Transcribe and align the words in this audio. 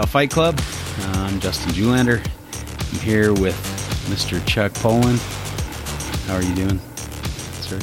welcome 0.00 0.28
to 0.28 0.40
another 0.40 0.60
episode 0.60 0.60
of 0.60 0.60
Reptile 0.60 0.60
Fight 0.60 0.60
Club. 0.60 0.60
Uh, 0.98 1.20
I'm 1.26 1.40
Justin 1.40 1.72
Julander. 1.72 2.18
I'm 2.92 3.00
here 3.00 3.32
with 3.32 3.54
Mr. 4.08 4.44
Chuck 4.46 4.72
Poland. 4.74 5.18
How 6.26 6.36
are 6.36 6.42
you 6.42 6.54
doing, 6.54 6.78
sir? 7.62 7.78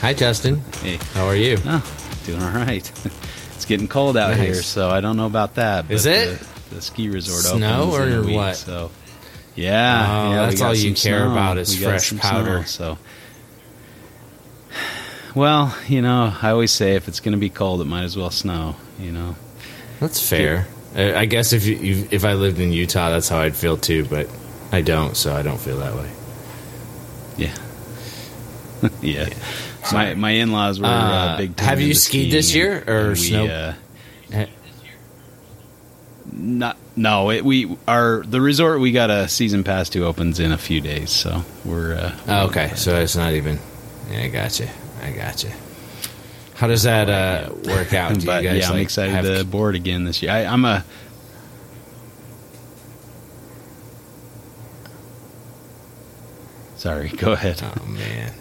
Hi, 0.00 0.14
Justin. 0.14 0.60
Hey. 0.82 0.98
How 1.14 1.26
are 1.26 1.36
you? 1.36 1.58
Oh, 1.64 2.20
doing 2.26 2.42
all 2.42 2.50
right. 2.50 2.90
it's 3.54 3.64
getting 3.64 3.88
cold 3.88 4.16
out 4.16 4.36
Nice. 4.36 4.40
here, 4.40 4.54
so 4.62 4.90
I 4.90 5.00
don't 5.00 5.16
know 5.16 5.26
about 5.26 5.54
that. 5.56 5.90
Is 5.90 6.06
it? 6.06 6.38
The, 6.70 6.74
the 6.76 6.82
ski 6.82 7.08
resort 7.08 7.42
Snow 7.42 7.82
opens 7.92 8.12
in 8.12 8.18
or 8.18 8.22
week, 8.22 8.36
what? 8.36 8.56
So, 8.56 8.90
yeah, 9.54 10.06
Oh, 10.08 10.30
yeah, 10.32 10.50
we 10.50 10.60
all 10.62 10.74
you 10.74 10.94
care 10.94 11.20
snow. 11.20 11.32
about 11.32 11.58
is 11.58 11.78
We 11.78 11.84
fresh 11.84 12.16
powder. 12.18 12.64
snow, 12.64 12.96
so, 12.96 12.98
well, 15.34 15.76
you 15.88 16.02
know, 16.02 16.32
I 16.42 16.50
always 16.50 16.70
say 16.72 16.94
if 16.96 17.08
it's 17.08 17.20
going 17.20 17.32
to 17.32 17.38
be 17.38 17.50
cold, 17.50 17.80
it 17.80 17.84
might 17.86 18.04
as 18.04 18.16
well 18.16 18.30
snow. 18.30 18.76
You 18.98 19.12
know. 19.12 19.36
That's 20.00 20.26
fair. 20.26 20.66
I 20.94 21.14
I 21.20 21.24
guess 21.26 21.52
if 21.52 21.66
you, 21.66 22.06
if 22.10 22.24
I 22.24 22.34
lived 22.34 22.60
in 22.60 22.72
Utah, 22.72 23.10
that's 23.10 23.28
how 23.28 23.38
I'd 23.38 23.56
feel 23.56 23.76
too. 23.76 24.04
But 24.04 24.28
I 24.72 24.80
don't, 24.82 25.16
so 25.16 25.34
I 25.34 25.42
don't 25.42 25.60
feel 25.60 25.78
that 25.78 25.94
way. 25.94 26.10
Yeah. 27.36 27.54
yeah. 29.02 29.28
My 29.92 30.14
my 30.14 30.30
in 30.30 30.52
laws 30.52 30.80
were 30.80 30.86
uh, 30.86 30.90
Uh, 30.90 31.36
big. 31.38 31.56
time 31.56 31.68
have 31.68 31.80
you 31.80 31.94
skied 31.94 32.32
this 32.32 32.54
year, 32.54 32.84
or 32.86 33.10
we, 33.10 33.14
snow- 33.16 33.46
Uh, 34.32 34.46
not 36.32 36.76
no. 36.96 37.30
It, 37.30 37.44
we 37.44 37.76
our 37.86 38.22
the 38.26 38.40
resort 38.40 38.80
we 38.80 38.92
got 38.92 39.10
a 39.10 39.28
season 39.28 39.62
pass 39.64 39.88
to 39.90 40.04
opens 40.04 40.40
in 40.40 40.52
a 40.52 40.58
few 40.58 40.80
days, 40.80 41.10
so 41.10 41.44
we're. 41.64 41.94
Uh, 41.94 42.12
Oh, 42.26 42.46
okay, 42.46 42.72
so 42.76 42.98
it's 43.00 43.16
not 43.16 43.32
even. 43.34 43.58
Yeah, 44.10 44.22
I 44.22 44.28
gotcha. 44.28 44.68
I 45.02 45.10
gotcha. 45.10 45.48
How 46.54 46.66
does 46.68 46.84
that 46.84 47.10
uh, 47.10 47.52
work 47.64 47.92
out? 47.92 48.14
Do 48.14 48.20
you 48.20 48.26
but 48.26 48.42
guys, 48.42 48.58
yeah, 48.58 48.66
I'm 48.68 48.74
like, 48.74 48.82
excited 48.82 49.12
have- 49.12 49.24
to 49.24 49.44
board 49.44 49.74
again 49.74 50.04
this 50.04 50.22
year. 50.22 50.32
I, 50.32 50.44
I'm 50.44 50.64
a. 50.64 50.84
Sorry, 56.76 57.08
go 57.08 57.32
ahead. 57.32 57.62
Oh 57.62 57.86
man, 57.86 58.32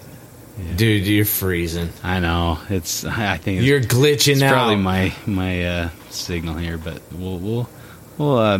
dude, 0.76 1.08
you're 1.08 1.24
freezing. 1.26 1.90
I 2.04 2.20
know 2.20 2.60
it's. 2.70 3.06
I 3.06 3.38
think 3.38 3.60
it's 3.60 3.68
You're 3.68 3.80
glitching 3.80 4.34
It's 4.34 4.42
out. 4.42 4.54
probably 4.54 4.76
my 4.78 5.14
my 5.26 5.66
uh, 5.66 5.90
signal 6.10 6.56
here, 6.56 6.78
but 6.78 7.02
we'll 7.14 7.38
we'll 7.38 7.70
we'll 8.18 8.38
uh, 8.38 8.60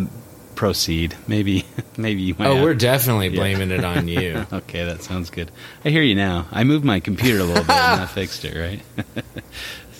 proceed. 0.54 1.16
Maybe 1.26 1.64
maybe 1.96 2.22
you 2.22 2.34
might. 2.38 2.46
oh, 2.48 2.54
have- 2.56 2.64
we're 2.64 2.74
definitely 2.74 3.28
Yeah. 3.28 3.36
blaming 3.40 3.70
it 3.70 3.84
on 3.84 4.08
you. 4.08 4.46
okay. 4.52 4.84
That 4.84 5.02
sounds 5.02 5.30
good. 5.30 5.50
I 5.84 5.90
hear 5.90 6.02
you 6.02 6.14
now. 6.14 6.46
I 6.52 6.64
moved 6.64 6.84
my 6.84 7.00
computer 7.00 7.40
a 7.40 7.44
little 7.44 7.64
bit 7.64 7.70
and 7.70 8.00
that 8.00 8.10
fixed 8.14 8.44
it. 8.44 8.56
Right. 8.56 8.80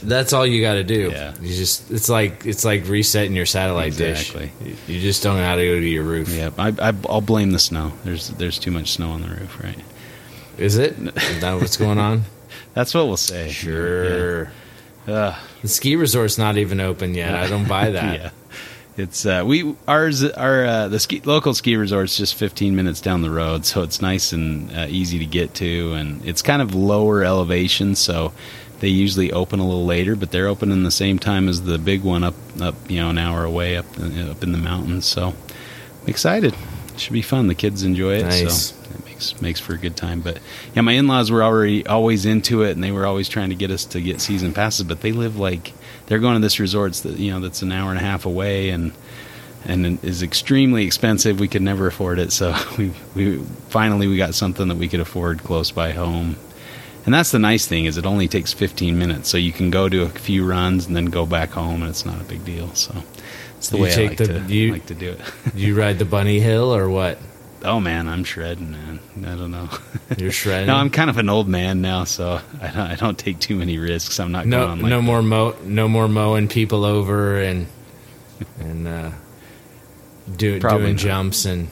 That's 0.02 0.32
all 0.34 0.46
you 0.46 0.60
got 0.60 0.74
to 0.74 0.84
do. 0.84 1.10
Yeah. 1.12 1.34
You 1.40 1.54
just 1.54 1.90
it's 1.90 2.08
like 2.10 2.44
it's 2.44 2.64
like 2.64 2.86
resetting 2.88 3.34
your 3.34 3.46
satellite 3.46 3.96
dish. 3.96 4.30
Exactly. 4.34 4.52
dish. 4.62 4.78
You 4.86 5.00
just 5.00 5.22
don't 5.22 5.36
know 5.38 5.44
how 5.44 5.56
to 5.56 5.64
go 5.64 5.80
to 5.80 5.86
your 5.86 6.02
roof. 6.04 6.28
yeah. 6.28 6.50
I, 6.58 6.68
I 6.78 6.92
I'll 7.08 7.20
blame 7.22 7.52
the 7.52 7.58
snow. 7.58 7.92
There's 8.04 8.28
there's 8.30 8.58
too 8.58 8.70
much 8.70 8.90
snow 8.92 9.10
on 9.10 9.22
the 9.22 9.28
roof. 9.28 9.62
Right. 9.62 9.78
Is 10.58 10.76
it? 10.76 10.98
Is 10.98 11.40
that 11.40 11.54
what's 11.60 11.76
going 11.76 11.98
on? 11.98 12.24
That's 12.74 12.92
what 12.94 13.06
we'll 13.06 13.16
say. 13.16 13.50
Sure. 13.50 14.44
Yeah. 15.06 15.14
Ugh. 15.14 15.34
The 15.62 15.68
ski 15.68 15.96
resort's 15.96 16.38
not 16.38 16.56
even 16.58 16.80
open 16.80 17.14
yet. 17.14 17.34
I 17.34 17.46
don't 17.48 17.66
buy 17.68 17.90
that. 17.90 18.20
yeah. 18.20 18.30
It's 18.96 19.26
uh, 19.26 19.42
we 19.44 19.74
ours 19.88 20.22
our 20.24 20.64
uh, 20.64 20.88
the 20.88 21.00
ski, 21.00 21.20
local 21.24 21.52
ski 21.52 21.76
resort's 21.76 22.16
just 22.16 22.36
15 22.36 22.76
minutes 22.76 23.00
down 23.00 23.22
the 23.22 23.30
road, 23.30 23.66
so 23.66 23.82
it's 23.82 24.00
nice 24.00 24.32
and 24.32 24.70
uh, 24.72 24.86
easy 24.88 25.18
to 25.18 25.26
get 25.26 25.54
to, 25.54 25.94
and 25.94 26.24
it's 26.24 26.42
kind 26.42 26.62
of 26.62 26.74
lower 26.76 27.24
elevation, 27.24 27.96
so 27.96 28.32
they 28.78 28.88
usually 28.88 29.32
open 29.32 29.58
a 29.58 29.64
little 29.66 29.84
later, 29.84 30.14
but 30.14 30.30
they're 30.30 30.46
opening 30.46 30.84
the 30.84 30.90
same 30.92 31.18
time 31.18 31.48
as 31.48 31.62
the 31.62 31.76
big 31.78 32.04
one 32.04 32.22
up 32.22 32.34
up 32.60 32.76
you 32.88 33.00
know 33.00 33.10
an 33.10 33.18
hour 33.18 33.44
away 33.44 33.76
up 33.76 33.86
up 33.98 34.42
in 34.44 34.52
the 34.52 34.58
mountains. 34.58 35.06
So 35.06 35.28
I'm 35.28 36.08
excited. 36.08 36.54
It 36.92 37.00
should 37.00 37.14
be 37.14 37.22
fun. 37.22 37.48
The 37.48 37.56
kids 37.56 37.82
enjoy 37.82 38.18
it, 38.18 38.22
Nice. 38.22 38.70
so 38.70 38.73
makes 39.14 39.40
makes 39.40 39.60
for 39.60 39.72
a 39.74 39.78
good 39.78 39.96
time. 39.96 40.20
But 40.20 40.38
yeah, 40.74 40.82
my 40.82 40.92
in 40.92 41.06
laws 41.06 41.30
were 41.30 41.42
already 41.42 41.86
always 41.86 42.26
into 42.26 42.62
it, 42.62 42.72
and 42.72 42.82
they 42.82 42.92
were 42.92 43.06
always 43.06 43.28
trying 43.28 43.48
to 43.50 43.54
get 43.54 43.70
us 43.70 43.84
to 43.86 44.00
get 44.00 44.20
season 44.20 44.52
passes. 44.52 44.84
But 44.84 45.00
they 45.00 45.12
live 45.12 45.38
like 45.38 45.72
they're 46.06 46.18
going 46.18 46.34
to 46.34 46.40
this 46.40 46.58
resort 46.60 46.92
that 46.94 47.16
you 47.18 47.30
know 47.32 47.40
that's 47.40 47.62
an 47.62 47.72
hour 47.72 47.90
and 47.90 47.98
a 47.98 48.02
half 48.02 48.26
away, 48.26 48.70
and 48.70 48.92
and 49.64 50.02
is 50.04 50.22
extremely 50.22 50.84
expensive. 50.84 51.40
We 51.40 51.48
could 51.48 51.62
never 51.62 51.86
afford 51.86 52.18
it, 52.18 52.32
so 52.32 52.54
we 52.78 52.92
we 53.14 53.38
finally 53.68 54.06
we 54.08 54.16
got 54.16 54.34
something 54.34 54.68
that 54.68 54.76
we 54.76 54.88
could 54.88 55.00
afford 55.00 55.42
close 55.44 55.70
by 55.70 55.92
home. 55.92 56.36
And 57.06 57.12
that's 57.12 57.32
the 57.32 57.38
nice 57.38 57.66
thing 57.66 57.84
is 57.84 57.98
it 57.98 58.06
only 58.06 58.28
takes 58.28 58.54
15 58.54 58.98
minutes, 58.98 59.28
so 59.28 59.36
you 59.36 59.52
can 59.52 59.68
go 59.70 59.90
do 59.90 60.04
a 60.04 60.08
few 60.08 60.42
runs 60.46 60.86
and 60.86 60.96
then 60.96 61.04
go 61.06 61.26
back 61.26 61.50
home, 61.50 61.82
and 61.82 61.90
it's 61.90 62.06
not 62.06 62.18
a 62.18 62.24
big 62.24 62.46
deal. 62.46 62.72
So 62.74 62.94
it's 63.58 63.68
the 63.68 63.76
You 63.76 63.82
way 63.82 63.92
I 63.92 64.08
like, 64.08 64.16
the- 64.16 64.26
to, 64.26 64.40
you- 64.54 64.72
like 64.72 64.86
to 64.86 64.94
do 64.94 65.10
it. 65.10 65.20
You 65.54 65.74
ride 65.78 65.98
the 65.98 66.06
bunny 66.06 66.40
hill 66.40 66.74
or 66.74 66.88
what? 66.88 67.18
Oh 67.64 67.80
man, 67.80 68.08
I'm 68.08 68.24
shredding, 68.24 68.70
man. 68.70 69.00
I 69.18 69.36
don't 69.36 69.50
know. 69.50 69.68
You're 70.18 70.30
shredding. 70.30 70.66
no, 70.66 70.76
I'm 70.76 70.90
kind 70.90 71.10
of 71.10 71.18
an 71.18 71.28
old 71.28 71.48
man 71.48 71.80
now, 71.80 72.04
so 72.04 72.40
I 72.60 72.66
don't, 72.68 72.90
I 72.90 72.94
don't 72.94 73.18
take 73.18 73.38
too 73.40 73.56
many 73.56 73.78
risks. 73.78 74.20
I'm 74.20 74.32
not 74.32 74.46
no 74.46 74.66
going 74.66 74.82
like 74.82 74.90
no 74.90 75.02
more 75.02 75.22
mow 75.22 75.56
no 75.64 75.88
more 75.88 76.08
mowing 76.08 76.48
people 76.48 76.84
over 76.84 77.40
and 77.40 77.66
and 78.58 78.86
uh, 78.86 79.10
do, 80.36 80.60
doing 80.60 80.92
not. 80.92 80.96
jumps 80.96 81.44
and 81.44 81.68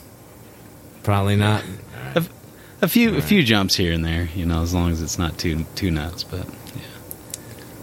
probably 1.02 1.36
not. 1.36 1.62
a 2.80 2.88
few 2.88 3.16
a 3.16 3.22
few 3.22 3.42
jumps 3.42 3.76
here 3.76 3.92
and 3.92 4.04
there, 4.04 4.28
you 4.34 4.46
know, 4.46 4.62
as 4.62 4.74
long 4.74 4.90
as 4.90 5.02
it's 5.02 5.18
not 5.18 5.38
too 5.38 5.64
too 5.74 5.90
nuts. 5.90 6.24
But 6.24 6.46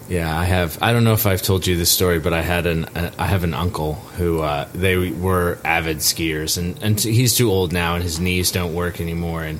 yeah. 0.10 0.38
I 0.38 0.44
have. 0.46 0.78
I 0.82 0.92
don't 0.92 1.04
know 1.04 1.14
if 1.14 1.26
I've 1.26 1.42
told 1.42 1.66
you 1.68 1.78
this 1.78 1.90
story, 1.92 2.20
but 2.20 2.34
I 2.34 2.42
had 2.42 2.66
an 2.66 2.86
I 3.18 3.26
have 3.28 3.44
an 3.44 3.54
uncle 3.54 3.94
who 3.94 4.42
uh, 4.42 4.68
they 4.74 4.98
were 5.12 5.58
avid 5.64 5.98
skiers, 5.98 6.58
and 6.58 6.82
and 6.84 7.00
he's 7.00 7.36
too 7.36 7.50
old 7.52 7.72
now, 7.72 7.96
and 7.96 8.04
his 8.04 8.20
knees 8.20 8.52
don't 8.52 8.74
work 8.74 9.00
anymore, 9.00 9.44
and 9.44 9.60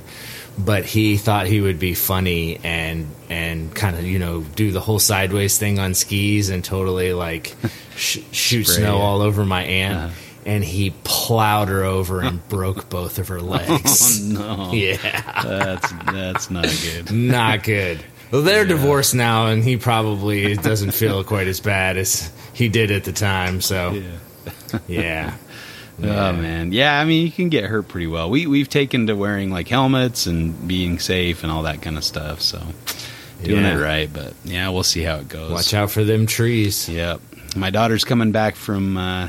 but 0.58 0.84
he 0.84 1.16
thought 1.16 1.48
he 1.48 1.62
would 1.62 1.80
be 1.80 1.94
funny 1.94 2.60
and 2.66 3.08
and 3.30 3.74
kind 3.74 3.96
of 3.98 4.04
you 4.04 4.20
know 4.20 4.42
do 4.42 4.72
the 4.72 4.82
whole 4.82 5.00
sideways 5.00 5.58
thing 5.58 5.80
on 5.80 5.94
skis 5.94 6.50
and 6.50 6.66
totally 6.66 7.14
like 7.14 7.56
sh- 7.96 8.20
shoot 8.32 8.66
Spray 8.66 8.84
snow 8.84 8.98
it. 8.98 9.02
all 9.02 9.22
over 9.22 9.46
my 9.46 9.64
aunt. 9.64 9.98
Uh-huh. 9.98 10.14
And 10.46 10.64
he 10.64 10.92
plowed 11.04 11.68
her 11.68 11.84
over 11.84 12.22
and 12.22 12.46
broke 12.50 12.90
both 12.90 13.20
of 13.20 13.28
her 13.28 13.40
legs. 13.42 14.20
Oh 14.36 14.56
no, 14.56 14.72
Yeah, 14.74 14.98
that's 15.44 15.92
that's 16.12 16.50
not 16.50 16.66
good. 16.82 17.12
not 17.12 17.62
good. 17.64 18.04
Well, 18.32 18.42
they're 18.44 18.66
divorced 18.66 19.16
now, 19.16 19.48
and 19.48 19.64
he 19.64 19.78
probably 19.78 20.56
doesn't 20.56 20.92
feel 20.92 21.24
quite 21.34 21.48
as 21.48 21.60
bad 21.60 21.98
as 21.98 22.32
he 22.54 22.70
did 22.70 22.92
at 22.92 23.04
the 23.04 23.12
time. 23.12 23.62
So, 23.62 23.92
Yeah. 23.92 24.80
yeah. 24.88 25.34
Oh 26.02 26.32
man, 26.32 26.72
yeah. 26.72 26.98
I 26.98 27.04
mean, 27.04 27.26
you 27.26 27.32
can 27.32 27.50
get 27.50 27.66
hurt 27.66 27.90
pretty 27.90 28.08
well. 28.08 28.30
We 28.30 28.48
we've 28.48 28.70
taken 28.70 29.08
to 29.08 29.16
wearing 29.18 29.52
like 29.52 29.68
helmets 29.68 30.28
and 30.28 30.66
being 30.66 30.98
safe 30.98 31.44
and 31.44 31.52
all 31.52 31.64
that 31.64 31.82
kind 31.82 31.98
of 31.98 32.06
stuff. 32.06 32.40
So 32.40 32.58
doing 33.44 33.64
Yeah. 33.66 33.78
it 33.78 33.82
right, 33.82 34.14
but 34.14 34.34
yeah, 34.46 34.70
we'll 34.70 34.84
see 34.84 35.02
how 35.02 35.18
it 35.18 35.28
goes. 35.28 35.52
Watch 35.52 35.74
out 35.74 35.92
for 35.92 36.06
them 36.06 36.26
trees. 36.26 36.88
Yep. 36.88 37.20
My 37.58 37.70
daughter's 37.70 38.06
coming 38.06 38.32
back 38.32 38.56
from 38.56 38.96
uh, 38.96 39.28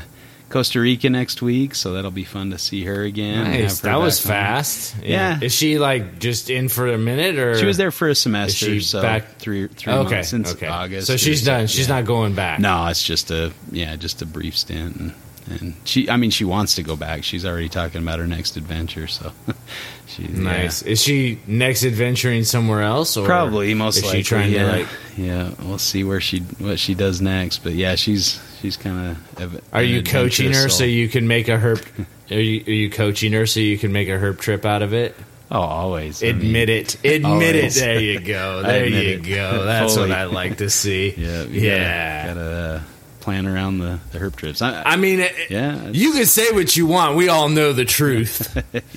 Costa 0.51 0.79
Rica 0.79 1.09
next 1.09 1.41
week, 1.41 1.73
so 1.75 1.93
that'll 1.93 2.11
be 2.11 2.23
fun 2.23 2.51
to 2.51 2.57
see 2.57 2.83
her 2.85 3.03
again. 3.03 3.45
Nice. 3.45 3.79
her 3.81 3.89
That 3.89 3.95
was 3.99 4.21
home. 4.23 4.29
fast. 4.31 4.95
Yeah. 5.03 5.39
Is 5.41 5.55
she 5.55 5.79
like 5.79 6.19
just 6.19 6.49
in 6.49 6.69
for 6.69 6.87
a 6.87 6.97
minute, 6.97 7.37
or 7.39 7.57
She 7.57 7.65
was 7.65 7.77
there 7.77 7.91
for 7.91 8.07
a 8.09 8.15
semester, 8.15 8.65
she 8.65 8.79
so 8.81 9.01
back- 9.01 9.37
three 9.39 9.67
three 9.67 9.93
Okay. 9.93 10.15
months 10.15 10.29
since 10.29 10.51
okay. 10.53 10.67
August. 10.67 11.07
So 11.07 11.17
she's 11.17 11.43
done. 11.43 11.67
She's 11.67 11.87
yeah. 11.87 11.95
not 11.95 12.05
going 12.05 12.35
back. 12.35 12.59
No, 12.59 12.87
it's 12.87 13.03
just 13.03 13.31
a 13.31 13.51
yeah, 13.71 13.95
just 13.95 14.21
a 14.21 14.25
brief 14.25 14.57
stint, 14.57 14.95
and, 14.97 15.13
and 15.49 15.73
she. 15.85 16.09
I 16.09 16.17
mean, 16.17 16.29
she 16.31 16.45
wants 16.45 16.75
to 16.75 16.83
go 16.83 16.95
back. 16.95 17.23
She's 17.23 17.45
already 17.45 17.69
talking 17.69 18.01
about 18.01 18.19
her 18.19 18.27
next 18.27 18.57
adventure. 18.57 19.07
So 19.07 19.31
she's 20.07 20.29
Nice. 20.29 20.81
Is 20.81 21.01
she 21.01 21.39
next 21.47 21.83
adventuring 21.83 22.43
somewhere 22.43 22.81
else, 22.81 23.15
or 23.17 23.25
Probably 23.25 23.73
most 23.73 23.97
is 23.97 24.03
likely. 24.03 24.19
she 24.19 24.23
trying 24.23 24.51
yeah. 24.51 24.63
to 24.71 24.77
like? 24.79 24.87
yeah, 25.17 25.51
we'll 25.63 25.77
see 25.77 26.03
where 26.03 26.21
she 26.21 26.39
what 26.59 26.77
she 26.79 26.93
does 26.93 27.21
next. 27.21 27.59
But 27.63 27.73
yeah, 27.73 27.95
she's 27.95 28.39
she's 28.61 28.77
kind 28.77 29.17
of. 29.37 29.61
Are 29.73 29.83
you 29.83 30.03
coaching 30.03 30.53
her 30.53 30.69
so 30.69 30.83
you 30.83 31.07
can 31.09 31.27
make 31.27 31.47
a 31.47 31.57
herp? 31.57 31.85
Are 32.31 32.35
you, 32.39 32.63
are 32.65 32.71
you 32.71 32.89
coaching 32.89 33.33
her 33.33 33.45
so 33.45 33.59
you 33.59 33.77
can 33.77 33.91
make 33.91 34.07
a 34.07 34.11
herp 34.13 34.39
trip 34.39 34.65
out 34.65 34.81
of 34.83 34.93
it? 34.93 35.17
Oh, 35.51 35.59
always. 35.59 36.23
I 36.23 36.27
mean, 36.27 36.35
Admit 36.37 36.69
it. 36.69 36.95
Admit 37.03 37.25
always. 37.25 37.75
it. 37.75 37.79
There 37.81 37.99
you 37.99 38.19
go. 38.25 38.63
There 38.63 38.85
you 38.87 39.09
it. 39.17 39.23
go. 39.23 39.65
That's 39.65 39.95
Fully. 39.95 40.09
what 40.11 40.17
I 40.17 40.23
like 40.23 40.59
to 40.59 40.69
see. 40.81 41.13
Yeah, 41.17 41.43
Yeah. 41.43 42.27
Gotta, 42.27 42.39
gotta 42.39 42.51
uh, 42.51 42.81
plan 43.19 43.47
around 43.47 43.79
the 43.79 43.99
the 44.13 44.19
herp 44.19 44.37
trips. 44.37 44.61
I, 44.61 44.81
I 44.83 44.95
mean, 44.95 45.19
it- 45.19 45.33
yeah, 45.49 45.89
you 45.89 46.13
can 46.13 46.25
say 46.25 46.51
what 46.53 46.73
you 46.77 46.85
want. 46.87 47.17
We 47.17 47.27
all 47.27 47.49
know 47.49 47.73
the 47.73 47.83
truth. 47.83 48.55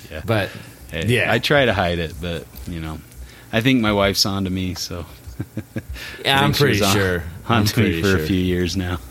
Yeah. 0.09 0.21
But 0.25 0.49
Hey, 0.91 1.07
yeah. 1.07 1.29
I 1.29 1.39
try 1.39 1.65
to 1.65 1.73
hide 1.73 1.99
it, 1.99 2.13
but 2.21 2.45
you 2.69 2.79
know, 2.79 2.99
I 3.51 3.59
think 3.59 3.81
my 3.81 3.91
wife's 3.91 4.25
on 4.25 4.45
to 4.45 4.49
me, 4.49 4.75
so 4.75 5.05
yeah, 6.23 6.39
I 6.39 6.43
I'm 6.45 6.53
pretty 6.53 6.77
sure. 6.79 7.21
Me 7.49 7.65
for 8.01 8.07
sure. 8.07 8.17
a 8.17 8.19
few 8.27 8.37
years 8.39 8.75
now. 8.77 8.99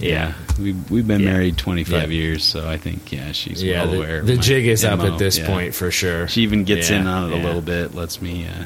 Yeah. 0.00 0.34
we 0.60 0.72
we've 0.90 1.06
been 1.06 1.20
Yeah. 1.22 1.32
married 1.32 1.56
25 1.56 2.10
Yeah. 2.12 2.18
years, 2.18 2.44
so 2.44 2.68
I 2.68 2.76
think 2.76 3.10
yeah, 3.12 3.32
she's 3.32 3.62
Yeah, 3.62 3.84
well 3.84 3.94
aware. 3.94 4.22
the, 4.22 4.32
of 4.32 4.38
the 4.38 4.42
jig 4.42 4.66
is 4.66 4.84
up 4.84 5.00
at 5.00 5.18
this 5.18 5.38
point 5.38 5.74
for 5.74 5.90
sure. 5.90 6.26
She 6.28 6.42
even 6.42 6.64
gets 6.64 6.90
in 6.90 7.06
on 7.06 7.32
it 7.32 7.38
a 7.38 7.42
little 7.42 7.62
bit, 7.62 7.94
lets 7.94 8.20
me, 8.20 8.46
uh, 8.46 8.64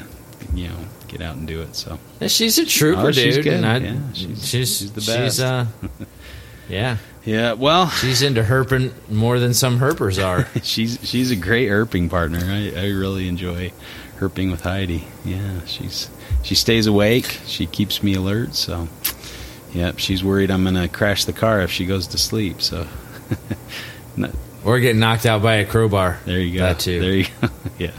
you 0.55 0.67
know, 0.67 0.75
get 1.07 1.21
out 1.21 1.37
and 1.37 1.47
do 1.47 1.61
it. 1.61 1.75
So 1.75 1.99
She's 2.27 2.57
a 2.57 2.65
trooper, 2.65 3.07
Oh, 3.07 3.11
she's 3.11 3.35
dude. 3.35 3.43
good. 3.45 3.53
and 3.53 3.65
I- 3.65 3.77
Yeah, 3.77 3.95
she's, 4.13 4.27
she's- 4.27 4.49
she's 4.49 4.77
she's 4.79 4.91
the 4.91 5.01
She's 5.01 5.15
best. 5.15 5.39
uh, 5.39 5.65
Yeah, 6.67 6.97
Yeah, 7.25 7.53
well, 7.53 7.89
she's 7.89 8.21
into 8.23 8.41
herping 8.43 8.91
more 9.09 9.39
than 9.39 9.53
some 9.53 9.79
herpers 9.79 10.21
are. 10.23 10.47
she's 10.63 10.97
she's 11.03 11.31
a 11.31 11.35
great 11.35 11.69
herping 11.69 12.09
partner. 12.09 12.39
I, 12.43 12.73
I 12.75 12.87
really 12.89 13.27
enjoy 13.27 13.71
herping 14.19 14.51
with 14.51 14.61
Heidi. 14.61 15.07
Yeah, 15.25 15.65
she's 15.65 16.09
she 16.43 16.55
stays 16.55 16.87
awake. 16.87 17.39
She 17.45 17.65
keeps 17.65 18.03
me 18.03 18.13
alert. 18.15 18.55
So, 18.55 18.87
yep, 19.73 19.97
she's 19.99 20.23
worried 20.23 20.51
I'm 20.51 20.63
gonna 20.63 20.87
crash 20.87 21.25
the 21.25 21.33
car 21.33 21.61
if 21.61 21.71
she 21.71 21.85
goes 21.85 22.07
to 22.07 22.17
sleep. 22.17 22.61
So, 22.61 22.87
No, 24.17 24.31
or 24.63 24.79
get 24.79 24.95
knocked 24.95 25.25
out 25.25 25.41
by 25.41 25.55
a 25.55 25.65
crowbar. 25.65 26.19
there 26.25 26.39
you 26.39 26.57
go. 26.57 26.63
That 26.65 26.79
too. 26.79 26.99
There 26.99 27.13
you 27.13 27.25
go. 27.41 27.49
yeah, 27.79 27.91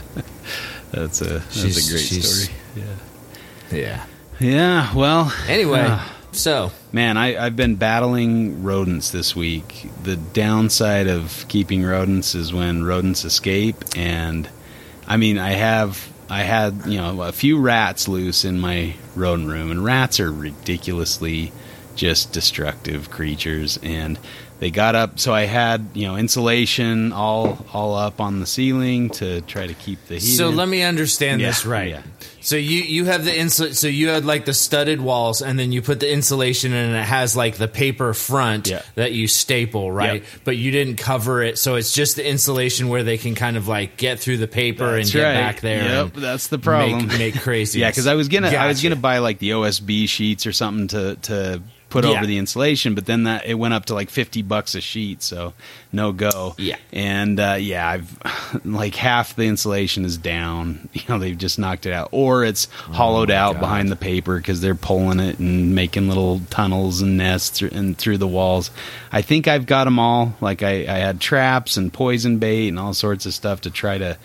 that's 0.91 1.21
a 1.21 1.25
that's 1.39 1.55
She's- 1.61 1.87
a 1.87 1.91
great 1.91 2.23
story. 2.23 2.57
Yeah. 2.75 3.77
Yeah. 3.77 4.05
Yeah. 4.39 4.93
Well. 4.95 5.33
Anyway, 5.47 5.85
ah. 5.87 6.15
so 6.31 6.71
Man, 6.93 7.15
I, 7.15 7.37
I've 7.45 7.55
been 7.55 7.75
battling 7.77 8.63
rodents 8.63 9.11
this 9.11 9.33
week. 9.33 9.89
The 10.03 10.17
downside 10.17 11.07
of 11.07 11.45
keeping 11.47 11.83
rodents 11.85 12.35
is 12.35 12.51
when 12.53 12.83
rodents 12.83 13.23
escape, 13.23 13.77
and 13.95 14.49
I 15.07 15.15
mean, 15.15 15.37
I 15.37 15.51
have 15.51 16.10
I 16.31 16.43
had 16.43 16.85
you 16.85 16.95
know 16.95 17.23
a 17.23 17.33
few 17.33 17.59
rats 17.59 18.07
loose 18.07 18.45
in 18.45 18.57
my 18.57 18.95
rodent 19.15 19.49
room, 19.49 19.69
and 19.69 19.83
rats 19.83 20.17
are 20.21 20.31
ridiculously 20.31 21.51
just 21.95 22.31
destructive 22.33 23.09
creatures, 23.09 23.77
and 23.83 24.17
they 24.59 24.69
got 24.71 24.95
up. 24.95 25.19
So 25.19 25.33
I 25.33 25.45
had 25.45 25.87
you 25.93 26.07
know 26.07 26.15
insulation 26.17 27.13
all 27.13 27.65
all 27.73 27.95
up 27.95 28.19
on 28.21 28.39
the 28.39 28.45
ceiling 28.45 29.09
to 29.11 29.41
try 29.41 29.67
to 29.67 29.73
keep 29.73 30.05
the 30.07 30.15
heat. 30.15 30.21
so 30.37 30.49
in. 30.49 30.55
let 30.55 30.67
me 30.67 30.83
understand 30.83 31.41
Yeah, 31.41 31.47
this 31.47 31.65
right. 31.65 31.89
yeah. 31.89 32.01
So 32.43 32.55
you 32.55 32.79
you 32.81 33.05
have 33.05 33.23
the 33.23 33.31
insul- 33.31 33.75
so 33.75 33.87
you 33.87 34.09
had 34.09 34.25
like 34.25 34.45
the 34.45 34.53
studded 34.55 34.99
walls, 34.99 35.43
and 35.43 35.59
then 35.59 35.71
you 35.71 35.83
put 35.83 35.99
the 35.99 36.11
insulation, 36.11 36.71
in 36.73 36.85
and 36.87 36.95
it 36.95 37.03
has 37.05 37.35
like 37.35 37.57
the 37.57 37.67
paper 37.67 38.15
front 38.15 38.67
Yeah. 38.67 38.81
that 38.95 39.11
you 39.11 39.27
staple, 39.27 39.91
right? 39.91 40.23
But 40.43 40.57
you 40.57 40.71
didn't 40.71 40.95
cover 40.95 41.43
it, 41.43 41.59
so 41.59 41.75
it's 41.75 41.93
just 41.93 42.15
the 42.15 42.27
insulation 42.27 42.87
where 42.89 43.03
they 43.03 43.19
can 43.19 43.35
kind 43.35 43.57
of 43.57 43.67
like 43.67 43.95
get 43.95 44.19
through 44.19 44.37
the 44.37 44.47
paper 44.47 44.95
That's 44.95 45.09
and 45.09 45.13
get 45.13 45.23
right. 45.23 45.33
back 45.35 45.61
there. 45.61 45.83
Yep, 45.83 46.13
that's 46.15 46.47
the 46.47 46.57
problem. 46.57 47.07
Make, 47.09 47.17
make 47.19 47.35
crazy. 47.41 47.79
Yeah, 47.79 47.91
because 47.91 48.07
I 48.07 48.15
was 48.15 48.27
gonna 48.27 48.49
I 48.49 48.65
was 48.67 48.81
gonna 48.81 48.95
buy 48.95 49.19
like 49.19 49.37
the 49.37 49.51
OSB 49.51 50.09
sheets 50.09 50.47
or 50.47 50.51
something 50.51 50.87
to 50.89 51.15
to 51.17 51.61
put 51.91 52.03
Yeah. 52.05 52.11
over 52.17 52.25
the 52.25 52.37
insulation, 52.39 52.95
but 52.95 53.05
then 53.05 53.25
that 53.25 53.45
it 53.45 53.53
went 53.53 53.73
up 53.75 53.85
to 53.85 53.93
like 53.93 54.09
fifty 54.09 54.41
bucks 54.41 54.73
a 54.73 54.81
sheet, 54.81 55.21
so 55.21 55.53
no 55.91 56.11
go. 56.11 56.55
Yeah. 56.57 56.77
and 56.91 57.39
uh, 57.39 57.57
yeah, 57.59 57.87
I've 57.87 58.61
like 58.65 58.95
half 58.95 59.35
the 59.35 59.43
insulation 59.43 60.05
is 60.05 60.17
down. 60.17 60.89
You 61.01 61.01
know, 61.09 61.19
they've 61.19 61.37
just 61.37 61.59
knocked 61.59 61.85
it 61.85 61.93
out, 61.93 62.09
or 62.11 62.43
it's 62.45 62.65
hollowed 62.71 63.29
Oh 63.29 63.33
my 63.33 63.39
out 63.39 63.53
God. 63.53 63.59
behind 63.59 63.89
the 63.91 63.95
paper 63.95 64.37
because 64.37 64.61
they're 64.61 64.73
pulling 64.75 65.19
it 65.19 65.37
and 65.39 65.75
making 65.75 66.07
little 66.07 66.41
tunnels 66.49 67.01
and 67.01 67.17
nests 67.17 67.49
through, 67.59 67.69
and 67.73 67.97
through 67.97 68.17
the 68.17 68.27
walls. 68.27 68.71
I 69.11 69.21
think 69.21 69.47
I've 69.47 69.65
got 69.65 69.83
them 69.85 69.99
all. 69.99 70.33
Like 70.41 70.63
I, 70.63 70.81
I 70.81 70.97
had 70.99 71.19
traps 71.19 71.77
and 71.77 71.91
poison 71.91 72.37
bait 72.39 72.69
and 72.69 72.79
all 72.79 72.93
sorts 72.93 73.25
of 73.25 73.33
stuff 73.33 73.61
to 73.61 73.69
try 73.71 73.97
to 73.97 74.17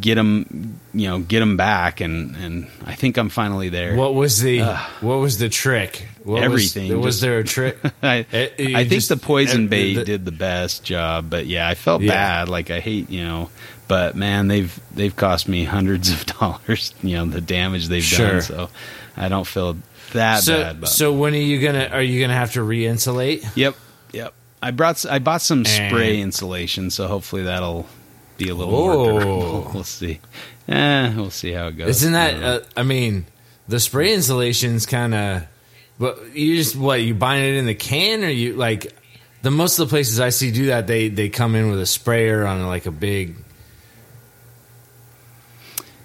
get 0.00 0.16
them, 0.16 0.80
you 0.92 1.08
know, 1.08 1.20
get 1.20 1.40
them 1.40 1.56
back, 1.56 2.00
and 2.00 2.36
and 2.36 2.68
I 2.84 2.94
think 2.94 3.16
I'm 3.16 3.28
finally 3.28 3.68
there. 3.68 3.96
What 3.96 4.14
was 4.14 4.40
the 4.40 4.62
what 5.00 5.16
was 5.16 5.38
the 5.38 5.48
trick? 5.48 6.06
What 6.28 6.42
Everything, 6.42 6.94
Was, 6.96 7.04
was 7.06 7.20
there 7.22 7.38
a 7.38 7.44
trick? 7.44 7.78
I, 8.02 8.18
you 8.58 8.76
I 8.76 8.80
think 8.84 8.90
just- 8.90 9.08
the 9.08 9.16
poison 9.16 9.64
eh, 9.64 9.68
bait 9.68 9.94
the- 9.94 10.04
did 10.04 10.24
the 10.24 10.32
best 10.32 10.84
job, 10.84 11.30
but 11.30 11.46
yeah, 11.46 11.66
I 11.68 11.74
felt 11.74 12.02
Yeah. 12.02 12.12
bad. 12.12 12.48
Like 12.50 12.70
I 12.70 12.80
hate, 12.80 13.08
you 13.10 13.24
know, 13.24 13.50
but 13.88 14.14
man, 14.14 14.48
they've 14.48 14.78
they've 14.94 15.14
cost 15.16 15.48
me 15.48 15.64
hundreds 15.64 16.10
of 16.10 16.26
dollars. 16.38 16.92
You 17.02 17.16
know, 17.16 17.24
the 17.26 17.40
damage 17.40 17.88
they've 17.88 18.02
Sure. 18.04 18.32
done. 18.32 18.42
So 18.42 18.70
I 19.16 19.28
don't 19.28 19.46
feel 19.46 19.78
that 20.12 20.42
so 20.42 20.62
bad. 20.62 20.80
But 20.82 20.90
so 20.90 21.12
when 21.12 21.34
are 21.34 21.38
you 21.38 21.60
gonna 21.60 21.88
are 21.92 22.02
you 22.02 22.20
gonna 22.20 22.34
have 22.36 22.52
to 22.52 22.62
re-insulate? 22.62 23.44
yep, 23.56 23.74
yep. 24.12 24.34
I 24.62 24.70
brought 24.72 25.06
I 25.06 25.20
bought 25.20 25.40
some 25.40 25.64
spray 25.64 26.20
insulation, 26.20 26.90
so 26.90 27.06
hopefully 27.06 27.44
that'll 27.44 27.86
be 28.36 28.48
a 28.50 28.54
little 28.54 28.74
Oh. 28.74 28.86
more 29.10 29.20
durable. 29.20 29.70
We'll 29.72 29.84
see. 29.84 30.20
Eh, 30.68 31.14
we'll 31.14 31.30
see 31.30 31.52
how 31.52 31.68
it 31.68 31.78
goes. 31.78 31.88
Isn't 31.88 32.12
that? 32.12 32.32
don't 32.32 32.40
know. 32.42 32.56
Uh, 32.56 32.60
I 32.76 32.82
mean, 32.82 33.24
the 33.68 33.80
spray 33.80 34.12
insulation's 34.12 34.84
kind 34.84 35.14
of. 35.14 35.42
But 35.98 36.36
you 36.36 36.56
just 36.56 36.76
what 36.76 37.02
you 37.02 37.14
buying 37.14 37.44
it 37.54 37.58
in 37.58 37.66
the 37.66 37.74
can 37.74 38.22
or 38.24 38.28
you 38.28 38.54
like 38.54 38.94
the 39.42 39.50
most 39.50 39.78
of 39.78 39.88
the 39.88 39.90
places 39.90 40.20
I 40.20 40.28
see 40.30 40.50
do 40.50 40.66
that 40.66 40.86
they 40.86 41.08
they 41.08 41.28
come 41.28 41.54
in 41.54 41.70
with 41.70 41.80
a 41.80 41.86
sprayer 41.86 42.46
on 42.46 42.64
like 42.66 42.86
a 42.86 42.90
big. 42.92 43.34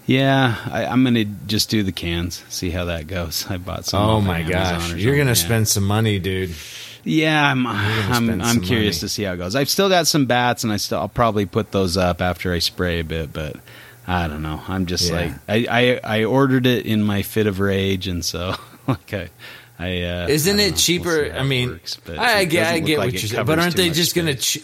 Yeah, 0.06 0.58
I, 0.70 0.86
I'm 0.86 1.04
gonna 1.04 1.24
just 1.24 1.70
do 1.70 1.84
the 1.84 1.92
cans. 1.94 2.44
See 2.50 2.70
how 2.70 2.86
that 2.86 3.08
goes. 3.08 3.46
I 3.50 3.58
bought 3.58 3.86
some. 3.86 4.02
Oh 4.02 4.22
my 4.22 4.42
gosh, 4.44 4.94
you're 4.96 5.16
gonna 5.16 5.30
yeah. 5.30 5.34
spend 5.36 5.68
some 5.68 5.86
money, 5.86 6.20
dude. 6.20 6.52
Yeah, 7.06 7.50
I'm. 7.52 7.66
I'm. 7.68 8.42
I'm 8.42 8.62
curious 8.62 8.98
money. 8.98 9.00
to 9.02 9.10
see 9.10 9.24
how 9.24 9.34
it 9.34 9.38
goes. 9.38 9.56
I've 9.56 9.70
still 9.70 9.90
got 9.90 10.08
some 10.08 10.26
bats, 10.26 10.64
and 10.64 10.74
I 10.74 10.78
still. 10.78 11.00
I'll 11.00 11.10
probably 11.10 11.46
put 11.46 11.72
those 11.72 11.98
up 11.98 12.22
after 12.22 12.54
I 12.54 12.60
spray 12.60 13.00
a 13.00 13.04
bit, 13.04 13.32
but 13.34 13.58
I 14.08 14.28
don't 14.28 14.42
know. 14.42 14.62
I'm 14.68 14.86
just 14.86 15.10
Yeah. 15.10 15.16
like 15.16 15.34
I, 15.48 16.00
I. 16.04 16.20
I 16.20 16.24
ordered 16.26 16.66
it 16.66 16.86
in 16.86 17.04
my 17.04 17.22
fit 17.22 17.48
of 17.48 17.60
rage, 17.60 18.08
and 18.08 18.24
so 18.26 18.56
like 18.88 19.14
I. 19.14 19.30
I 19.80 20.04
uh, 20.04 20.28
Isn't 20.28 20.60
I 20.60 20.64
it 20.64 20.66
know. 20.66 20.72
We'll 20.72 20.78
cheaper? 20.78 21.34
I 21.34 21.44
mean, 21.44 21.70
works, 21.72 22.00
I, 22.08 22.40
I 22.40 22.46
get, 22.46 22.68
I 22.68 22.80
get 22.80 23.00
like 23.00 23.08
what 23.08 23.14
you're 23.14 23.30
saying, 23.30 23.46
but 23.46 23.60
aren't 23.60 23.76
they 23.76 23.90
just 23.90 24.16
going 24.16 24.36
to? 24.36 24.62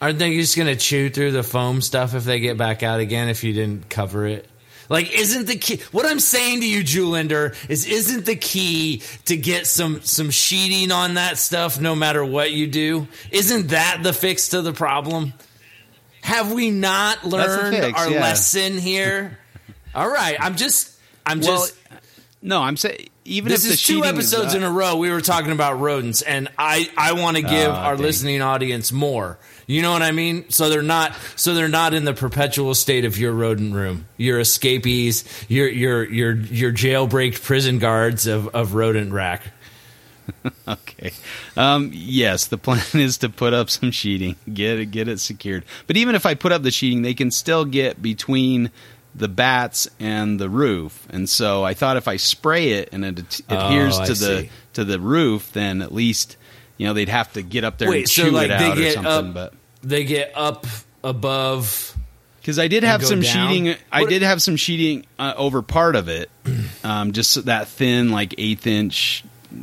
aren't 0.00 0.18
they 0.18 0.36
just 0.36 0.56
going 0.56 0.68
to 0.68 0.76
chew 0.76 1.10
through 1.10 1.32
the 1.32 1.42
foam 1.42 1.80
stuff 1.80 2.14
if 2.14 2.24
they 2.24 2.40
get 2.40 2.56
back 2.56 2.82
out 2.82 3.00
again 3.00 3.28
if 3.28 3.44
you 3.44 3.52
didn't 3.52 3.88
cover 3.88 4.26
it? 4.26 4.48
Like, 4.88 5.12
isn't 5.12 5.46
the 5.46 5.56
key? 5.56 5.80
What 5.92 6.06
I'm 6.06 6.20
saying 6.20 6.60
to 6.60 6.66
you, 6.66 6.82
Julander, 6.82 7.54
is 7.68 7.86
isn't 7.86 8.24
the 8.24 8.36
key 8.36 9.02
to 9.26 9.36
get 9.36 9.66
some 9.66 10.00
some 10.00 10.30
sheeting 10.30 10.92
on 10.92 11.14
that 11.14 11.36
stuff 11.36 11.78
no 11.78 11.94
matter 11.94 12.24
what 12.24 12.52
you 12.52 12.66
do? 12.66 13.06
Isn't 13.30 13.68
that 13.68 14.00
the 14.02 14.14
fix 14.14 14.50
to 14.50 14.62
the 14.62 14.72
problem? 14.72 15.34
Have 16.22 16.52
we 16.52 16.70
not 16.70 17.22
learned 17.24 17.76
fix, 17.76 17.98
our 17.98 18.10
yeah. 18.10 18.20
lesson 18.20 18.78
here? 18.78 19.38
All 19.94 20.08
right, 20.08 20.36
I'm 20.40 20.56
just, 20.56 20.98
I'm 21.26 21.40
Well, 21.40 21.66
just. 21.66 21.76
no, 22.40 22.62
I'm 22.62 22.76
saying 22.78 23.08
even 23.28 23.50
This 23.50 23.64
if 23.64 23.72
is 23.72 23.82
two 23.82 24.04
episodes 24.04 24.48
is 24.48 24.54
in 24.54 24.62
a 24.62 24.70
row. 24.70 24.96
We 24.96 25.10
were 25.10 25.20
talking 25.20 25.52
about 25.52 25.78
rodents, 25.80 26.22
and 26.22 26.48
I 26.58 26.88
I 26.96 27.12
want 27.12 27.36
to 27.36 27.42
give 27.42 27.70
Ah, 27.70 27.84
our 27.86 27.94
dang. 27.96 28.02
listening 28.04 28.42
audience 28.42 28.90
more. 28.92 29.38
You 29.66 29.82
know 29.82 29.92
what 29.92 30.02
I 30.02 30.12
mean? 30.12 30.46
So 30.48 30.70
they're 30.70 30.82
not 30.82 31.14
so 31.36 31.54
they're 31.54 31.68
not 31.68 31.92
in 31.94 32.04
the 32.04 32.14
perpetual 32.14 32.74
state 32.74 33.04
of 33.04 33.18
your 33.18 33.32
rodent 33.32 33.74
room, 33.74 34.06
your 34.16 34.40
escapees, 34.40 35.24
your 35.48 35.68
your 35.68 36.04
your 36.10 36.34
your 36.34 36.72
jailbreak 36.72 37.42
prison 37.42 37.78
guards 37.78 38.26
of 38.26 38.48
of 38.48 38.74
rodent 38.74 39.12
rack. 39.12 39.42
Okay. 40.66 41.12
Um, 41.56 41.90
yes, 41.94 42.46
the 42.46 42.58
plan 42.58 42.82
is 43.00 43.16
to 43.18 43.30
put 43.30 43.54
up 43.54 43.70
some 43.70 43.90
sheeting, 43.90 44.36
get 44.52 44.78
it, 44.78 44.86
get 44.90 45.08
it 45.08 45.20
secured. 45.20 45.64
But 45.86 45.96
even 45.96 46.14
if 46.14 46.26
I 46.26 46.34
put 46.34 46.52
up 46.52 46.62
the 46.62 46.70
sheeting, 46.70 47.00
they 47.00 47.14
can 47.14 47.30
still 47.30 47.64
get 47.64 48.02
between 48.02 48.70
the 49.18 49.28
bats 49.28 49.88
and 50.00 50.38
the 50.38 50.48
roof. 50.48 51.06
And 51.10 51.28
so 51.28 51.64
I 51.64 51.74
thought 51.74 51.96
if 51.96 52.08
I 52.08 52.16
spray 52.16 52.70
it 52.72 52.90
and 52.92 53.04
it 53.04 53.18
ad- 53.18 53.40
Oh, 53.50 53.66
adheres 53.66 53.98
I 53.98 54.06
to 54.06 54.14
the 54.14 54.40
see. 54.42 54.50
to 54.74 54.84
the 54.84 54.98
roof, 55.00 55.52
then 55.52 55.82
at 55.82 55.92
least 55.92 56.36
you 56.76 56.86
know 56.86 56.94
they'd 56.94 57.08
have 57.08 57.32
to 57.34 57.42
get 57.42 57.64
up 57.64 57.78
there 57.78 57.90
Wait, 57.90 57.98
and 58.00 58.08
so, 58.08 58.24
chew 58.24 58.30
like, 58.30 58.46
it 58.50 58.52
out 58.52 58.78
or 58.78 58.90
something. 58.90 59.06
up- 59.28 59.34
But 59.34 59.54
They 59.82 60.04
get 60.04 60.32
up 60.34 60.66
above. 61.04 61.96
because 62.40 62.58
I 62.58 62.68
did 62.68 62.82
have 62.84 63.04
some 63.04 63.20
down? 63.20 63.48
sheeting, 63.50 63.76
I 63.92 64.02
What- 64.02 64.10
did 64.10 64.22
have 64.22 64.40
some 64.42 64.56
sheeting 64.56 65.04
uh, 65.18 65.34
over 65.36 65.62
part 65.62 65.96
of 65.96 66.08
it, 66.08 66.30
um, 66.84 67.12
just 67.12 67.44
that 67.46 67.68
thin, 67.68 68.10
like 68.10 68.34
eighth 68.38 68.66
inch, 68.66 69.24
you 69.52 69.58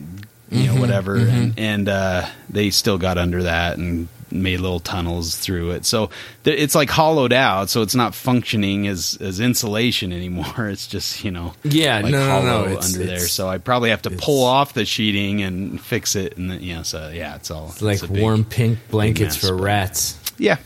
Mm-hmm, 0.60 0.76
know, 0.76 0.82
whatever, 0.82 1.16
and, 1.18 1.54
and 1.58 1.90
uh, 1.90 2.26
they 2.50 2.70
still 2.70 2.98
got 3.00 3.18
under 3.18 3.44
that 3.44 3.78
and 3.78 4.08
made 4.42 4.60
little 4.60 4.80
tunnels 4.80 5.36
through 5.36 5.72
it. 5.72 5.86
So 5.86 6.10
th- 6.44 6.60
it's 6.60 6.76
like 6.76 6.90
hollowed 6.90 7.34
out, 7.34 7.70
so 7.70 7.82
it's 7.82 7.96
not 7.96 8.14
functioning 8.16 8.88
as 8.88 9.18
as 9.22 9.40
insulation 9.40 10.12
anymore. 10.14 10.68
It's 10.70 10.88
just 10.88 11.24
you 11.24 11.32
know, 11.32 11.54
Yeah, 11.64 12.02
like 12.02 12.12
no, 12.12 12.42
no, 12.42 12.66
no, 12.66 12.72
it's- 12.72 12.94
under 12.94 13.06
there. 13.06 13.20
So 13.20 13.48
I 13.48 13.58
probably 13.58 13.90
have 13.92 14.02
to 14.04 14.12
pull 14.12 14.44
off 14.44 14.74
the 14.74 14.86
sheeting 14.86 15.42
and 15.42 15.80
fix 15.82 16.16
it, 16.16 16.38
and 16.38 16.50
then, 16.52 16.62
you 16.62 16.76
know, 16.76 16.84
so 16.84 17.10
yeah, 17.14 17.36
it's 17.36 17.50
all 17.52 17.70
It's 17.70 17.82
like 17.82 18.04
it's 18.04 18.08
big- 18.12 18.22
warm 18.22 18.44
pink 18.46 18.80
blankets 18.90 19.36
mess, 19.42 19.50
for 19.50 19.56
rats. 19.56 20.20
yeah. 20.38 20.58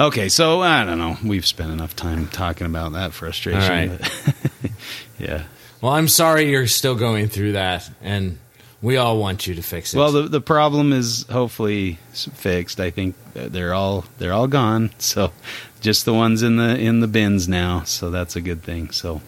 Okay, 0.00 0.28
so 0.28 0.60
I 0.62 0.84
don't 0.84 0.98
know. 0.98 1.16
We've 1.24 1.44
spent 1.44 1.72
enough 1.72 1.96
time 1.96 2.28
talking 2.28 2.66
about 2.66 2.92
that 2.92 3.12
frustration. 3.12 3.98
Right. 3.98 4.70
yeah. 5.18 5.42
Well, 5.80 5.92
I'm 5.92 6.06
sorry 6.08 6.50
you're 6.50 6.66
still 6.68 6.94
going 6.94 7.28
through 7.28 7.52
that, 7.52 7.88
and 8.00 8.38
we 8.82 8.96
all 8.96 9.18
want 9.18 9.46
you 9.46 9.54
to 9.54 9.62
fix 9.62 9.92
it. 9.94 9.98
Well, 9.98 10.12
the 10.12 10.22
the 10.22 10.40
problem 10.40 10.92
is 10.92 11.26
hopefully 11.30 11.98
fixed. 12.12 12.80
I 12.80 12.90
think 12.90 13.14
uh, 13.36 13.48
they're 13.48 13.74
all 13.74 14.04
they're 14.18 14.32
all 14.32 14.46
gone. 14.48 14.90
So 14.98 15.32
just 15.80 16.04
the 16.04 16.14
ones 16.14 16.42
in 16.42 16.56
the 16.56 16.76
in 16.78 17.00
the 17.00 17.08
bins 17.08 17.48
now. 17.48 17.82
So 17.84 18.10
that's 18.10 18.36
a 18.36 18.40
good 18.40 18.62
thing. 18.62 18.90
So 18.90 19.20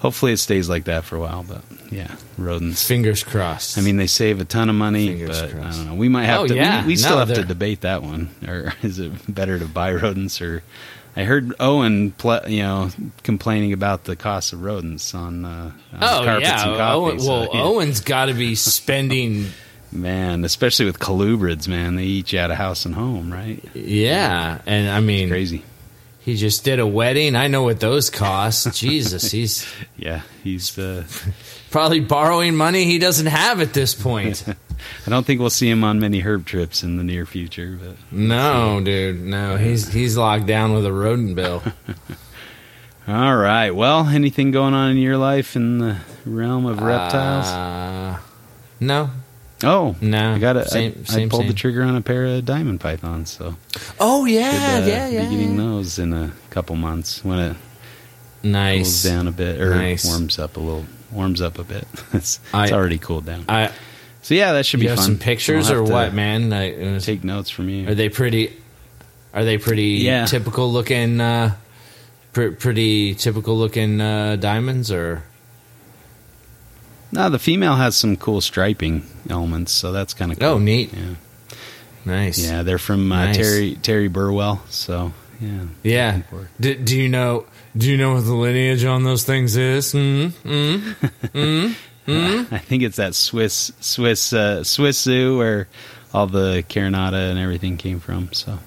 hopefully 0.00 0.32
it 0.32 0.36
stays 0.38 0.68
like 0.68 0.84
that 0.84 1.04
for 1.04 1.16
a 1.16 1.20
while. 1.20 1.44
But 1.44 1.62
yeah, 1.90 2.14
rodents. 2.36 2.86
Fingers 2.86 3.22
crossed. 3.24 3.78
I 3.78 3.80
mean, 3.82 3.96
they 3.96 4.06
save 4.06 4.40
a 4.40 4.44
ton 4.44 4.68
of 4.68 4.76
money, 4.76 5.08
Fingers 5.08 5.40
but 5.40 5.48
I 5.50 5.52
crossed. 5.52 5.78
don't 5.78 5.86
know. 5.88 5.94
We 5.94 6.08
might 6.08 6.26
have 6.26 6.40
Oh, 6.42 6.46
to. 6.46 6.54
we- 6.54 6.60
yeah. 6.60 6.86
We, 6.86 6.96
still 6.96 7.16
No, 7.18 7.24
have 7.24 7.34
to 7.34 7.44
debate 7.44 7.80
that 7.82 8.02
one. 8.02 8.30
Or 8.46 8.72
is 8.82 8.98
it 9.00 9.12
better 9.32 9.58
to 9.58 9.66
buy 9.66 9.92
rodents? 9.92 10.40
Or 10.40 10.62
I 11.18 11.24
heard 11.24 11.52
Owen, 11.58 12.12
pl- 12.12 12.48
you 12.48 12.62
know, 12.62 12.90
complaining 13.24 13.72
about 13.72 14.04
the 14.04 14.14
cost 14.16 14.52
of 14.52 14.62
rodents 14.62 15.14
on, 15.14 15.44
uh, 15.44 15.72
on 15.92 15.98
Oh 16.02 16.24
carpets 16.24 16.48
yeah, 16.48 16.68
and 16.68 16.76
coffee. 16.76 16.96
Owen, 16.96 17.20
so, 17.20 17.28
well, 17.28 17.50
yeah. 17.52 17.62
Owen's 17.64 18.00
got 18.00 18.26
to 18.26 18.34
be 18.34 18.54
spending 18.54 19.48
Man, 19.90 20.44
especially 20.44 20.84
with 20.84 20.98
colubrids, 20.98 21.66
man, 21.66 21.96
they 21.96 22.04
eat 22.04 22.32
you 22.32 22.38
out 22.38 22.50
of 22.50 22.58
house 22.58 22.84
and 22.84 22.94
home, 22.94 23.32
right? 23.32 23.64
Yeah, 23.74 24.60
and 24.66 24.88
I 24.90 25.00
mean, 25.00 25.30
Crazy. 25.30 25.64
he 26.20 26.36
just 26.36 26.62
did 26.62 26.78
a 26.78 26.86
wedding. 26.86 27.34
I 27.34 27.48
know 27.48 27.62
what 27.62 27.80
those 27.80 28.10
cost. 28.10 28.74
Jesus, 28.74 29.30
he's 29.30 29.66
Yeah, 29.96 30.22
he's. 30.44 30.78
Uh, 30.78 31.04
probably 31.70 32.00
borrowing 32.00 32.54
money 32.56 32.84
he 32.84 32.98
doesn't 32.98 33.26
have 33.26 33.60
at 33.60 33.72
this 33.72 33.94
point. 33.94 34.44
I 35.06 35.10
don't 35.10 35.26
think 35.26 35.40
we'll 35.40 35.50
see 35.50 35.68
him 35.68 35.82
on 35.84 35.98
many 36.00 36.22
herp 36.22 36.44
trips 36.44 36.82
in 36.82 36.96
the 36.96 37.04
near 37.04 37.26
future, 37.26 37.78
but 37.82 37.96
No, 38.12 38.80
dude, 38.82 39.20
no, 39.20 39.56
he's 39.56 39.92
he's 39.92 40.16
locked 40.16 40.46
down 40.46 40.72
with 40.72 40.86
a 40.86 40.92
rodent 40.92 41.34
bill. 41.34 41.62
all 43.08 43.36
right. 43.36 43.70
Well, 43.70 44.06
anything 44.08 44.50
going 44.50 44.74
on 44.74 44.92
in 44.92 44.96
your 44.98 45.16
life 45.16 45.56
in 45.56 45.78
the 45.78 45.96
realm 46.24 46.66
of 46.66 46.80
reptiles? 46.80 47.46
Uh, 47.46 48.18
no, 48.80 49.10
oh, 49.64 49.96
no, 50.00 50.34
I 50.34 50.38
got 50.38 50.56
it. 50.56 50.68
Same, 50.68 50.94
I, 51.00 51.04
same, 51.12 51.26
I 51.26 51.30
pulled 51.30 51.42
same. 51.42 51.48
the 51.48 51.54
trigger 51.54 51.82
on 51.82 51.96
a 51.96 52.00
pair 52.00 52.24
of 52.26 52.44
diamond 52.44 52.80
pythons, 52.80 53.30
so 53.30 53.56
Oh 53.98 54.24
yeah, 54.26 54.52
should, 54.52 54.84
uh, 54.84 54.86
yeah, 54.86 55.08
yeah. 55.08 55.22
be 55.24 55.30
getting 55.36 55.50
yeah. 55.56 55.56
those 55.62 55.98
in 55.98 56.12
a 56.12 56.32
couple 56.50 56.76
months 56.76 57.24
when 57.24 57.38
it 57.40 57.56
cools 58.42 59.02
down 59.02 59.26
a 59.26 59.32
bit 59.32 59.60
or 59.60 59.74
Nice. 59.74 60.06
warms 60.06 60.38
up 60.38 60.56
a 60.56 60.60
little. 60.60 60.84
Warms 61.12 61.40
up 61.40 61.58
a 61.58 61.64
bit. 61.64 61.86
it's, 62.12 62.40
I- 62.52 62.64
it's 62.64 62.72
already 62.72 62.98
cooled 62.98 63.24
down. 63.26 63.44
I 63.48 63.70
So 64.22 64.34
yeah, 64.34 64.52
that 64.52 64.66
should 64.66 64.80
you 64.80 64.84
be 64.84 64.88
have 64.88 64.98
fun. 64.98 65.04
some 65.06 65.18
pictures 65.18 65.70
or 65.70 65.82
what, 65.82 66.12
man? 66.14 66.52
I, 66.52 66.96
uh, 66.96 67.00
Take 67.00 67.24
notes 67.24 67.50
from 67.50 67.68
you. 67.68 67.88
Are 67.88 67.94
they 67.94 68.08
pretty? 68.08 68.54
Are 69.34 69.44
they 69.44 69.58
pretty 69.58 70.00
Yeah. 70.02 70.26
typical 70.26 70.70
looking? 70.72 71.20
Uh, 71.20 71.54
pr- 72.32 72.50
pretty 72.50 73.14
typical 73.14 73.56
looking 73.56 74.00
uh, 74.00 74.36
diamonds, 74.36 74.90
or 74.90 75.22
No, 77.12 77.30
the 77.30 77.38
female 77.38 77.76
has 77.76 77.96
some 77.96 78.16
cool 78.16 78.40
striping 78.40 79.04
elements, 79.30 79.72
so 79.72 79.92
that's 79.92 80.12
kind 80.14 80.30
of 80.32 80.38
cool. 80.38 80.48
Oh, 80.48 80.58
neat. 80.58 80.92
Yeah, 80.92 81.14
nice? 82.04 82.38
yeah, 82.38 82.62
they're 82.62 82.78
from 82.78 83.10
uh, 83.12 83.26
Nice. 83.26 83.36
Terry 83.36 83.74
Terry 83.76 84.08
Burwell. 84.08 84.62
So 84.68 85.12
yeah, 85.40 85.64
yeah. 85.82 86.22
Do, 86.60 86.74
do 86.74 86.98
you 87.00 87.08
know? 87.08 87.46
Do 87.76 87.90
you 87.90 87.96
know 87.96 88.14
what 88.14 88.24
the 88.24 88.34
lineage 88.34 88.84
on 88.84 89.04
those 89.04 89.24
things 89.24 89.56
is? 89.56 89.92
Mm, 89.92 90.30
mm. 90.44 91.74
I 92.52 92.58
think 92.58 92.82
it's 92.82 92.96
that 92.96 93.14
Swiss 93.14 93.70
Swiss 93.80 94.32
uh, 94.32 94.64
Swiss 94.64 95.00
zoo 95.00 95.36
where 95.38 95.68
all 96.14 96.26
the 96.26 96.64
Carinata 96.68 97.30
and 97.30 97.38
everything 97.38 97.76
came 97.76 98.00
from. 98.00 98.32
So 98.32 98.58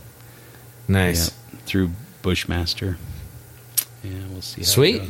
Nice. 0.88 1.30
yeah, 1.30 1.60
through 1.66 1.92
Bushmaster. 2.22 2.98
Yeah, 4.04 4.12
we'll 4.32 4.42
see. 4.42 4.62
How 4.62 4.68
Sweet. 4.68 5.02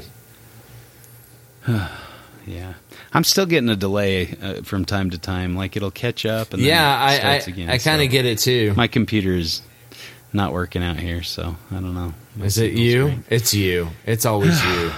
Yeah, 2.48 2.74
I'm 3.13 3.24
still 3.24 3.45
getting 3.45 3.69
a 3.69 3.75
delay 3.75 4.36
uh, 4.41 4.63
from 4.63 4.83
time 4.83 5.12
to 5.12 5.19
time. 5.19 5.55
Like 5.55 5.77
it'll 5.77 5.91
catch 5.91 6.25
up. 6.25 6.53
And 6.53 6.62
Yeah, 6.63 7.07
then 7.07 7.45
it 7.45 7.57
I 7.67 7.71
I, 7.71 7.74
I 7.75 7.77
kind 7.77 8.01
of 8.01 8.07
so. 8.07 8.12
get 8.12 8.25
it 8.25 8.39
too. 8.39 8.74
my 8.75 8.88
computer 8.88 9.33
is 9.36 9.62
not 10.33 10.53
working 10.53 10.83
out 10.83 10.97
here, 10.97 11.23
so 11.23 11.55
I 11.71 11.75
don't 11.75 11.93
know. 11.93 12.13
My 12.35 12.45
Is 12.45 12.57
it 12.57 12.73
you? 12.73 13.05
great. 13.05 13.19
It's 13.29 13.53
you. 13.53 13.89
It's 14.05 14.25
always 14.25 14.63
you. 14.65 14.91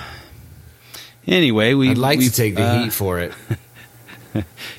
Anyway, 1.27 1.73
we 1.73 1.89
I'd 1.91 1.97
like 1.97 2.19
we, 2.19 2.27
to 2.29 2.33
take 2.35 2.55
the 2.55 2.63
uh, 2.63 2.83
heat 2.83 2.93
for 2.93 3.19
it. 3.19 3.33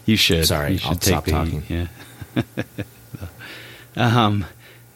You 0.04 0.16
should. 0.16 0.46
Sorry, 0.46 0.72
you 0.72 0.78
should 0.78 0.88
I'll 0.88 1.00
stop 1.00 1.26
talking. 1.26 1.60
heat, 1.62 1.86
Yeah. 2.36 2.62
um, 4.26 4.44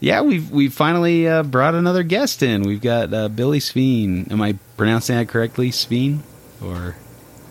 yeah, 0.01 0.21
we've 0.23 0.51
we 0.51 0.69
finally 0.69 1.29
uh, 1.29 1.43
brought 1.45 1.75
another 1.75 2.03
guest 2.03 2.43
in. 2.43 2.63
We've 2.63 2.81
got 2.81 3.15
uh, 3.15 3.29
Billy 3.29 3.61
Sveen. 3.61 4.31
Am 4.33 4.43
I 4.43 4.57
pronouncing 4.77 5.17
that 5.17 5.29
correctly? 5.29 5.71
Sveen 5.71 6.21
or 6.63 6.97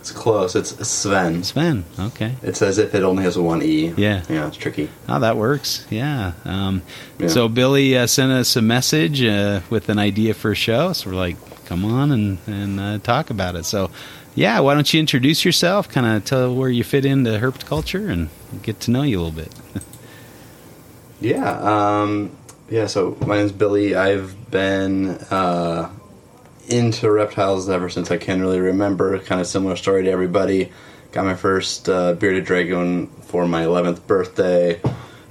It's 0.08 0.16
close. 0.18 0.56
It's 0.56 0.70
Sven. 0.88 1.44
Sven? 1.44 1.84
Okay. 1.98 2.34
It's 2.42 2.62
as 2.62 2.78
if 2.78 2.94
it 2.94 3.02
only 3.02 3.24
has 3.24 3.36
one 3.36 3.62
e. 3.62 3.92
Yeah. 3.94 4.22
Yeah, 4.30 4.46
it's 4.48 4.56
tricky. 4.56 4.88
Oh, 5.06 5.20
that 5.20 5.36
works. 5.36 5.86
Yeah. 5.90 6.32
Um, 6.46 6.80
Yeah. 7.18 7.28
So 7.28 7.46
Billy 7.48 7.94
uh, 7.94 8.06
sent 8.06 8.32
us 8.32 8.56
a 8.56 8.62
message 8.62 9.22
uh, 9.22 9.60
with 9.68 9.90
an 9.90 9.98
idea 9.98 10.32
for 10.32 10.52
a 10.52 10.54
show. 10.54 10.94
So 10.94 11.10
we're 11.10 11.16
like, 11.16 11.36
come 11.66 11.84
on 11.84 12.10
and 12.10 12.38
and 12.46 12.80
uh, 12.80 12.98
talk 13.00 13.28
about 13.28 13.54
it. 13.54 13.66
So 13.66 13.90
yeah, 14.34 14.60
why 14.60 14.72
don't 14.72 14.90
you 14.94 14.98
introduce 14.98 15.44
yourself? 15.44 15.90
Kind 15.90 16.06
of 16.06 16.24
tell 16.24 16.54
where 16.54 16.70
you 16.70 16.84
fit 16.84 17.04
into 17.04 17.30
herpetoculture 17.32 18.08
and 18.10 18.30
get 18.62 18.80
to 18.80 18.90
know 18.90 19.02
you 19.02 19.20
a 19.20 19.22
little 19.22 19.44
bit. 19.44 19.52
Yeah. 21.20 22.00
Um, 22.00 22.30
yeah. 22.70 22.86
So 22.86 23.16
my 23.26 23.36
name's 23.36 23.52
Billy. 23.52 23.94
I've 23.94 24.50
been 24.50 25.10
uh, 25.30 25.90
into 26.68 27.10
reptiles 27.10 27.68
ever 27.68 27.88
since 27.88 28.10
I 28.10 28.18
can 28.18 28.40
really 28.40 28.60
remember. 28.60 29.18
Kind 29.18 29.40
of 29.40 29.46
similar 29.46 29.76
story 29.76 30.04
to 30.04 30.10
everybody. 30.10 30.70
Got 31.12 31.24
my 31.24 31.34
first 31.34 31.88
uh, 31.88 32.14
bearded 32.14 32.44
dragon 32.44 33.06
for 33.22 33.46
my 33.46 33.64
11th 33.64 34.06
birthday, 34.06 34.80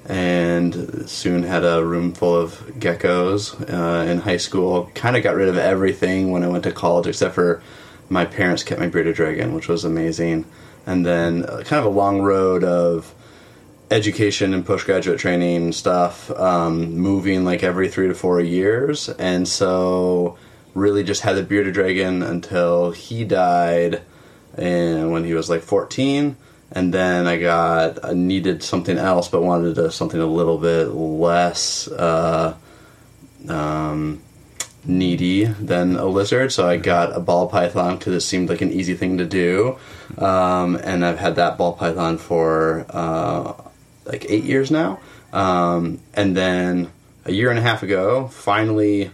and 0.06 1.08
soon 1.10 1.44
had 1.44 1.63
a 1.63 1.86
room 1.86 2.13
full 2.13 2.36
of 2.36 2.53
geckos 2.79 3.53
uh, 3.72 4.10
in 4.10 4.20
high 4.20 4.38
school. 4.38 4.89
Kind 4.96 5.15
of 5.15 5.24
got 5.24 5.36
rid 5.36 5.50
of 5.50 5.58
everything 5.58 6.32
when 6.32 6.44
I 6.44 6.48
went 6.48 6.63
to 6.63 6.72
college, 6.72 7.08
except 7.08 7.36
for 7.36 7.62
my 8.10 8.25
parents 8.25 8.63
kept 8.63 8.79
my 8.79 8.88
bearded 8.88 9.15
dragon, 9.15 9.53
which 9.53 9.67
was 9.67 9.86
amazing. 9.86 10.46
And 10.86 11.06
then 11.06 11.46
uh, 11.46 11.63
kind 11.65 11.79
of 11.79 11.86
a 11.86 11.96
long 11.96 12.22
road 12.22 12.63
of 12.63 13.13
education 13.91 14.53
and 14.53 14.65
postgraduate 14.65 15.20
training 15.20 15.72
stuff, 15.72 16.32
um, 16.32 16.98
moving 16.98 17.46
like 17.46 17.63
every 17.63 17.89
three 17.89 18.08
to 18.08 18.13
four 18.13 18.41
years, 18.41 19.10
and 19.10 19.48
so 19.48 20.38
really 20.77 21.03
just 21.03 21.22
had 21.22 21.36
the 21.36 21.43
bearded 21.43 21.74
dragon 21.74 22.24
until 22.24 22.91
he 22.91 23.24
died, 23.24 24.01
and 24.55 25.12
when 25.12 25.24
he 25.24 25.34
was 25.34 25.50
like 25.50 25.62
fourteen, 25.62 26.38
and 26.72 26.93
then 26.93 27.27
I 27.27 27.38
got 27.38 28.05
I 28.05 28.13
needed 28.13 28.63
something 28.63 28.98
else, 28.98 29.27
but 29.27 29.41
wanted 29.41 29.91
something 29.91 30.19
a 30.19 30.25
little 30.25 30.57
bit 30.57 30.89
less. 30.89 31.88
Uh, 31.88 32.55
um, 33.50 34.22
needy 34.88 35.43
than 35.43 35.98
a 35.98 36.05
lizard, 36.05 36.51
so 36.51 36.67
I 36.67 36.77
got 36.77 37.15
a 37.15 37.19
ball 37.19 37.50
python 37.50 37.98
because 37.98 38.13
it 38.13 38.22
seemed 38.22 38.50
like 38.50 38.62
an 38.62 38.72
easy 38.72 38.96
thing 38.96 39.17
to 39.17 39.25
do. 39.25 39.77
Um, 40.17 40.75
and 40.77 41.05
I've 41.05 41.19
had 41.19 41.36
that 41.36 41.57
ball 41.57 41.74
python 41.74 42.17
for 42.17 42.86
uh, 42.89 43.53
like 44.05 44.25
eight 44.29 44.46
years 44.46 44.72
now. 44.72 45.00
Um, 45.34 46.00
and 46.13 46.36
then 46.36 46.91
a 47.25 47.31
year 47.31 47.50
and 47.50 47.60
a 47.60 47.62
half 47.62 47.84
ago, 47.84 48.27
finally 48.29 49.12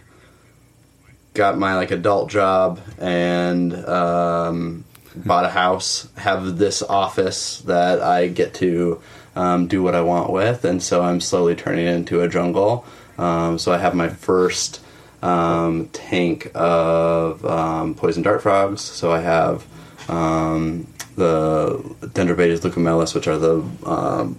got 1.34 1.58
my 1.58 1.74
like 1.74 1.90
adult 1.90 2.30
job 2.30 2.80
and 2.98 3.74
um, 3.86 4.84
bought 5.16 5.44
a 5.44 5.50
house. 5.50 6.08
Have 6.16 6.58
this 6.58 6.82
office 6.82 7.60
that 7.62 8.00
I 8.00 8.28
get 8.28 8.54
to 8.54 9.02
um, 9.36 9.66
do 9.66 9.82
what 9.82 9.94
I 9.96 10.00
want 10.00 10.30
with, 10.30 10.64
and 10.64 10.82
so 10.82 11.02
I'm 11.02 11.20
slowly 11.20 11.56
turning 11.56 11.86
it 11.86 11.94
into 11.94 12.20
a 12.22 12.28
jungle. 12.28 12.86
Um, 13.18 13.58
so 13.58 13.72
I 13.72 13.78
have 13.78 13.94
my 13.94 14.08
first 14.08 14.80
um, 15.22 15.88
tank 15.88 16.50
of 16.54 17.44
um, 17.44 17.94
poison 17.94 18.22
dart 18.22 18.42
frogs. 18.42 18.80
So 18.80 19.12
I 19.12 19.20
have 19.20 19.66
um, 20.08 20.86
the 21.16 21.78
Dendrobates 22.00 22.60
leucomelas, 22.60 23.14
which 23.14 23.26
are 23.26 23.38
the 23.38 24.34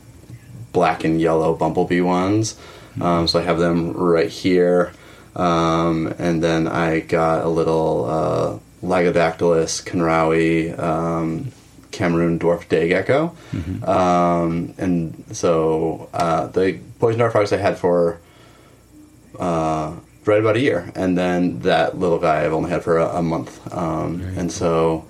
black 0.71 1.03
and 1.03 1.19
yellow 1.21 1.55
bumblebee 1.55 2.01
ones. 2.01 2.57
So 2.97 3.39
I 3.39 3.41
have 3.41 3.59
them 3.59 3.91
right 3.93 4.29
here. 4.29 4.93
Um, 5.35 6.13
and 6.17 6.41
then 6.41 6.67
I 6.67 7.01
got 7.01 7.43
a 7.45 7.49
little 7.49 8.05
uh, 8.05 8.59
Lygodactylus 8.85 9.83
conraui 9.83 10.77
um, 10.79 11.51
Cameroon 11.91 12.39
dwarf 12.39 12.67
day 12.69 12.87
gecko. 12.89 13.35
Um, 13.83 14.73
and 14.77 15.23
so 15.31 16.09
uh, 16.13 16.47
the 16.47 16.79
poison 16.99 17.19
dart 17.19 17.31
frogs 17.31 17.53
I 17.53 17.57
had 17.57 17.77
for 17.77 18.19
uh, 19.39 19.95
right 20.25 20.39
about 20.39 20.55
a 20.55 20.59
year, 20.59 20.91
and 20.95 21.17
then 21.17 21.59
that 21.59 21.97
little 21.99 22.19
guy 22.19 22.43
I've 22.45 22.53
only 22.53 22.69
had 22.69 22.83
for 22.83 22.97
a, 22.97 23.17
a 23.17 23.21
month. 23.21 23.73
Um, 23.73 24.21
and 24.37 24.51
so 24.51 25.05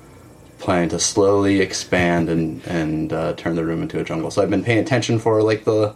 planning 0.59 0.89
to 0.89 0.99
slowly 0.99 1.59
expand 1.61 2.29
and 2.29 2.65
and 2.65 3.13
uh, 3.13 3.33
turn 3.33 3.55
the 3.55 3.63
room 3.65 3.81
into 3.81 3.99
a 3.99 4.03
jungle. 4.03 4.31
So 4.31 4.41
I've 4.41 4.49
been 4.49 4.63
paying 4.63 4.79
attention 4.79 5.19
for 5.19 5.41
like 5.43 5.65
the 5.65 5.93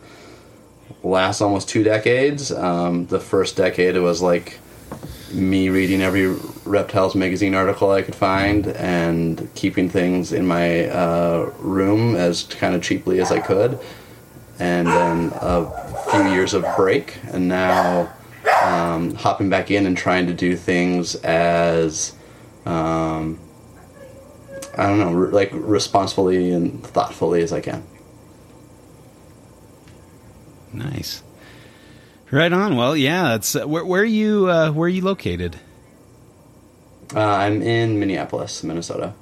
last 1.04 1.42
almost 1.42 1.70
two 1.70 1.84
decades. 1.84 2.52
Um, 2.52 3.08
the 3.08 3.20
first 3.20 3.56
decade 3.56 3.96
it 3.96 4.02
was 4.02 4.22
like 4.22 4.60
me 5.32 5.70
reading 5.70 6.02
every 6.02 6.36
reptiles 6.66 7.16
magazine 7.16 7.54
article 7.54 7.92
I 7.92 8.02
could 8.02 8.16
find 8.16 8.68
and 8.68 9.50
keeping 9.54 9.90
things 9.90 10.34
in 10.34 10.48
my 10.48 10.88
uh, 10.88 11.52
room 11.60 12.16
as 12.16 12.44
kind 12.44 12.76
of 12.76 12.82
cheaply 12.82 13.22
as 13.22 13.32
I 13.32 13.40
could. 13.40 13.80
And 14.60 14.88
then 14.88 15.32
a 15.36 15.68
few 16.12 16.32
years 16.34 16.54
of 16.54 16.66
break, 16.76 17.18
and 17.32 17.48
now 17.48 18.12
um, 18.62 19.16
hopping 19.16 19.50
back 19.50 19.72
in 19.72 19.86
and 19.86 19.98
trying 19.98 20.28
to 20.28 20.34
do 20.34 20.58
things 20.58 21.16
as 21.16 22.14
um, 22.66 23.40
I 24.78 24.88
don't 24.88 25.00
know, 25.00 25.14
re- 25.14 25.32
like 25.32 25.50
responsibly 25.54 26.52
and 26.52 26.84
thoughtfully 26.84 27.42
as 27.42 27.54
I 27.54 27.62
can. 27.62 27.84
Nice. 30.74 31.24
Right 32.32 32.52
on. 32.54 32.76
Well, 32.76 32.96
yeah. 32.96 33.24
That's 33.30 33.56
uh, 33.56 33.68
where, 33.68 33.84
where 33.86 34.02
are 34.02 34.06
you? 34.06 34.50
Uh, 34.50 34.72
where 34.72 34.86
are 34.86 34.90
you 34.90 35.02
located? 35.04 35.56
Uh, 37.16 37.22
I'm 37.22 37.62
in 37.64 38.00
Minneapolis, 38.00 38.64
Minnesota. 38.64 39.14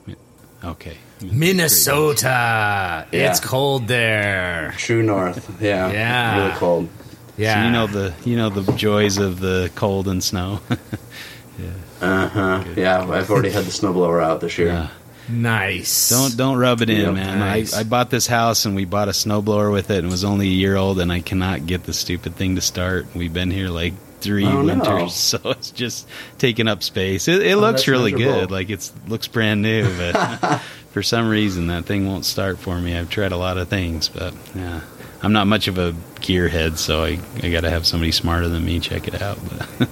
Okay. 0.64 0.98
Minnesota. 1.22 3.06
It's 3.12 3.40
Yeah. 3.42 3.48
cold 3.48 3.88
there. 3.88 4.74
True 4.78 5.04
North. 5.04 5.62
Yeah. 5.62 5.92
Yeah. 5.92 6.38
Really 6.48 6.58
cold. 6.58 6.90
Yeah. 7.38 7.54
So 7.62 7.66
you 7.68 7.72
know 7.72 7.88
the 7.88 8.14
you 8.30 8.36
know 8.38 8.50
the 8.50 8.72
joys 8.74 9.18
of 9.18 9.40
the 9.40 9.72
cold 9.76 10.08
and 10.08 10.24
snow. 10.24 10.60
yeah. 10.70 11.70
Uh 12.02 12.28
huh. 12.28 12.64
Yeah. 12.76 13.02
I've 13.10 13.30
already 13.32 13.52
had 13.52 13.64
the 13.66 13.72
snowblower 13.72 14.22
out 14.24 14.42
this 14.42 14.58
year. 14.58 14.68
Yeah. 14.68 14.88
Nice. 15.30 16.10
Don't 16.10 16.36
don't 16.38 16.58
rub 16.58 16.82
it 16.82 16.90
in, 16.90 17.02
Yep. 17.02 17.14
man. 17.14 17.40
Nice. 17.40 17.74
I, 17.74 17.82
I 17.82 17.84
bought 17.84 18.10
this 18.10 18.28
house 18.28 18.66
and 18.66 18.76
we 18.76 18.86
bought 18.86 19.08
a 19.08 19.12
snowblower 19.12 19.72
with 19.72 19.90
it 19.92 19.98
and 20.00 20.08
it 20.08 20.12
was 20.12 20.24
only 20.24 20.48
a 20.48 20.52
year 20.52 20.76
old 20.76 21.00
and 21.00 21.12
I 21.12 21.20
cannot 21.22 21.66
get 21.66 21.84
the 21.84 21.94
stupid 21.94 22.36
thing 22.36 22.56
to 22.56 22.62
start. 22.62 23.08
We've 23.16 23.34
been 23.34 23.52
here 23.52 23.70
like 23.70 23.94
three 24.20 24.46
Oh, 24.46 24.62
no. 24.62 24.76
winters, 24.76 25.14
so 25.32 25.40
it's 25.46 25.72
just 25.72 26.08
taking 26.38 26.68
up 26.68 26.82
space. 26.84 27.28
It, 27.28 27.42
it 27.46 27.54
Oh, 27.56 27.60
looks 27.60 27.88
really 27.88 28.14
miserable. 28.14 28.42
good, 28.42 28.52
like 28.52 28.70
it's 28.70 28.92
looks 29.08 29.28
brand 29.28 29.62
new, 29.62 29.88
but 29.98 30.60
for 30.92 31.04
some 31.04 31.30
reason 31.30 31.68
that 31.68 31.86
thing 31.86 32.08
won't 32.08 32.26
start 32.26 32.58
for 32.60 32.80
me. 32.80 32.98
I've 32.98 33.10
tried 33.10 33.32
a 33.32 33.38
lot 33.38 33.58
of 33.58 33.68
things, 33.68 34.10
but 34.10 34.34
yeah. 34.56 34.82
I'm 35.24 35.34
not 35.34 35.48
much 35.48 35.68
of 35.68 35.80
a 35.80 35.94
gearhead, 36.22 36.78
so 36.78 37.04
I, 37.04 37.18
I 37.42 37.50
got 37.50 37.62
to 37.62 37.72
have 37.72 37.88
somebody 37.88 38.12
smarter 38.12 38.48
than 38.50 38.64
me 38.64 38.80
check 38.80 39.08
it 39.08 39.20
out. 39.20 39.40
But 39.80 39.90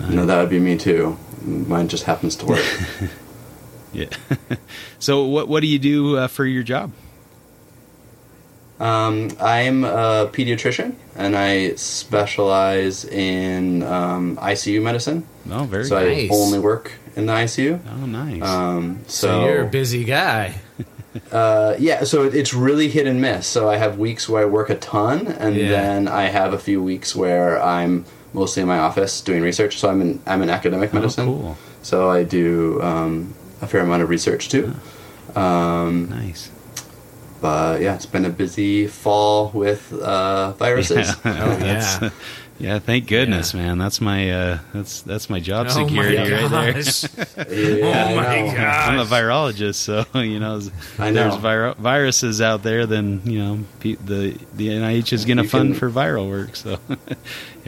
No, 0.10 0.26
that 0.26 0.40
would 0.40 0.50
be 0.50 0.58
me 0.58 0.76
too. 0.76 1.16
Mine 1.42 1.86
just 1.88 2.02
happens 2.04 2.34
to 2.36 2.46
work. 2.46 2.64
Yeah. 3.92 4.06
so 4.98 5.24
what 5.24 5.48
what 5.48 5.60
do 5.60 5.66
you 5.66 5.78
do 5.78 6.16
uh, 6.16 6.26
for 6.28 6.44
your 6.44 6.62
job? 6.62 6.92
um, 8.80 9.30
I'm 9.40 9.82
a 9.84 10.30
pediatrician 10.32 10.94
and 11.16 11.36
I 11.36 11.74
specialize 11.74 13.04
in 13.04 13.82
um, 13.82 14.36
ICU 14.36 14.80
medicine. 14.82 15.26
Oh, 15.50 15.64
very 15.64 15.84
so 15.84 15.98
nice. 15.98 16.30
I 16.30 16.34
only 16.34 16.60
work 16.60 16.92
in 17.16 17.26
the 17.26 17.32
ICU. 17.32 17.80
Oh, 17.90 18.06
nice. 18.06 18.40
Um, 18.42 19.00
So, 19.08 19.26
so 19.28 19.44
you're 19.46 19.62
a 19.64 19.68
busy 19.68 20.04
guy. 20.04 20.54
Uh, 21.32 21.74
yeah, 21.80 22.04
so 22.04 22.22
it's 22.24 22.54
really 22.54 22.88
hit 22.88 23.06
and 23.08 23.20
miss. 23.20 23.44
So 23.46 23.68
I 23.68 23.76
have 23.76 23.98
weeks 23.98 24.28
where 24.28 24.42
I 24.42 24.44
work 24.44 24.70
a 24.70 24.76
ton, 24.76 25.26
and 25.26 25.56
Yeah. 25.56 25.68
then 25.70 26.06
I 26.06 26.24
have 26.24 26.52
a 26.52 26.58
few 26.58 26.80
weeks 26.80 27.16
where 27.16 27.60
I'm 27.60 28.04
mostly 28.32 28.60
in 28.62 28.68
my 28.68 28.78
office 28.78 29.20
doing 29.22 29.42
research. 29.42 29.78
So 29.78 29.88
I'm 29.88 30.00
in 30.00 30.20
I'm 30.26 30.42
in 30.42 30.50
academic 30.50 30.92
medicine. 30.92 31.28
Oh, 31.28 31.32
cool. 31.32 31.56
So 31.82 32.08
I 32.10 32.22
do 32.22 32.80
um, 32.82 33.34
a 33.60 33.66
fair 33.66 33.80
amount 33.82 34.02
of 34.02 34.08
research 34.08 34.48
too. 34.48 34.72
Um, 35.34 36.08
Nice. 36.10 36.50
but 37.40 37.80
yeah, 37.80 37.94
it's 37.94 38.06
been 38.06 38.24
a 38.24 38.30
busy 38.30 38.86
fall 38.86 39.50
with 39.54 39.92
uh, 39.92 40.52
viruses. 40.52 41.10
Oh, 41.24 41.58
yeah. 41.60 42.10
yeah. 42.58 42.78
Thank 42.80 43.06
goodness, 43.06 43.54
man. 43.54 43.78
That's 43.78 44.00
my 44.00 44.30
uh, 44.32 44.58
that's 44.72 45.02
that's 45.02 45.28
my 45.30 45.38
job 45.38 45.66
Oh, 45.70 45.86
security 45.86 46.16
my 46.16 46.22
right 46.72 46.74
there. 46.74 47.46
Yeah, 47.78 47.84
Oh 47.86 47.92
I 47.92 48.14
my 48.16 48.40
know. 48.40 48.52
God. 48.56 48.88
I'm 48.88 48.98
a 48.98 49.04
virologist, 49.04 49.74
so 49.76 50.04
you 50.18 50.40
know, 50.40 50.60
I 50.98 51.10
there's 51.12 51.34
know. 51.34 51.40
viro- 51.40 51.74
viruses 51.74 52.40
out 52.40 52.62
there. 52.62 52.86
Then 52.86 53.20
you 53.24 53.38
know, 53.38 53.58
pe- 53.80 53.94
the 53.96 54.36
the 54.54 54.68
NIH 54.68 55.12
is 55.12 55.24
going 55.24 55.36
to 55.38 55.44
fund 55.44 55.72
can- 55.72 55.78
for 55.78 55.90
viral 55.90 56.28
work. 56.28 56.56
So, 56.56 56.78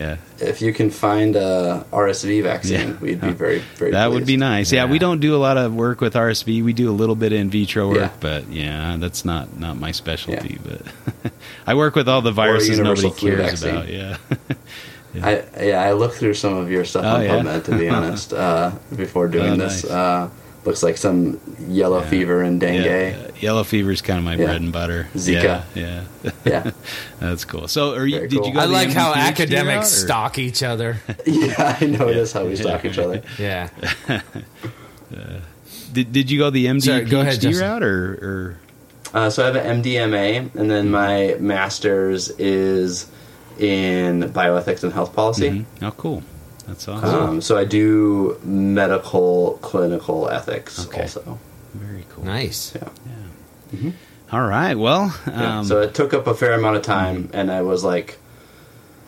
yeah, 0.00 0.16
If 0.40 0.62
you 0.62 0.72
can 0.72 0.88
find 0.90 1.36
a 1.36 1.84
RSV 1.92 2.42
vaccine, 2.42 2.88
Yeah. 2.88 3.00
we'd 3.00 3.20
be 3.20 3.32
very 3.32 3.58
very. 3.76 3.90
that 3.92 4.10
would 4.10 4.24
be 4.26 4.36
nice. 4.38 4.72
Yeah. 4.72 4.84
Yeah. 4.86 4.90
we 4.90 4.98
don't 4.98 5.20
do 5.20 5.34
a 5.36 5.40
lot 5.46 5.58
of 5.58 5.74
work 5.74 6.00
with 6.00 6.14
RSV. 6.14 6.62
We 6.64 6.72
do 6.72 6.88
a 6.90 6.96
little 6.96 7.14
bit 7.16 7.32
of 7.32 7.38
in 7.38 7.50
vitro 7.50 7.88
work, 7.88 7.98
Yeah. 7.98 8.10
but 8.20 8.48
yeah, 8.50 8.96
that's 8.98 9.24
not 9.24 9.58
not 9.60 9.76
my 9.78 9.92
specialty. 9.92 10.58
But 10.64 11.32
I 11.66 11.74
work 11.74 11.94
with 11.94 12.08
all 12.08 12.22
the 12.22 12.32
viruses 12.32 12.78
nobody 12.78 13.10
cares 13.10 13.60
vaccine. 13.62 13.70
about. 13.76 13.88
Yeah. 13.88 14.16
I 15.22 15.42
yeah, 15.60 15.82
I 15.82 15.92
looked 15.92 16.16
through 16.16 16.34
some 16.34 16.56
of 16.56 16.70
your 16.70 16.84
stuff 16.84 17.04
Oh, 17.04 17.16
on 17.16 17.22
yeah? 17.22 17.30
PubMed 17.42 17.64
to 17.64 17.76
be 17.78 17.88
honest 17.96 18.32
uh, 18.32 18.70
before 18.96 19.28
doing 19.28 19.52
Oh, 19.54 19.56
this. 19.56 19.82
nice. 19.84 19.90
Uh, 19.92 20.30
looks 20.64 20.82
like 20.82 20.96
some 20.96 21.40
yellow 21.68 22.00
Yeah. 22.00 22.08
fever 22.08 22.42
and 22.42 22.60
dengue. 22.60 23.29
Yeah, 23.40 23.50
uh, 23.50 23.52
yellow 23.52 23.64
fever 23.64 23.90
is 23.90 24.02
kind 24.02 24.18
of 24.18 24.24
my 24.24 24.36
Yeah. 24.36 24.44
bread 24.46 24.60
and 24.60 24.72
butter. 24.72 25.08
Zika. 25.14 25.62
Yeah, 25.74 26.04
yeah. 26.24 26.30
Yeah, 26.44 26.70
that's 27.20 27.44
cool. 27.44 27.68
So, 27.68 27.94
are 27.94 28.06
you? 28.06 28.16
Very 28.16 28.28
Did 28.28 28.38
cool. 28.38 28.48
you 28.48 28.54
go? 28.54 28.60
I 28.60 28.66
the 28.66 28.72
like 28.72 28.90
how 28.90 29.12
MD 29.12 29.16
academics 29.16 29.76
route, 29.98 30.06
stalk 30.06 30.38
each 30.38 30.62
other. 30.62 31.00
yeah, 31.26 31.76
I 31.80 31.86
notice 31.86 32.32
how 32.32 32.44
we 32.44 32.56
stalk 32.56 32.84
each 32.84 32.98
other. 32.98 33.22
Yeah. 33.38 33.68
Did, 35.92 36.12
did 36.12 36.30
you 36.30 36.38
go 36.38 36.50
the 36.50 36.66
MD 36.66 36.82
Sorry, 36.84 37.04
go 37.04 37.20
ahead, 37.20 37.34
PhD 37.38 37.42
Justin. 37.50 37.66
route 37.68 37.82
or, 37.82 38.12
or 38.22 38.56
Uh, 39.12 39.28
so 39.30 39.42
I 39.42 39.46
have 39.46 39.56
an 39.56 39.82
MDMA, 39.82 40.54
and 40.54 40.70
then 40.70 40.90
my 40.90 41.34
master's 41.40 42.30
is 42.38 43.06
in 43.58 44.22
bioethics 44.32 44.84
and 44.84 44.92
health 44.92 45.12
policy. 45.14 45.50
Mhm. 45.50 45.64
oh 45.82 45.90
cool 45.92 46.22
that's 46.68 46.86
awesome 46.86 47.08
Um, 47.28 47.40
so 47.40 47.58
I 47.58 47.64
do 47.64 48.38
medical 48.44 49.58
clinical 49.62 50.28
ethics 50.30 50.86
Okay. 50.86 51.02
also. 51.02 51.38
very 51.74 52.04
cool 52.14 52.24
Nice. 52.24 52.72
Yeah. 52.76 52.88
yeah 53.06 53.12
All 54.32 54.40
right 54.46 54.74
well 54.76 55.14
Yeah, 55.26 55.58
um, 55.58 55.64
so 55.64 55.80
it 55.80 55.94
took 55.94 56.14
up 56.14 56.26
a 56.26 56.34
fair 56.34 56.52
amount 56.54 56.76
of 56.76 56.82
time, 56.82 57.30
and 57.32 57.50
I 57.50 57.62
was 57.62 57.82
like 57.84 58.18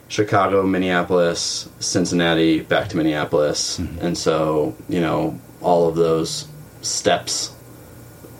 Chicago, 0.08 0.62
Minneapolis, 0.64 1.68
Cincinnati, 1.80 2.60
back 2.60 2.88
to 2.90 2.96
Minneapolis, 2.96 3.78
Mm-hmm. 3.78 4.04
and 4.06 4.18
so 4.18 4.76
you 4.88 5.00
know 5.00 5.38
all 5.60 5.88
of 5.88 5.94
those 5.96 6.48
steps 6.82 7.54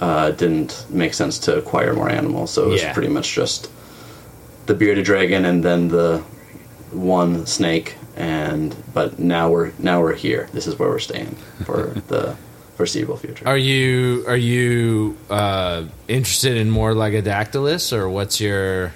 uh, 0.01 0.33
didn't 0.33 0.85
make 0.91 1.15
sense 1.15 1.39
to 1.39 1.57
acquire 1.57 1.95
more 1.95 2.11
animals. 2.11 2.51
So 2.53 2.65
it 2.65 2.69
was 2.69 2.83
Yeah. 2.83 2.93
pretty 2.93 3.09
much 3.09 3.33
just 3.35 3.71
the 4.67 4.75
bearded 4.75 5.05
dragon, 5.05 5.45
and 5.45 5.65
then 5.65 5.89
the 5.89 6.19
one 6.91 7.47
snake, 7.47 7.95
and 8.17 8.75
but 8.93 9.19
now 9.19 9.49
we're 9.51 9.73
now 9.79 10.01
we're 10.03 10.15
here. 10.15 10.49
This 10.53 10.67
is 10.67 10.79
where 10.79 10.89
we're 10.91 10.99
staying 10.99 11.37
for 11.65 11.95
the 12.09 12.37
foreseeable 12.83 13.17
future. 13.17 13.47
Are 13.47 13.57
you 13.57 14.25
are 14.27 14.37
you 14.37 15.17
uh, 15.31 15.85
interested 16.09 16.57
in 16.57 16.69
more 16.69 16.95
Lygodactylus 16.95 17.93
or 17.93 18.09
what's 18.11 18.41
your? 18.41 18.93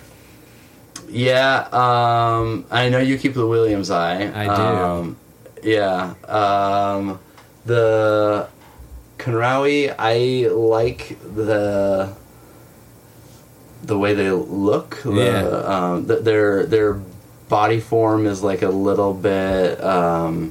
Yeah, 1.09 1.69
um, 1.71 2.67
I 2.69 2.89
know 2.89 2.99
you 2.99 3.17
keep 3.17 3.35
the 3.35 3.47
Williamsi. 3.47 4.35
I 4.35 4.45
do. 4.45 4.51
Um, 4.51 5.17
yeah, 5.63 6.15
um, 6.27 7.21
the 7.65 8.49
Conraui, 9.19 9.95
I 9.97 10.49
like 10.53 11.17
the 11.23 12.13
the 13.85 13.97
way 13.97 14.15
they 14.15 14.33
look. 14.33 15.01
The, 15.05 15.13
Yeah. 15.13 15.47
um, 15.47 16.09
th- 16.09 16.25
their 16.25 16.67
their 16.67 16.95
body 17.49 17.79
form 17.79 18.27
is 18.27 18.43
like 18.43 18.63
a 18.63 18.69
little 18.69 19.15
bit. 19.15 19.81
Um, 19.83 20.51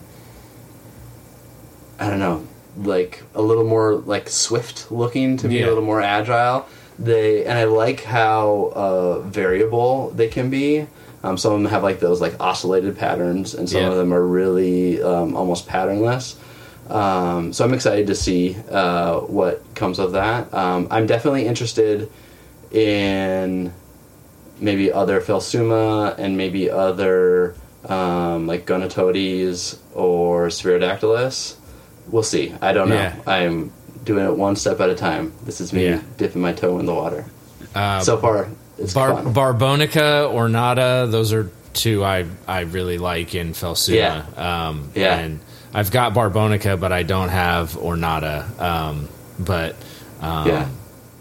I 1.99 2.09
don't 2.09 2.19
know, 2.19 2.45
like 2.77 3.23
a 3.33 3.41
little 3.41 3.63
more 3.63 3.95
like 3.95 4.29
swift 4.29 4.91
looking 4.91 5.37
to 5.37 5.47
me, 5.47 5.59
Yeah. 5.59 5.65
a 5.65 5.69
little 5.69 5.83
more 5.83 6.01
agile. 6.01 6.65
They 6.99 7.45
and 7.45 7.57
I 7.57 7.65
like 7.65 8.03
how 8.03 8.71
uh, 8.75 9.19
variable 9.19 10.11
they 10.11 10.27
can 10.27 10.49
be. 10.49 10.87
Um, 11.23 11.37
some 11.37 11.53
of 11.53 11.61
them 11.61 11.71
have 11.71 11.83
like 11.83 11.99
those 11.99 12.21
like 12.21 12.33
ocellated 12.39 12.97
patterns, 12.97 13.53
and 13.55 13.69
some 13.69 13.81
Yeah. 13.81 13.89
of 13.89 13.95
them 13.97 14.13
are 14.13 14.25
really 14.25 15.01
um, 15.01 15.35
almost 15.35 15.67
patternless. 15.67 16.35
Um, 16.89 17.51
so 17.51 17.65
I'm 17.65 17.73
excited 17.73 18.07
to 18.07 18.15
see 18.15 18.55
uh, 18.69 19.19
what 19.21 19.63
comes 19.73 19.97
of 19.99 20.11
that. 20.11 20.53
Um, 20.53 20.87
I'm 20.91 21.07
definitely 21.07 21.47
interested 21.47 22.11
in 22.71 23.73
maybe 24.59 24.91
other 24.91 25.19
Phelsuma 25.19 26.15
and 26.17 26.37
maybe 26.37 26.69
other 26.69 27.55
um, 27.89 28.47
like 28.47 28.65
Gonatodes 28.65 29.77
or 29.93 30.47
Sphaerodactylus. 30.47 31.55
We'll 32.09 32.23
see. 32.23 32.53
I 32.61 32.73
don't 32.73 32.89
know. 32.89 32.95
Yeah. 32.95 33.15
I'm 33.27 33.71
doing 34.03 34.25
it 34.25 34.35
one 34.37 34.55
step 34.55 34.79
at 34.79 34.89
a 34.89 34.95
time. 34.95 35.33
This 35.45 35.59
is 35.61 35.73
me 35.73 35.85
Yeah. 35.85 36.01
dipping 36.17 36.41
my 36.41 36.53
toe 36.53 36.79
in 36.79 36.85
the 36.85 36.93
water. 36.93 37.25
Uh, 37.73 37.99
so 38.01 38.17
far, 38.17 38.47
it's 38.77 38.93
Bar- 38.93 39.23
fun. 39.23 39.33
Borbonica 39.33 40.31
or 40.31 40.47
Nada, 40.47 41.07
those 41.09 41.33
are 41.33 41.49
two 41.73 42.03
I 42.05 42.25
I 42.47 42.61
really 42.61 42.97
like 42.97 43.35
in 43.35 43.53
Phelsuma. 43.53 43.95
Yeah. 43.95 44.67
Um, 44.67 44.89
Yeah. 44.95 45.15
And 45.17 45.39
I've 45.73 45.91
got 45.91 46.13
Borbonica, 46.13 46.79
but 46.79 46.91
I 46.93 47.03
don't 47.03 47.29
have 47.29 47.71
Ornata. 47.73 48.45
Um, 48.61 49.09
but 49.39 49.75
um, 50.21 50.47
Yeah. 50.47 50.65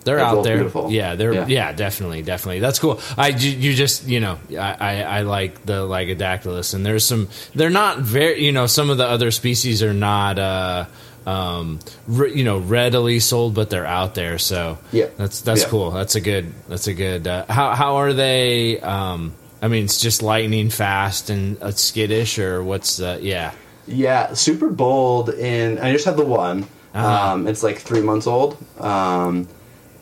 They're, 0.05 0.17
They're 0.17 0.25
out 0.25 0.45
there. 0.45 0.57
beautiful. 0.57 0.90
Yeah, 0.90 1.14
they're 1.17 1.33
yeah. 1.33 1.47
Yeah. 1.47 1.73
definitely, 1.73 2.23
definitely. 2.23 2.61
That's 2.61 2.79
cool. 2.79 3.01
I 3.17 3.29
you, 3.29 3.51
you 3.51 3.75
just 3.75 4.07
you 4.07 4.21
know 4.21 4.38
I, 4.51 4.77
I 4.79 5.03
I 5.03 5.21
like 5.23 5.64
the 5.67 5.87
Lygodactylus, 5.87 6.75
and 6.75 6.85
there's 6.85 7.05
some. 7.05 7.29
They're 7.55 7.71
not 7.71 7.99
very 7.99 8.45
you 8.45 8.53
know 8.53 8.67
some 8.67 8.90
of 8.90 8.99
the 8.99 9.07
other 9.07 9.31
species 9.31 9.83
are 9.83 9.95
not. 9.95 10.38
Uh, 10.38 10.85
um, 11.27 11.79
re, 12.07 12.35
you 12.35 12.45
know, 12.45 12.59
readily 12.59 13.19
sold, 13.19 13.55
but 13.55 13.71
they're 13.71 13.87
out 13.87 14.14
there. 14.14 14.37
So 14.37 14.77
Yeah. 14.93 15.07
that's 15.17 15.40
that's 15.40 15.62
Yeah. 15.62 15.69
cool. 15.69 15.90
That's 15.90 16.17
a 16.17 16.21
good. 16.21 16.53
That's 16.69 16.87
a 16.87 16.93
good. 16.93 17.27
Uh, 17.27 17.47
how 17.49 17.71
how 17.75 17.97
are 17.97 18.12
they? 18.12 18.79
Um, 18.81 19.33
I 19.62 19.69
mean, 19.69 19.85
it's 19.85 19.99
just 20.03 20.23
lightning 20.23 20.69
fast 20.69 21.31
and 21.31 21.57
uh, 21.62 21.71
skittish, 21.71 22.38
or 22.38 22.62
what's 22.62 22.99
the? 22.99 23.19
Yeah, 23.23 23.53
Yeah, 23.87 24.35
super 24.35 24.69
bold. 24.69 25.31
In 25.31 25.79
I 25.79 25.93
just 25.93 26.05
have 26.05 26.19
the 26.19 26.27
one. 26.27 26.67
Uh-huh. 26.95 27.33
Um, 27.33 27.49
it's 27.49 27.62
like 27.62 27.79
three 27.79 28.03
months 28.03 28.27
old, 28.27 28.59
um, 28.79 29.49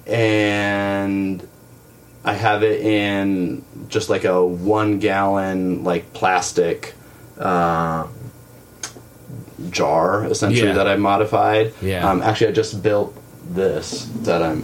and 0.06 1.46
I 2.24 2.34
have 2.34 2.62
it 2.62 2.80
in 2.80 3.64
just 3.88 4.08
like 4.08 4.24
a 4.24 4.44
one 4.44 4.98
gallon 4.98 5.84
like 5.84 6.12
plastic 6.12 6.94
uh, 7.38 8.06
jar 9.70 10.24
essentially 10.26 10.68
Yeah. 10.68 10.74
that 10.74 10.88
I 10.88 10.96
modified. 10.96 11.74
Yeah. 11.82 12.08
Um, 12.08 12.22
actually, 12.22 12.48
I 12.48 12.52
just 12.52 12.82
built 12.82 13.16
this 13.50 14.04
that 14.22 14.42
I'm 14.42 14.62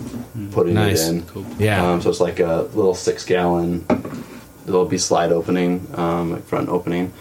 putting 0.52 0.74
Nice. 0.74 1.08
it 1.08 1.10
in. 1.14 1.22
Cool. 1.22 1.46
Yeah. 1.58 1.90
Um, 1.90 2.00
so 2.00 2.10
it's 2.10 2.20
like 2.20 2.40
a 2.40 2.68
little 2.74 2.94
six 2.94 3.24
gallon. 3.24 3.84
It'll 4.66 4.84
be 4.84 4.98
slide 4.98 5.32
opening, 5.32 5.86
um, 5.94 6.32
like 6.32 6.44
front 6.44 6.68
opening, 6.68 7.12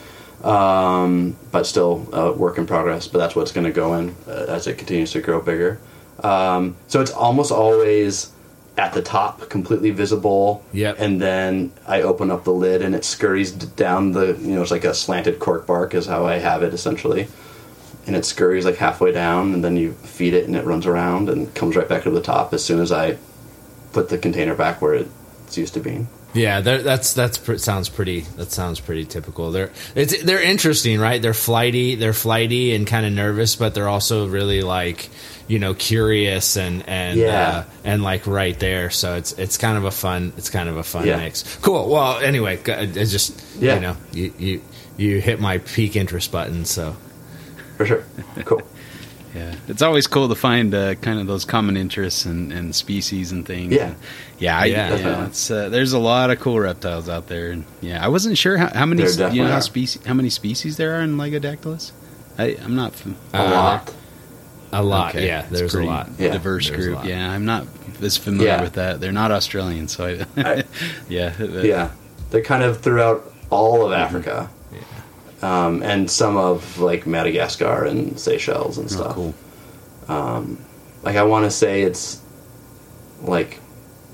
um, 0.43 1.35
but 1.51 1.65
still 1.65 2.07
a 2.11 2.31
work 2.33 2.57
in 2.57 2.67
progress. 2.67 3.07
But 3.07 3.19
that's 3.19 3.35
what's 3.35 3.51
going 3.51 3.65
to 3.65 3.71
go 3.73 3.93
in 3.95 4.15
uh, 4.27 4.45
as 4.49 4.67
it 4.67 4.77
continues 4.77 5.11
to 5.13 5.21
grow 5.21 5.41
bigger. 5.41 5.79
Um, 6.23 6.75
so 6.87 7.01
it's 7.01 7.11
almost 7.11 7.51
always 7.51 8.31
at 8.77 8.93
the 8.93 9.01
top, 9.01 9.49
completely 9.49 9.89
visible. 9.89 10.63
Yep. 10.71 10.97
And 10.99 11.19
then 11.19 11.71
I 11.87 12.01
open 12.01 12.29
up 12.29 12.43
the 12.43 12.53
lid 12.53 12.81
and 12.81 12.93
it 12.93 13.03
scurries 13.03 13.51
down 13.51 14.11
the. 14.11 14.37
You 14.39 14.55
know, 14.55 14.61
it's 14.61 14.71
like 14.71 14.85
a 14.85 14.93
slanted 14.93 15.39
cork 15.39 15.65
bark 15.65 15.93
is 15.93 16.05
how 16.05 16.25
I 16.25 16.35
have 16.35 16.63
it 16.63 16.73
essentially. 16.73 17.27
And 18.05 18.15
it 18.15 18.23
scurries 18.23 18.63
like 18.63 18.77
halfway 18.77 19.11
down, 19.11 19.53
and 19.53 19.61
then 19.61 19.75
you 19.75 19.91
feed 19.91 20.33
it, 20.33 20.45
and 20.45 20.55
it 20.55 20.63
runs 20.63 20.85
around 20.85 21.27
and 21.27 21.53
comes 21.53 21.75
right 21.75 21.89
back 21.89 22.03
to 22.03 22.09
the 22.09 22.21
top 22.21 22.53
as 22.53 22.63
soon 22.63 22.79
as 22.79 22.89
I 22.89 23.17
put 23.91 24.07
the 24.07 24.17
container 24.17 24.55
back 24.55 24.81
where 24.81 24.93
it's 24.93 25.57
used 25.57 25.73
to 25.73 25.81
being. 25.81 26.07
Yeah, 26.37 26.61
that's 26.61 27.13
that's 27.13 27.39
sounds 27.63 27.89
pretty. 27.89 28.21
That 28.37 28.51
sounds 28.51 28.79
pretty 28.79 29.05
typical. 29.05 29.51
They're 29.51 29.71
it's 29.95 30.23
they're 30.23 30.41
interesting, 30.41 30.99
right? 30.99 31.21
They're 31.21 31.33
flighty, 31.33 31.95
they're 31.95 32.13
flighty 32.13 32.73
and 32.75 32.85
kind 32.87 33.05
of 33.05 33.13
nervous, 33.13 33.55
but 33.55 33.73
they're 33.73 33.87
also 33.89 34.27
really 34.27 34.61
like 34.61 35.09
you 35.47 35.59
know 35.59 35.73
curious 35.73 36.57
and 36.57 36.83
and 36.87 37.17
Yeah. 37.19 37.49
uh, 37.49 37.63
and 37.83 38.03
like 38.03 38.27
right 38.27 38.57
there. 38.59 38.89
So 38.89 39.15
it's 39.15 39.31
it's 39.33 39.57
kind 39.57 39.77
of 39.77 39.85
a 39.85 39.91
fun 39.91 40.33
it's 40.37 40.49
kind 40.49 40.69
of 40.69 40.77
a 40.77 40.83
fun 40.83 41.05
Yeah. 41.07 41.17
mix. 41.17 41.57
Cool. 41.61 41.89
Well, 41.89 42.19
anyway, 42.19 42.57
g- 42.63 42.71
it's 42.71 43.11
just 43.11 43.33
Yeah. 43.59 43.75
you 43.75 43.81
know 43.81 43.97
you 44.11 44.33
you 44.37 44.61
you 44.97 45.21
hit 45.21 45.39
my 45.39 45.57
peak 45.59 45.95
interest 45.95 46.31
button. 46.31 46.65
So 46.65 46.95
For 47.77 47.85
sure. 47.85 48.03
Cool. 48.45 48.61
Yeah, 49.37 49.55
it's 49.67 49.81
always 49.81 50.07
cool 50.07 50.27
to 50.29 50.35
find 50.35 50.73
uh, 50.73 50.95
kind 50.95 51.19
of 51.19 51.27
those 51.27 51.45
common 51.45 51.77
interests 51.77 52.25
and, 52.25 52.51
and 52.51 52.73
species 52.75 53.31
and 53.31 53.45
things. 53.45 53.71
Yeah. 53.73 53.93
yeah, 54.39 54.59
I, 54.59 54.65
Yeah. 54.65 54.95
yeah. 54.95 55.25
It's 55.27 55.51
uh, 55.51 55.69
there's 55.69 55.93
a 55.93 55.99
lot 55.99 56.29
of 56.31 56.39
cool 56.39 56.59
reptiles 56.59 57.07
out 57.09 57.27
there, 57.27 57.51
and 57.51 57.63
yeah, 57.81 58.03
I 58.03 58.07
wasn't 58.07 58.37
sure 58.37 58.57
how, 58.57 58.67
how 58.69 58.85
many 58.85 59.03
you 59.03 59.43
know 59.43 59.49
how 59.49 59.57
are. 59.57 59.61
species 59.61 60.03
how 60.05 60.13
many 60.13 60.29
species 60.29 60.77
there 60.77 60.95
are 60.97 61.01
in 61.01 61.17
Lygodactylus. 61.17 61.91
I, 62.37 62.57
I'm 62.63 62.75
not 62.75 62.93
fam- 62.95 63.15
A 63.33 63.37
Uh, 63.37 63.51
lot. 63.51 63.93
a 64.73 64.83
lot. 64.83 65.15
Okay. 65.15 65.27
Yeah, 65.27 65.41
It's 65.41 65.49
there's 65.59 65.73
a 65.75 65.83
lot. 65.83 66.09
Yeah. 66.19 66.31
diverse 66.33 66.69
There's 66.69 66.85
group. 66.85 66.97
lot. 66.97 67.05
Yeah, 67.05 67.31
I'm 67.31 67.45
not 67.45 67.65
as 68.01 68.15
familiar 68.17 68.49
Yeah. 68.49 68.61
with 68.61 68.73
that. 68.73 68.99
They're 69.01 69.11
not 69.11 69.31
Australian, 69.31 69.87
so 69.87 70.05
I, 70.05 70.41
I- 70.41 70.63
yeah, 71.09 71.33
Yeah. 71.39 71.91
They're 72.29 72.43
kind 72.43 72.61
of 72.63 72.81
throughout 72.81 73.33
all 73.49 73.85
of 73.85 73.91
Africa. 73.93 74.49
Um, 75.41 75.83
and 75.83 76.09
some 76.09 76.35
of 76.37 76.79
like 76.79 77.05
Madagascar 77.05 77.85
and 77.85 78.19
Seychelles 78.19 78.77
and 78.77 78.87
Oh, 78.87 78.95
stuff. 78.95 79.15
cool. 79.15 79.33
Like 81.03 81.15
I 81.15 81.23
want 81.23 81.45
to 81.45 81.51
say 81.51 81.83
it's 81.83 82.21
like 83.21 83.59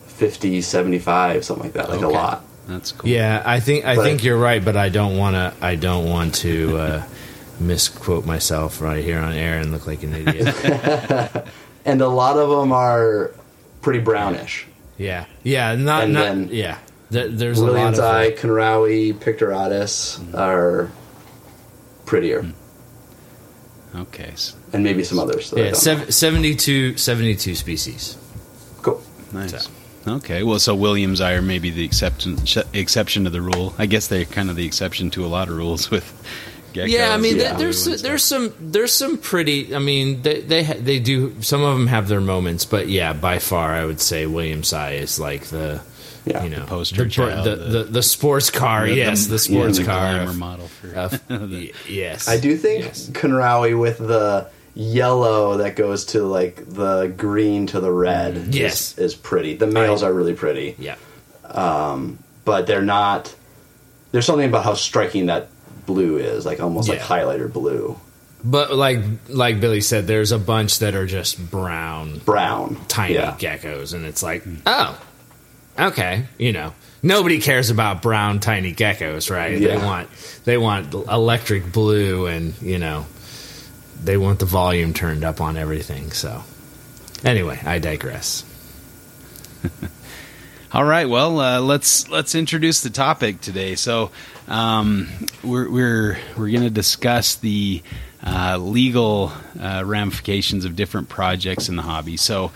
50, 0.07 0.62
75, 0.62 1.45
something 1.45 1.63
like 1.65 1.73
that. 1.73 1.89
Like 1.89 2.01
a 2.01 2.07
lot. 2.07 2.43
That's 2.67 2.91
cool. 2.91 3.09
Yeah, 3.09 3.41
I 3.45 3.59
think 3.59 3.86
I 3.86 3.95
But- 3.95 4.03
think 4.03 4.23
you're 4.23 4.38
right, 4.38 4.63
but 4.63 4.77
I 4.77 4.89
don't 4.89 5.17
want 5.17 5.36
to. 5.36 5.53
I 5.65 5.75
don't 5.75 6.09
want 6.09 6.36
to 6.36 6.77
uh, 6.77 7.03
misquote 7.59 8.25
myself 8.25 8.81
right 8.81 9.03
here 9.03 9.19
on 9.19 9.33
air 9.33 9.59
and 9.59 9.71
look 9.71 9.86
like 9.88 10.03
an 10.03 10.13
idiot. 10.13 11.45
And 11.86 12.01
a 12.01 12.07
lot 12.07 12.38
of 12.38 12.49
them 12.49 12.71
are 12.71 13.31
pretty 13.81 13.99
brownish. 13.99 14.65
yeah, 14.97 15.25
yeah, 15.43 15.75
not 15.75 16.05
And 16.05 16.13
not 16.13 16.19
then 16.23 16.49
yeah. 16.49 16.77
There, 17.12 17.27
there's 17.27 17.62
Williams 17.62 17.99
a 17.99 18.01
lot 18.03 18.09
of 18.09 18.15
eye, 18.15 18.25
like, 18.27 18.38
Conraui, 18.39 19.13
Picturatus 19.13 20.33
are 20.33 20.89
prettier. 22.06 22.46
Okay. 23.96 24.34
And 24.74 24.84
maybe 24.84 25.04
some 25.04 25.20
others. 25.20 25.54
yeah, 25.56 25.66
don't 25.66 25.76
sev- 25.76 26.13
72, 26.13 26.98
72 26.98 27.56
species. 27.56 28.18
Cool. 28.82 29.02
Nice. 29.32 29.70
Okay, 30.08 30.44
well, 30.44 30.60
so 30.60 30.76
Williamsi 30.76 31.38
are 31.38 31.42
maybe 31.42 31.70
the 31.70 31.86
exception 31.86 32.44
sh- 32.46 32.58
exception 32.74 33.24
to 33.24 33.30
the 33.30 33.42
rule. 33.42 33.74
I 33.78 33.86
guess 33.86 34.08
they're 34.08 34.26
kind 34.26 34.50
of 34.50 34.56
the 34.56 34.66
exception 34.66 35.10
to 35.12 35.26
a 35.26 35.28
lot 35.28 35.48
of 35.48 35.56
rules 35.56 35.89
with 35.92 36.04
geckos. 36.74 36.89
Yeah, 36.89 37.13
I 37.13 37.18
mean, 37.18 37.38
yeah. 37.38 37.50
there- 37.54 37.58
there's 37.60 38.02
there's 38.02 38.24
some 38.24 38.54
there's 38.60 38.92
some 38.92 39.18
pretty. 39.18 39.74
I 39.74 39.80
mean, 39.80 40.22
they 40.24 40.42
they 40.42 40.63
they 40.63 41.00
do. 41.00 41.42
Some 41.42 41.62
of 41.63 41.78
them 41.78 41.88
have 41.88 42.10
their 42.10 42.20
moments, 42.20 42.66
but 42.66 42.89
yeah, 42.89 43.13
by 43.13 43.39
far, 43.39 43.72
I 43.74 43.86
would 43.86 44.02
say 44.02 44.26
Williamsi 44.26 45.00
is 45.00 45.20
like 45.20 45.46
the. 45.46 45.82
Yeah. 46.25 46.43
You 46.43 46.49
know, 46.51 46.65
poster 46.65 47.03
the, 47.03 47.09
child, 47.09 47.45
the, 47.45 47.55
the- 47.57 47.65
the, 47.79 47.83
the 47.86 48.03
sports 48.03 48.49
car, 48.49 48.88
yes, 48.88 49.27
the, 49.27 49.38
sports 49.39 49.77
the 49.77 49.83
car, 49.86 50.13
glamour 50.13 50.29
of- 50.31 50.38
model 50.38 50.67
for 50.67 50.93
of- 50.95 51.21
y- 51.29 51.71
yes, 51.88 52.27
I 52.29 52.39
do 52.39 52.55
think 52.57 52.86
Yes. 52.86 53.09
Conraui 53.09 53.77
with 53.77 53.97
the 53.97 54.47
yellow 54.75 55.57
that 55.57 55.75
goes 55.75 56.05
to 56.05 56.23
like 56.23 56.55
the 56.67 57.07
green 57.17 57.67
to 57.67 57.79
the 57.79 57.91
red 57.91 58.36
mm-hmm. 58.36 58.51
Yes. 58.51 58.93
is, 58.93 58.99
is 58.99 59.15
pretty. 59.15 59.55
The 59.55 59.67
males 59.67 60.01
I- 60.01 60.07
are 60.07 60.13
really 60.13 60.33
pretty, 60.33 60.75
Yeah, 60.79 60.95
um, 61.45 62.19
but 62.45 62.67
they're 62.67 62.81
not. 62.81 63.33
There's 64.12 64.25
something 64.25 64.47
about 64.47 64.63
how 64.63 64.75
striking 64.75 65.25
that 65.27 65.49
blue 65.86 66.17
is, 66.17 66.45
like 66.45 66.59
almost 66.62 66.88
like 66.88 66.99
highlighter 66.99 67.51
blue, 67.51 67.99
but 68.43 68.73
like 68.73 68.99
like 69.27 69.59
Billy 69.59 69.81
said, 69.81 70.07
there's 70.07 70.31
a 70.31 70.39
bunch 70.39 70.79
that 70.79 70.95
are 70.95 71.05
just 71.05 71.49
brown, 71.51 72.19
brown, 72.19 72.77
tiny 72.88 73.15
Yeah. 73.15 73.36
geckos, 73.38 73.93
and 73.93 74.05
it's 74.05 74.23
like, 74.23 74.43
mm. 74.43 74.57
oh, 74.65 74.99
okay, 75.77 76.25
you 76.38 76.51
know. 76.51 76.73
Nobody 77.05 77.41
cares 77.41 77.69
about 77.69 78.01
brown 78.01 78.39
tiny 78.39 78.73
geckos, 78.73 79.29
right? 79.29 79.59
They 79.59 79.75
want 79.77 80.09
they 80.45 80.57
want 80.57 80.93
electric 80.93 81.69
blue, 81.69 82.27
and 82.27 82.59
you 82.62 82.79
know, 82.79 83.05
they 84.01 84.15
want 84.15 84.39
the 84.39 84.45
volume 84.45 84.93
turned 84.93 85.25
up 85.25 85.41
on 85.41 85.57
everything. 85.57 86.12
So, 86.12 86.43
anyway, 87.25 87.59
I 87.65 87.79
digress. 87.79 88.45
All 90.73 90.83
right, 90.83 91.07
well, 91.07 91.39
uh, 91.39 91.59
let's 91.59 92.09
let's 92.09 92.36
introduce 92.36 92.81
the 92.81 92.89
topic 92.89 93.41
today. 93.41 93.75
So, 93.75 94.12
um, 94.47 95.07
we're 95.43 95.69
we're 95.69 96.19
we're 96.38 96.49
going 96.49 96.63
to 96.63 96.69
discuss 96.69 97.36
the 97.36 97.83
uh, 98.25 98.57
legal 98.57 99.31
uh, 99.59 99.83
ramifications 99.86 100.65
of 100.65 100.75
different 100.75 101.09
projects 101.09 101.69
in 101.69 101.75
the 101.75 101.83
hobby. 101.83 102.17
So, 102.17 102.51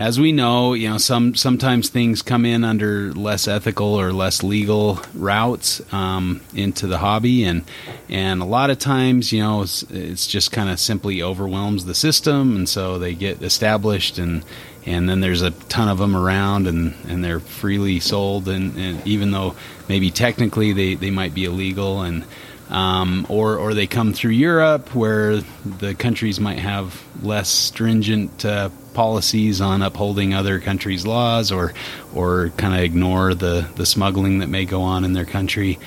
as 0.00 0.18
we 0.18 0.32
know, 0.32 0.72
you 0.72 0.88
know, 0.88 0.96
some 0.96 1.34
sometimes 1.34 1.90
things 1.90 2.22
come 2.22 2.46
in 2.46 2.64
under 2.64 3.12
less 3.12 3.46
ethical 3.46 4.00
or 4.00 4.14
less 4.14 4.42
legal 4.42 4.98
routes 5.12 5.82
um, 5.92 6.40
into 6.54 6.86
the 6.86 6.96
hobby, 6.96 7.44
and 7.44 7.64
and 8.08 8.40
a 8.40 8.46
lot 8.46 8.70
of 8.70 8.78
times, 8.78 9.30
you 9.30 9.42
know, 9.42 9.60
it's, 9.60 9.82
it's 9.90 10.26
just 10.26 10.52
kind 10.52 10.70
of 10.70 10.80
simply 10.80 11.22
overwhelms 11.22 11.84
the 11.84 11.94
system, 11.94 12.56
and 12.56 12.66
so 12.66 12.98
they 12.98 13.14
get 13.14 13.42
established 13.42 14.16
and 14.16 14.42
and 14.86 15.06
then 15.06 15.20
there's 15.20 15.42
a 15.42 15.50
ton 15.50 15.90
of 15.90 15.98
them 15.98 16.16
around 16.16 16.66
and, 16.66 16.94
and 17.06 17.22
they're 17.22 17.38
freely 17.38 18.00
sold. 18.00 18.48
And, 18.48 18.74
and 18.78 19.06
even 19.06 19.30
though 19.30 19.54
maybe 19.90 20.10
technically 20.10 20.72
they, 20.72 20.94
they 20.94 21.10
might 21.10 21.34
be 21.34 21.44
illegal 21.44 22.00
and 22.00 22.24
um, 22.70 23.26
or 23.28 23.58
or 23.58 23.74
they 23.74 23.86
come 23.86 24.14
through 24.14 24.30
Europe 24.30 24.94
where 24.94 25.42
the 25.64 25.94
countries 25.94 26.40
might 26.40 26.60
have 26.60 27.04
less 27.22 27.50
stringent 27.50 28.44
uh, 28.46 28.70
policies 28.94 29.60
on 29.60 29.82
upholding 29.82 30.34
other 30.34 30.60
countries' 30.60 31.06
laws 31.06 31.50
or 31.52 31.72
or 32.14 32.50
kind 32.56 32.74
of 32.74 32.80
ignore 32.80 33.34
the, 33.34 33.68
the 33.76 33.86
smuggling 33.86 34.38
that 34.40 34.48
may 34.48 34.64
go 34.64 34.82
on 34.82 35.04
in 35.04 35.12
their 35.12 35.24
country. 35.24 35.78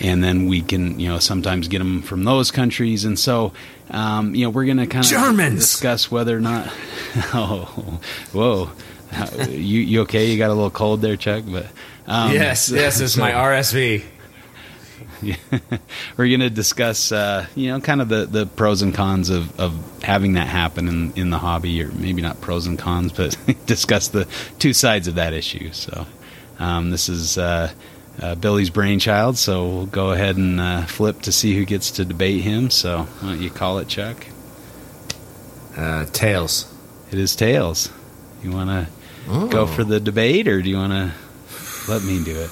And 0.00 0.22
then 0.22 0.46
we 0.46 0.60
can 0.62 0.98
you 1.00 1.08
know 1.08 1.18
sometimes 1.18 1.68
get 1.68 1.78
them 1.78 2.02
from 2.02 2.24
those 2.24 2.50
countries. 2.50 3.04
And 3.04 3.18
so 3.18 3.52
um, 3.90 4.34
you 4.34 4.44
know 4.44 4.50
we're 4.50 4.64
going 4.66 4.76
to 4.78 4.86
kind 4.86 5.04
of 5.04 5.36
discuss 5.56 6.10
whether 6.10 6.36
or 6.36 6.40
not 6.40 6.66
oh 7.34 8.00
whoa. 8.32 8.70
You 9.48 9.80
you 9.80 10.00
okay? 10.02 10.30
You 10.30 10.36
got 10.38 10.50
a 10.50 10.54
little 10.54 10.70
cold 10.70 11.00
there 11.00 11.16
Chuck? 11.16 11.44
But 11.46 11.66
um, 12.06 12.32
yes, 12.32 12.70
yes, 12.70 13.00
it's 13.00 13.14
so- 13.14 13.20
my 13.22 13.32
RSV. 13.32 14.04
we're 16.16 16.28
going 16.28 16.40
to 16.40 16.50
discuss, 16.50 17.12
uh, 17.12 17.46
you 17.54 17.70
know, 17.70 17.80
kind 17.80 18.00
of 18.00 18.08
the, 18.08 18.26
the 18.26 18.46
pros 18.46 18.82
and 18.82 18.94
cons 18.94 19.30
of, 19.30 19.58
of 19.58 20.02
having 20.02 20.34
that 20.34 20.46
happen 20.46 20.88
in, 20.88 21.12
in 21.14 21.30
the 21.30 21.38
hobby, 21.38 21.82
or 21.82 21.88
maybe 21.92 22.22
not 22.22 22.40
pros 22.40 22.66
and 22.66 22.78
cons, 22.78 23.12
but 23.12 23.36
discuss 23.66 24.08
the 24.08 24.26
two 24.58 24.72
sides 24.72 25.08
of 25.08 25.16
that 25.16 25.32
issue. 25.32 25.72
So, 25.72 26.06
um, 26.58 26.90
this 26.90 27.08
is 27.08 27.38
uh, 27.38 27.72
uh, 28.20 28.34
Billy's 28.36 28.70
brainchild, 28.70 29.38
so 29.38 29.66
we'll 29.68 29.86
go 29.86 30.10
ahead 30.12 30.36
and 30.36 30.60
uh, 30.60 30.86
flip 30.86 31.22
to 31.22 31.32
see 31.32 31.54
who 31.54 31.64
gets 31.64 31.92
to 31.92 32.04
debate 32.04 32.42
him. 32.42 32.70
So, 32.70 33.02
why 33.20 33.30
don't 33.30 33.42
you 33.42 33.50
call 33.50 33.78
it, 33.78 33.88
Chuck? 33.88 34.26
Uh, 35.76 36.06
tails. 36.06 36.72
It 37.10 37.18
is 37.18 37.36
Tails. 37.36 37.90
You 38.42 38.50
want 38.52 38.68
to 38.70 39.48
go 39.48 39.66
for 39.66 39.84
the 39.84 40.00
debate, 40.00 40.48
or 40.48 40.60
do 40.60 40.68
you 40.68 40.76
want 40.76 40.92
to 40.92 41.12
let 41.90 42.02
me 42.02 42.22
do 42.22 42.40
it? 42.40 42.50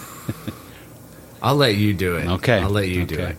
I'll 1.43 1.57
let 1.57 1.75
you 1.77 1.95
do 1.95 2.17
it. 2.17 2.27
Okay. 2.27 2.59
I'll 2.59 2.71
let 2.71 2.89
you 2.89 3.05
do 3.05 3.19
it. 3.19 3.37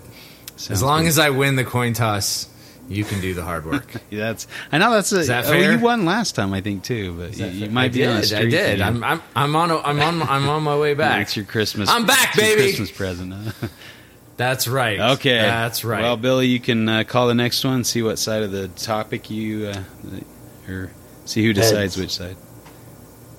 Sounds 0.56 0.72
As 0.72 0.84
long 0.84 1.02
good. 1.04 1.10
as 1.10 1.20
I 1.20 1.30
win 1.30 1.56
the 1.56 1.64
coin 1.64 1.94
toss, 1.94 2.48
you 2.90 3.04
can 3.04 3.22
do 3.22 3.34
the 3.34 3.44
hard 3.44 3.66
work. 3.66 3.92
That's. 4.12 4.48
I 4.72 4.78
know 4.78 4.92
that's 4.92 5.12
a. 5.12 5.20
Is 5.20 5.28
that 5.28 5.46
oh, 5.46 5.50
fair? 5.50 5.74
you 5.74 5.80
won 5.80 6.06
last 6.06 6.36
time, 6.36 6.54
I 6.54 6.62
think 6.62 6.84
too. 6.84 7.14
But 7.18 7.38
you, 7.38 7.46
you 7.48 7.70
might 7.70 7.86
I 7.86 7.88
be 7.90 8.06
on 8.06 8.16
did. 8.22 8.26
streak. 8.26 8.42
I 8.42 8.50
did. 8.50 8.82
I'm, 8.82 9.04
I'm, 9.04 9.22
I'm 9.36 9.56
on. 9.56 9.72
A, 9.72 9.78
I'm 9.80 10.00
on. 10.00 10.22
I'm 10.24 10.48
on 10.50 10.64
my 10.64 10.78
way 10.78 10.94
back. 10.96 11.22
It's 11.24 11.36
your 11.36 11.46
Christmas. 11.46 11.90
I'm 11.90 12.06
back, 12.06 12.36
baby. 12.36 12.62
Christmas 12.64 12.92
present. 12.92 13.34
huh? 13.34 13.68
That's 14.38 14.68
right. 14.68 15.00
okay, 15.00 15.40
That's 15.40 15.84
right. 15.84 16.04
Well, 16.04 16.16
Billy, 16.16 16.48
you 16.48 16.60
can 16.60 16.88
uh, 16.88 17.04
call 17.04 17.28
the 17.28 17.34
next 17.34 17.64
one. 17.64 17.84
See 17.84 18.04
what 18.04 18.20
side 18.20 18.44
of 18.44 18.52
the 18.52 18.68
topic 18.68 19.30
you 19.32 19.68
uh, 19.68 20.72
or 20.72 20.92
See 21.26 21.44
who 21.44 21.54
decides 21.54 21.96
Heads. 21.96 21.98
which 21.98 22.12
side. 22.16 22.38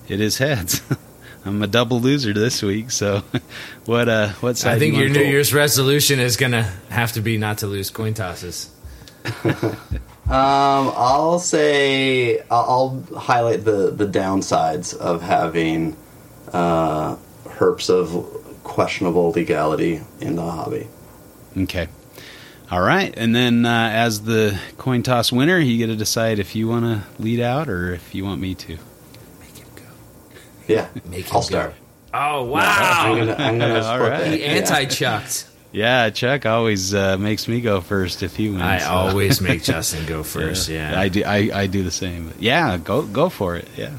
It 0.09 0.19
is 0.21 0.37
heads. 0.37 0.81
I'm 1.49 1.63
a 1.63 1.67
double 1.67 1.99
loser 1.99 2.31
this 2.33 2.61
week, 2.61 2.91
so 2.91 3.23
what 3.85 4.07
uh 4.07 4.29
what 4.41 4.57
side 4.57 4.75
I 4.75 4.79
think 4.79 4.95
you 4.95 5.01
your 5.01 5.09
New 5.09 5.21
pull? 5.21 5.29
Year's 5.29 5.53
resolution 5.53 6.19
is 6.19 6.37
gonna 6.37 6.63
have 6.89 7.13
to 7.13 7.21
be 7.21 7.37
not 7.37 7.59
to 7.59 7.67
lose 7.67 7.89
coin 7.89 8.13
tosses. 8.13 8.69
Um, 10.29 10.93
I'll 10.95 11.39
say 11.39 12.39
I'll, 12.51 13.03
I'll 13.11 13.19
highlight 13.19 13.65
the 13.65 13.89
the 13.89 14.05
downsides 14.05 14.95
of 14.95 15.23
having 15.23 15.97
uh, 16.53 17.15
herps 17.45 17.89
of 17.89 18.61
questionable 18.63 19.31
legality 19.31 20.01
in 20.21 20.35
the 20.35 20.43
hobby. 20.43 20.87
Okay. 21.57 21.87
All 22.69 22.81
right, 22.81 23.11
and 23.17 23.35
then 23.35 23.65
uh, 23.65 23.89
as 23.91 24.21
the 24.21 24.59
coin 24.77 25.01
toss 25.01 25.31
winner, 25.31 25.57
you 25.57 25.79
get 25.79 25.87
to 25.87 25.95
decide 25.95 26.37
if 26.37 26.55
you 26.55 26.67
want 26.67 26.85
to 26.85 27.01
lead 27.19 27.39
out 27.39 27.67
or 27.67 27.91
if 27.95 28.13
you 28.13 28.23
want 28.23 28.39
me 28.39 28.53
to. 28.53 28.77
Make 30.69 30.77
him 30.77 30.85
go. 30.85 30.99
Yeah, 31.03 31.09
Make 31.11 31.25
him 31.27 31.35
I'll 31.35 31.41
start. 31.41 31.73
Oh 32.13 32.43
I'm 32.43 32.49
wow! 32.49 33.15
gonna, 33.15 33.35
I'm 33.37 33.59
gonna 33.59 33.73
All 33.83 33.95
split 33.95 34.09
right. 34.11 34.19
that. 34.21 34.33
he 34.33 34.41
Yeah. 34.41 34.47
anti-chucked. 34.47 35.45
Yeah, 35.71 36.09
Chuck 36.09 36.47
always 36.47 36.95
uh, 36.95 37.17
makes 37.19 37.47
me 37.47 37.61
go 37.61 37.79
first 37.81 38.23
if 38.23 38.35
he 38.35 38.49
wins. 38.49 38.63
I 38.63 38.79
so- 38.79 38.89
always 38.89 39.39
make 39.39 39.61
Justin 39.71 40.03
go 40.07 40.23
first. 40.23 40.67
Yeah, 40.67 40.99
I 40.99 41.09
do. 41.09 41.23
I, 41.23 41.51
I 41.53 41.67
do 41.67 41.83
the 41.83 41.91
same. 41.91 42.29
But 42.29 42.41
yeah, 42.41 42.77
go 42.77 43.03
go 43.03 43.29
for 43.29 43.55
it. 43.55 43.67
Yeah. 43.77 43.91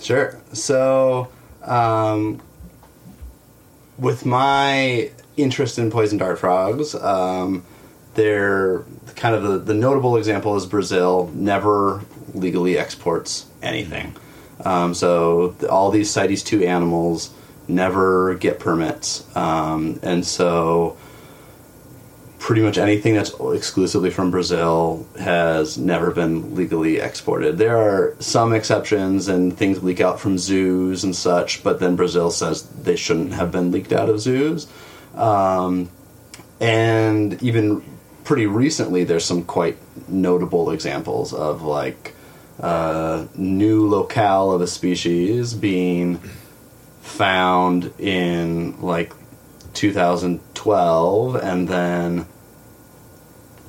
Sure. 0.00 0.38
So, 0.52 1.28
um, 1.62 2.40
with 3.98 4.24
my 4.24 5.10
interest 5.36 5.78
in 5.78 5.90
poison 5.90 6.18
dart 6.18 6.38
frogs, 6.38 6.94
um, 6.94 7.64
they're 8.14 8.84
kind 9.16 9.34
of 9.34 9.42
the, 9.42 9.58
the 9.58 9.74
notable 9.74 10.16
example 10.16 10.54
is 10.56 10.66
Brazil 10.66 11.30
never 11.34 12.02
legally 12.34 12.78
exports 12.78 13.46
anything. 13.62 14.14
Um, 14.64 14.94
so 14.94 15.56
all 15.68 15.90
these 15.90 16.10
CITES 16.10 16.42
two 16.42 16.64
animals 16.64 17.30
never 17.68 18.34
get 18.34 18.58
permits, 18.58 19.24
um, 19.36 19.98
and 20.02 20.24
so 20.24 20.96
pretty 22.42 22.60
much 22.60 22.76
anything 22.76 23.14
that's 23.14 23.32
exclusively 23.54 24.10
from 24.10 24.32
Brazil 24.32 25.06
has 25.16 25.78
never 25.78 26.10
been 26.10 26.56
legally 26.56 26.98
exported. 26.98 27.56
There 27.56 27.76
are 27.76 28.16
some 28.18 28.52
exceptions 28.52 29.28
and 29.28 29.56
things 29.56 29.80
leak 29.80 30.00
out 30.00 30.18
from 30.18 30.36
zoos 30.38 31.04
and 31.04 31.14
such, 31.14 31.62
but 31.62 31.78
then 31.78 31.94
Brazil 31.94 32.32
says 32.32 32.62
they 32.62 32.96
shouldn't 32.96 33.32
have 33.32 33.52
been 33.52 33.70
leaked 33.70 33.92
out 33.92 34.08
of 34.08 34.18
zoos. 34.18 34.66
Um, 35.14 35.88
and 36.58 37.40
even 37.44 37.84
pretty 38.24 38.46
recently, 38.46 39.04
there's 39.04 39.24
some 39.24 39.44
quite 39.44 39.76
notable 40.08 40.72
examples 40.72 41.32
of 41.32 41.62
like 41.62 42.16
uh, 42.62 43.26
new 43.34 43.88
locale 43.88 44.52
of 44.52 44.60
a 44.60 44.66
species 44.66 45.52
being 45.52 46.18
found 47.00 47.92
in 47.98 48.80
like 48.80 49.12
2012 49.74 51.34
and 51.36 51.68
then 51.68 52.26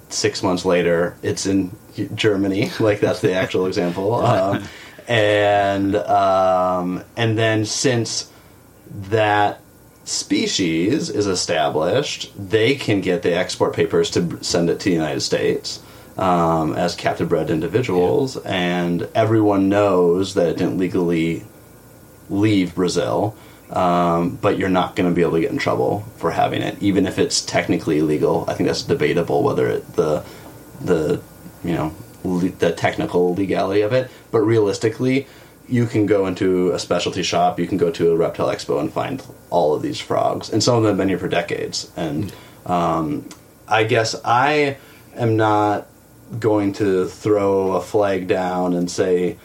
six 0.09 0.43
months 0.43 0.63
later 0.63 1.17
it's 1.23 1.45
in 1.45 1.75
germany. 2.13 2.69
Like 2.79 2.99
that's 2.99 3.21
the 3.21 3.33
actual 3.33 3.65
example. 3.65 4.13
Um, 4.23 4.63
and 5.07 5.95
um, 5.95 7.03
and 7.17 7.37
then 7.37 7.65
since 7.65 8.31
that 9.09 9.59
species 10.05 11.09
is 11.09 11.27
established 11.27 12.31
they 12.37 12.75
can 12.75 13.01
get 13.01 13.21
the 13.21 13.33
export 13.33 13.73
papers 13.73 14.09
to 14.11 14.41
send 14.43 14.69
it 14.69 14.79
to 14.79 14.85
the 14.85 14.95
united 14.95 15.21
states 15.21 15.82
um, 16.17 16.73
as 16.73 16.95
captive 16.95 17.29
bred 17.29 17.49
individuals 17.49 18.37
and 18.37 19.07
everyone 19.15 19.69
knows 19.69 20.35
that 20.35 20.47
it 20.47 20.57
didn't 20.57 20.77
legally 20.77 21.43
leave 22.29 22.75
Brazil, 22.75 23.35
um, 23.71 24.35
but 24.35 24.57
you're 24.57 24.69
not 24.69 24.95
going 24.95 25.09
to 25.09 25.15
be 25.15 25.21
able 25.21 25.33
to 25.33 25.41
get 25.41 25.51
in 25.51 25.57
trouble 25.57 26.01
for 26.17 26.31
having 26.31 26.61
it, 26.61 26.81
even 26.81 27.07
if 27.07 27.17
it's 27.17 27.41
technically 27.41 27.99
illegal. 27.99 28.45
I 28.47 28.53
think 28.53 28.67
that's 28.67 28.83
debatable 28.83 29.43
whether 29.43 29.67
it, 29.67 29.95
the 29.95 30.23
the 30.81 31.21
you 31.63 31.73
know 31.73 31.95
le- 32.23 32.49
the 32.49 32.71
technical 32.71 33.33
legality 33.33 33.81
of 33.81 33.93
it, 33.93 34.11
but 34.31 34.41
realistically, 34.41 35.27
you 35.67 35.85
can 35.85 36.05
go 36.05 36.27
into 36.27 36.71
a 36.71 36.79
specialty 36.79 37.23
shop, 37.23 37.59
you 37.59 37.67
can 37.67 37.77
go 37.77 37.89
to 37.91 38.11
a 38.11 38.15
reptile 38.15 38.47
expo 38.47 38.79
and 38.79 38.91
find 38.91 39.25
all 39.49 39.73
of 39.73 39.81
these 39.81 39.99
frogs, 39.99 40.49
and 40.49 40.63
some 40.63 40.75
of 40.75 40.83
them 40.83 40.91
have 40.91 40.97
been 40.97 41.09
here 41.09 41.19
for 41.19 41.29
decades. 41.29 41.91
And 41.95 42.33
um, 42.65 43.27
I 43.67 43.83
guess 43.85 44.15
I 44.23 44.77
am 45.15 45.35
not 45.35 45.87
going 46.39 46.73
to 46.73 47.07
throw 47.07 47.73
a 47.73 47.81
flag 47.81 48.27
down 48.27 48.73
and 48.73 48.89
say 48.89 49.37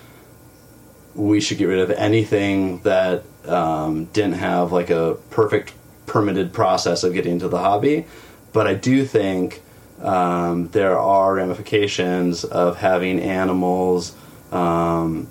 we 1.14 1.40
should 1.40 1.58
get 1.58 1.66
rid 1.66 1.80
of 1.80 1.90
anything 1.90 2.80
that 2.82 3.24
um, 3.46 4.06
didn't 4.06 4.34
have 4.34 4.72
like 4.72 4.90
a 4.90 5.16
perfect 5.30 5.74
permitted 6.06 6.52
process 6.52 7.04
of 7.04 7.12
getting 7.12 7.32
into 7.32 7.48
the 7.48 7.58
hobby. 7.58 8.06
But 8.52 8.66
I 8.66 8.74
do 8.74 9.04
think 9.04 9.62
um, 10.00 10.68
there 10.68 10.98
are 10.98 11.34
ramifications 11.34 12.44
of 12.44 12.76
having 12.78 13.20
animals, 13.20 14.14
um, 14.52 15.28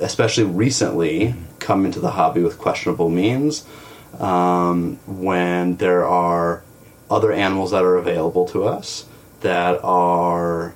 especially 0.00 0.44
recently, 0.44 1.34
come 1.58 1.84
into 1.84 2.00
the 2.00 2.10
hobby 2.10 2.42
with 2.42 2.58
questionable 2.58 3.08
means. 3.08 3.66
Um, 4.18 4.98
when 5.06 5.76
there 5.76 6.06
are 6.06 6.62
other 7.10 7.32
animals 7.32 7.72
that 7.72 7.82
are 7.82 7.96
available 7.96 8.46
to 8.48 8.64
us 8.64 9.06
that 9.40 9.82
are 9.82 10.74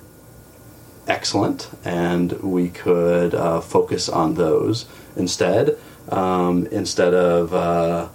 excellent, 1.09 1.69
and 1.83 2.31
we 2.41 2.69
could 2.69 3.33
uh, 3.35 3.59
focus 3.61 4.07
on 4.07 4.35
those 4.35 4.85
instead, 5.17 5.77
um, 6.09 6.67
instead 6.67 7.13
of 7.13 7.53
uh, 7.53 8.07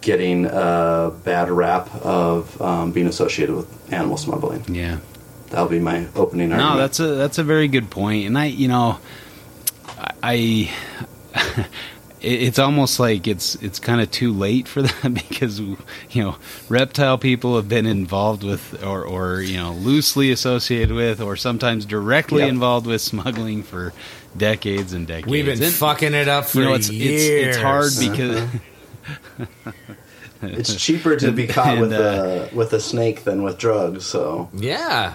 getting 0.00 0.46
a 0.46 1.12
bad 1.24 1.50
rap 1.50 1.94
of 1.96 2.60
um, 2.60 2.90
being 2.92 3.06
associated 3.06 3.54
with 3.54 3.92
animal 3.92 4.16
smuggling. 4.16 4.64
Yeah. 4.74 4.98
That'll 5.50 5.68
be 5.68 5.78
my 5.80 6.06
opening 6.16 6.52
argument. 6.52 6.74
No, 6.76 6.78
that's 6.80 7.00
a 7.00 7.14
that's 7.16 7.38
a 7.38 7.42
very 7.44 7.66
good 7.68 7.90
point, 7.90 8.26
and 8.26 8.38
I, 8.38 8.44
you 8.46 8.68
know, 8.68 8.98
I, 10.22 10.70
it- 11.34 11.66
it's 12.22 12.58
almost 12.58 13.00
like 13.00 13.26
it's 13.26 13.54
it's 13.56 13.78
kind 13.78 14.00
of 14.00 14.10
too 14.10 14.32
late 14.32 14.68
for 14.68 14.82
that 14.82 15.14
because 15.28 15.58
you 15.60 15.76
know 16.16 16.36
reptile 16.68 17.16
people 17.18 17.56
have 17.56 17.68
been 17.68 17.86
involved 17.86 18.42
with 18.42 18.82
or 18.84 19.04
or 19.04 19.40
you 19.40 19.56
know 19.56 19.72
loosely 19.72 20.30
associated 20.30 20.92
with 20.94 21.20
or 21.20 21.36
sometimes 21.36 21.86
directly 21.86 22.40
Yep. 22.42 22.48
involved 22.50 22.86
with 22.86 23.00
smuggling 23.00 23.62
for 23.62 23.92
decades 24.36 24.92
and 24.92 25.06
decades. 25.06 25.28
we've 25.28 25.46
been 25.46 25.62
And, 25.62 25.72
fucking 25.72 26.14
it 26.14 26.28
up 26.28 26.44
for 26.46 26.58
you 26.60 26.64
know 26.66 26.74
it's 26.74 26.90
years. 26.90 27.22
it's 27.50 27.56
it's 27.56 27.62
hard 27.62 27.90
because 27.98 28.48
it's 30.42 30.74
cheaper 30.76 31.16
to 31.16 31.32
be 31.32 31.46
caught 31.46 31.68
And, 31.78 31.80
with 31.82 31.92
uh, 31.92 32.48
a 32.52 32.54
with 32.54 32.72
a 32.72 32.80
snake 32.80 33.24
than 33.24 33.42
with 33.42 33.58
drugs. 33.58 34.06
So 34.06 34.48
yeah. 34.54 35.14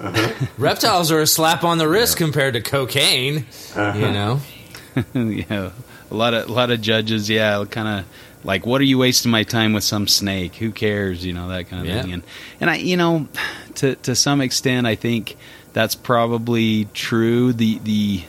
Uh-huh. 0.00 0.46
Reptiles 0.58 1.12
are 1.12 1.20
a 1.20 1.26
slap 1.26 1.62
on 1.62 1.76
the 1.76 1.86
wrist 1.86 2.16
compared 2.16 2.54
to 2.54 2.62
cocaine. 2.62 3.44
Uh-huh. 3.76 3.98
You 3.98 4.10
know, 4.10 4.40
you 5.14 5.44
know, 5.50 5.72
a 6.10 6.14
lot 6.14 6.34
of 6.34 6.48
a 6.48 6.52
lot 6.52 6.70
of 6.70 6.80
judges, 6.80 7.28
yeah, 7.30 7.64
kind 7.70 7.88
of 8.00 8.04
like, 8.44 8.64
what 8.66 8.80
are 8.80 8.84
you 8.84 8.98
wasting 8.98 9.30
my 9.30 9.42
time 9.44 9.72
with 9.74 9.84
some 9.84 10.08
snake? 10.08 10.54
Who 10.56 10.70
cares? 10.72 11.24
You 11.24 11.32
know 11.34 11.48
that 11.48 11.68
kind 11.68 11.82
of 11.82 11.88
Yeah. 11.88 12.02
thing. 12.02 12.12
And 12.14 12.22
and 12.60 12.70
I, 12.70 12.76
you 12.76 12.96
know, 12.96 13.28
to 13.76 13.94
to 13.96 14.14
some 14.14 14.40
extent, 14.40 14.86
I 14.86 14.94
think 14.96 15.36
that's 15.72 15.94
probably 15.94 16.86
true. 16.94 17.52
The 17.52 17.78
the 17.84 18.22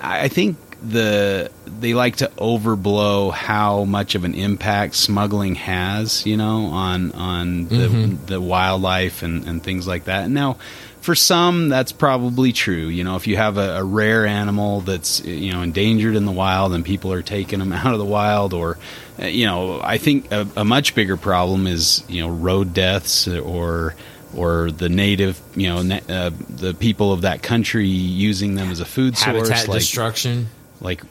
I 0.00 0.28
think 0.28 0.56
the 0.82 1.50
they 1.66 1.92
like 1.92 2.16
to 2.16 2.28
overblow 2.38 3.30
how 3.32 3.84
much 3.84 4.14
of 4.14 4.24
an 4.24 4.34
impact 4.34 4.94
smuggling 4.94 5.56
has, 5.56 6.24
you 6.24 6.36
know, 6.38 6.66
on 6.66 7.12
on 7.12 7.66
the 7.68 7.74
Mm-hmm. 7.88 8.26
the 8.26 8.40
wildlife 8.40 9.22
and, 9.22 9.46
and 9.46 9.62
things 9.62 9.86
like 9.86 10.04
that. 10.04 10.30
Now, 10.30 10.56
for 11.00 11.14
some, 11.14 11.68
that's 11.68 11.92
probably 11.92 12.52
true. 12.52 12.86
You 12.88 13.04
know, 13.04 13.16
if 13.16 13.26
you 13.26 13.36
have 13.36 13.56
a, 13.56 13.78
a 13.78 13.84
rare 13.84 14.26
animal 14.26 14.80
that's 14.80 15.24
you 15.24 15.52
know 15.52 15.62
endangered 15.62 16.16
in 16.16 16.26
the 16.26 16.32
wild 16.32 16.72
and 16.72 16.84
people 16.84 17.12
are 17.12 17.22
taking 17.22 17.58
them 17.58 17.72
out 17.72 17.92
of 17.92 17.98
the 17.98 18.04
wild, 18.04 18.52
or 18.52 18.78
uh, 19.20 19.26
you 19.26 19.46
know, 19.46 19.80
I 19.82 19.98
think 19.98 20.30
a, 20.32 20.46
a 20.56 20.64
much 20.64 20.94
bigger 20.94 21.16
problem 21.16 21.66
is 21.66 22.04
you 22.08 22.22
know 22.22 22.28
road 22.28 22.74
deaths 22.74 23.26
or 23.28 23.94
or 24.34 24.70
the 24.70 24.88
native, 24.88 25.40
you 25.56 25.68
know, 25.68 25.82
na- 25.82 26.00
uh, 26.08 26.30
the 26.48 26.74
people 26.74 27.12
of 27.12 27.22
that 27.22 27.42
country 27.42 27.88
using 27.88 28.54
them 28.54 28.70
as 28.70 28.78
a 28.80 28.84
food 28.84 29.18
habitat 29.18 29.46
source, 29.46 29.68
like 29.68 29.78
destruction. 29.80 30.46
like 30.80 31.02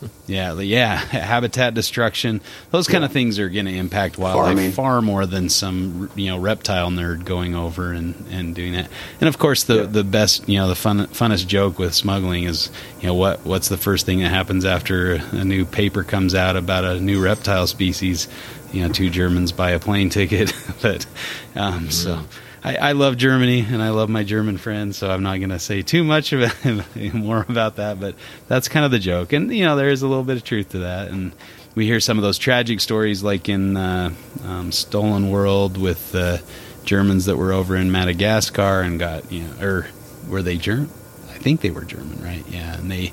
yeah 0.26 0.54
yeah 0.60 0.96
habitat 0.96 1.74
destruction. 1.74 2.40
Those 2.70 2.88
kind 2.88 3.04
of 3.04 3.12
things 3.12 3.38
are 3.38 3.48
going 3.48 3.66
to 3.66 3.72
impact 3.74 4.18
wildlife 4.18 4.46
Farming. 4.56 4.72
far 4.72 5.02
more 5.02 5.26
than 5.26 5.48
some 5.48 6.10
you 6.14 6.30
know 6.30 6.38
reptile 6.38 6.90
nerd 6.90 7.24
going 7.24 7.54
over 7.54 7.92
and, 7.92 8.14
and 8.30 8.54
doing 8.54 8.72
that. 8.74 8.90
And 9.20 9.28
of 9.28 9.38
course 9.38 9.64
the 9.64 9.76
Yeah. 9.76 9.82
the 9.86 10.04
best 10.04 10.48
you 10.48 10.58
know 10.58 10.68
the 10.68 10.74
fun, 10.74 11.06
funnest 11.08 11.46
joke 11.46 11.78
with 11.78 11.94
smuggling 11.94 12.44
is 12.44 12.70
you 13.00 13.06
know 13.06 13.14
what 13.14 13.44
what's 13.46 13.68
the 13.68 13.76
first 13.78 14.06
thing 14.06 14.20
that 14.20 14.30
happens 14.30 14.64
after 14.64 15.14
a 15.32 15.44
new 15.44 15.64
paper 15.64 16.02
comes 16.04 16.34
out 16.34 16.56
about 16.56 16.84
a 16.84 17.00
new 17.00 17.22
reptile 17.22 17.66
species? 17.66 18.28
You 18.72 18.82
know 18.82 18.92
two 18.92 19.10
germans 19.10 19.52
buy 19.52 19.70
a 19.70 19.78
plane 19.78 20.10
ticket. 20.10 20.52
But 20.82 21.06
um, 21.54 21.90
so 21.90 22.20
I, 22.66 22.74
I 22.74 22.92
love 22.92 23.16
Germany 23.16 23.60
and 23.60 23.80
I 23.80 23.90
love 23.90 24.08
my 24.08 24.24
German 24.24 24.58
friends, 24.58 24.96
so 24.96 25.08
I'm 25.08 25.22
not 25.22 25.36
going 25.36 25.50
to 25.50 25.58
say 25.60 25.82
too 25.82 26.02
much 26.02 26.32
about 26.32 26.52
more 27.14 27.46
about 27.48 27.76
that. 27.76 28.00
But 28.00 28.16
that's 28.48 28.66
kind 28.66 28.84
of 28.84 28.90
the 28.90 28.98
joke, 28.98 29.32
and 29.32 29.54
you 29.54 29.64
know 29.64 29.76
there 29.76 29.88
is 29.88 30.02
a 30.02 30.08
little 30.08 30.24
bit 30.24 30.36
of 30.36 30.42
truth 30.42 30.70
to 30.70 30.78
that. 30.78 31.08
And 31.08 31.30
we 31.76 31.86
hear 31.86 32.00
some 32.00 32.18
of 32.18 32.22
those 32.22 32.38
tragic 32.38 32.80
stories, 32.80 33.22
like 33.22 33.48
in 33.48 33.76
uh, 33.76 34.12
um, 34.44 34.72
Stolen 34.72 35.30
World 35.30 35.78
with 35.78 36.10
the 36.10 36.42
Germans 36.84 37.26
that 37.26 37.36
were 37.36 37.52
over 37.52 37.76
in 37.76 37.92
Madagascar 37.92 38.80
and 38.80 38.98
got 38.98 39.30
you 39.30 39.44
know, 39.44 39.64
or 39.64 39.86
were 40.28 40.42
they 40.42 40.56
German? 40.56 40.90
I 41.30 41.38
think 41.38 41.60
they 41.60 41.70
were 41.70 41.84
German, 41.84 42.20
right? 42.20 42.44
Yeah, 42.48 42.78
and 42.78 42.90
they 42.90 43.12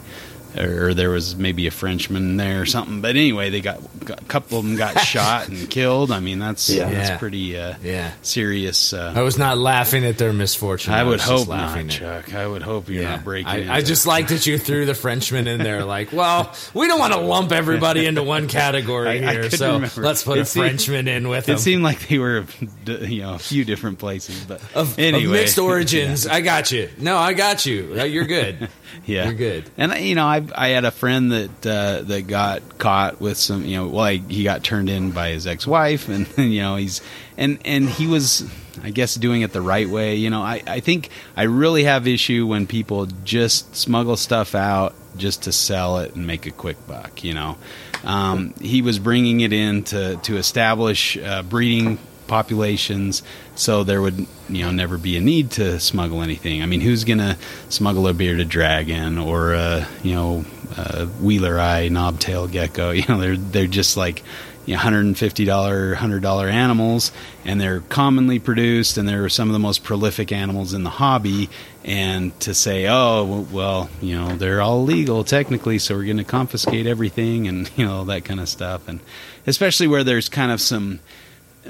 or 0.57 0.93
there 0.93 1.09
was 1.09 1.35
maybe 1.35 1.67
a 1.67 1.71
Frenchman 1.71 2.37
there 2.37 2.61
or 2.61 2.65
something. 2.65 3.01
But 3.01 3.11
anyway, 3.11 3.49
they 3.49 3.61
got, 3.61 3.79
got 4.05 4.21
a 4.21 4.25
couple 4.25 4.59
of 4.59 4.65
them 4.65 4.75
got 4.75 4.99
shot 5.05 5.47
and 5.49 5.69
killed. 5.69 6.11
I 6.11 6.19
mean, 6.19 6.39
that's 6.39 6.69
Yeah. 6.69 6.89
that's 6.89 7.09
Yeah. 7.09 7.17
pretty 7.17 7.57
uh, 7.57 7.75
Yeah. 7.83 8.11
serious. 8.21 8.93
Uh, 8.93 9.13
I 9.15 9.21
was 9.21 9.37
not 9.37 9.57
laughing 9.57 10.05
at 10.05 10.17
their 10.17 10.33
misfortune. 10.33 10.93
I 10.93 11.03
would 11.03 11.19
hope 11.21 11.47
not, 11.47 11.77
at- 11.77 11.89
Chuck. 11.89 12.33
I 12.33 12.45
would 12.47 12.61
hope 12.61 12.89
you're 12.89 13.03
not 13.03 13.23
breaking. 13.23 13.47
I, 13.47 13.57
into- 13.57 13.73
I 13.73 13.81
just 13.81 14.05
like 14.05 14.27
that 14.29 14.45
you 14.45 14.57
threw 14.57 14.85
the 14.85 14.93
Frenchman 14.95 15.47
in 15.47 15.61
there. 15.63 15.83
Like, 15.85 16.11
well, 16.11 16.53
we 16.73 16.87
don't 16.87 16.99
want 16.99 17.13
to 17.13 17.19
lump 17.19 17.51
everybody 17.51 18.05
into 18.05 18.23
one 18.23 18.47
category 18.47 19.07
I- 19.09 19.13
I 19.29 19.33
here, 19.33 19.43
couldn't 19.43 19.57
so 19.59 19.73
remember. 19.73 20.01
let's 20.01 20.23
put 20.23 20.37
It 20.37 20.41
a 20.41 20.45
seemed- 20.45 20.65
Frenchman 20.67 21.07
in 21.07 21.27
with 21.29 21.43
It 21.49 21.53
them. 21.53 21.57
seemed 21.57 21.83
like 21.83 22.07
they 22.07 22.17
were, 22.19 22.45
you 22.85 23.21
know, 23.21 23.33
a 23.35 23.39
few 23.39 23.65
different 23.65 23.99
places, 23.99 24.43
but 24.45 24.61
of, 24.75 24.97
anyway, 24.99 25.25
of 25.25 25.31
mixed 25.31 25.57
origins. 25.59 26.27
I 26.33 26.41
got 26.41 26.71
you. 26.71 26.89
No, 26.99 27.17
I 27.17 27.33
got 27.33 27.65
you. 27.65 27.95
Uh, 27.99 28.03
You're 28.03 28.25
good. 28.25 28.69
Yeah, 29.05 29.25
You're 29.25 29.33
good. 29.33 29.69
And 29.77 29.93
you 30.05 30.15
know, 30.15 30.25
I 30.25 30.45
I 30.55 30.69
had 30.69 30.85
a 30.85 30.91
friend 30.91 31.31
that 31.31 31.65
uh, 31.65 32.01
that 32.03 32.27
got 32.27 32.77
caught 32.77 33.19
with 33.19 33.37
some, 33.37 33.65
you 33.65 33.77
know, 33.77 33.83
well, 33.85 33.95
like 33.95 34.29
he 34.29 34.43
got 34.43 34.63
turned 34.63 34.89
in 34.89 35.11
by 35.11 35.29
his 35.29 35.47
ex 35.47 35.67
wife, 35.67 36.09
and 36.09 36.27
you 36.37 36.61
know 36.61 36.75
he's 36.75 37.01
and 37.37 37.59
and 37.65 37.89
he 37.89 38.07
was, 38.07 38.49
I 38.81 38.91
guess, 38.91 39.15
doing 39.15 39.41
it 39.41 39.51
the 39.51 39.61
right 39.61 39.89
way. 39.89 40.15
You 40.15 40.29
know, 40.29 40.41
I 40.41 40.61
I 40.65 40.79
think 40.79 41.09
I 41.35 41.43
really 41.43 41.83
have 41.83 42.07
issue 42.07 42.47
when 42.47 42.67
people 42.67 43.07
just 43.23 43.75
smuggle 43.75 44.17
stuff 44.17 44.55
out 44.55 44.93
just 45.17 45.43
to 45.43 45.51
sell 45.51 45.99
it 45.99 46.15
and 46.15 46.25
make 46.25 46.45
a 46.45 46.51
quick 46.51 46.77
buck. 46.87 47.23
You 47.23 47.33
know, 47.33 47.57
um, 48.03 48.53
he 48.59 48.81
was 48.81 48.99
bringing 48.99 49.41
it 49.41 49.53
in 49.53 49.83
to 49.85 50.17
to 50.17 50.37
establish 50.37 51.17
uh, 51.17 51.43
breeding 51.43 51.99
populations 52.27 53.23
so 53.55 53.83
there 53.83 54.01
would 54.01 54.25
you 54.49 54.63
know 54.63 54.71
never 54.71 54.97
be 54.97 55.17
a 55.17 55.21
need 55.21 55.51
to 55.51 55.79
smuggle 55.79 56.21
anything. 56.21 56.61
I 56.61 56.65
mean 56.65 56.81
who's 56.81 57.03
gonna 57.03 57.37
smuggle 57.69 58.07
a 58.07 58.13
bearded 58.13 58.49
dragon 58.49 59.17
or 59.17 59.53
a 59.53 59.87
you 60.01 60.13
know 60.13 60.45
a 60.71 61.05
wheeleri 61.05 61.89
knobtail 61.89 62.51
gecko? 62.51 62.91
You 63.03 63.05
know 63.07 63.19
they're 63.19 63.37
they're 63.37 63.67
just 63.67 63.97
like 63.97 64.23
you 64.65 64.75
know, 64.75 64.81
$150 64.81 65.95
$100 65.95 66.51
animals 66.51 67.11
and 67.43 67.59
they're 67.59 67.81
commonly 67.81 68.39
produced 68.39 68.97
and 68.97 69.07
they're 69.07 69.27
some 69.27 69.49
of 69.49 69.53
the 69.53 69.59
most 69.59 69.83
prolific 69.83 70.31
animals 70.31 70.73
in 70.73 70.83
the 70.83 70.89
hobby. 70.89 71.49
And 71.83 72.37
to 72.41 72.53
say 72.53 72.87
oh 72.87 73.45
well 73.51 73.89
you 74.01 74.15
know 74.15 74.37
they're 74.37 74.61
all 74.61 74.83
legal 74.83 75.25
technically 75.25 75.79
so 75.79 75.95
we're 75.95 76.05
going 76.05 76.17
to 76.17 76.23
confiscate 76.23 76.87
everything 76.87 77.47
and 77.47 77.69
you 77.77 77.85
know 77.85 78.05
that 78.05 78.25
kind 78.25 78.39
of 78.39 78.47
stuff. 78.47 78.87
And 78.87 79.01
especially 79.45 79.87
where 79.87 80.03
there's 80.03 80.29
kind 80.29 80.51
of 80.51 80.61
some 80.61 80.99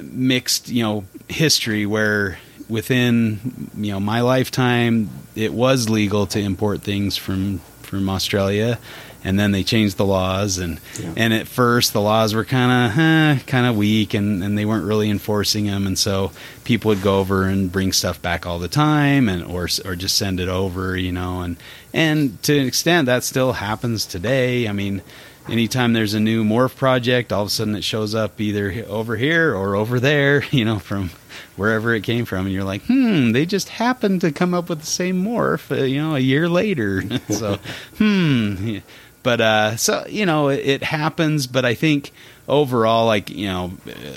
mixed 0.02 0.70
you 0.70 0.84
know 0.84 1.04
history 1.30 1.86
where 1.86 2.38
within 2.70 3.70
you 3.76 3.92
know 3.92 4.00
my 4.00 4.22
lifetime 4.22 5.10
it 5.36 5.54
was 5.54 5.90
legal 5.90 6.26
to 6.28 6.40
import 6.40 6.82
things 6.82 7.18
from 7.18 7.60
from 7.82 8.10
Australia 8.10 8.80
and 9.26 9.40
then 9.40 9.52
they 9.54 9.64
changed 9.64 9.96
the 9.98 10.06
laws 10.06 10.58
and 10.58 10.80
Yeah. 11.00 11.14
and 11.16 11.34
at 11.34 11.48
first 11.48 11.94
the 11.94 12.02
laws 12.02 12.34
were 12.34 12.44
kind 12.44 12.92
of 12.92 12.98
eh, 12.98 13.40
kind 13.48 13.66
of 13.68 13.78
weak 13.78 14.14
and, 14.14 14.44
and 14.44 14.58
they 14.58 14.66
weren't 14.66 14.86
really 14.86 15.10
enforcing 15.10 15.66
them 15.68 15.86
and 15.88 15.98
so 15.98 16.32
people 16.64 16.90
would 16.90 17.02
go 17.02 17.20
over 17.20 17.44
and 17.46 17.72
bring 17.72 17.94
stuff 17.94 18.22
back 18.22 18.46
all 18.46 18.60
the 18.60 18.68
time 18.68 19.30
and 19.30 19.44
or 19.44 19.68
or 19.86 19.96
just 19.96 20.18
send 20.18 20.40
it 20.40 20.50
over 20.50 20.98
you 20.98 21.12
know 21.12 21.42
and 21.42 21.58
and 21.94 22.42
to 22.44 22.58
an 22.60 22.66
extent 22.68 23.06
that 23.06 23.24
still 23.24 23.54
happens 23.54 24.06
today 24.06 24.68
I 24.68 24.72
mean 24.74 25.02
anytime 25.50 25.94
there's 25.94 26.14
a 26.14 26.20
new 26.20 26.44
morph 26.44 26.76
project, 26.76 27.32
all 27.32 27.44
of 27.44 27.48
a 27.48 27.52
sudden 27.52 27.76
it 27.76 27.84
shows 27.84 28.16
up 28.16 28.40
either 28.40 28.86
over 28.88 29.16
here 29.16 29.56
or 29.56 29.76
over 29.76 30.00
there, 30.00 30.44
you 30.52 30.66
know, 30.66 30.80
from 30.80 31.12
wherever 31.56 31.94
it 31.94 32.04
came 32.04 32.26
from, 32.26 32.46
and 32.46 32.54
you're 32.54 32.64
like, 32.64 32.84
hmm, 32.84 33.32
they 33.32 33.46
just 33.46 33.70
happened 33.70 34.22
to 34.22 34.32
come 34.32 34.54
up 34.54 34.70
with 34.70 34.80
the 34.80 34.86
same 34.86 35.24
morph, 35.24 35.72
uh, 35.72 35.84
you 35.84 36.02
know, 36.02 36.16
a 36.16 36.20
year 36.20 36.50
later. 36.50 37.04
so, 37.30 37.60
hmm. 37.98 38.78
But 39.22 39.40
uh, 39.40 39.78
so 39.78 40.06
you 40.10 40.26
know, 40.26 40.50
it, 40.50 40.60
it 40.60 40.84
happens. 40.84 41.48
But 41.48 41.64
I 41.64 41.76
think 41.76 42.12
overall, 42.48 43.06
like 43.06 43.30
you 43.30 43.48
know, 43.48 43.72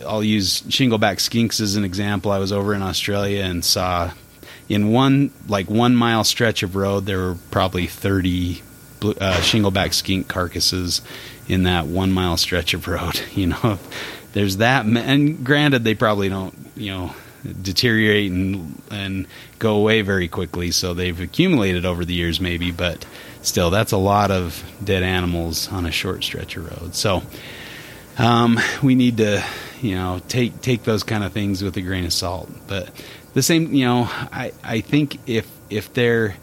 I'll 0.05 0.25
use 0.25 0.63
shingleback 0.63 1.19
skinks 1.19 1.61
as 1.61 1.77
an 1.77 1.85
example. 1.85 2.33
I 2.33 2.39
was 2.39 2.51
over 2.51 2.75
in 2.75 2.83
Australia 2.83 3.45
and 3.45 3.65
saw 3.65 4.11
in 4.69 4.91
one 4.91 5.31
like 5.47 5.71
one 5.71 5.95
mile 5.95 6.25
stretch 6.25 6.65
of 6.65 6.75
road 6.75 7.07
there 7.07 7.19
were 7.19 7.37
probably 7.53 7.87
30 7.87 8.63
uh, 9.03 9.37
shingleback 9.41 9.95
skink 9.95 10.29
carcasses 10.29 11.03
in 11.49 11.65
that 11.65 11.87
one 11.87 12.13
mile 12.13 12.37
stretch 12.37 12.75
of 12.75 12.89
road 12.89 13.21
you 13.35 13.47
know? 13.47 13.79
There's 14.33 14.59
that 14.59 14.85
and 14.85 15.45
granted 15.45 15.85
they 15.85 15.95
probably 15.95 16.29
don't 16.29 16.55
you 16.77 16.93
know 16.93 17.15
deteriorate 17.63 18.31
and 18.31 18.83
and 18.91 19.27
go 19.59 19.77
away 19.77 20.03
very 20.03 20.29
quickly 20.29 20.71
so 20.73 20.93
they've 20.95 21.21
accumulated 21.21 21.87
over 21.87 22.05
the 22.05 22.13
years 22.13 22.41
maybe 22.41 22.71
but 22.73 23.07
still 23.47 23.71
that's 23.71 23.93
a 23.93 23.97
lot 23.97 24.31
of 24.31 24.63
dead 24.83 25.03
animals 25.03 25.73
on 25.73 25.87
a 25.87 25.91
short 25.91 26.25
stretch 26.25 26.57
of 26.57 26.83
road. 26.83 26.95
So 26.95 27.23
um, 28.19 28.59
we 28.83 28.95
need 28.95 29.19
to 29.19 29.45
you 29.81 29.95
know 29.95 30.21
take 30.29 30.61
take 30.61 30.83
those 30.83 31.03
kind 31.03 31.25
of 31.25 31.33
things 31.33 31.63
with 31.63 31.77
a 31.77 31.83
grain 31.83 32.05
of 32.05 32.13
salt. 32.13 32.51
But 32.67 32.91
the 33.35 33.43
same 33.43 33.75
you 33.75 33.85
know 33.85 34.05
i 34.33 34.51
i 34.65 34.81
think 34.81 35.19
if 35.29 35.47
if 35.69 35.93
there 35.93 36.37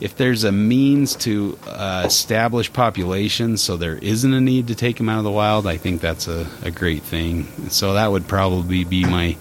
if 0.00 0.16
there's 0.16 0.44
a 0.44 0.52
means 0.52 1.16
to 1.16 1.58
uh, 1.66 2.02
establish 2.04 2.72
populations 2.72 3.62
so 3.62 3.76
there 3.76 3.96
isn't 3.96 4.34
a 4.34 4.40
need 4.40 4.68
to 4.68 4.74
take 4.74 4.96
them 4.98 5.08
out 5.08 5.18
of 5.18 5.24
the 5.24 5.30
wild 5.30 5.66
i 5.66 5.76
think 5.76 6.00
that's 6.00 6.28
a, 6.28 6.46
a 6.62 6.70
great 6.70 7.02
thing. 7.02 7.46
So 7.70 7.94
that 7.94 8.10
would 8.10 8.28
probably 8.28 8.84
be 8.84 9.04
my 9.04 9.36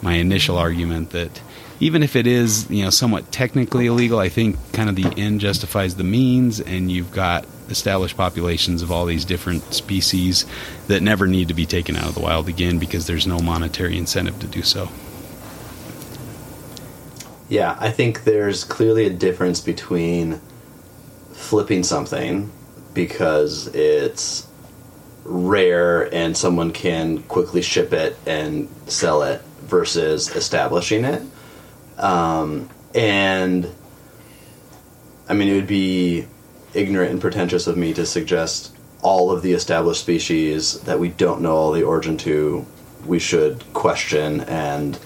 my 0.00 0.14
initial 0.14 0.58
argument 0.58 1.10
that 1.10 1.40
even 1.80 2.02
if 2.02 2.16
it 2.16 2.26
is 2.26 2.68
you 2.70 2.84
know 2.84 2.90
somewhat 2.90 3.30
technically 3.30 3.86
illegal 3.86 4.18
i 4.18 4.28
think 4.28 4.56
kind 4.72 4.88
of 4.88 4.96
the 4.96 5.12
end 5.16 5.40
justifies 5.40 5.94
the 5.96 6.04
means 6.04 6.60
and 6.60 6.90
you've 6.90 7.12
got 7.12 7.46
established 7.68 8.16
populations 8.16 8.82
of 8.82 8.90
all 8.90 9.06
these 9.06 9.24
different 9.24 9.62
species 9.72 10.44
that 10.88 11.02
never 11.02 11.26
need 11.26 11.48
to 11.48 11.54
be 11.54 11.64
taken 11.64 11.96
out 11.96 12.08
of 12.08 12.14
the 12.14 12.20
wild 12.20 12.48
again 12.48 12.78
because 12.78 13.06
there's 13.06 13.26
no 13.26 13.38
monetary 13.38 13.96
incentive 13.96 14.38
to 14.40 14.46
do 14.46 14.62
so 14.62 14.88
Yeah, 17.52 17.76
I 17.78 17.90
think 17.90 18.24
there's 18.24 18.64
clearly 18.64 19.04
a 19.04 19.10
difference 19.10 19.60
between 19.60 20.40
flipping 21.32 21.82
something 21.82 22.50
because 22.94 23.66
it's 23.74 24.48
rare 25.22 26.12
and 26.14 26.34
someone 26.34 26.72
can 26.72 27.24
quickly 27.24 27.60
ship 27.60 27.92
it 27.92 28.16
and 28.24 28.70
sell 28.86 29.22
it 29.22 29.42
versus 29.64 30.34
establishing 30.34 31.04
it. 31.04 31.20
Um, 31.98 32.70
and 32.94 33.68
I 35.28 35.34
mean, 35.34 35.48
it 35.48 35.54
would 35.54 35.66
be 35.66 36.26
ignorant 36.72 37.10
and 37.10 37.20
pretentious 37.20 37.66
of 37.66 37.76
me 37.76 37.92
to 37.92 38.06
suggest 38.06 38.74
all 39.02 39.30
of 39.30 39.42
the 39.42 39.52
established 39.52 40.00
species 40.00 40.80
that 40.84 40.98
we 40.98 41.10
don't 41.10 41.42
know 41.42 41.54
all 41.54 41.72
the 41.72 41.82
origin 41.82 42.16
to, 42.16 42.64
we 43.04 43.18
should 43.18 43.62
question 43.74 44.40
and 44.40 44.98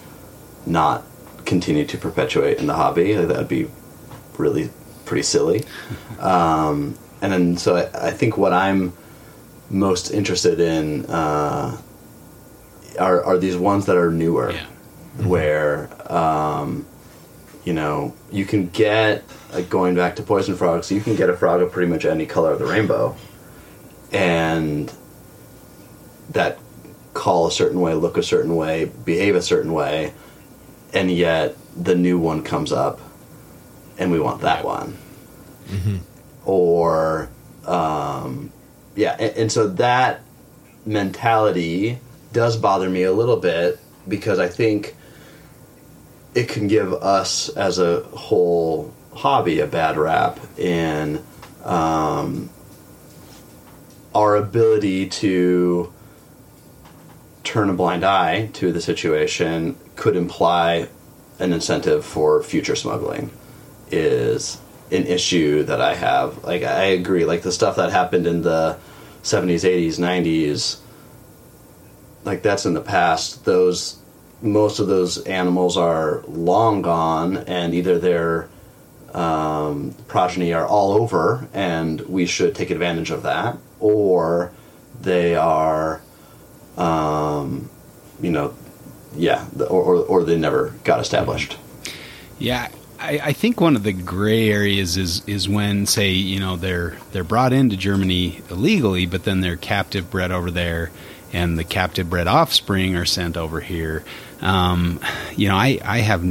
not 0.64 1.02
continue 1.46 1.86
to 1.86 1.96
perpetuate 1.98 2.58
in 2.58 2.66
the 2.66 2.74
hobby. 2.74 3.16
Like, 3.16 3.28
That 3.28 3.36
would 3.38 3.48
be 3.48 3.68
really 4.38 4.70
pretty 5.04 5.22
silly. 5.22 5.64
Um, 6.20 6.96
and 7.20 7.30
then, 7.32 7.56
so 7.58 7.76
I, 7.76 8.08
I 8.08 8.10
think 8.10 8.38
what 8.38 8.52
I'm 8.54 8.94
most 9.68 10.10
interested 10.10 10.58
in 10.60 11.04
uh, 11.06 11.78
are 12.98 13.22
are 13.22 13.36
these 13.36 13.54
ones 13.56 13.84
that 13.86 13.96
are 13.98 14.10
newer, 14.10 14.52
Yeah. 14.52 14.64
where 15.26 15.90
um, 16.10 16.86
you 17.64 17.74
know 17.74 18.14
you 18.32 18.46
can 18.46 18.68
get 18.68 19.24
like 19.52 19.68
going 19.68 19.94
back 19.94 20.16
to 20.16 20.22
poison 20.22 20.56
frogs, 20.56 20.90
you 20.90 21.02
can 21.02 21.16
get 21.16 21.28
a 21.28 21.36
frog 21.36 21.60
of 21.60 21.70
pretty 21.70 21.90
much 21.90 22.06
any 22.06 22.24
color 22.24 22.52
of 22.52 22.58
the 22.58 22.66
rainbow, 22.66 23.14
and 24.12 24.90
that 26.30 26.58
call 27.12 27.46
a 27.46 27.52
certain 27.52 27.80
way, 27.82 27.92
look 27.94 28.16
a 28.16 28.22
certain 28.22 28.56
way, 28.56 28.86
behave 29.04 29.34
a 29.36 29.42
certain 29.42 29.72
way, 29.74 30.12
and 30.92 31.10
yet 31.10 31.56
the 31.76 31.94
new 31.94 32.18
one 32.18 32.42
comes 32.42 32.72
up, 32.72 33.00
and 33.98 34.10
we 34.10 34.20
want 34.20 34.42
that 34.42 34.64
one, 34.64 34.96
or 36.44 37.28
um, 37.64 38.52
yeah, 38.94 39.16
and, 39.18 39.36
and 39.36 39.52
so 39.52 39.68
that 39.68 40.20
mentality 40.84 41.98
does 42.32 42.56
bother 42.56 42.88
me 42.88 43.02
a 43.02 43.12
little 43.12 43.36
bit 43.36 43.78
because 44.08 44.38
I 44.38 44.48
think 44.48 44.94
it 46.34 46.48
can 46.48 46.68
give 46.68 46.92
us 46.92 47.48
as 47.50 47.78
a 47.78 48.02
whole 48.02 48.94
hobby 49.14 49.60
a 49.60 49.66
bad 49.66 49.96
rap 49.96 50.38
in 50.58 51.22
um, 51.64 52.50
our 54.14 54.36
ability 54.36 55.08
to 55.08 55.92
turn 57.42 57.70
a 57.70 57.72
blind 57.72 58.04
eye 58.04 58.48
to 58.54 58.72
the 58.72 58.80
situation 58.80 59.76
could 59.96 60.16
imply 60.16 60.88
an 61.38 61.52
incentive 61.52 62.04
for 62.04 62.42
future 62.42 62.76
smuggling 62.76 63.30
is 63.90 64.60
an 64.90 65.06
issue 65.06 65.64
that 65.64 65.80
I 65.80 65.94
have. 65.94 66.44
Like 66.44 66.62
I 66.62 66.84
agree, 66.84 67.24
like 67.24 67.42
the 67.42 67.52
stuff 67.52 67.76
that 67.76 67.90
happened 67.90 68.26
in 68.26 68.42
the 68.42 68.78
70s, 69.22 69.64
80s, 69.64 69.98
90s, 69.98 70.78
like 72.24 72.42
that's 72.42 72.66
in 72.66 72.74
the 72.74 72.80
past. 72.80 73.44
Those 73.44 73.98
most 74.42 74.78
of 74.78 74.86
those 74.86 75.18
animals 75.24 75.76
are 75.76 76.22
long 76.26 76.82
gone, 76.82 77.38
and 77.38 77.74
either 77.74 77.98
their 77.98 78.48
um, 79.14 79.94
progeny 80.08 80.52
are 80.52 80.66
all 80.66 80.92
over, 80.92 81.48
and 81.54 82.00
we 82.02 82.26
should 82.26 82.54
take 82.54 82.70
advantage 82.70 83.10
of 83.10 83.22
that, 83.22 83.56
or 83.80 84.52
they 85.00 85.34
are, 85.36 86.02
um, 86.76 87.70
you 88.20 88.30
know, 88.30 88.54
yeah, 89.16 89.46
or, 89.58 89.82
or, 89.82 89.96
or 89.96 90.24
they 90.24 90.36
never 90.36 90.74
got 90.84 91.00
established. 91.00 91.56
Yeah, 92.38 92.68
I, 92.98 93.20
I, 93.24 93.32
think 93.32 93.60
one 93.60 93.76
of 93.76 93.82
the 93.82 93.92
gray 93.92 94.50
areas 94.50 94.96
is 94.96 95.22
is 95.26 95.48
when, 95.48 95.86
say, 95.86 96.12
you 96.12 96.40
know, 96.40 96.56
they're 96.56 96.96
they're 97.12 97.24
brought 97.24 97.52
into 97.52 97.76
Germany 97.76 98.42
illegally, 98.50 99.06
but 99.06 99.24
then 99.24 99.40
they're 99.40 99.56
captive 99.56 100.10
bred 100.10 100.32
over 100.32 100.50
there, 100.50 100.90
and 101.32 101.58
the 101.58 101.64
captive 101.64 102.10
bred 102.10 102.26
offspring 102.26 102.96
are 102.96 103.04
sent 103.04 103.36
over 103.36 103.60
here. 103.60 104.04
Um, 104.40 105.00
you 105.34 105.48
know, 105.48 105.56
I 105.56 105.78
I 105.84 106.00
have 106.00 106.24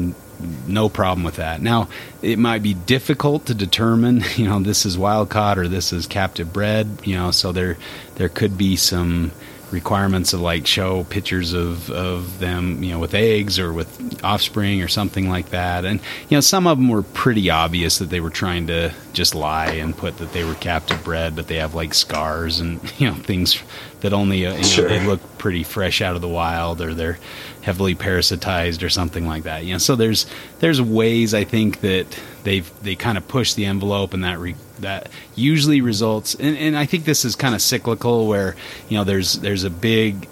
no 0.67 0.89
problem 0.89 1.23
with 1.23 1.37
that. 1.37 1.61
Now, 1.61 1.87
it 2.21 2.37
might 2.37 2.61
be 2.61 2.73
difficult 2.73 3.47
to 3.47 3.53
determine, 3.53 4.23
you 4.35 4.47
know, 4.47 4.59
this 4.59 4.85
is 4.85 4.97
wild 4.97 5.29
caught 5.29 5.57
or 5.57 5.67
this 5.67 5.93
is 5.93 6.07
captive 6.07 6.51
bred. 6.51 6.99
You 7.03 7.15
know, 7.15 7.31
so 7.31 7.51
there 7.51 7.77
there 8.15 8.29
could 8.29 8.57
be 8.57 8.75
some 8.75 9.31
requirements 9.71 10.33
of 10.33 10.41
like 10.41 10.67
show 10.67 11.03
pictures 11.05 11.53
of, 11.53 11.89
of 11.89 12.39
them, 12.39 12.83
you 12.83 12.91
know, 12.91 12.99
with 12.99 13.13
eggs 13.13 13.57
or 13.57 13.73
with 13.73 14.23
offspring 14.23 14.81
or 14.81 14.87
something 14.87 15.29
like 15.29 15.49
that. 15.49 15.85
And, 15.85 15.99
you 16.29 16.37
know, 16.37 16.41
some 16.41 16.67
of 16.67 16.77
them 16.77 16.87
were 16.87 17.01
pretty 17.01 17.49
obvious 17.49 17.97
that 17.97 18.09
they 18.09 18.19
were 18.19 18.29
trying 18.29 18.67
to 18.67 18.93
just 19.13 19.33
lie 19.33 19.71
and 19.71 19.97
put 19.97 20.17
that 20.17 20.33
they 20.33 20.43
were 20.43 20.55
captive 20.55 21.03
bred, 21.03 21.35
but 21.35 21.47
they 21.47 21.57
have 21.57 21.73
like 21.73 21.93
scars 21.93 22.59
and, 22.59 22.79
you 22.99 23.07
know, 23.07 23.15
things 23.15 23.61
that 24.01 24.13
only, 24.13 24.45
uh, 24.45 24.51
you 24.51 24.57
know, 24.57 24.63
sure. 24.63 24.89
they 24.89 25.05
look 25.05 25.37
pretty 25.37 25.63
fresh 25.63 26.01
out 26.01 26.15
of 26.15 26.21
the 26.21 26.27
wild 26.27 26.81
or 26.81 26.93
they're 26.93 27.17
heavily 27.61 27.95
parasitized 27.95 28.83
or 28.83 28.89
something 28.89 29.25
like 29.25 29.43
that. 29.43 29.65
You 29.65 29.73
know, 29.73 29.79
so 29.79 29.95
there's, 29.95 30.27
there's 30.59 30.81
ways 30.81 31.33
I 31.33 31.43
think 31.43 31.81
that 31.81 32.05
they've, 32.43 32.71
they 32.83 32.95
kind 32.95 33.17
of 33.17 33.27
push 33.27 33.55
the 33.55 33.65
envelope 33.65 34.13
and 34.13 34.23
that 34.23 34.39
re- 34.39 34.55
that 34.79 35.09
usually 35.35 35.81
results 35.81 36.35
and, 36.35 36.57
and 36.57 36.77
I 36.77 36.85
think 36.85 37.05
this 37.05 37.25
is 37.25 37.35
kind 37.35 37.55
of 37.55 37.61
cyclical 37.61 38.27
where 38.27 38.55
you 38.89 38.97
know 38.97 39.03
there's 39.03 39.33
there's 39.33 39.63
a 39.63 39.69
big 39.69 40.27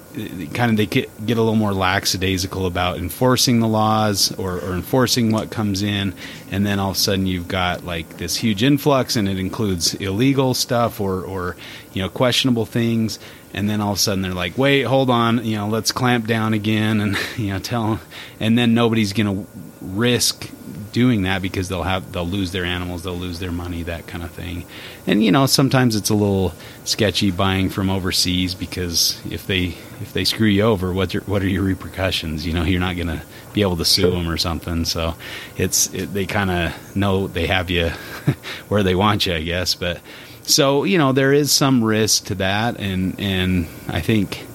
kind 0.53 0.69
of 0.69 0.77
they 0.77 0.85
get 0.85 1.25
get 1.25 1.37
a 1.37 1.41
little 1.41 1.55
more 1.55 1.73
lackadaisical 1.73 2.67
about 2.67 2.97
enforcing 2.97 3.59
the 3.59 3.67
laws 3.67 4.31
or, 4.37 4.59
or 4.59 4.73
enforcing 4.73 5.31
what 5.31 5.49
comes 5.49 5.81
in 5.81 6.13
and 6.51 6.65
then 6.65 6.77
all 6.79 6.91
of 6.91 6.95
a 6.95 6.99
sudden 6.99 7.25
you've 7.25 7.47
got 7.47 7.83
like 7.83 8.17
this 8.17 8.35
huge 8.35 8.61
influx 8.61 9.15
and 9.15 9.27
it 9.27 9.39
includes 9.39 9.95
illegal 9.95 10.53
stuff 10.53 11.01
or 11.01 11.23
or 11.23 11.55
you 11.93 12.01
know 12.01 12.09
questionable 12.09 12.65
things 12.65 13.17
and 13.53 13.67
then 13.67 13.81
all 13.81 13.93
of 13.93 13.97
a 13.97 13.99
sudden 13.99 14.21
they're 14.21 14.33
like 14.33 14.55
wait 14.55 14.83
hold 14.83 15.09
on 15.09 15.43
you 15.43 15.57
know 15.57 15.67
let's 15.67 15.91
clamp 15.91 16.27
down 16.27 16.53
again 16.53 17.01
and 17.01 17.17
you 17.37 17.47
know 17.47 17.59
tell 17.59 17.99
and 18.39 18.55
then 18.57 18.73
nobody's 18.75 19.13
to 19.13 19.47
risk 19.81 20.49
doing 20.93 21.23
that 21.23 21.41
because 21.41 21.67
they'll 21.67 21.83
have 21.83 22.11
they'll 22.13 22.25
lose 22.25 22.51
their 22.51 22.63
animals, 22.63 23.03
they'll 23.03 23.17
lose 23.17 23.39
their 23.39 23.51
money, 23.51 23.83
that 23.83 24.07
kind 24.07 24.23
of 24.23 24.31
thing. 24.31 24.65
And 25.05 25.23
you 25.23 25.31
know, 25.31 25.45
sometimes 25.45 25.95
it's 25.95 26.09
a 26.09 26.15
little 26.15 26.53
sketchy 26.85 27.31
buying 27.31 27.69
from 27.69 27.89
overseas 27.89 28.55
because 28.55 29.21
if 29.29 29.45
they 29.45 29.75
if 29.99 30.13
they 30.13 30.23
screw 30.23 30.47
you 30.47 30.63
over, 30.63 30.93
what 30.93 31.11
what 31.27 31.41
are 31.41 31.47
your 31.47 31.63
repercussions? 31.63 32.45
You 32.45 32.53
know, 32.53 32.63
you're 32.63 32.79
not 32.79 32.95
going 32.95 33.07
to 33.07 33.21
be 33.51 33.61
able 33.61 33.77
to 33.77 33.85
sue 33.85 34.11
them 34.11 34.29
or 34.29 34.37
something. 34.37 34.85
So 34.85 35.15
it's 35.57 35.93
it, 35.93 36.13
they 36.13 36.25
kind 36.25 36.49
of 36.49 36.95
know 36.95 37.27
they 37.27 37.47
have 37.47 37.69
you 37.69 37.89
where 38.69 38.83
they 38.83 38.95
want 38.95 39.25
you, 39.25 39.33
I 39.33 39.41
guess. 39.41 39.75
But 39.75 39.99
so 40.43 40.85
you 40.85 40.97
know, 40.97 41.11
there 41.11 41.33
is 41.33 41.51
some 41.51 41.83
risk 41.83 42.25
to 42.25 42.35
that, 42.35 42.79
and 42.79 43.19
and 43.19 43.67
I 43.89 43.99
think 43.99 44.45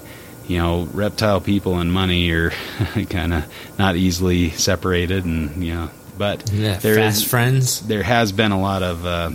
you 0.49 0.57
know, 0.57 0.89
reptile 0.95 1.43
people 1.43 1.79
and 1.79 1.93
money 1.93 2.31
are 2.31 2.51
kind 3.11 3.35
of 3.35 3.45
not 3.79 3.97
easily 3.97 4.51
separated, 4.51 5.25
and 5.25 5.63
you 5.63 5.75
know, 5.75 5.91
but 6.19 6.51
yeah, 6.51 6.79
there 6.79 6.97
fast 6.97 7.23
is, 7.23 7.31
friends. 7.31 7.81
There 7.81 8.03
has 8.03 8.33
been 8.33 8.53
a 8.53 8.61
lot 8.61 8.83
of 8.83 9.07
uh, 9.07 9.31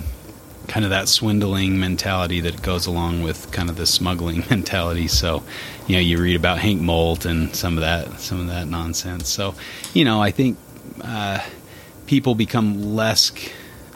kind 0.68 0.86
of 0.86 0.92
that 0.92 1.08
swindling 1.08 1.80
mentality 1.80 2.42
that 2.42 2.62
goes 2.62 2.86
along 2.86 3.24
with 3.24 3.52
kind 3.52 3.70
of 3.70 3.76
the 3.76 3.86
smuggling 3.86 4.44
mentality. 4.50 5.08
So, 5.08 5.44
you 5.88 5.96
know, 5.96 6.02
you 6.02 6.22
read 6.22 6.36
about 6.36 6.60
Hank 6.60 6.82
Molt 6.82 7.26
and 7.26 7.56
some 7.56 7.78
of 7.78 7.82
that, 7.82 8.20
some 8.20 8.40
of 8.40 8.48
that 8.48 8.68
nonsense. 8.68 9.30
So, 9.30 9.56
you 9.94 10.06
know, 10.06 10.22
I 10.22 10.32
think 10.32 10.58
uh, 11.02 11.40
people 12.06 12.36
become 12.36 12.96
less 12.96 13.32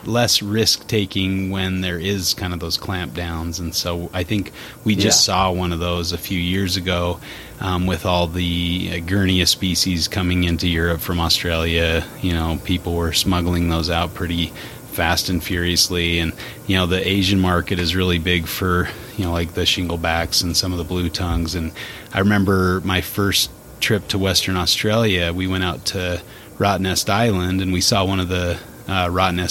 less 0.04 0.42
risk 0.42 0.86
taking 0.86 1.50
when 1.50 1.80
there 1.80 1.98
is 1.98 2.34
kind 2.34 2.52
of 2.52 2.60
those 2.60 2.78
clampdowns. 2.78 3.58
And 3.58 3.74
so 3.74 4.10
I 4.12 4.22
think 4.24 4.52
we 4.84 4.94
just 4.94 5.26
yeah. 5.28 5.34
saw 5.34 5.52
one 5.52 5.72
of 5.72 5.78
those 5.78 6.12
a 6.12 6.18
few 6.18 6.38
years 6.38 6.76
ago 6.76 7.20
um, 7.60 7.86
with 7.86 8.06
all 8.06 8.26
the 8.26 8.90
uh, 8.92 8.96
Egernia 8.96 9.46
species 9.46 10.08
coming 10.08 10.44
into 10.44 10.68
Europe 10.68 11.00
from 11.00 11.20
Australia. 11.20 12.04
You 12.22 12.32
know, 12.32 12.60
people 12.64 12.94
were 12.94 13.12
smuggling 13.12 13.68
those 13.68 13.90
out 13.90 14.14
pretty 14.14 14.52
fast 14.92 15.28
and 15.28 15.42
furiously. 15.42 16.18
And, 16.18 16.32
you 16.66 16.76
know, 16.76 16.86
the 16.86 17.06
Asian 17.06 17.38
market 17.38 17.78
is 17.78 17.94
really 17.94 18.18
big 18.18 18.46
for, 18.46 18.88
you 19.16 19.24
know, 19.24 19.32
like 19.32 19.54
the 19.54 19.62
shinglebacks 19.62 20.42
and 20.42 20.56
some 20.56 20.72
of 20.72 20.78
the 20.78 20.84
blue 20.84 21.08
tongues. 21.08 21.54
And 21.54 21.72
I 22.12 22.20
remember 22.20 22.80
my 22.84 23.00
first 23.00 23.50
trip 23.80 24.08
to 24.08 24.18
Western 24.18 24.56
Australia, 24.56 25.32
we 25.32 25.46
went 25.46 25.64
out 25.64 25.84
to 25.86 26.20
Rottnest 26.58 27.08
Island 27.08 27.60
and 27.60 27.72
we 27.72 27.80
saw 27.80 28.04
one 28.04 28.18
of 28.18 28.28
the 28.28 28.58
uh, 28.88 29.08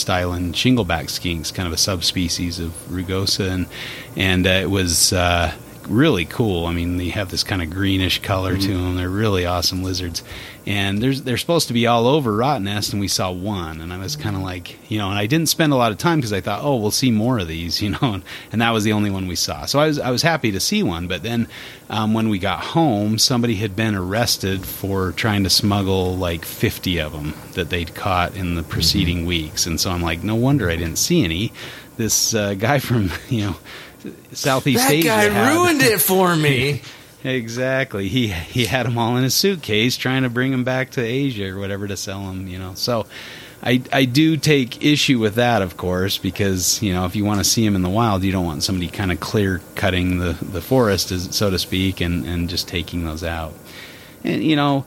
Island 0.10 0.56
shingleback 0.56 1.06
skinks, 1.06 1.54
kind 1.54 1.68
of 1.68 1.74
a 1.74 1.78
subspecies 1.78 2.60
of 2.60 2.72
rugosa, 2.90 3.50
and 3.50 3.68
and 4.16 4.48
uh, 4.48 4.50
it 4.50 4.70
was 4.70 5.14
uh, 5.14 5.54
really 5.88 6.26
cool. 6.26 6.66
I 6.66 6.74
mean, 6.74 6.98
they 6.98 7.10
have 7.10 7.30
this 7.32 7.44
kind 7.44 7.62
of 7.62 7.70
greenish 7.70 8.22
color 8.22 8.54
mm-hmm. 8.54 8.62
to 8.62 8.74
them. 8.74 8.96
They're 8.96 9.10
really 9.10 9.46
awesome 9.46 9.84
lizards, 9.84 10.24
and 10.66 11.00
there's 11.00 11.24
they're 11.24 11.38
supposed 11.38 11.68
to 11.68 11.74
be 11.74 11.88
all 11.88 12.08
over 12.08 12.32
Rottnest, 12.32 12.92
and 12.92 13.00
we 13.00 13.08
saw 13.08 13.32
one, 13.32 13.82
and 13.82 13.94
I 13.94 13.98
was 13.98 14.16
kind 14.16 14.36
of 14.36 14.42
like, 14.42 14.78
you 14.90 14.98
know, 14.98 15.10
and 15.10 15.18
I 15.18 15.26
didn't 15.26 15.50
spend 15.50 15.74
a 15.74 15.76
lot 15.76 15.92
of 15.92 15.98
time 15.98 16.20
because 16.20 16.34
I 16.34 16.42
thought, 16.42 16.64
oh, 16.64 16.76
we'll 16.76 16.92
see 16.92 17.12
more 17.12 17.40
of 17.40 17.48
these, 17.48 17.82
you 17.82 17.92
know, 17.92 18.00
and, 18.02 18.24
and, 18.52 18.62
that 18.62 18.72
was 18.72 18.84
the 18.84 18.94
only 18.94 19.10
one 19.10 19.28
we 19.28 19.36
saw. 19.36 19.66
So 19.66 19.80
I 19.80 19.88
was 19.88 20.00
I 20.00 20.12
was 20.12 20.22
happy 20.22 20.52
to 20.52 20.60
see 20.60 20.84
one, 20.84 21.08
but 21.08 21.24
then 21.24 21.48
um, 21.90 22.14
when 22.14 22.30
we 22.30 22.40
got 22.40 22.60
home, 22.64 23.18
somebody 23.18 23.56
had 23.56 23.76
been 23.76 23.96
arrested 23.96 24.66
for 24.66 25.12
trying 25.14 25.44
to 25.44 25.50
smuggle 25.50 26.16
like 26.16 26.44
50 26.44 27.00
of 27.00 27.14
them 27.14 27.34
that 27.54 27.70
they'd 27.70 27.96
caught 27.96 28.36
in 28.36 28.56
the 28.56 28.64
preceding 28.64 29.20
mm-hmm. 29.20 29.28
weeks, 29.28 29.66
and 29.66 29.80
so 29.80 29.92
I'm 29.92 30.02
like, 30.02 30.24
no 30.24 30.36
wonder 30.36 30.70
I 30.70 30.76
didn't 30.76 30.98
see 30.98 31.24
any. 31.24 31.54
This 31.96 32.36
uh, 32.36 32.54
guy 32.54 32.80
from 32.80 33.10
you 33.30 33.46
know 33.46 33.56
Southeast 34.32 34.88
that 34.88 34.94
Asia. 34.94 35.08
That 35.08 35.30
guy 35.30 35.30
had. 35.30 35.54
ruined 35.54 35.82
it 35.82 36.00
for 36.00 36.36
me. 36.36 36.82
exactly. 37.24 38.08
He 38.08 38.28
he 38.28 38.66
had 38.66 38.86
them 38.86 38.98
all 38.98 39.18
in 39.18 39.24
his 39.24 39.36
suitcase, 39.36 39.98
trying 39.98 40.24
to 40.24 40.30
bring 40.30 40.52
them 40.52 40.64
back 40.64 40.92
to 40.92 41.02
Asia 41.02 41.50
or 41.50 41.60
whatever 41.60 41.88
to 41.88 41.98
sell 41.98 42.26
them. 42.28 42.48
You 42.48 42.60
know, 42.60 42.74
so. 42.76 43.06
I, 43.64 43.82
I 43.92 44.06
do 44.06 44.38
take 44.38 44.86
issue 44.86 45.18
with 45.18 45.36
that, 45.36 45.64
of 45.64 45.78
course, 45.78 46.20
because 46.20 46.80
you 46.84 46.94
know 46.94 47.06
if 47.06 47.16
you 47.16 47.26
want 47.26 47.40
to 47.40 47.44
see 47.44 47.66
them 47.66 47.76
in 47.76 47.82
the 47.82 47.90
wild, 47.90 48.24
you 48.24 48.32
don't 48.32 48.46
want 48.46 48.62
somebody 48.62 48.88
kind 48.88 49.12
of 49.12 49.20
clear 49.20 49.62
cutting 49.74 50.20
the, 50.20 50.34
the 50.34 50.62
forest, 50.62 51.34
so 51.34 51.50
to 51.50 51.58
speak, 51.58 52.00
and, 52.00 52.24
and 52.28 52.50
just 52.50 52.68
taking 52.68 53.04
those 53.04 53.24
out. 53.24 53.56
And 54.24 54.44
you 54.44 54.56
know, 54.56 54.86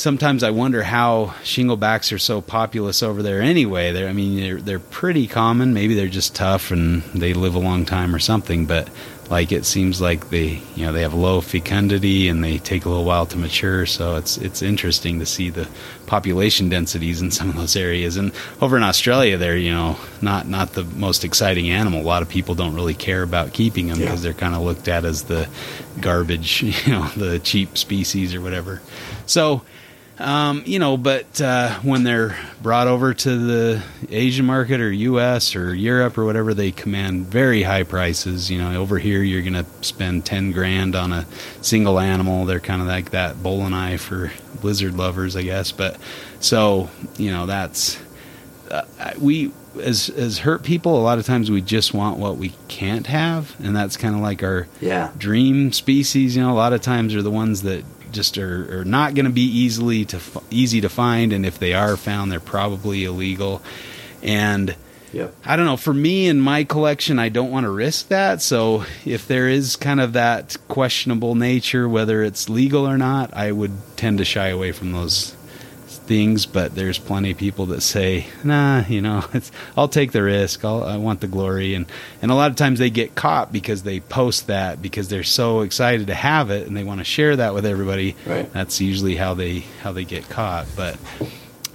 sometimes 0.00 0.42
I 0.42 0.50
wonder 0.50 0.82
how 0.82 1.34
shinglebacks 1.42 2.12
are 2.12 2.18
so 2.18 2.40
populous 2.40 3.02
over 3.02 3.22
there 3.22 3.42
anyway. 3.42 3.92
They're, 3.92 4.08
I 4.08 4.12
mean, 4.12 4.40
they're, 4.40 4.60
they're 4.60 4.78
pretty 4.78 5.26
common. 5.26 5.74
Maybe 5.74 5.94
they're 5.94 6.08
just 6.08 6.34
tough 6.34 6.70
and 6.70 7.02
they 7.14 7.34
live 7.34 7.54
a 7.54 7.58
long 7.58 7.84
time 7.84 8.14
or 8.14 8.18
something. 8.18 8.64
But 8.64 8.88
like 9.28 9.52
it 9.52 9.64
seems 9.64 10.00
like 10.00 10.30
they, 10.30 10.60
you 10.74 10.86
know, 10.86 10.92
they 10.92 11.02
have 11.02 11.14
low 11.14 11.40
fecundity 11.40 12.28
and 12.28 12.42
they 12.42 12.58
take 12.58 12.84
a 12.84 12.88
little 12.88 13.04
while 13.04 13.26
to 13.26 13.36
mature. 13.36 13.86
So 13.86 14.16
it's 14.16 14.38
it's 14.38 14.62
interesting 14.62 15.20
to 15.20 15.26
see 15.26 15.50
the 15.50 15.68
population 16.06 16.68
densities 16.68 17.22
in 17.22 17.30
some 17.30 17.48
of 17.48 17.56
those 17.56 17.76
areas. 17.76 18.16
And 18.16 18.32
over 18.60 18.76
in 18.76 18.82
Australia, 18.82 19.36
they're 19.36 19.56
you 19.56 19.70
know 19.70 19.96
not 20.20 20.48
not 20.48 20.72
the 20.72 20.82
most 20.82 21.24
exciting 21.24 21.70
animal. 21.70 22.00
A 22.00 22.02
lot 22.02 22.22
of 22.22 22.28
people 22.28 22.56
don't 22.56 22.74
really 22.74 22.94
care 22.94 23.22
about 23.22 23.52
keeping 23.52 23.86
them 23.86 23.98
because 23.98 24.24
yeah. 24.24 24.32
they're 24.32 24.40
kind 24.40 24.54
of 24.54 24.62
looked 24.62 24.88
at 24.88 25.04
as 25.04 25.24
the 25.24 25.48
garbage, 26.00 26.62
you 26.86 26.92
know, 26.92 27.06
the 27.10 27.38
cheap 27.38 27.78
species 27.78 28.34
or 28.34 28.40
whatever. 28.40 28.82
So 29.26 29.62
um, 30.20 30.62
you 30.66 30.78
know, 30.78 30.96
but 30.96 31.40
uh, 31.40 31.78
when 31.80 32.02
they're 32.02 32.36
brought 32.62 32.86
over 32.86 33.14
to 33.14 33.36
the 33.38 33.82
Asian 34.10 34.44
market 34.44 34.80
or 34.80 34.92
U.S. 34.92 35.56
or 35.56 35.74
Europe 35.74 36.18
or 36.18 36.24
whatever, 36.24 36.52
they 36.52 36.70
command 36.70 37.26
very 37.26 37.62
high 37.62 37.84
prices. 37.84 38.50
You 38.50 38.58
know, 38.58 38.80
over 38.80 38.98
here 38.98 39.22
you're 39.22 39.42
going 39.42 39.64
to 39.64 39.66
spend 39.82 40.26
ten 40.26 40.52
grand 40.52 40.94
on 40.94 41.12
a 41.12 41.26
single 41.62 41.98
animal. 41.98 42.44
They're 42.44 42.60
kind 42.60 42.82
of 42.82 42.88
like 42.88 43.10
that 43.10 43.36
boeleni 43.36 43.98
for 43.98 44.30
lizard 44.62 44.94
lovers, 44.94 45.36
I 45.36 45.42
guess. 45.42 45.72
But 45.72 45.96
so 46.40 46.90
you 47.16 47.30
know, 47.30 47.46
that's 47.46 47.98
uh, 48.70 48.84
we 49.18 49.52
as 49.80 50.10
as 50.10 50.40
herp 50.40 50.64
people. 50.64 50.98
A 50.98 51.02
lot 51.02 51.18
of 51.18 51.24
times 51.24 51.50
we 51.50 51.62
just 51.62 51.94
want 51.94 52.18
what 52.18 52.36
we 52.36 52.52
can't 52.68 53.06
have, 53.06 53.56
and 53.60 53.74
that's 53.74 53.96
kind 53.96 54.14
of 54.14 54.20
like 54.20 54.42
our 54.42 54.66
yeah. 54.80 55.12
dream 55.16 55.72
species. 55.72 56.36
You 56.36 56.42
know, 56.42 56.52
a 56.52 56.54
lot 56.54 56.72
of 56.72 56.82
times 56.82 57.14
are 57.14 57.22
the 57.22 57.30
ones 57.30 57.62
that 57.62 57.84
just 58.12 58.38
are, 58.38 58.80
are 58.80 58.84
not 58.84 59.14
going 59.14 59.24
to 59.26 59.30
be 59.30 59.42
easily 59.42 60.04
to 60.06 60.16
f- 60.16 60.38
easy 60.50 60.80
to 60.80 60.88
find, 60.88 61.32
and 61.32 61.44
if 61.46 61.58
they 61.58 61.74
are 61.74 61.96
found, 61.96 62.30
they're 62.30 62.40
probably 62.40 63.04
illegal. 63.04 63.62
And 64.22 64.74
Yep. 65.12 65.34
I 65.44 65.56
don't 65.56 65.66
know. 65.66 65.76
For 65.76 65.92
me 65.92 66.28
in 66.28 66.40
my 66.40 66.62
collection, 66.62 67.18
I 67.18 67.30
don't 67.30 67.50
want 67.50 67.64
to 67.64 67.70
risk 67.70 68.08
that. 68.08 68.40
So 68.40 68.84
if 69.04 69.26
there 69.26 69.48
is 69.48 69.74
kind 69.74 70.00
of 70.00 70.12
that 70.12 70.56
questionable 70.68 71.34
nature, 71.34 71.88
whether 71.88 72.22
it's 72.22 72.48
legal 72.48 72.86
or 72.86 72.96
not, 72.96 73.34
I 73.34 73.50
would 73.50 73.72
tend 73.96 74.18
to 74.18 74.24
shy 74.24 74.48
away 74.48 74.70
from 74.70 74.92
those 74.92 75.34
things. 76.10 76.44
But 76.44 76.74
there's 76.74 76.98
plenty 76.98 77.30
of 77.30 77.38
people 77.38 77.66
that 77.66 77.82
say, 77.82 78.26
"Nah, 78.42 78.84
you 78.88 79.00
know, 79.00 79.24
it's, 79.32 79.52
I'll 79.76 79.88
take 79.88 80.10
the 80.10 80.22
risk. 80.24 80.64
I'll, 80.64 80.82
I 80.82 80.96
want 80.96 81.20
the 81.20 81.28
glory." 81.28 81.74
And 81.74 81.86
and 82.20 82.30
a 82.32 82.34
lot 82.34 82.50
of 82.50 82.56
times 82.56 82.80
they 82.80 82.90
get 82.90 83.14
caught 83.14 83.52
because 83.52 83.84
they 83.84 84.00
post 84.00 84.48
that 84.48 84.82
because 84.82 85.08
they're 85.08 85.22
so 85.22 85.60
excited 85.60 86.08
to 86.08 86.14
have 86.14 86.50
it 86.50 86.66
and 86.66 86.76
they 86.76 86.82
want 86.84 86.98
to 86.98 87.04
share 87.04 87.36
that 87.36 87.54
with 87.54 87.64
everybody. 87.64 88.16
Right. 88.26 88.52
That's 88.52 88.80
usually 88.80 89.14
how 89.14 89.34
they 89.34 89.60
how 89.82 89.92
they 89.92 90.04
get 90.04 90.28
caught. 90.28 90.66
But 90.76 90.98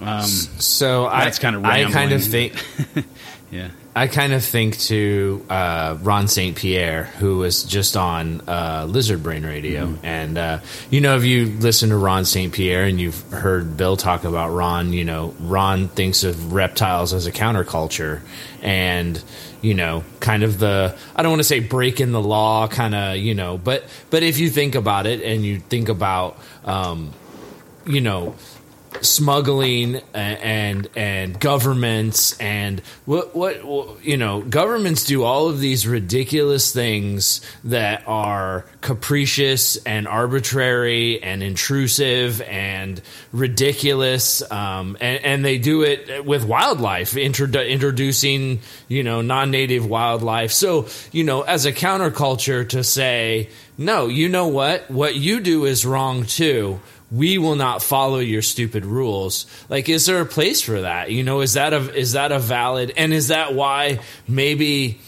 um, 0.02 0.22
So 0.26 1.04
That's 1.08 1.38
I 1.38 1.42
kind 1.42 1.56
of 1.56 1.64
I 1.64 1.90
kind 1.90 2.12
of 2.12 2.20
rambling. 2.32 2.50
think 2.52 3.06
yeah. 3.50 3.68
I 3.96 4.08
kind 4.08 4.34
of 4.34 4.44
think 4.44 4.78
to 4.80 5.42
uh, 5.48 5.96
Ron 6.02 6.28
St. 6.28 6.54
Pierre, 6.54 7.04
who 7.04 7.38
was 7.38 7.64
just 7.64 7.96
on 7.96 8.42
uh, 8.46 8.84
Lizard 8.86 9.22
Brain 9.22 9.46
Radio. 9.46 9.96
And, 10.02 10.36
uh, 10.36 10.58
you 10.90 11.00
know, 11.00 11.16
if 11.16 11.24
you 11.24 11.46
listen 11.46 11.88
to 11.88 11.96
Ron 11.96 12.26
St. 12.26 12.52
Pierre 12.52 12.84
and 12.84 13.00
you've 13.00 13.18
heard 13.30 13.78
Bill 13.78 13.96
talk 13.96 14.24
about 14.24 14.50
Ron, 14.50 14.92
you 14.92 15.02
know, 15.02 15.34
Ron 15.40 15.88
thinks 15.88 16.24
of 16.24 16.52
reptiles 16.52 17.14
as 17.14 17.26
a 17.26 17.32
counterculture 17.32 18.20
and, 18.60 19.24
you 19.62 19.72
know, 19.72 20.04
kind 20.20 20.42
of 20.42 20.58
the, 20.58 20.94
I 21.16 21.22
don't 21.22 21.32
want 21.32 21.40
to 21.40 21.48
say 21.48 21.60
breaking 21.60 22.12
the 22.12 22.20
law, 22.20 22.68
kind 22.68 22.94
of, 22.94 23.16
you 23.16 23.34
know, 23.34 23.56
but, 23.56 23.84
but 24.10 24.22
if 24.22 24.38
you 24.38 24.50
think 24.50 24.74
about 24.74 25.06
it 25.06 25.22
and 25.22 25.42
you 25.42 25.58
think 25.58 25.88
about, 25.88 26.38
um, 26.66 27.14
you 27.86 28.02
know, 28.02 28.34
smuggling 29.02 30.00
and 30.14 30.88
and 30.96 31.38
governments 31.38 32.38
and 32.38 32.80
what 33.04 33.34
what 33.34 34.04
you 34.04 34.16
know 34.16 34.42
governments 34.42 35.04
do 35.04 35.22
all 35.22 35.48
of 35.48 35.60
these 35.60 35.86
ridiculous 35.86 36.72
things 36.72 37.40
that 37.64 38.02
are 38.06 38.64
capricious 38.80 39.76
and 39.84 40.06
arbitrary 40.08 41.22
and 41.22 41.42
intrusive 41.42 42.40
and 42.42 43.00
ridiculous 43.32 44.42
um, 44.50 44.96
and, 45.00 45.24
and 45.24 45.44
they 45.44 45.58
do 45.58 45.82
it 45.82 46.24
with 46.24 46.44
wildlife 46.44 47.12
introdu- 47.12 47.68
introducing 47.68 48.60
you 48.88 49.02
know 49.02 49.20
non-native 49.20 49.86
wildlife. 49.86 50.52
So 50.52 50.88
you 51.12 51.24
know 51.24 51.42
as 51.42 51.66
a 51.66 51.72
counterculture 51.72 52.68
to 52.70 52.84
say 52.84 53.50
no 53.78 54.06
you 54.06 54.28
know 54.28 54.48
what? 54.48 54.90
What 54.90 55.16
you 55.16 55.40
do 55.40 55.64
is 55.64 55.84
wrong 55.84 56.24
too 56.24 56.80
we 57.10 57.38
will 57.38 57.54
not 57.54 57.82
follow 57.82 58.18
your 58.18 58.42
stupid 58.42 58.84
rules 58.84 59.46
like 59.68 59.88
is 59.88 60.06
there 60.06 60.20
a 60.20 60.26
place 60.26 60.60
for 60.60 60.80
that 60.80 61.10
you 61.10 61.22
know 61.22 61.40
is 61.40 61.54
that 61.54 61.72
a 61.72 61.94
is 61.94 62.12
that 62.12 62.32
a 62.32 62.38
valid 62.38 62.92
and 62.96 63.12
is 63.12 63.28
that 63.28 63.54
why 63.54 64.00
maybe 64.26 64.98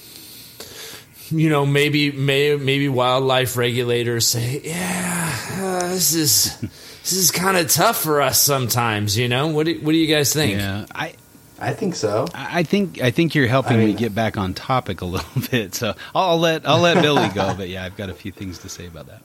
you 1.30 1.48
know 1.50 1.66
maybe 1.66 2.10
may, 2.12 2.56
maybe 2.56 2.88
wildlife 2.88 3.56
regulators 3.56 4.26
say 4.26 4.60
yeah 4.64 5.36
uh, 5.58 5.88
this 5.88 6.14
is 6.14 6.56
this 6.60 7.12
is 7.12 7.30
kind 7.30 7.56
of 7.56 7.68
tough 7.68 8.00
for 8.00 8.22
us 8.22 8.40
sometimes 8.40 9.16
you 9.18 9.28
know 9.28 9.48
what 9.48 9.66
do, 9.66 9.74
what 9.80 9.92
do 9.92 9.98
you 9.98 10.06
guys 10.06 10.32
think 10.32 10.58
Yeah. 10.58 10.86
I 10.94 11.14
I 11.60 11.72
think 11.72 11.96
so. 11.96 12.28
I 12.34 12.62
think 12.62 13.00
I 13.00 13.10
think 13.10 13.34
you're 13.34 13.48
helping 13.48 13.80
I 13.80 13.86
me 13.86 13.92
get 13.92 14.14
back 14.14 14.36
on 14.36 14.54
topic 14.54 15.00
a 15.00 15.04
little 15.04 15.42
bit. 15.50 15.74
So 15.74 15.94
I'll, 16.14 16.30
I'll 16.30 16.38
let 16.38 16.68
I'll 16.68 16.78
let 16.78 17.02
Billy 17.02 17.28
go. 17.30 17.52
But 17.56 17.68
yeah, 17.68 17.84
I've 17.84 17.96
got 17.96 18.10
a 18.10 18.14
few 18.14 18.30
things 18.30 18.58
to 18.58 18.68
say 18.68 18.86
about 18.86 19.08
that. 19.08 19.22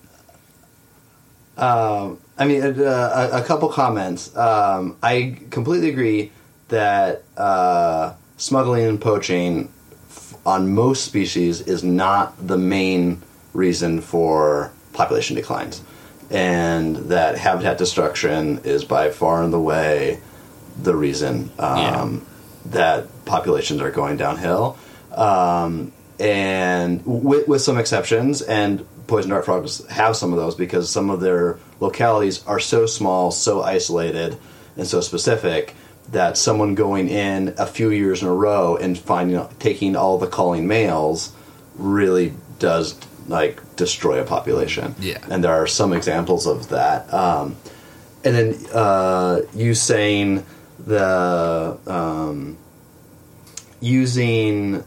Um, 1.58 2.20
I 2.38 2.46
mean, 2.46 2.62
uh, 2.64 3.30
a, 3.32 3.42
a 3.42 3.44
couple 3.44 3.70
comments. 3.70 4.36
Um, 4.36 4.98
I 5.04 5.38
completely 5.52 5.90
agree 5.90 6.32
that 6.70 7.24
uh, 7.38 8.14
smuggling 8.38 8.86
and 8.86 9.00
poaching 9.00 9.72
f- 10.10 10.36
on 10.46 10.74
most 10.74 11.06
species 11.06 11.62
is 11.62 11.84
not 11.84 12.36
the 12.46 12.58
main 12.58 13.22
reason 13.54 14.02
for 14.02 14.72
population 14.94 15.36
declines, 15.36 15.84
and 16.32 16.96
that 16.96 17.38
habitat 17.38 17.78
destruction 17.78 18.60
is 18.64 18.84
by 18.84 19.12
far 19.12 19.44
and 19.44 19.54
away 19.54 20.20
the 20.82 20.96
reason 20.96 21.52
um, 21.60 22.26
that 22.66 23.08
populations 23.26 23.80
are 23.80 23.92
going 23.92 24.18
downhill. 24.18 24.78
Um, 25.12 25.92
and 26.20 27.06
with, 27.06 27.48
with 27.48 27.62
some 27.62 27.78
exceptions, 27.78 28.42
and 28.42 28.86
poison 29.08 29.32
dart 29.32 29.46
frogs 29.46 29.86
have 29.88 30.16
some 30.16 30.34
of 30.34 30.40
those 30.40 30.56
because 30.56 30.90
some 30.90 31.10
of 31.10 31.20
their 31.20 31.60
localities 31.80 32.46
are 32.46 32.60
so 32.60 32.86
small, 32.86 33.32
so 33.32 33.62
isolated, 33.62 34.38
and 34.78 34.88
so 34.88 35.02
specific 35.02 35.76
that 36.12 36.38
someone 36.38 36.76
going 36.76 37.10
in 37.10 37.54
a 37.58 37.66
few 37.66 37.90
years 37.90 38.22
in 38.22 38.28
a 38.28 38.34
row 38.34 38.76
and 38.76 38.98
finding 38.98 39.46
taking 39.60 39.96
all 39.96 40.18
the 40.18 40.28
calling 40.28 40.68
males 40.68 41.34
really 41.76 42.34
does 42.60 43.00
like 43.28 43.76
destroy 43.76 44.22
a 44.22 44.26
population. 44.26 44.96
Yeah. 45.00 45.20
and 45.30 45.44
there 45.44 45.54
are 45.54 45.68
some 45.68 45.94
examples 45.94 46.46
of 46.46 46.70
that. 46.70 47.14
Um, 47.14 47.56
and 48.24 48.36
then 48.36 48.56
uh, 48.74 49.42
you 49.54 49.74
saying 49.74 50.46
the 50.80 51.78
um, 51.88 52.58
using 53.80 54.84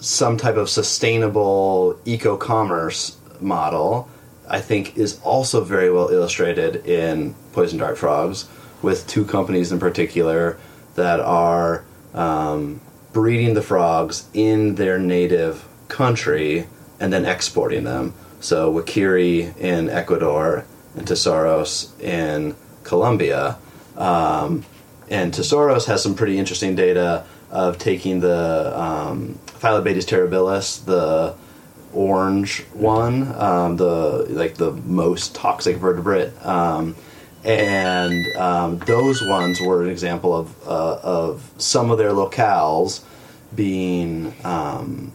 some 0.00 0.36
type 0.36 0.56
of 0.56 0.68
sustainable 0.68 1.98
eco-commerce 2.04 3.16
model, 3.40 4.08
I 4.48 4.60
think, 4.60 4.96
is 4.96 5.20
also 5.22 5.62
very 5.64 5.90
well 5.90 6.08
illustrated 6.08 6.86
in 6.86 7.34
poison 7.52 7.78
dart 7.78 7.98
frogs, 7.98 8.48
with 8.82 9.06
two 9.06 9.24
companies 9.24 9.72
in 9.72 9.78
particular 9.78 10.58
that 10.94 11.20
are 11.20 11.84
um, 12.14 12.80
breeding 13.12 13.54
the 13.54 13.62
frogs 13.62 14.28
in 14.34 14.76
their 14.76 14.98
native 14.98 15.66
country 15.88 16.66
and 17.00 17.12
then 17.12 17.24
exporting 17.24 17.84
them. 17.84 18.14
So 18.40 18.72
Wikiri 18.72 19.56
in 19.58 19.88
Ecuador 19.88 20.64
and 20.96 21.06
Tesoros 21.06 21.98
in 22.00 22.54
Colombia. 22.84 23.58
Um, 23.96 24.64
and 25.10 25.32
Tesoros 25.32 25.86
has 25.86 26.02
some 26.02 26.14
pretty 26.14 26.38
interesting 26.38 26.76
data 26.76 27.24
of 27.50 27.78
taking 27.78 28.20
the 28.20 28.78
um, 28.78 29.38
Phyllobates 29.60 30.04
terribilis, 30.04 30.84
the 30.84 31.34
orange 31.92 32.64
one, 32.74 33.34
um, 33.40 33.76
the 33.76 34.26
like 34.30 34.54
the 34.54 34.72
most 34.72 35.34
toxic 35.34 35.76
vertebrate, 35.76 36.30
um, 36.46 36.94
and 37.44 38.26
um, 38.36 38.78
those 38.80 39.22
ones 39.22 39.60
were 39.60 39.82
an 39.82 39.88
example 39.88 40.34
of 40.36 40.68
uh, 40.68 41.00
of 41.02 41.50
some 41.58 41.90
of 41.90 41.98
their 41.98 42.10
locales 42.10 43.02
being 43.54 44.34
um, 44.44 45.12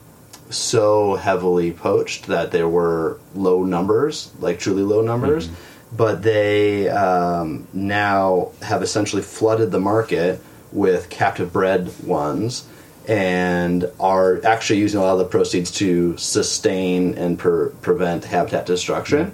so 0.49 1.15
heavily 1.15 1.71
poached 1.71 2.27
that 2.27 2.51
there 2.51 2.67
were 2.67 3.19
low 3.35 3.63
numbers, 3.63 4.31
like 4.39 4.59
truly 4.59 4.83
low 4.83 5.01
numbers. 5.01 5.49
But 5.95 6.23
they 6.23 6.89
um, 6.89 7.67
now 7.71 8.51
have 8.63 8.81
essentially 8.81 9.21
flooded 9.21 9.71
the 9.71 9.79
market 9.79 10.41
with 10.71 11.09
captive 11.11 11.53
bred 11.53 11.91
ones 12.03 12.67
and 13.07 13.89
are 13.99 14.43
actually 14.45 14.79
using 14.79 14.99
a 14.99 15.03
lot 15.03 15.13
of 15.13 15.19
the 15.19 15.25
proceeds 15.25 15.71
to 15.71 16.17
sustain 16.17 17.15
and 17.15 17.37
per- 17.37 17.69
prevent 17.81 18.25
habitat 18.25 18.65
destruction 18.65 19.33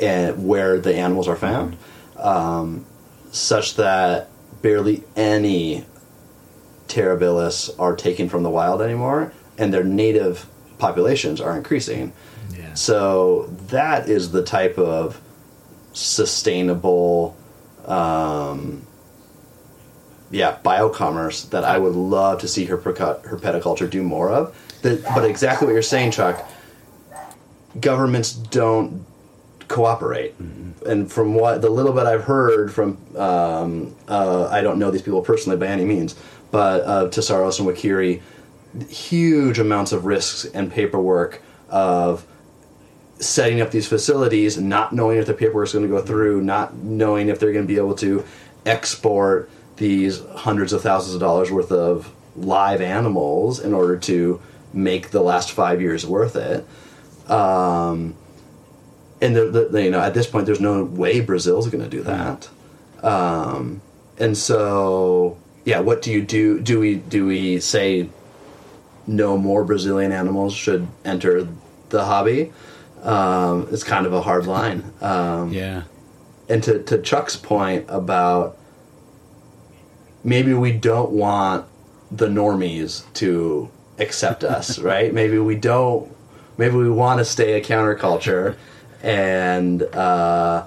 and 0.00 0.46
where 0.46 0.78
the 0.78 0.94
animals 0.94 1.28
are 1.28 1.36
found, 1.36 1.76
um, 2.18 2.84
such 3.30 3.76
that 3.76 4.28
barely 4.62 5.02
any 5.16 5.84
terribilis 6.88 7.70
are 7.78 7.96
taken 7.96 8.28
from 8.28 8.42
the 8.42 8.50
wild 8.50 8.80
anymore, 8.80 9.32
and 9.58 9.72
their 9.72 9.84
native 9.84 10.46
populations 10.78 11.40
are 11.40 11.56
increasing. 11.56 12.12
yeah 12.56 12.74
So 12.74 13.46
that 13.68 14.08
is 14.08 14.32
the 14.32 14.42
type 14.42 14.78
of 14.78 15.20
sustainable, 15.92 17.36
um, 17.86 18.86
yeah, 20.34 20.58
biocommerce 20.64 21.48
that 21.50 21.64
I 21.64 21.78
would 21.78 21.94
love 21.94 22.40
to 22.40 22.48
see 22.48 22.64
her 22.64 22.76
herpetoculture 22.76 23.88
do 23.88 24.02
more 24.02 24.30
of. 24.30 24.78
But, 24.82 25.02
but 25.14 25.24
exactly 25.24 25.66
what 25.66 25.72
you're 25.72 25.82
saying, 25.82 26.10
Chuck. 26.10 26.44
Governments 27.80 28.32
don't 28.32 29.06
cooperate, 29.68 30.34
and 30.38 31.10
from 31.10 31.34
what 31.34 31.62
the 31.62 31.70
little 31.70 31.92
bit 31.92 32.06
I've 32.06 32.24
heard 32.24 32.72
from, 32.72 32.98
um, 33.16 33.96
uh, 34.08 34.48
I 34.48 34.60
don't 34.60 34.78
know 34.78 34.90
these 34.90 35.02
people 35.02 35.22
personally 35.22 35.56
by 35.56 35.66
any 35.66 35.84
means, 35.84 36.14
but 36.50 36.82
uh, 36.82 37.04
and 37.04 37.12
Wikiri, 37.12 38.20
huge 38.88 39.58
amounts 39.58 39.92
of 39.92 40.04
risks 40.04 40.44
and 40.44 40.70
paperwork 40.70 41.42
of 41.68 42.26
setting 43.18 43.60
up 43.60 43.70
these 43.70 43.88
facilities, 43.88 44.58
not 44.58 44.92
knowing 44.92 45.18
if 45.18 45.26
the 45.26 45.34
paperwork 45.34 45.68
is 45.68 45.72
going 45.72 45.84
to 45.84 45.90
go 45.90 46.02
through, 46.02 46.42
not 46.42 46.74
knowing 46.74 47.28
if 47.28 47.40
they're 47.40 47.52
going 47.52 47.64
to 47.64 47.72
be 47.72 47.78
able 47.78 47.94
to 47.94 48.24
export 48.66 49.50
these 49.76 50.22
hundreds 50.34 50.72
of 50.72 50.82
thousands 50.82 51.14
of 51.14 51.20
dollars 51.20 51.50
worth 51.50 51.72
of 51.72 52.12
live 52.36 52.80
animals 52.80 53.60
in 53.60 53.72
order 53.74 53.96
to 53.96 54.40
make 54.72 55.10
the 55.10 55.20
last 55.22 55.52
five 55.52 55.80
years 55.80 56.06
worth 56.06 56.36
it. 56.36 56.66
Um, 57.30 58.14
and 59.20 59.34
the, 59.34 59.68
the, 59.70 59.82
you 59.82 59.90
know 59.90 60.00
at 60.00 60.14
this 60.14 60.26
point 60.26 60.46
there's 60.46 60.60
no 60.60 60.84
way 60.84 61.20
Brazil's 61.20 61.68
going 61.68 61.82
to 61.82 61.90
do 61.90 62.02
that. 62.02 62.48
Um, 63.02 63.80
and 64.18 64.36
so 64.36 65.38
yeah, 65.64 65.80
what 65.80 66.02
do 66.02 66.12
you 66.12 66.22
do? 66.22 66.60
Do 66.60 66.78
we 66.80 66.96
do 66.96 67.26
we 67.26 67.60
say 67.60 68.08
no 69.06 69.36
more 69.38 69.64
Brazilian 69.64 70.12
animals 70.12 70.54
should 70.54 70.86
enter 71.04 71.48
the 71.90 72.04
hobby? 72.04 72.52
Um, 73.02 73.68
it's 73.70 73.84
kind 73.84 74.06
of 74.06 74.12
a 74.12 74.20
hard 74.22 74.46
line. 74.46 74.92
Um, 75.00 75.52
Yeah. 75.52 75.82
and 76.48 76.62
to, 76.62 76.82
to 76.84 77.02
Chuck's 77.02 77.36
point 77.36 77.84
about 77.88 78.56
maybe 80.24 80.54
we 80.54 80.72
don't 80.72 81.10
want 81.10 81.66
the 82.10 82.26
normies 82.26 83.04
to 83.14 83.70
accept 83.98 84.42
us, 84.42 84.78
right? 84.80 85.12
Maybe 85.12 85.38
we 85.38 85.54
don't. 85.56 86.10
Maybe 86.56 86.76
we 86.76 86.90
want 86.90 87.18
to 87.18 87.24
stay 87.24 87.60
a 87.60 87.64
counterculture, 87.64 88.56
and 89.02 89.82
uh, 89.82 90.66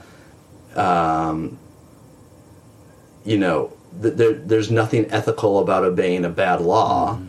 um, 0.75 1.57
you 3.25 3.37
know, 3.37 3.73
th- 4.01 4.15
there, 4.15 4.33
there's 4.33 4.71
nothing 4.71 5.09
ethical 5.11 5.59
about 5.59 5.83
obeying 5.83 6.25
a 6.25 6.29
bad 6.29 6.61
law. 6.61 7.19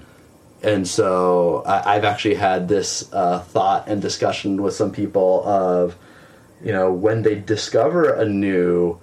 And 0.62 0.87
so 0.89 1.62
I, 1.66 1.95
I've 1.95 2.05
actually 2.05 2.35
had 2.35 2.68
this 2.68 3.09
uh, 3.12 3.41
thought 3.41 3.89
and 3.89 4.03
discussion 4.03 4.62
with 4.62 4.74
some 4.74 4.91
people 4.91 5.47
of, 5.47 5.97
you 6.62 6.72
know, 6.72 6.93
when 6.93 7.22
they 7.22 7.37
discover 7.37 8.12
a 8.12 8.24
new 8.24 8.99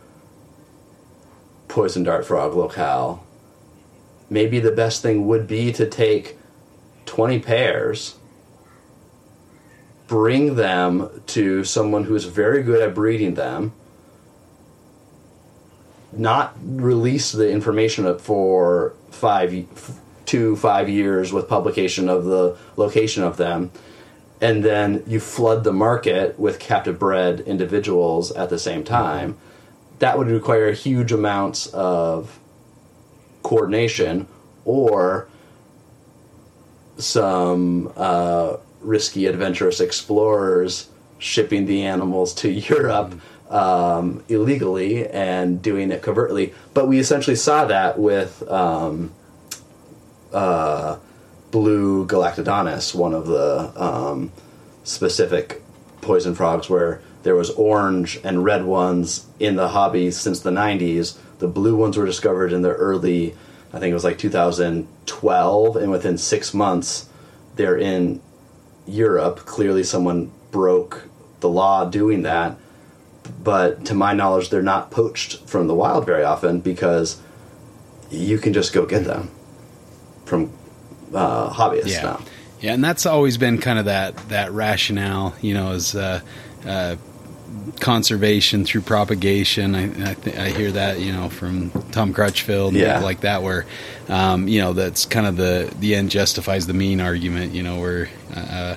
poison 1.75 2.03
dart 2.03 2.25
frog 2.25 2.55
locale, 2.55 3.21
maybe 4.29 4.61
the 4.61 4.71
best 4.71 5.01
thing 5.01 5.27
would 5.27 5.45
be 5.45 5.73
to 5.73 5.85
take 5.85 6.37
20 7.05 7.39
pairs, 7.39 8.15
bring 10.07 10.55
them 10.55 11.09
to 11.27 11.65
someone 11.65 12.05
who's 12.05 12.23
very 12.23 12.63
good 12.63 12.81
at 12.81 12.95
breeding 12.95 13.33
them, 13.33 13.73
not 16.13 16.55
release 16.63 17.33
the 17.33 17.51
information 17.51 18.17
for 18.19 18.93
five, 19.11 19.65
two, 20.25 20.55
five 20.55 20.87
years 20.87 21.33
with 21.33 21.49
publication 21.49 22.07
of 22.07 22.23
the 22.23 22.55
location 22.77 23.21
of 23.21 23.35
them, 23.35 23.69
and 24.39 24.63
then 24.63 25.03
you 25.05 25.19
flood 25.19 25.65
the 25.65 25.73
market 25.73 26.39
with 26.39 26.57
captive 26.57 26.97
bred 26.97 27.41
individuals 27.41 28.31
at 28.31 28.49
the 28.49 28.57
same 28.57 28.85
time. 28.85 29.37
That 29.99 30.17
would 30.17 30.27
require 30.27 30.71
huge 30.71 31.11
amounts 31.11 31.67
of 31.67 32.39
coordination 33.43 34.27
or 34.65 35.27
some 36.97 37.91
uh, 37.95 38.57
risky 38.81 39.25
adventurous 39.25 39.79
explorers 39.79 40.89
shipping 41.17 41.65
the 41.65 41.85
animals 41.85 42.33
to 42.33 42.49
Europe 42.49 43.19
um, 43.49 44.23
illegally 44.27 45.07
and 45.07 45.61
doing 45.61 45.91
it 45.91 46.01
covertly. 46.01 46.53
But 46.73 46.87
we 46.87 46.99
essentially 46.99 47.35
saw 47.35 47.65
that 47.65 47.99
with 47.99 48.41
um, 48.49 49.13
uh, 50.33 50.97
blue 51.51 52.05
galactonotus, 52.07 52.93
one 52.93 53.13
of 53.13 53.27
the 53.27 53.71
um, 53.81 54.31
specific 54.83 55.61
poison 56.01 56.35
frogs, 56.35 56.69
where 56.69 57.01
there 57.25 57.35
was 57.35 57.49
orange 57.49 58.19
and 58.23 58.45
red 58.45 58.63
ones 58.65 59.25
in 59.39 59.55
the 59.55 59.69
hobby 59.69 60.11
since 60.11 60.41
the 60.41 60.51
90s. 60.51 61.17
The 61.39 61.47
blue 61.47 61.75
ones 61.75 61.97
were 61.97 62.05
discovered 62.05 62.53
in 62.53 62.61
the 62.61 62.69
early, 62.71 63.33
I 63.73 63.79
think 63.79 63.89
it 63.89 63.95
was 63.95 64.03
like 64.03 64.19
2012, 64.19 65.75
and 65.75 65.89
within 65.89 66.19
six 66.19 66.53
months, 66.53 67.09
they're 67.55 67.79
in 67.79 68.21
Europe. 68.85 69.37
Clearly, 69.39 69.83
someone 69.83 70.31
broke 70.51 71.09
the 71.39 71.49
law 71.49 71.85
doing 71.85 72.21
that. 72.21 72.57
But 73.43 73.85
to 73.85 73.95
my 73.95 74.13
knowledge, 74.13 74.51
they're 74.51 74.61
not 74.61 74.91
poached 74.91 75.49
from 75.49 75.65
the 75.65 75.73
wild 75.73 76.05
very 76.05 76.23
often 76.23 76.59
because 76.59 77.19
you 78.11 78.37
can 78.37 78.53
just 78.53 78.71
go 78.71 78.85
get 78.85 79.03
them 79.03 79.31
from 80.25 80.51
uh, 81.11 81.49
hobbyists 81.51 81.87
Yeah. 81.87 82.01
now. 82.03 82.21
Yeah, 82.61 82.73
and 82.73 82.83
that's 82.83 83.07
always 83.07 83.37
been 83.37 83.57
kind 83.57 83.79
of 83.79 83.85
that 83.85 84.15
that 84.29 84.51
rationale, 84.51 85.35
you 85.41 85.53
know, 85.55 85.71
is 85.71 85.95
uh, 85.95 86.21
uh, 86.65 86.95
conservation 87.79 88.65
through 88.65 88.81
propagation. 88.81 89.75
I 89.75 90.11
I, 90.11 90.13
th- 90.15 90.35
I 90.37 90.49
hear 90.49 90.71
that, 90.71 90.99
you 90.99 91.11
know, 91.11 91.29
from 91.29 91.71
Tom 91.91 92.13
Crutchfield 92.13 92.73
and 92.73 92.81
Yeah. 92.81 92.99
like 92.99 93.21
that, 93.21 93.43
where 93.43 93.65
um, 94.09 94.47
you 94.47 94.61
know 94.61 94.73
that's 94.73 95.05
kind 95.05 95.25
of 95.27 95.37
the 95.37 95.71
the 95.79 95.95
end 95.95 96.11
justifies 96.11 96.67
the 96.67 96.73
mean 96.73 97.01
argument. 97.01 97.53
You 97.53 97.63
know, 97.63 97.79
where 97.79 98.09
uh, 98.35 98.75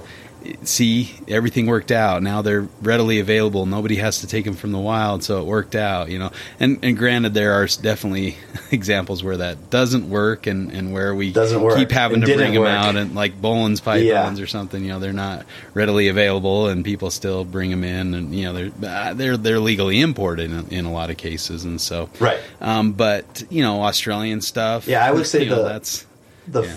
see 0.62 1.12
everything 1.28 1.66
worked 1.66 1.90
out. 1.90 2.22
Now 2.22 2.42
they're 2.42 2.68
readily 2.82 3.18
available. 3.20 3.66
Nobody 3.66 3.96
has 3.96 4.20
to 4.20 4.26
take 4.26 4.44
them 4.44 4.54
from 4.54 4.72
the 4.72 4.78
wild, 4.78 5.22
so 5.24 5.40
it 5.40 5.44
worked 5.46 5.74
out. 5.74 6.08
You 6.10 6.18
know, 6.18 6.30
and 6.60 6.78
and 6.82 6.96
granted, 6.96 7.34
there 7.34 7.52
are 7.54 7.66
definitely 7.66 8.36
examples 8.70 9.22
where 9.24 9.36
that 9.38 9.70
doesn't 9.70 10.08
work, 10.08 10.46
and 10.46 10.70
and 10.72 10.92
where 10.92 11.14
we 11.14 11.32
Doesn't 11.32 11.60
work. 11.60 11.76
keep 11.76 11.90
having 11.90 12.18
It 12.22 12.26
to 12.26 12.34
bring 12.36 12.52
didn't 12.52 12.54
them 12.64 12.66
out 12.66 12.96
and 12.96 13.14
like 13.14 13.40
Boelen's 13.40 13.80
pythons 13.80 14.06
Yeah. 14.38 14.42
or 14.42 14.46
something. 14.46 14.82
You 14.82 14.90
know, 14.90 14.98
they're 14.98 15.12
not 15.12 15.46
readily 15.74 16.08
available, 16.08 16.68
and 16.68 16.84
people 16.84 17.10
still 17.10 17.44
bring 17.44 17.70
them 17.70 17.84
in, 17.84 18.14
and 18.14 18.34
you 18.34 18.44
know 18.44 18.52
they're 18.52 18.90
uh, 18.90 19.14
they're 19.14 19.36
they're 19.36 19.60
legally 19.60 20.00
imported 20.00 20.50
in, 20.52 20.68
in 20.68 20.84
a 20.84 20.92
lot 20.92 21.10
of 21.10 21.16
cases, 21.16 21.64
and 21.64 21.80
so 21.80 22.08
Right. 22.20 22.38
Um, 22.60 22.92
but 22.92 23.44
you 23.50 23.62
know, 23.62 23.82
Australian 23.82 24.40
stuff. 24.40 24.86
Yeah, 24.88 25.04
I 25.04 25.10
would 25.12 25.26
say 25.26 25.46
know, 25.48 25.56
the- 25.62 25.68
that's 25.68 26.06
the 26.46 26.62
Yeah. 26.62 26.76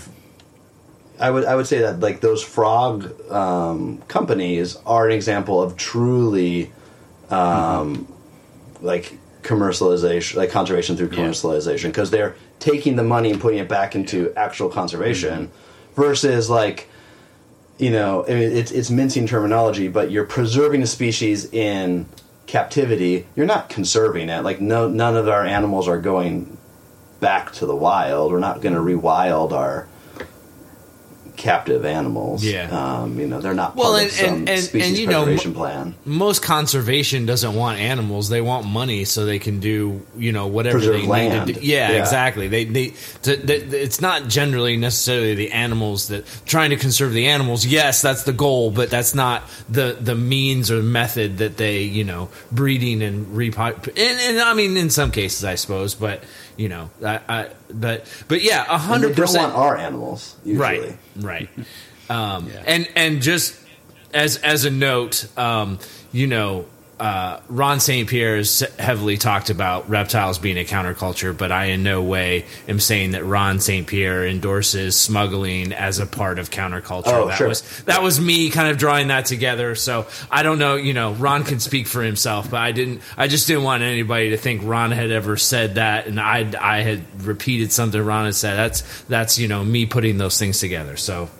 I 1.22 1.30
would 1.30 1.44
I 1.44 1.54
would 1.54 1.68
say 1.68 1.78
that 1.78 2.00
like 2.00 2.20
those 2.20 2.42
frog 2.42 3.30
um, 3.30 3.98
companies 4.08 4.76
are 4.84 5.06
an 5.06 5.12
example 5.12 5.62
of 5.62 5.76
truly 5.76 6.72
um, 7.30 8.12
like 8.80 9.16
commercialization, 9.42 10.34
like 10.34 10.50
conservation 10.50 10.96
through 10.96 11.10
commercialization, 11.10 11.84
because 11.84 12.10
they're 12.10 12.34
taking 12.58 12.96
the 12.96 13.04
money 13.04 13.30
and 13.30 13.40
putting 13.40 13.60
it 13.60 13.68
back 13.68 13.94
into 13.94 14.32
actual 14.34 14.68
conservation 14.68 15.50
versus 15.94 16.50
like 16.50 16.88
you 17.78 17.90
know 17.90 18.24
I 18.26 18.30
mean, 18.30 18.56
it's 18.56 18.72
it's 18.72 18.90
mincing 18.90 19.28
terminology, 19.28 19.86
but 19.86 20.10
you're 20.10 20.26
preserving 20.26 20.82
a 20.82 20.88
species 20.88 21.52
in 21.52 22.06
captivity. 22.48 23.28
You're 23.36 23.46
not 23.46 23.68
conserving 23.68 24.28
it. 24.28 24.42
Like 24.42 24.60
no 24.60 24.88
none 24.88 25.16
of 25.16 25.28
our 25.28 25.46
animals 25.46 25.86
are 25.86 26.00
going 26.00 26.58
back 27.20 27.52
to 27.52 27.66
the 27.66 27.76
wild. 27.76 28.32
We're 28.32 28.40
not 28.40 28.60
going 28.60 28.74
to 28.74 28.80
rewild 28.80 29.52
our 29.52 29.86
captive 31.36 31.84
animals. 31.84 32.44
Yeah. 32.44 32.68
um, 32.70 33.18
you 33.18 33.26
know 33.26 33.40
they're 33.40 33.54
not 33.54 33.74
Well, 33.76 33.90
part 33.92 34.02
and- 34.02 34.10
of 34.10 34.16
some 34.16 34.28
and- 34.34 34.48
and- 34.48 34.60
species 34.62 34.88
and, 34.90 34.98
you 34.98 35.06
know, 35.06 35.24
preservation 35.24 35.54
plan. 35.54 35.94
most 36.04 36.42
conservation 36.42 37.26
doesn't 37.26 37.54
want 37.54 37.78
animals; 37.78 38.28
they 38.28 38.40
want 38.40 38.66
money 38.66 39.04
so 39.04 39.24
they 39.24 39.38
can 39.38 39.60
do 39.60 40.02
you 40.16 40.32
know 40.32 40.46
whatever 40.46 40.78
Preserve 40.78 41.00
they 41.02 41.06
land. 41.06 41.46
need 41.46 41.54
to 41.54 41.60
do. 41.60 41.66
Yeah, 41.66 41.92
Yeah. 41.92 41.98
exactly. 41.98 42.48
They 42.48 42.64
they 42.64 42.94
to, 43.22 43.36
they- 43.36 43.56
it's 43.56 44.00
not 44.00 44.28
generally 44.28 44.76
necessarily 44.76 45.34
the 45.34 45.52
animals 45.52 46.08
that 46.08 46.24
trying 46.46 46.70
to 46.70 46.76
conserve 46.76 47.12
the 47.12 47.26
animals. 47.28 47.64
Yes, 47.66 48.02
that's 48.02 48.24
the 48.24 48.32
goal, 48.32 48.70
but 48.70 48.90
that's 48.90 49.14
not 49.14 49.42
the 49.68 49.96
the 50.00 50.14
means 50.14 50.70
or 50.70 50.82
method 50.82 51.38
that 51.38 51.56
they 51.56 51.82
you 51.82 52.04
know 52.04 52.28
breeding 52.50 53.02
and 53.02 53.26
repo. 53.36 53.72
And, 53.86 53.98
and 54.20 54.40
I 54.40 54.54
mean, 54.54 54.76
in 54.76 54.90
some 54.90 55.10
cases, 55.10 55.44
I 55.44 55.54
suppose, 55.56 55.94
but 55.94 56.22
you 56.56 56.68
know, 56.68 56.90
I, 57.04 57.20
I 57.28 57.48
but 57.72 58.06
but 58.28 58.42
yeah, 58.42 58.64
a 58.68 58.78
hundred 58.78 59.16
percent 59.16 59.52
are 59.54 59.76
animals 59.76 60.36
usually. 60.44 60.78
Right, 60.80 60.98
right. 61.16 61.48
Um, 62.10 62.48
Yeah. 62.48 62.62
And 62.66 62.88
and 62.94 63.22
just 63.22 63.58
as 64.12 64.36
as 64.38 64.64
a 64.66 64.70
note, 64.70 65.26
um, 65.38 65.78
you 66.12 66.26
know, 66.26 66.66
uh, 67.02 67.40
Ron 67.48 67.80
St. 67.80 68.08
Pierre 68.08 68.36
has 68.36 68.60
heavily 68.78 69.16
talked 69.16 69.50
about 69.50 69.90
reptiles 69.90 70.38
being 70.38 70.56
a 70.56 70.64
counterculture, 70.64 71.36
but 71.36 71.50
I 71.50 71.64
in 71.64 71.82
no 71.82 72.00
way 72.00 72.44
am 72.68 72.78
saying 72.78 73.10
that 73.10 73.24
Ron 73.24 73.58
St. 73.58 73.88
Pierre 73.88 74.24
endorses 74.24 74.94
smuggling 74.94 75.72
as 75.72 75.98
a 75.98 76.06
part 76.06 76.38
of 76.38 76.50
counterculture. 76.50 77.08
Oh, 77.08 77.26
that 77.26 77.38
sure. 77.38 77.48
was 77.48 77.82
that 77.86 78.02
was 78.02 78.20
me 78.20 78.50
kind 78.50 78.70
of 78.70 78.78
drawing 78.78 79.08
that 79.08 79.26
together. 79.26 79.74
So 79.74 80.06
I 80.30 80.44
don't 80.44 80.60
know, 80.60 80.76
you 80.76 80.92
know, 80.94 81.12
Ron 81.14 81.42
can 81.42 81.58
speak 81.58 81.88
for 81.88 82.04
himself, 82.04 82.48
but 82.52 82.60
I 82.60 82.70
didn't. 82.70 83.00
I 83.16 83.26
just 83.26 83.48
didn't 83.48 83.64
want 83.64 83.82
anybody 83.82 84.30
to 84.30 84.36
think 84.36 84.62
Ron 84.64 84.92
had 84.92 85.10
ever 85.10 85.36
said 85.36 85.74
that, 85.74 86.06
and 86.06 86.20
I 86.20 86.52
I 86.60 86.82
had 86.82 87.26
repeated 87.26 87.72
something 87.72 88.00
Ron 88.00 88.26
had 88.26 88.36
said. 88.36 88.54
That's 88.54 89.02
that's 89.08 89.40
you 89.40 89.48
know 89.48 89.64
me 89.64 89.86
putting 89.86 90.18
those 90.18 90.38
things 90.38 90.60
together. 90.60 90.96
So 90.96 91.30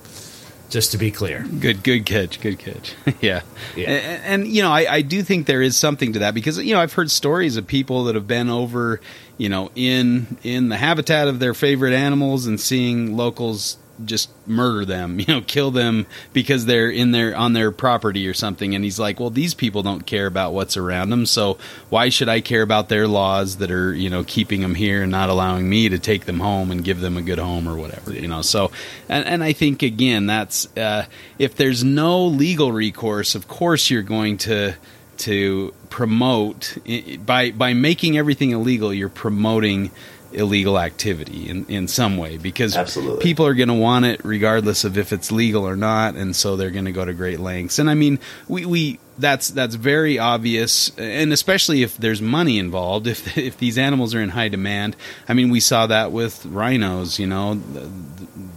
just 0.73 0.91
to 0.93 0.99
be 0.99 1.11
clear, 1.11 1.45
Good, 1.61 1.85
good 1.85 2.07
catch, 2.07 2.41
good 2.41 2.59
catch. 2.59 2.95
yeah, 3.21 3.43
Yeah. 3.77 3.91
And, 3.91 4.25
and 4.25 4.47
you 4.49 4.63
know, 4.63 4.73
I, 4.73 4.95
I 4.95 5.03
do 5.03 5.23
think 5.23 5.47
there 5.47 5.63
is 5.63 5.77
something 5.77 6.15
to 6.15 6.21
that 6.21 6.35
because 6.35 6.59
you 6.59 6.75
know 6.75 6.81
I've 6.81 6.95
heard 6.95 7.11
stories 7.11 7.57
of 7.57 7.67
people 7.67 8.05
that 8.05 8.15
have 8.15 8.27
been 8.27 8.49
over, 8.49 9.01
you 9.37 9.49
know, 9.51 9.71
in 9.75 10.39
in 10.43 10.71
the 10.71 10.77
habitat 10.77 11.29
of 11.29 11.39
their 11.39 11.55
favorite 11.55 11.93
animals 11.93 12.47
and 12.47 12.59
seeing 12.59 13.17
locals 13.17 13.77
just 14.05 14.31
murder 14.47 14.85
them, 14.85 15.19
you 15.21 15.27
know, 15.27 15.41
kill 15.41 15.71
them 15.71 16.07
because 16.33 16.67
they're 16.67 16.91
in 16.91 17.13
their 17.13 17.37
on 17.37 17.53
their 17.53 17.71
property 17.71 18.27
or 18.27 18.35
something. 18.35 18.75
And 18.75 18.85
he's 18.85 18.99
like, 18.99 19.21
well, 19.21 19.31
these 19.31 19.55
people 19.55 19.83
don't 19.83 20.07
care 20.07 20.27
about 20.27 20.53
what's 20.53 20.77
around 20.77 21.11
them, 21.11 21.27
so 21.27 21.59
why 21.91 22.09
should 22.09 22.29
I 22.29 22.41
care 22.41 22.63
about 22.63 22.89
their 22.89 23.09
laws 23.09 23.57
that 23.57 23.71
are 23.71 23.95
you 23.95 24.11
know 24.11 24.25
keeping 24.25 24.61
them 24.61 24.75
here 24.75 25.03
and 25.03 25.11
not 25.11 25.29
allowing 25.29 25.69
me 25.69 25.89
to 25.89 25.99
take 25.99 26.25
them 26.25 26.41
home 26.41 26.71
and 26.71 26.85
give 26.85 27.01
them 27.01 27.17
a 27.17 27.23
good 27.23 27.39
home 27.39 27.69
or 27.69 27.77
whatever, 27.77 28.13
you 28.13 28.29
know? 28.29 28.43
So, 28.43 28.71
and, 29.09 29.27
and 29.27 29.45
I 29.45 29.53
think 29.53 29.83
again 29.83 30.27
that's 30.27 30.75
uh, 30.77 31.07
if 31.39 31.55
there's 31.55 31.85
no 31.85 32.25
legal 32.25 32.73
recourse, 32.73 33.35
of 33.35 33.49
course 33.49 33.91
you're 33.91 34.03
going 34.03 34.39
to 34.39 34.75
to 35.19 35.73
promote 35.89 36.77
by 37.25 37.51
by 37.51 37.75
making 37.75 38.19
everything 38.19 38.51
illegal. 38.51 38.93
You're 38.93 39.09
promoting 39.09 39.91
illegal 40.35 40.79
activity 40.79 41.49
in, 41.49 41.65
in 41.67 41.89
some 41.89 42.17
way 42.17 42.37
because 42.39 42.77
Absolutely. 42.77 43.23
people 43.23 43.47
are 43.47 43.55
going 43.55 43.69
to 43.69 43.75
want 43.75 44.05
it 44.05 44.21
regardless 44.25 44.85
of 44.85 44.97
if 44.99 45.13
it's 45.13 45.31
legal 45.31 45.67
or 45.67 45.77
not 45.77 46.15
and 46.15 46.35
so 46.35 46.57
they're 46.57 46.71
going 46.71 46.85
to 46.85 46.93
go 46.93 47.05
to 47.05 47.13
great 47.13 47.41
lengths 47.41 47.79
and 47.79 47.91
i 47.91 47.95
mean 47.95 48.19
we, 48.49 48.65
we 48.65 49.01
that's 49.19 49.49
that's 49.49 49.75
very 49.75 50.19
obvious 50.19 50.91
and 50.99 51.33
especially 51.33 51.83
if 51.83 51.97
there's 51.99 52.23
money 52.23 52.59
involved 52.59 53.07
if 53.09 53.37
if 53.37 53.57
these 53.59 53.79
animals 53.79 54.15
are 54.15 54.21
in 54.21 54.31
high 54.31 54.49
demand 54.49 54.97
i 55.29 55.35
mean 55.35 55.51
we 55.51 55.61
saw 55.61 55.87
that 55.87 56.13
with 56.13 56.45
rhinos 56.47 57.19
you 57.19 57.27
know 57.27 57.61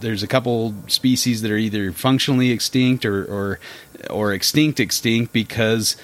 there's 0.00 0.22
a 0.22 0.26
couple 0.26 0.74
species 0.86 1.42
that 1.42 1.50
are 1.50 1.56
either 1.56 1.92
functionally 1.92 2.50
extinct 2.50 3.04
or 3.04 3.24
or, 3.24 3.60
or 4.10 4.32
extinct 4.32 4.80
extinct 4.80 5.32
because 5.32 5.96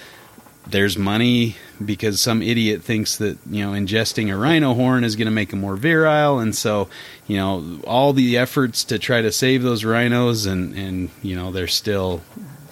there's 0.67 0.97
money 0.97 1.57
because 1.85 2.21
some 2.21 2.43
idiot 2.43 2.83
thinks 2.83 3.17
that 3.17 3.39
you 3.51 3.65
know 3.65 3.73
ingesting 3.73 4.33
a 4.33 4.37
rhino 4.37 4.75
horn 4.75 5.05
is 5.05 5.17
going 5.17 5.27
to 5.27 5.33
make 5.33 5.51
them 5.51 5.61
more 5.61 5.77
virile. 5.77 6.39
And 6.39 6.55
so 6.55 6.89
you 7.27 7.37
know 7.37 7.81
all 7.85 8.13
the 8.13 8.39
efforts 8.39 8.85
to 8.85 8.99
try 8.99 9.23
to 9.23 9.33
save 9.33 9.63
those 9.63 9.85
rhinos 9.85 10.47
and 10.47 10.75
and 10.75 11.11
you 11.23 11.35
know 11.35 11.51
they're 11.51 11.67
still 11.67 12.23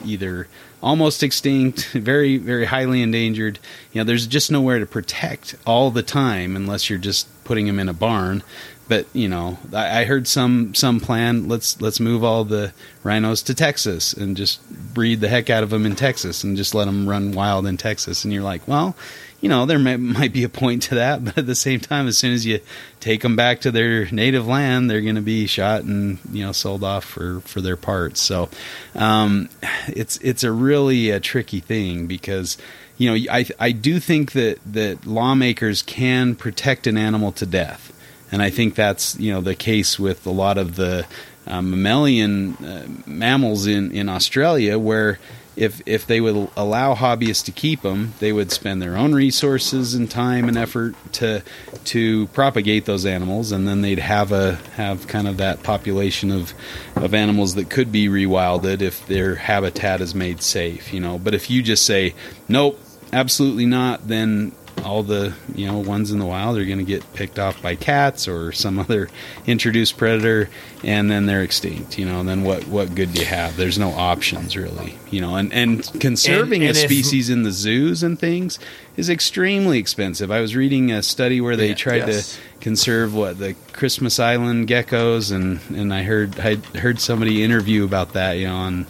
either 0.05 0.47
almost 0.83 1.23
extinct 1.23 1.87
very 1.93 2.37
very 2.37 2.67
highly 2.67 3.03
endangered. 3.03 3.59
You 3.93 4.01
know 4.01 4.05
there's 4.05 4.27
just 4.27 4.51
nowhere 4.51 4.79
to 4.79 4.87
protect 4.87 5.57
all 5.67 5.91
the 5.91 6.03
time 6.03 6.57
unless 6.57 6.89
you're 6.89 6.99
just 6.99 7.29
putting 7.45 7.67
them 7.67 7.81
in 7.81 7.89
a 7.89 7.95
barn 7.95 8.43
but 8.91 9.07
you 9.13 9.29
know, 9.29 9.57
I, 9.73 10.01
I, 10.01 10.05
heard 10.05 10.27
some 10.27 10.75
some 10.75 10.99
plan. 10.99 11.47
Let's 11.47 11.81
let's 11.81 12.01
move 12.01 12.25
all 12.25 12.45
the 12.45 12.73
rhinos 13.05 13.41
to 13.43 13.55
Texas 13.55 14.13
and 14.13 14.37
just 14.37 14.69
breed 14.93 15.21
the 15.21 15.29
heck 15.29 15.49
out 15.49 15.63
of 15.63 15.71
them 15.71 15.87
in 15.87 15.95
Texas 15.95 16.43
and 16.43 16.57
just 16.57 16.75
let 16.75 16.87
them 16.87 17.09
run 17.09 17.31
wild 17.31 17.69
in 17.69 17.77
Texas. 17.77 18.25
And 18.25 18.35
you're 18.35 18.43
like, 18.43 18.67
well, 18.67 18.97
you 19.41 19.49
know, 19.49 19.65
there 19.65 19.79
may, 19.79 19.97
might 19.97 20.33
be 20.33 20.43
a 20.43 20.49
point 20.49 20.83
to 20.83 20.97
that, 20.97 21.25
but 21.25 21.39
at 21.39 21.47
the 21.47 21.55
same 21.55 21.79
time, 21.79 22.09
as 22.09 22.19
soon 22.19 22.33
as 22.33 22.45
you 22.45 22.59
take 22.99 23.23
them 23.23 23.37
back 23.37 23.61
to 23.61 23.71
their 23.71 24.11
native 24.11 24.49
land, 24.49 24.91
they're 24.91 25.01
going 25.01 25.15
to 25.15 25.21
be 25.21 25.47
shot 25.47 25.85
and 25.85 26.19
you 26.33 26.45
know 26.45 26.51
sold 26.51 26.83
off 26.83 27.05
for 27.05 27.43
for 27.43 27.61
their 27.61 27.77
parts. 27.77 28.21
So 28.21 28.49
um, 28.97 29.49
it's 29.87 30.17
it's 30.17 30.43
a 30.43 30.51
really 30.51 31.11
a 31.11 31.21
tricky 31.21 31.61
thing 31.61 32.09
because 32.09 32.59
you 32.99 33.09
know 33.09 33.33
I 33.33 33.47
I 33.61 33.71
do 33.71 34.01
think 34.01 34.33
that 34.33 34.59
that 34.67 35.07
lawmakers 35.07 35.81
can 35.81 36.35
protect 36.35 36.89
an 36.89 36.97
animal 36.97 37.31
to 37.31 37.47
death 37.47 37.93
and 38.33 38.43
I 38.43 38.51
think 38.51 38.75
that's 38.75 39.19
you 39.19 39.33
know 39.33 39.41
the 39.41 39.55
case 39.55 39.99
with 39.99 40.27
a 40.27 40.31
lot 40.31 40.59
of 40.59 40.77
the 40.77 41.07
uh, 41.47 41.63
mammalian 41.63 42.55
uh, 42.57 42.87
mammals 43.07 43.67
in 43.67 43.93
in 43.93 44.09
Australia, 44.09 44.79
where 44.79 45.19
if 45.57 45.83
if 45.85 46.07
they 46.07 46.21
would 46.21 46.49
allow 46.57 46.95
hobbyists 46.95 47.45
to 47.45 47.53
keep 47.53 47.83
them, 47.83 48.15
they 48.19 48.33
would 48.33 48.53
spend 48.53 48.81
their 48.81 48.97
own 48.97 49.15
resources 49.15 49.95
and 49.95 50.11
time 50.11 50.49
and 50.49 50.57
effort 50.57 50.95
to 51.13 51.43
to 51.85 52.29
propagate 52.29 52.85
those 52.85 53.05
animals, 53.05 53.53
and 53.53 53.67
then 53.67 53.83
they'd 53.83 53.99
have 53.99 54.33
a 54.33 54.55
have 54.77 55.07
kind 55.09 55.27
of 55.27 55.39
that 55.39 55.63
population 55.63 56.31
of 56.31 56.55
of 56.97 57.15
animals 57.15 57.57
that 57.57 57.69
could 57.69 57.91
be 57.91 58.09
rewilded 58.09 58.81
if 58.81 59.07
their 59.07 59.35
habitat 59.35 60.01
is 60.01 60.15
made 60.15 60.41
safe, 60.41 60.93
you 60.95 61.01
know. 61.01 61.19
But 61.19 61.35
if 61.35 61.51
you 61.51 61.63
just 61.63 61.85
say 61.85 62.15
nope, 62.49 62.81
absolutely 63.13 63.67
not, 63.67 64.07
then 64.09 64.53
all 64.85 65.03
the 65.03 65.35
you 65.55 65.67
know 65.67 65.79
ones 65.79 66.11
in 66.11 66.19
the 66.19 66.27
wild 66.27 66.57
are 66.59 66.65
going 66.65 66.79
to 66.79 66.85
get 66.85 67.15
picked 67.15 67.39
off 67.39 67.61
by 67.63 67.75
cats 67.75 68.29
or 68.29 68.53
some 68.53 68.79
other 68.79 69.09
introduced 69.47 69.97
predator 69.97 70.49
and 70.83 71.11
then 71.11 71.27
they're 71.27 71.43
extinct 71.43 71.99
you 71.99 72.05
know 72.05 72.21
and 72.21 72.29
then 72.29 72.43
what 72.43 72.67
what 72.67 72.95
good 72.95 73.13
do 73.13 73.21
you 73.21 73.27
have 73.27 73.57
there's 73.57 73.79
no 73.79 73.91
options 73.91 74.57
really 74.57 74.95
you 75.11 75.21
know 75.21 75.37
and 75.37 75.53
and 75.53 75.91
conserving 76.01 76.63
and, 76.63 76.71
and 76.71 76.79
a 76.79 76.81
species 76.81 77.31
in 77.31 77.43
the 77.43 77.53
zoos 77.53 78.03
and 78.03 78.19
things 78.19 78.59
is 78.97 79.09
extremely 79.09 79.79
expensive 79.79 80.31
i 80.31 80.41
was 80.41 80.57
reading 80.57 80.91
a 80.91 81.03
study 81.03 81.41
where 81.41 81.57
they 81.57 81.69
yeah, 81.69 81.75
tried 81.75 82.09
yes. 82.09 82.37
to 82.37 82.61
conserve 82.61 83.15
what 83.15 83.39
the 83.39 83.55
christmas 83.73 84.19
island 84.19 84.69
geckos 84.69 85.33
and 85.33 85.61
and 85.77 85.93
i 85.93 86.03
heard 86.03 86.39
i 86.41 86.57
heard 86.79 87.01
somebody 87.01 87.43
interview 87.43 87.85
about 87.85 88.13
that 88.13 88.33
you 88.33 88.47
know 88.47 88.57
on 88.57 88.87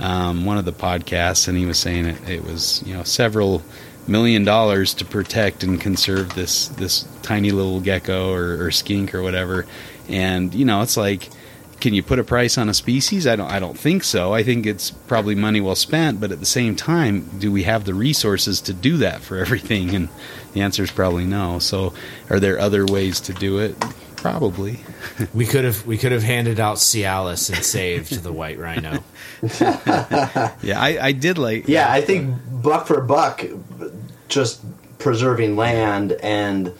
um, 0.00 0.44
one 0.44 0.58
of 0.58 0.64
the 0.64 0.72
podcasts 0.72 1.46
and 1.48 1.56
he 1.56 1.66
was 1.66 1.78
saying 1.78 2.06
it, 2.06 2.28
it 2.28 2.44
was 2.44 2.82
you 2.84 2.94
know 2.94 3.04
several 3.04 3.62
million 4.06 4.44
dollars 4.44 4.94
to 4.94 5.04
protect 5.04 5.62
and 5.62 5.80
conserve 5.80 6.34
this 6.34 6.68
this 6.68 7.06
tiny 7.22 7.50
little 7.50 7.80
gecko 7.80 8.32
or, 8.32 8.64
or, 8.64 8.70
skink 8.70 9.14
or 9.14 9.22
whatever. 9.22 9.66
And 10.08 10.54
you 10.54 10.64
know, 10.64 10.82
it's 10.82 10.96
like, 10.96 11.30
can 11.80 11.94
you 11.94 12.02
put 12.02 12.18
a 12.18 12.24
price 12.24 12.58
on 12.58 12.68
a 12.68 12.74
species? 12.74 13.26
I 13.26 13.36
don't. 13.36 13.50
I 13.50 13.58
don't 13.58 13.78
think 13.78 14.04
so. 14.04 14.32
I 14.32 14.42
think 14.42 14.66
it's 14.66 14.90
probably 14.90 15.34
money 15.34 15.60
well 15.60 15.74
spent. 15.74 16.20
But 16.20 16.32
at 16.32 16.40
the 16.40 16.46
same 16.46 16.76
time, 16.76 17.28
do 17.38 17.50
we 17.50 17.64
have 17.64 17.84
the 17.84 17.94
resources 17.94 18.60
to 18.62 18.72
do 18.72 18.98
that 18.98 19.20
for 19.22 19.38
everything? 19.44 19.94
And 19.94 20.08
the 20.52 20.60
answer 20.60 20.82
is 20.82 20.90
probably 20.90 21.24
no. 21.24 21.58
So, 21.58 21.94
are 22.30 22.40
there 22.40 22.58
other 22.58 22.86
ways 22.86 23.20
to 23.20 23.32
do 23.32 23.58
it? 23.58 23.76
Probably. 24.24 24.80
we 25.34 25.44
could 25.44 25.64
have 25.64 25.86
we 25.86 25.98
could 25.98 26.12
have 26.12 26.22
handed 26.22 26.58
out 26.58 26.78
Cialis 26.78 27.54
and 27.54 27.62
saved 27.62 28.22
the 28.22 28.32
white 28.32 28.58
rhino. 28.58 29.04
yeah, 29.60 30.80
I, 30.80 30.98
I 30.98 31.12
did 31.12 31.36
like. 31.36 31.68
Yeah, 31.68 31.92
I 31.92 32.00
think 32.00 32.34
buck 32.50 32.86
for 32.86 33.02
buck, 33.02 33.44
just 34.28 34.64
preserving 34.98 35.56
land 35.56 36.12
and 36.22 36.72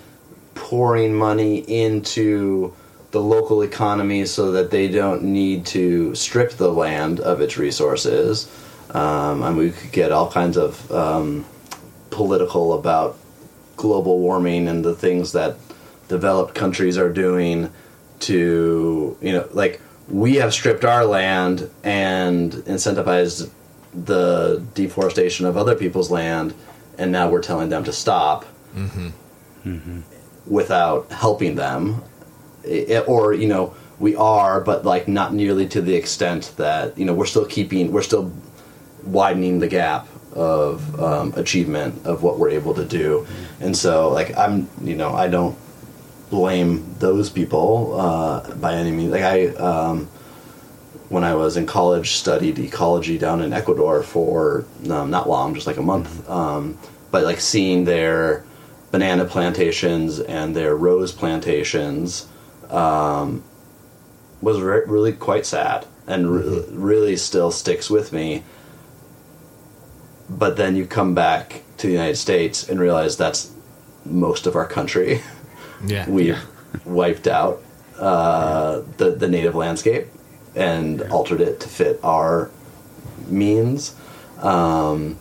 pouring 0.55 1.14
money 1.14 1.59
into 1.59 2.74
the 3.11 3.20
local 3.20 3.61
economy 3.61 4.24
so 4.24 4.53
that 4.53 4.70
they 4.70 4.88
don't 4.88 5.22
need 5.22 5.66
to 5.66 6.14
strip 6.14 6.53
the 6.53 6.72
land 6.72 7.20
of 7.20 7.42
its 7.42 7.59
resources. 7.59 8.51
Um, 8.88 9.42
and 9.42 9.59
we 9.59 9.70
could 9.72 9.92
get 9.92 10.12
all 10.12 10.30
kinds 10.30 10.57
of 10.57 10.90
um, 10.90 11.45
political 12.09 12.72
about 12.72 13.18
global 13.76 14.18
warming 14.20 14.66
and 14.66 14.82
the 14.82 14.95
things 14.95 15.32
that 15.32 15.59
developed 16.09 16.55
countries 16.55 16.98
are 16.98 17.12
doing 17.12 17.70
to 18.20 19.16
you 19.20 19.32
know 19.32 19.48
like 19.52 19.80
we 20.09 20.36
have 20.36 20.52
stripped 20.52 20.84
our 20.84 21.05
land 21.05 21.70
and 21.82 22.52
incentivized 22.52 23.50
the 23.92 24.64
deforestation 24.74 25.46
of 25.46 25.57
other 25.57 25.74
people's 25.74 26.11
land 26.11 26.55
and 26.98 27.11
now 27.11 27.28
we're 27.28 27.42
telling 27.42 27.68
them 27.68 27.84
to 27.84 27.92
stop 27.92 28.44
mm-hmm. 28.74 29.09
Mm-hmm. 29.64 30.00
without 30.46 31.11
helping 31.11 31.55
them 31.55 32.02
it, 32.64 33.09
or 33.09 33.32
you 33.32 33.48
know 33.48 33.74
we 33.98 34.16
are 34.16 34.61
but 34.61 34.84
like 34.84 35.07
not 35.09 35.32
nearly 35.32 35.68
to 35.68 35.80
the 35.80 35.94
extent 35.94 36.52
that 36.57 36.96
you 36.98 37.05
know 37.05 37.14
we're 37.14 37.26
still 37.26 37.46
keeping 37.46 37.92
we're 37.92 38.02
still 38.02 38.32
widening 39.05 39.59
the 39.59 39.68
gap 39.68 40.09
of 40.32 41.00
um, 41.00 41.32
achievement 41.36 42.05
of 42.07 42.22
what 42.22 42.38
we're 42.38 42.50
able 42.50 42.74
to 42.74 42.84
do 42.84 43.26
and 43.61 43.76
so 43.76 44.11
like 44.11 44.36
i'm 44.36 44.68
you 44.82 44.96
know 44.96 45.14
i 45.14 45.28
don't 45.28 45.57
blame 46.30 46.94
those 46.98 47.30
people 47.30 47.98
uh, 48.00 48.54
by 48.56 48.74
any 48.74 48.90
means. 48.90 49.12
Like 49.12 49.22
I, 49.22 49.46
um, 49.48 50.06
when 51.08 51.24
I 51.24 51.34
was 51.34 51.56
in 51.56 51.66
college, 51.66 52.12
studied 52.12 52.58
ecology 52.58 53.18
down 53.18 53.40
in 53.40 53.52
Ecuador 53.52 54.02
for 54.02 54.64
um, 54.90 55.10
not 55.10 55.28
long, 55.28 55.54
just 55.54 55.66
like 55.66 55.76
a 55.76 55.82
month. 55.82 56.28
Um, 56.28 56.78
but 57.10 57.24
like 57.24 57.40
seeing 57.40 57.84
their 57.84 58.44
banana 58.90 59.24
plantations 59.24 60.20
and 60.20 60.54
their 60.54 60.74
rose 60.76 61.12
plantations 61.12 62.28
um, 62.70 63.42
was 64.40 64.60
re- 64.60 64.82
really 64.86 65.12
quite 65.12 65.46
sad 65.46 65.86
and 66.06 66.30
re- 66.30 66.42
mm-hmm. 66.42 66.82
really 66.82 67.16
still 67.16 67.50
sticks 67.50 67.88
with 67.88 68.12
me. 68.12 68.42
But 70.28 70.56
then 70.56 70.74
you 70.74 70.86
come 70.86 71.14
back 71.14 71.62
to 71.78 71.86
the 71.86 71.92
United 71.92 72.16
States 72.16 72.68
and 72.68 72.80
realize 72.80 73.16
that's 73.16 73.52
most 74.04 74.46
of 74.46 74.56
our 74.56 74.66
country. 74.66 75.22
Yeah, 75.87 76.09
we've 76.09 76.39
wiped 76.85 77.26
out 77.26 77.62
uh, 77.99 78.82
the 78.97 79.11
the 79.11 79.28
native 79.28 79.55
landscape 79.55 80.07
and 80.55 81.03
altered 81.03 81.41
it 81.41 81.61
to 81.61 81.68
fit 81.68 82.01
our 82.03 82.51
means. 83.26 83.95
Um, 84.39 85.18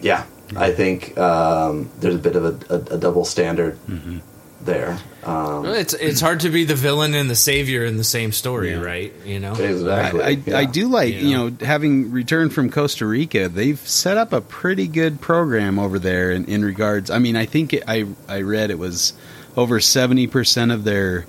yeah, 0.00 0.24
I 0.56 0.72
think 0.72 1.16
um, 1.18 1.90
there's 1.98 2.14
a 2.14 2.18
bit 2.18 2.36
of 2.36 2.44
a, 2.44 2.74
a, 2.74 2.78
a 2.94 2.98
double 2.98 3.24
standard 3.24 3.78
mm-hmm. 3.86 4.18
There. 4.62 4.98
Um, 5.22 5.66
it's 5.66 5.94
it's 5.94 6.20
hard 6.20 6.40
to 6.40 6.50
be 6.50 6.64
the 6.64 6.74
villain 6.74 7.14
and 7.14 7.28
the 7.28 7.34
savior 7.34 7.84
in 7.84 7.96
the 7.96 8.04
same 8.04 8.32
story, 8.32 8.70
yeah. 8.70 8.80
right? 8.80 9.12
You 9.24 9.40
know, 9.40 9.54
exactly. 9.54 10.22
I, 10.22 10.26
I, 10.26 10.30
yeah. 10.30 10.58
I 10.58 10.64
do 10.64 10.88
like 10.88 11.14
you 11.14 11.36
know? 11.36 11.44
you 11.46 11.50
know? 11.50 11.66
having 11.66 12.10
returned 12.10 12.52
from 12.52 12.70
Costa 12.70 13.06
Rica, 13.06 13.48
they've 13.48 13.78
set 13.78 14.16
up 14.16 14.32
a 14.32 14.40
pretty 14.40 14.88
good 14.88 15.20
program 15.20 15.78
over 15.78 15.98
there 15.98 16.30
in, 16.30 16.46
in 16.46 16.64
regards. 16.64 17.10
I 17.10 17.18
mean, 17.18 17.36
I 17.36 17.46
think 17.46 17.74
it, 17.74 17.84
I 17.86 18.06
I 18.28 18.42
read 18.42 18.70
it 18.70 18.78
was 18.78 19.12
over 19.56 19.80
seventy 19.80 20.26
percent 20.26 20.72
of 20.72 20.84
their 20.84 21.26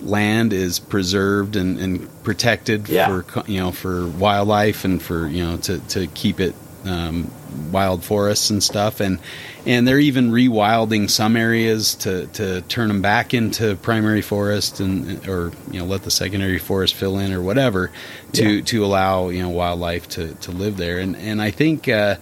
land 0.00 0.52
is 0.52 0.78
preserved 0.78 1.56
and, 1.56 1.78
and 1.78 2.24
protected 2.24 2.88
yeah. 2.88 3.06
for 3.06 3.42
you 3.50 3.60
know 3.60 3.72
for 3.72 4.06
wildlife 4.08 4.84
and 4.84 5.00
for 5.02 5.26
you 5.26 5.44
know 5.44 5.56
to 5.56 5.78
to 5.88 6.06
keep 6.08 6.40
it 6.40 6.54
um, 6.84 7.30
wild 7.70 8.02
forests 8.04 8.50
and 8.50 8.62
stuff, 8.62 9.00
and 9.00 9.18
and 9.64 9.86
they're 9.86 9.98
even 10.00 10.30
rewilding 10.32 11.08
some 11.08 11.36
areas 11.36 11.94
to, 11.94 12.26
to 12.28 12.62
turn 12.62 12.88
them 12.88 13.00
back 13.00 13.32
into 13.32 13.76
primary 13.76 14.22
forest 14.22 14.80
and 14.80 15.28
or 15.28 15.52
you 15.70 15.78
know 15.78 15.84
let 15.86 16.02
the 16.02 16.10
secondary 16.10 16.58
forest 16.58 16.94
fill 16.94 17.18
in 17.18 17.32
or 17.32 17.40
whatever 17.40 17.90
to 18.32 18.56
Yeah. 18.56 18.62
to 18.64 18.84
allow 18.84 19.28
you 19.28 19.42
know 19.42 19.50
wildlife 19.50 20.08
to, 20.10 20.34
to 20.34 20.50
live 20.50 20.76
there 20.76 20.98
and 20.98 21.14
and 21.16 21.40
I 21.40 21.50
think 21.52 21.88
uh, 21.88 22.16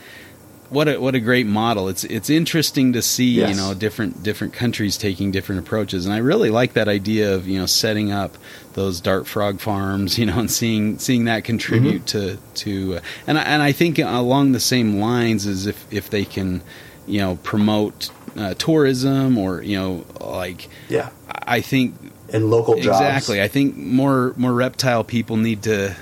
what 0.71 0.89
a 0.89 0.99
what 0.99 1.15
a 1.15 1.21
great 1.21 1.47
model 1.47 1.89
it's 1.89 2.05
it's 2.05 2.31
interesting 2.31 2.93
to 2.95 3.03
see 3.03 3.33
Yes. 3.33 3.51
you 3.51 3.57
know 3.57 3.75
different 3.75 4.23
different 4.23 4.53
countries 4.55 4.97
taking 4.97 5.31
different 5.33 5.61
approaches 5.61 6.07
and 6.07 6.15
I 6.15 6.19
really 6.19 6.49
like 6.51 6.73
that 6.75 6.89
idea 6.89 7.35
of 7.35 7.47
you 7.49 7.59
know 7.59 7.67
setting 7.67 8.11
up 8.13 8.39
those 8.75 9.01
dart 9.01 9.27
frog 9.27 9.61
farms 9.61 10.19
you 10.21 10.27
know 10.27 10.39
and 10.39 10.51
seeing 10.51 10.99
seeing 10.99 11.25
that 11.27 11.45
contribute 11.45 12.07
to 12.09 12.39
to 12.55 12.97
uh, 12.97 13.01
and 13.27 13.39
I, 13.39 13.43
and 13.43 13.63
I 13.63 13.73
think 13.73 13.99
along 13.99 14.53
the 14.53 14.61
same 14.61 15.01
lines 15.01 15.47
as 15.47 15.67
if 15.67 15.87
if 15.93 16.09
they 16.11 16.25
can 16.25 16.63
you 17.07 17.21
know 17.21 17.37
promote 17.43 18.11
uh, 18.37 18.55
tourism 18.55 19.37
or 19.39 19.61
you 19.63 19.77
know 19.77 20.05
like 20.21 20.69
Yeah. 20.89 21.11
I 21.47 21.61
think 21.63 21.95
And 22.33 22.49
local 22.49 22.75
jobs. 22.77 23.01
exactly 23.01 23.43
I 23.43 23.49
think 23.49 23.77
more 23.77 24.35
more 24.37 24.53
reptile 24.53 25.03
people 25.03 25.37
need 25.37 25.63
to 25.65 25.97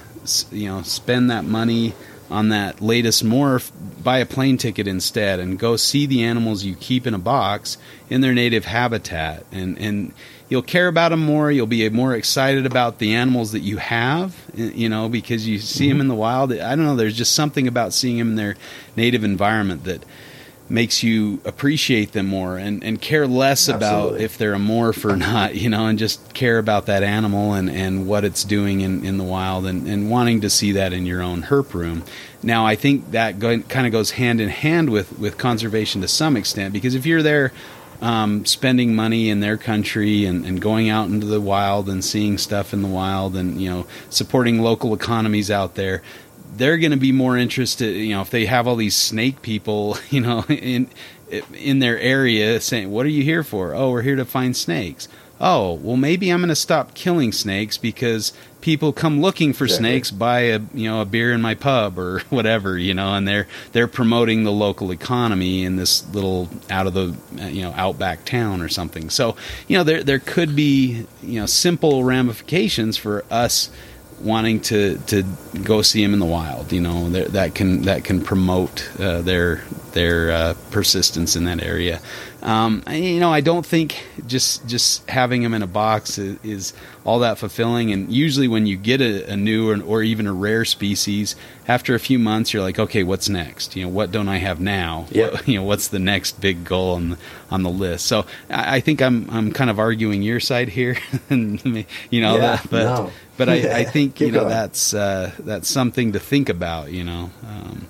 you 0.53 0.69
know 0.69 0.83
spend 0.83 1.31
that 1.31 1.45
money 1.47 1.95
on 2.31 2.51
that 2.51 2.81
latest 2.81 3.25
morph 3.25 3.71
buy 4.03 4.19
a 4.19 4.27
plane 4.27 4.57
ticket 4.59 4.87
instead 4.87 5.41
and 5.41 5.59
go 5.59 5.77
see 5.77 6.07
the 6.07 6.23
animals 6.23 6.65
you 6.65 6.75
keep 6.75 7.07
in 7.07 7.15
a 7.15 7.19
box 7.19 7.79
in 8.11 8.21
their 8.21 8.35
native 8.35 8.65
habitat. 8.65 9.45
And 9.51 9.79
and 9.79 10.13
you'll 10.49 10.63
care 10.63 10.89
about 10.89 11.11
them 11.11 11.21
more 11.21 11.51
you'll 11.51 11.67
be 11.67 11.89
more 11.91 12.15
excited 12.15 12.65
about 12.65 12.99
the 12.99 13.15
animals 13.15 13.53
that 13.53 13.61
you 13.61 13.77
have 13.77 14.35
you 14.55 14.89
know 14.89 15.07
because 15.09 15.47
you 15.47 15.59
see 15.59 15.89
them 15.89 16.01
in 16.01 16.09
the 16.09 16.15
wild. 16.15 16.53
I 16.53 16.75
don't 16.77 16.85
know 16.85 16.97
there's 16.97 17.17
just 17.17 17.35
something 17.35 17.67
about 17.67 17.93
seeing 17.93 18.19
them 18.19 18.31
in 18.31 18.37
their 18.37 18.57
native 18.97 19.25
environment 19.25 19.85
that 19.85 20.03
makes 20.71 21.03
you 21.03 21.41
appreciate 21.45 22.13
them 22.13 22.27
more 22.27 22.59
and, 22.59 22.85
and 22.85 23.01
care 23.01 23.27
less 23.27 23.69
about 23.69 23.83
Absolutely. 23.83 24.25
if 24.25 24.39
they're 24.39 24.55
a 24.55 24.59
morph 24.59 25.05
or 25.05 25.17
not, 25.29 25.55
you 25.55 25.71
know, 25.71 25.87
and 25.87 25.99
just 25.99 26.35
care 26.35 26.59
about 26.59 26.87
that 26.87 27.03
animal 27.03 27.55
and, 27.55 27.71
and 27.71 28.07
what 28.07 28.25
it's 28.25 28.45
doing 28.45 28.81
in, 28.81 29.05
in 29.05 29.19
the 29.19 29.25
wild 29.25 29.67
and, 29.67 29.87
and 29.87 30.11
wanting 30.11 30.41
to 30.43 30.51
see 30.51 30.73
that 30.73 30.93
in 30.93 31.07
your 31.07 31.23
own 31.23 31.43
herp 31.43 31.75
room. 31.75 32.05
Now, 32.43 32.67
I 32.67 32.77
think 32.77 33.11
that 33.13 33.39
go, 33.39 33.61
kind 33.61 33.87
of 33.87 33.93
goes 33.93 34.13
hand 34.13 34.41
in 34.41 34.49
hand 34.49 34.91
with, 34.91 35.19
with 35.19 35.39
conservation 35.39 36.03
to 36.03 36.09
some 36.09 36.37
extent 36.37 36.73
because 36.73 36.95
if 36.95 37.07
you're 37.07 37.23
there 37.23 37.53
um, 38.01 38.45
spending 38.45 38.95
money 38.95 39.29
in 39.29 39.41
their 39.41 39.57
country 39.57 40.25
and, 40.25 40.45
and 40.45 40.61
going 40.61 40.89
out 40.89 41.09
into 41.09 41.27
the 41.27 41.41
wild 41.41 41.89
and 41.89 42.05
seeing 42.05 42.39
stuff 42.39 42.73
in 42.73 42.83
the 42.83 42.89
wild 42.89 43.37
and, 43.37 43.61
you 43.61 43.69
know, 43.69 43.87
supporting 44.09 44.61
local 44.61 44.95
economies 44.95 45.51
out 45.51 45.75
there, 45.75 46.03
they're 46.57 46.79
going 46.79 46.91
to 46.93 46.97
be 46.97 47.13
more 47.13 47.37
interested 47.37 47.95
you 47.97 48.15
know 48.15 48.21
if 48.23 48.31
they 48.31 48.47
have 48.47 48.67
all 48.67 48.77
these 48.77 48.97
snake 48.97 49.43
people 49.43 49.97
you 50.11 50.21
know 50.21 50.45
in 50.49 50.89
in 51.53 51.79
their 51.79 51.99
area 51.99 52.59
saying 52.61 52.91
what 52.91 53.05
are 53.05 53.11
you 53.11 53.23
here 53.23 53.43
for? 53.43 53.75
Oh 53.75 53.91
we're 53.91 54.03
here 54.03 54.17
to 54.17 54.25
find 54.25 54.57
snakes. 54.57 55.09
Oh 55.41 55.75
well 55.75 55.97
maybe 55.97 56.31
i'm 56.31 56.41
going 56.41 56.49
to 56.49 56.57
stop 56.57 56.95
killing 56.95 57.31
snakes 57.31 57.79
because 57.79 58.33
people 58.61 58.93
come 58.93 59.21
looking 59.21 59.53
for 59.53 59.67
Exactly. 59.67 59.89
snakes 59.89 60.11
buy 60.11 60.41
a 60.41 60.59
you 60.75 60.89
know 60.91 61.01
a 61.01 61.05
beer 61.05 61.33
in 61.33 61.41
my 61.41 61.55
pub 61.55 61.97
or 61.97 62.19
whatever 62.31 62.77
you 62.77 62.93
know 62.93 63.15
and 63.15 63.29
they're 63.29 63.47
they're 63.71 63.87
promoting 63.87 64.43
the 64.43 64.51
local 64.51 64.91
economy 64.91 65.63
in 65.63 65.77
this 65.77 66.05
little 66.13 66.49
out 66.71 66.89
of 66.89 66.95
the 66.95 67.15
you 67.53 67.63
know 67.63 67.73
outback 67.77 68.25
town 68.25 68.61
or 68.61 68.69
something. 68.69 69.11
So 69.11 69.37
you 69.69 69.77
know 69.79 69.85
there 69.85 70.03
there 70.03 70.19
could 70.19 70.57
be 70.57 71.07
you 71.23 71.39
know 71.41 71.47
simple 71.47 72.03
ramifications 72.03 72.97
for 72.97 73.25
us 73.31 73.71
wanting 74.21 74.61
to 74.63 74.99
to 75.07 75.25
go 75.65 75.83
see 75.83 76.03
them 76.03 76.13
in 76.13 76.19
the 76.19 76.27
wild. 76.27 76.73
You 76.73 76.81
know 76.81 77.11
that 77.11 77.33
that 77.33 77.55
can 77.55 77.83
that 77.83 78.05
can 78.05 78.23
promote 78.23 78.89
uh, 78.99 79.21
their 79.23 79.63
their 79.93 80.31
uh, 80.31 80.55
persistence 80.71 81.37
in 81.37 81.45
that 81.45 81.63
area. 81.63 82.01
Um, 82.41 82.85
you 82.89 83.19
know, 83.19 83.33
I 83.33 83.41
don't 83.41 83.67
think 83.67 84.05
just 84.29 84.67
just 84.69 85.09
having 85.11 85.43
them 85.43 85.55
in 85.55 85.63
a 85.63 85.67
box 85.67 86.19
is, 86.19 86.39
is 86.45 86.73
all 87.05 87.19
that 87.21 87.37
fulfilling. 87.39 87.91
And 87.93 88.13
usually, 88.13 88.47
when 88.47 88.65
you 88.67 88.77
get 88.77 89.01
a, 89.01 89.33
a 89.33 89.37
new 89.37 89.71
or, 89.71 89.83
or 89.83 90.03
even 90.05 90.29
a 90.29 90.33
rare 90.33 90.65
species, 90.65 91.35
after 91.67 91.97
a 91.97 91.99
few 91.99 92.17
months, 92.19 92.53
you're 92.53 92.63
like, 92.63 92.79
okay, 92.79 93.03
what's 93.03 93.29
next? 93.29 93.75
You 93.75 93.83
know, 93.85 93.89
what 93.89 94.13
don't 94.13 94.29
I 94.29 94.37
have 94.37 94.61
now? 94.61 95.07
Yep. 95.11 95.33
What- 95.33 95.49
you 95.49 95.57
know, 95.59 95.65
what's 95.65 95.89
the 95.89 95.99
next 95.99 96.41
big 96.41 96.65
goal 96.65 96.95
on 96.95 97.11
the, 97.11 97.19
on 97.51 97.63
the 97.65 97.71
list? 97.71 98.07
So 98.07 98.25
I, 98.49 98.77
I 98.77 98.81
think 98.81 99.03
I'm 99.03 99.29
I'm 99.31 99.53
kind 99.53 99.69
of 99.69 99.81
arguing 99.81 100.23
your 100.23 100.39
side 100.39 100.69
here, 100.69 100.97
and 101.31 101.61
you 102.11 102.21
know, 102.21 102.35
Yeah, 102.37 102.41
that, 102.57 102.71
but 102.71 102.85
no. 102.85 103.11
But 103.39 103.49
I, 103.49 103.79
I 103.81 103.85
think 103.85 104.21
you 104.21 104.31
know 104.31 104.41
going. 104.41 104.51
that's 104.51 104.93
uh, 104.93 105.33
that's 105.39 105.69
something 105.69 106.13
to 106.13 106.19
think 106.21 106.49
about. 106.51 106.91
You 106.93 107.05
know, 107.05 107.31
um, 107.47 107.87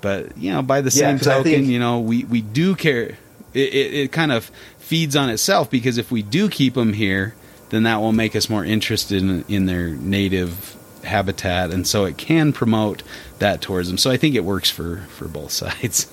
but 0.00 0.38
you 0.38 0.50
know, 0.52 0.62
by 0.62 0.80
the 0.80 0.90
Yeah, 0.90 1.08
same 1.08 1.16
I 1.16 1.18
token, 1.18 1.42
think- 1.42 1.66
you 1.66 1.78
know, 1.78 2.00
we 2.00 2.24
we 2.24 2.40
do 2.40 2.74
care. 2.74 3.18
It, 3.52 3.72
it, 3.74 3.94
it 3.94 4.12
kind 4.12 4.32
of 4.32 4.50
feeds 4.78 5.14
on 5.14 5.28
itself 5.30 5.70
because 5.70 5.96
if 5.98 6.10
we 6.10 6.22
do 6.22 6.48
keep 6.48 6.74
them 6.74 6.92
here, 6.94 7.34
then 7.70 7.82
that 7.84 7.96
will 8.00 8.12
make 8.12 8.34
us 8.34 8.48
more 8.50 8.64
interested 8.64 9.22
in, 9.22 9.44
in 9.48 9.66
their 9.66 9.90
native 9.90 10.74
habitat, 11.04 11.70
and 11.70 11.86
so 11.86 12.04
it 12.04 12.16
can 12.16 12.52
promote 12.52 13.02
that 13.38 13.60
tourism. 13.62 13.96
So 13.98 14.10
I 14.10 14.16
think 14.16 14.34
it 14.34 14.44
works 14.44 14.70
for 14.70 14.98
for 15.10 15.28
both 15.28 15.50
sides. 15.62 16.10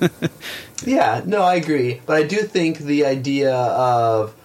Yeah, 0.86 1.22
no, 1.26 1.42
I 1.44 1.56
agree. 1.56 2.02
But 2.06 2.18
I 2.18 2.24
do 2.24 2.38
think 2.44 2.78
the 2.80 3.06
idea 3.06 3.54
of 3.56 4.36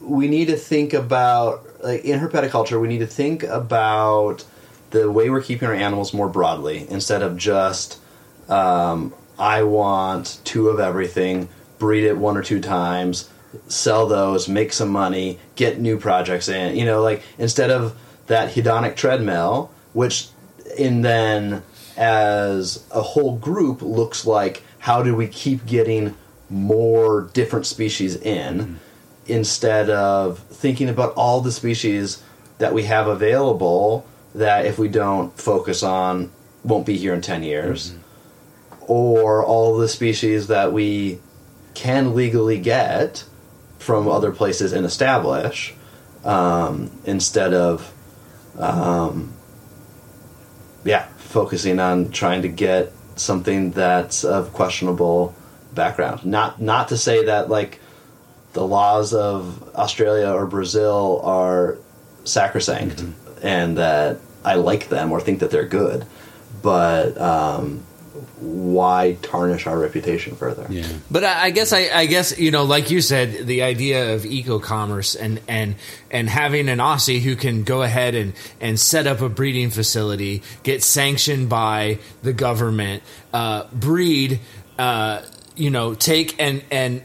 we 0.00 0.28
need 0.28 0.46
to 0.48 0.56
think 0.56 0.94
about 0.94 1.66
like 1.82 2.04
in 2.04 2.20
herpetoculture, 2.20 2.80
we 2.80 2.88
need 2.88 2.98
to 2.98 3.06
think 3.06 3.42
about 3.42 4.44
the 4.90 5.10
way 5.10 5.30
we're 5.30 5.42
keeping 5.42 5.68
our 5.68 5.74
animals 5.74 6.14
more 6.14 6.28
broadly 6.28 6.86
instead 6.88 7.22
of 7.22 7.36
just 7.36 8.00
um, 8.48 9.12
I 9.38 9.62
want 9.62 10.40
two 10.44 10.68
of 10.68 10.80
everything, 10.80 11.48
breed 11.78 12.04
it 12.04 12.16
one 12.16 12.36
or 12.36 12.42
two 12.42 12.60
times, 12.60 13.28
sell 13.68 14.06
those, 14.06 14.48
make 14.48 14.72
some 14.72 14.88
money, 14.88 15.38
get 15.56 15.78
new 15.78 15.98
projects 15.98 16.48
in. 16.48 16.76
You 16.76 16.84
know, 16.84 17.02
like 17.02 17.22
instead 17.38 17.70
of 17.70 17.96
that 18.26 18.54
hedonic 18.54 18.96
treadmill, 18.96 19.70
which 19.92 20.28
in 20.76 21.02
then 21.02 21.62
as 21.96 22.84
a 22.92 23.02
whole 23.02 23.36
group 23.36 23.82
looks 23.82 24.24
like 24.24 24.62
how 24.78 25.02
do 25.02 25.14
we 25.14 25.26
keep 25.26 25.66
getting 25.66 26.16
more 26.48 27.22
different 27.32 27.66
species 27.66 28.14
in 28.14 28.78
instead 29.28 29.90
of 29.90 30.38
thinking 30.38 30.88
about 30.88 31.12
all 31.14 31.40
the 31.40 31.52
species 31.52 32.22
that 32.58 32.72
we 32.74 32.84
have 32.84 33.06
available 33.06 34.06
that 34.34 34.66
if 34.66 34.78
we 34.78 34.88
don't 34.88 35.36
focus 35.38 35.82
on 35.82 36.30
won't 36.64 36.86
be 36.86 36.96
here 36.96 37.14
in 37.14 37.20
10 37.20 37.42
years 37.42 37.94
or 38.80 39.44
all 39.44 39.76
the 39.78 39.88
species 39.88 40.48
that 40.48 40.72
we 40.72 41.18
can 41.74 42.14
legally 42.14 42.58
get 42.58 43.24
from 43.78 44.08
other 44.08 44.32
places 44.32 44.72
and 44.72 44.84
establish 44.84 45.74
um, 46.24 46.90
instead 47.04 47.54
of 47.54 47.92
um, 48.58 49.32
yeah 50.84 51.06
focusing 51.18 51.78
on 51.78 52.10
trying 52.10 52.42
to 52.42 52.48
get 52.48 52.92
something 53.16 53.70
that's 53.72 54.24
of 54.24 54.52
questionable 54.52 55.34
background. 55.74 56.24
Not 56.24 56.60
not 56.60 56.88
to 56.88 56.96
say 56.96 57.24
that 57.26 57.48
like 57.48 57.80
the 58.58 58.66
laws 58.66 59.14
of 59.14 59.72
Australia 59.76 60.32
or 60.32 60.44
Brazil 60.44 61.20
are 61.22 61.78
sacrosanct 62.24 63.04
and 63.40 63.78
that 63.78 64.18
I 64.44 64.56
like 64.56 64.88
them 64.88 65.12
or 65.12 65.20
think 65.20 65.38
that 65.40 65.52
they're 65.52 65.68
good 65.68 66.04
but 66.60 67.16
um, 67.20 67.84
why 68.40 69.16
tarnish 69.22 69.68
our 69.68 69.78
reputation 69.78 70.34
further 70.34 70.66
yeah. 70.70 70.88
But 71.08 71.22
I, 71.22 71.44
I 71.44 71.50
guess 71.50 71.72
I, 71.72 71.88
I 71.94 72.06
guess 72.06 72.36
you 72.36 72.50
know, 72.50 72.64
like 72.64 72.90
you 72.90 73.00
said, 73.00 73.46
the 73.46 73.62
idea 73.62 74.14
of 74.14 74.26
eco-commerce 74.26 75.14
and 75.14 75.40
and 75.46 75.76
and 76.10 76.28
having 76.28 76.68
an 76.68 76.78
Aussie 76.78 77.20
who 77.20 77.36
can 77.36 77.62
go 77.62 77.82
ahead 77.82 78.16
and 78.16 78.32
and 78.60 78.78
set 78.78 79.06
up 79.06 79.20
a 79.20 79.28
breeding 79.28 79.70
facility, 79.70 80.42
get 80.64 80.82
sanctioned 80.82 81.48
by 81.48 82.00
the 82.22 82.32
government, 82.32 83.04
uh, 83.32 83.68
breed, 83.72 84.40
uh, 84.78 85.22
you 85.54 85.70
know, 85.70 85.94
take 85.94 86.40
and 86.40 86.64
and 86.72 87.04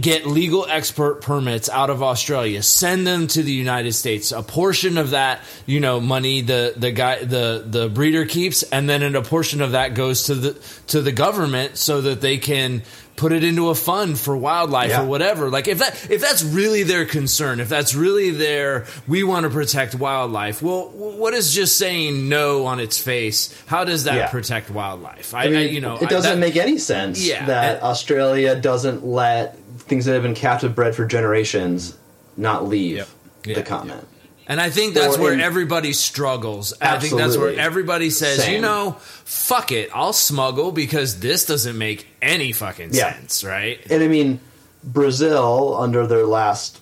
get 0.00 0.26
legal 0.26 0.66
expert 0.66 1.20
permits 1.20 1.68
out 1.68 1.90
of 1.90 2.02
Australia, 2.02 2.62
send 2.62 3.06
them 3.06 3.26
to 3.28 3.42
the 3.42 3.52
United 3.52 3.92
States. 3.92 4.32
A 4.32 4.42
portion 4.42 4.96
of 4.98 5.10
that, 5.10 5.40
you 5.66 5.80
know, 5.80 6.00
money 6.00 6.40
the 6.40 6.72
the 6.76 6.90
guy 6.92 7.22
the 7.24 7.62
the 7.66 7.88
breeder 7.88 8.24
keeps, 8.24 8.62
and 8.62 8.88
then 8.88 9.02
a 9.14 9.22
portion 9.22 9.60
of 9.60 9.72
that 9.72 9.94
goes 9.94 10.24
to 10.24 10.34
the 10.34 10.52
to 10.88 11.00
the 11.02 11.12
government 11.12 11.76
so 11.76 12.00
that 12.00 12.20
they 12.20 12.38
can 12.38 12.82
put 13.16 13.32
it 13.32 13.42
into 13.42 13.70
a 13.70 13.74
fund 13.74 14.18
for 14.18 14.36
wildlife 14.36 14.90
Yeah. 14.90 15.02
or 15.02 15.06
whatever. 15.06 15.48
Like 15.48 15.68
if 15.68 15.78
that 15.78 16.10
if 16.10 16.20
that's 16.20 16.42
really 16.42 16.82
their 16.82 17.06
concern, 17.06 17.60
if 17.60 17.68
that's 17.70 17.94
really 17.94 18.30
their 18.30 18.84
we 19.08 19.22
want 19.24 19.44
to 19.44 19.50
protect 19.50 19.94
wildlife. 19.94 20.60
Well, 20.60 20.90
what 20.90 21.32
is 21.32 21.54
just 21.54 21.78
saying 21.78 22.28
no 22.28 22.66
on 22.66 22.78
its 22.78 22.98
face? 22.98 23.54
How 23.66 23.84
does 23.84 24.04
that 24.04 24.14
Yeah. 24.16 24.26
protect 24.28 24.70
wildlife? 24.70 25.32
I, 25.32 25.44
I 25.44 25.48
mean, 25.48 25.56
I- 25.56 25.68
you 25.68 25.80
know, 25.80 25.96
it 25.96 26.10
doesn't 26.10 26.32
that- 26.32 26.46
make 26.46 26.56
any 26.56 26.76
sense 26.76 27.26
Yeah, 27.26 27.46
that 27.46 27.74
and- 27.76 27.84
Australia 27.84 28.54
doesn't 28.54 29.06
let 29.06 29.56
things 29.86 30.04
that 30.04 30.14
have 30.14 30.22
been 30.22 30.34
captive 30.34 30.74
bred 30.74 30.94
for 30.94 31.06
generations 31.06 31.96
not 32.36 32.66
leave 32.66 32.96
Yep. 32.96 33.08
Yeah. 33.44 33.54
the 33.54 33.62
continent. 33.62 34.06
And 34.48 34.60
I 34.60 34.70
think 34.70 34.94
that's 34.94 35.16
Or 35.16 35.22
where 35.22 35.32
in- 35.32 35.40
everybody 35.40 35.92
struggles. 35.92 36.72
I 36.80 36.98
think 36.98 37.16
that's 37.16 37.36
where 37.36 37.58
everybody 37.58 38.10
says, 38.10 38.44
Same. 38.44 38.54
you 38.54 38.60
know, 38.60 38.96
fuck 39.24 39.72
it, 39.72 39.90
I'll 39.92 40.12
smuggle 40.12 40.70
because 40.70 41.18
this 41.18 41.46
doesn't 41.46 41.76
make 41.76 42.06
any 42.22 42.52
fucking 42.52 42.90
Yeah. 42.92 43.12
sense, 43.14 43.42
right? 43.42 43.80
And 43.90 44.02
I 44.04 44.08
mean, 44.08 44.40
Brazil, 44.84 45.76
under 45.76 46.06
their 46.06 46.24
last 46.26 46.78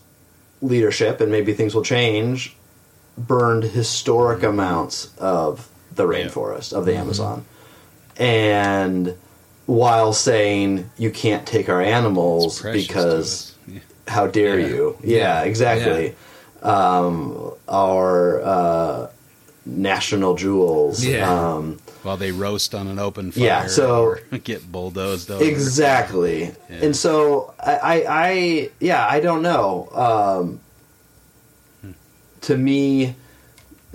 leadership, 0.61 1.20
and 1.20 1.32
maybe 1.32 1.55
things 1.55 1.74
will 1.74 1.82
change, 1.84 2.55
burned 3.16 3.64
historic 3.64 4.38
mm-hmm. 4.38 4.48
amounts 4.48 5.09
of 5.18 5.68
the 5.94 6.05
rainforest, 6.05 6.72
of 6.72 6.84
the 6.84 6.92
mm-hmm. 6.92 7.00
Amazon. 7.00 7.44
And 8.16 9.14
while 9.67 10.12
saying, 10.12 10.91
you 10.99 11.11
can't 11.11 11.47
take 11.47 11.69
our 11.69 11.81
animals 11.83 12.61
because. 12.62 13.51
Yeah. 13.67 13.81
how 14.07 14.27
dare 14.27 14.59
Yeah. 14.61 14.67
you? 14.67 14.99
Yeah, 15.03 15.43
exactly. 15.45 16.15
Um, 16.62 17.53
our 17.69 18.43
uh, 18.43 19.11
national 19.65 20.35
jewels. 20.37 21.03
Yeah. 21.05 21.31
Um, 21.55 21.79
while 22.03 22.19
they 22.19 22.31
roast 22.33 22.75
on 22.75 22.87
an 22.89 22.99
open 22.99 23.33
fire 23.33 23.43
Yeah, 23.45 23.67
so- 23.67 24.03
or 24.03 24.21
get 24.45 24.71
bulldozed 24.71 25.31
over. 25.31 25.43
Exactly. 25.43 26.53
Yeah. 26.69 26.77
And 26.83 26.95
so 26.97 27.55
I, 27.59 27.77
I, 27.77 28.05
I, 28.09 28.71
yeah, 28.81 29.07
I 29.09 29.21
don't 29.21 29.41
know. 29.41 29.89
Um, 29.95 30.61
to 32.43 32.57
me, 32.59 33.15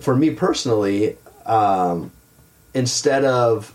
for 0.01 0.15
me 0.15 0.31
personally, 0.31 1.17
um, 1.45 2.11
instead 2.73 3.23
of 3.25 3.71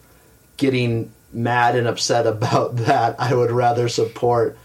getting 0.56 1.12
mad 1.34 1.76
and 1.76 1.86
upset 1.86 2.26
about 2.36 2.76
that, 2.76 3.16
I 3.18 3.34
would 3.34 3.50
rather 3.50 3.88
support 3.88 4.56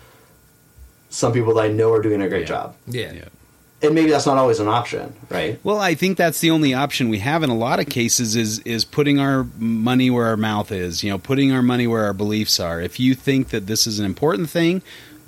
some 1.09 1.33
people 1.33 1.55
that 1.55 1.61
I 1.61 1.67
know 1.69 1.91
are 1.93 2.01
doing 2.01 2.21
a 2.21 2.29
great 2.29 2.41
Yeah. 2.41 2.47
job. 2.47 2.75
Yeah. 2.87 3.11
Yeah. 3.13 3.25
And 3.81 3.95
maybe 3.95 4.09
that's 4.11 4.25
not 4.25 4.37
always 4.37 4.59
an 4.59 4.67
option, 4.67 5.13
right? 5.29 5.57
Well, 5.63 5.79
I 5.79 5.95
think 5.95 6.17
that's 6.17 6.41
the 6.41 6.51
only 6.51 6.73
option 6.73 7.07
we 7.07 7.19
have 7.19 7.43
in 7.43 7.49
a 7.49 7.55
lot 7.55 7.79
of 7.79 7.87
cases 7.87 8.35
is 8.35 8.59
is 8.59 8.83
putting 8.83 9.19
our 9.21 9.47
money 9.57 10.09
where 10.09 10.25
our 10.25 10.35
mouth 10.35 10.69
is. 10.69 11.01
You 11.01 11.11
know, 11.11 11.17
putting 11.17 11.53
our 11.53 11.61
money 11.61 11.87
where 11.87 12.03
our 12.03 12.13
beliefs 12.13 12.59
are. 12.59 12.81
If 12.81 12.99
you 12.99 13.15
think 13.15 13.49
that 13.51 13.67
this 13.67 13.87
is 13.87 13.97
an 13.97 14.05
important 14.05 14.49
thing, 14.49 14.81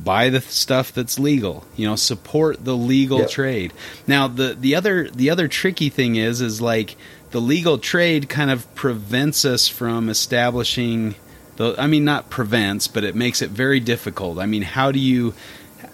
buy 0.03 0.29
the 0.29 0.41
stuff 0.41 0.91
that's 0.91 1.17
legal. 1.17 1.63
You 1.77 1.87
know, 1.87 1.95
support 1.95 2.65
the 2.65 2.75
legal 2.75 3.19
Yep. 3.19 3.29
trade. 3.29 3.73
Now, 4.05 4.27
the 4.27 4.53
the 4.59 4.75
other 4.75 5.09
the 5.09 5.29
other 5.29 5.47
tricky 5.47 5.87
thing 5.87 6.17
is 6.17 6.41
is 6.41 6.59
like 6.59 6.97
the 7.31 7.39
legal 7.39 7.77
trade 7.77 8.27
kind 8.27 8.51
of 8.51 8.67
prevents 8.75 9.45
us 9.45 9.69
from 9.69 10.09
establishing 10.09 11.15
the 11.58 11.76
I 11.78 11.88
mean 11.88 12.06
not 12.06 12.30
prevents, 12.30 12.88
but 12.88 13.04
it 13.04 13.16
makes 13.16 13.41
it 13.41 13.49
very 13.52 13.80
difficult. 13.80 14.39
I 14.39 14.45
mean, 14.45 14.62
how 14.64 14.91
do 14.91 14.99
you 14.99 15.34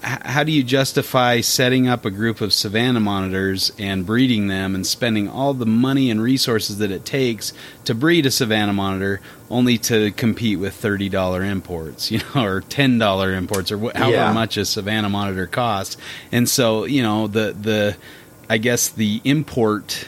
how 0.01 0.43
do 0.43 0.51
you 0.51 0.63
justify 0.63 1.41
setting 1.41 1.87
up 1.87 2.05
a 2.05 2.11
group 2.11 2.39
of 2.41 2.53
savannah 2.53 2.99
monitors 2.99 3.71
and 3.79 4.05
breeding 4.05 4.47
them 4.47 4.75
and 4.75 4.85
spending 4.85 5.27
all 5.27 5.53
the 5.55 5.65
money 5.65 6.11
and 6.11 6.21
resources 6.21 6.77
that 6.77 6.91
it 6.91 7.03
takes 7.03 7.51
to 7.85 7.95
breed 7.95 8.25
a 8.25 8.31
savannah 8.31 8.73
monitor 8.73 9.19
only 9.49 9.77
to 9.79 10.11
compete 10.11 10.59
with 10.59 10.79
$30 10.79 11.49
imports 11.49 12.11
you 12.11 12.19
know 12.35 12.43
or 12.43 12.61
$10 12.61 13.37
imports 13.37 13.71
or 13.71 13.77
wh- 13.79 13.95
however 13.97 14.11
Yeah. 14.17 14.33
much 14.33 14.55
a 14.57 14.65
savannah 14.65 15.09
monitor 15.09 15.47
costs 15.47 15.97
and 16.31 16.47
so 16.47 16.83
you 16.85 17.01
know 17.01 17.27
the 17.27 17.55
the 17.59 17.97
i 18.49 18.57
guess 18.59 18.89
the 18.89 19.19
import 19.23 20.05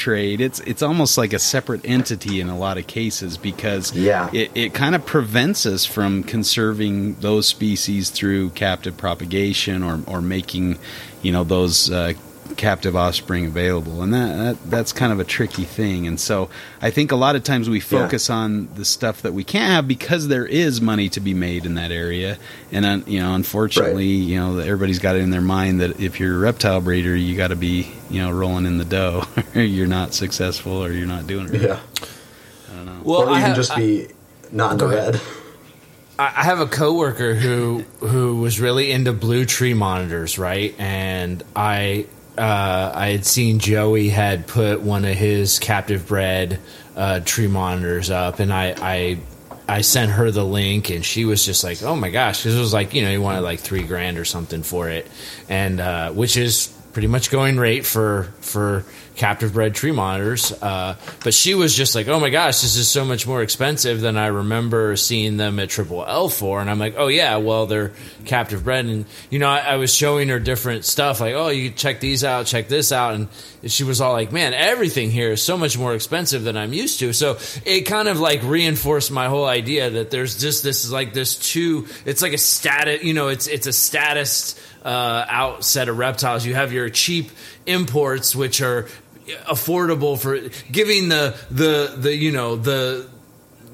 trade 0.00 0.40
it's 0.40 0.60
it's 0.60 0.82
almost 0.82 1.18
like 1.18 1.34
a 1.34 1.38
separate 1.38 1.82
entity 1.84 2.40
in 2.40 2.48
a 2.48 2.56
lot 2.58 2.78
of 2.78 2.86
cases 2.86 3.36
because 3.36 3.94
Yeah. 3.94 4.30
it, 4.32 4.50
it 4.54 4.72
kind 4.74 4.94
of 4.94 5.04
prevents 5.04 5.66
us 5.66 5.84
from 5.84 6.22
conserving 6.24 7.16
those 7.20 7.46
species 7.46 8.08
through 8.08 8.50
captive 8.50 8.96
propagation 8.96 9.82
or, 9.82 10.00
or 10.06 10.22
making 10.22 10.78
you 11.22 11.32
know 11.32 11.44
those 11.44 11.90
uh, 11.90 12.14
captive 12.56 12.94
offspring 12.96 13.46
available 13.46 14.02
and 14.02 14.12
that, 14.12 14.36
that 14.36 14.70
that's 14.70 14.92
kind 14.92 15.12
of 15.12 15.20
a 15.20 15.24
tricky 15.24 15.64
thing 15.64 16.06
and 16.06 16.18
so 16.20 16.50
I 16.82 16.90
think 16.90 17.12
a 17.12 17.16
lot 17.16 17.36
of 17.36 17.42
times 17.42 17.68
we 17.70 17.80
focus 17.80 18.28
on 18.30 18.68
the 18.74 18.84
stuff 18.84 19.22
that 19.22 19.32
we 19.32 19.44
can't 19.44 19.70
have 19.70 19.88
because 19.88 20.28
there 20.28 20.44
is 20.46 20.80
money 20.80 21.08
to 21.10 21.20
be 21.20 21.32
made 21.34 21.64
in 21.66 21.74
that 21.74 21.90
area 21.90 22.38
and 22.72 22.84
uh, 22.84 23.00
you 23.06 23.20
know 23.20 23.34
unfortunately 23.34 24.06
you 24.06 24.38
know 24.38 24.58
everybody's 24.58 24.98
got 24.98 25.16
it 25.16 25.20
in 25.22 25.30
their 25.30 25.40
mind 25.40 25.80
that 25.80 25.98
if 26.00 26.20
you're 26.20 26.36
a 26.36 26.38
reptile 26.38 26.80
breeder 26.80 27.16
you 27.16 27.36
got 27.36 27.48
to 27.48 27.56
be 27.56 27.90
you 28.10 28.20
know 28.20 28.30
rolling 28.30 28.66
in 28.66 28.78
the 28.78 28.84
dough 28.84 29.24
or 29.54 29.60
you're 29.62 29.86
not 29.86 30.12
successful 30.14 30.84
or 30.84 30.92
you're 30.92 31.06
not 31.06 31.26
doing 31.26 31.46
it 31.46 31.52
right. 31.52 31.62
Yeah. 31.62 31.80
I 32.70 32.76
don't 32.76 32.86
know 32.86 33.00
Well, 33.04 33.22
or 33.22 33.28
I 33.30 33.38
even 33.38 33.42
have- 33.48 33.56
just 33.56 33.74
be 33.76 34.08
not 34.52 34.72
in 34.72 34.78
the 34.78 34.86
Go 34.86 34.90
ahead. 34.96 35.14
red. 35.14 35.22
I 36.18 36.24
I 36.26 36.42
have 36.44 36.60
a 36.60 36.66
coworker 36.66 37.34
who 37.34 37.78
who 38.00 38.36
was 38.42 38.60
really 38.60 38.90
into 38.92 39.12
blue 39.14 39.46
tree 39.46 39.72
monitors, 39.72 40.38
right? 40.38 40.74
And 40.78 41.42
I 41.56 42.06
uh, 42.40 42.92
I 42.94 43.08
had 43.08 43.26
seen 43.26 43.58
Joey 43.58 44.08
had 44.08 44.46
put 44.46 44.80
one 44.80 45.04
of 45.04 45.14
his 45.14 45.58
captive 45.58 46.06
bred 46.08 46.58
uh, 46.96 47.20
tree 47.20 47.48
monitors 47.48 48.10
up, 48.10 48.40
and 48.40 48.50
I, 48.52 48.74
I 48.78 49.18
I 49.68 49.82
sent 49.82 50.10
her 50.12 50.30
the 50.30 50.44
link, 50.44 50.88
and 50.90 51.04
she 51.04 51.26
was 51.26 51.44
just 51.44 51.62
like, 51.62 51.82
"Oh 51.82 51.94
my 51.94 52.08
gosh!" 52.08 52.38
Because 52.38 52.56
it 52.56 52.60
was 52.60 52.72
like 52.72 52.94
you 52.94 53.02
know 53.02 53.10
he 53.10 53.18
wanted 53.18 53.42
like 53.42 53.60
three 53.60 53.82
grand 53.82 54.16
or 54.16 54.24
something 54.24 54.62
for 54.62 54.88
it, 54.88 55.06
and 55.50 55.80
uh, 55.80 56.12
which 56.12 56.38
is 56.38 56.72
pretty 56.92 57.08
much 57.08 57.30
going 57.30 57.56
rate 57.58 57.86
for 57.86 58.24
for 58.40 58.84
captive 59.20 59.52
bred 59.52 59.74
tree 59.74 59.92
monitors. 59.92 60.50
Uh, 60.62 60.96
but 61.22 61.34
she 61.34 61.54
was 61.54 61.76
just 61.76 61.94
like, 61.94 62.08
"Oh 62.08 62.18
my 62.18 62.30
gosh, 62.30 62.62
this 62.62 62.76
is 62.76 62.88
so 62.88 63.04
much 63.04 63.26
more 63.26 63.42
expensive 63.42 64.00
than 64.00 64.16
I 64.16 64.28
remember 64.28 64.96
seeing 64.96 65.36
them 65.36 65.58
at 65.60 65.68
Triple 65.68 66.04
L 66.04 66.28
for." 66.28 66.60
And 66.60 66.70
I'm 66.70 66.78
like, 66.78 66.94
"Oh 66.96 67.08
yeah, 67.08 67.36
well 67.36 67.66
they're 67.66 67.92
captive 68.24 68.64
bred." 68.64 68.86
And 68.86 69.04
you 69.28 69.38
know, 69.38 69.48
I, 69.48 69.58
I 69.58 69.76
was 69.76 69.94
showing 69.94 70.28
her 70.30 70.38
different 70.40 70.84
stuff, 70.84 71.20
like, 71.20 71.34
"Oh, 71.34 71.48
you 71.48 71.70
check 71.70 72.00
these 72.00 72.24
out, 72.24 72.46
check 72.46 72.68
this 72.68 72.92
out," 72.92 73.14
and 73.14 73.28
she 73.66 73.84
was 73.84 74.00
all 74.00 74.12
like, 74.12 74.32
"Man, 74.32 74.54
everything 74.54 75.10
here 75.10 75.32
is 75.32 75.42
so 75.42 75.58
much 75.58 75.76
more 75.76 75.94
expensive 75.94 76.42
than 76.42 76.56
I'm 76.56 76.72
used 76.72 77.00
to." 77.00 77.12
So 77.12 77.38
it 77.64 77.82
kind 77.82 78.08
of 78.08 78.18
like 78.18 78.42
reinforced 78.42 79.10
my 79.10 79.28
whole 79.28 79.46
idea 79.46 79.90
that 79.90 80.10
there's 80.10 80.40
just 80.40 80.64
this 80.64 80.84
is 80.84 80.90
like 80.90 81.12
this 81.12 81.36
two. 81.36 81.86
It's 82.06 82.22
like 82.22 82.32
a 82.32 82.38
status, 82.38 83.04
you 83.04 83.14
know, 83.14 83.28
it's 83.28 83.46
it's 83.46 83.66
a 83.66 83.72
status 83.72 84.58
uh, 84.84 85.24
out 85.28 85.64
set 85.64 85.88
of 85.88 85.98
reptiles. 85.98 86.44
You 86.44 86.54
have 86.54 86.72
your 86.72 86.88
cheap 86.88 87.30
imports, 87.66 88.34
which 88.34 88.60
are 88.60 88.88
affordable 89.46 90.18
for 90.18 90.38
giving 90.70 91.08
the 91.08 91.36
the 91.50 91.94
the 91.96 92.14
you 92.14 92.32
know 92.32 92.56
the 92.56 93.08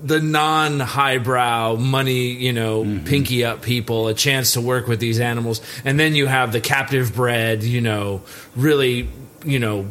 the 0.02 0.20
non 0.20 0.78
highbrow 0.80 1.76
money, 1.76 2.32
you 2.32 2.52
know, 2.52 3.00
pinky 3.04 3.44
up 3.44 3.62
people 3.62 4.08
a 4.08 4.14
chance 4.14 4.52
to 4.52 4.60
work 4.60 4.86
with 4.86 5.00
these 5.00 5.20
animals. 5.20 5.60
And 5.84 5.98
then 5.98 6.14
you 6.14 6.26
have 6.26 6.52
the 6.52 6.60
captive 6.60 7.14
bred, 7.14 7.62
you 7.62 7.80
know, 7.80 8.22
really, 8.54 9.08
you 9.44 9.58
know, 9.58 9.86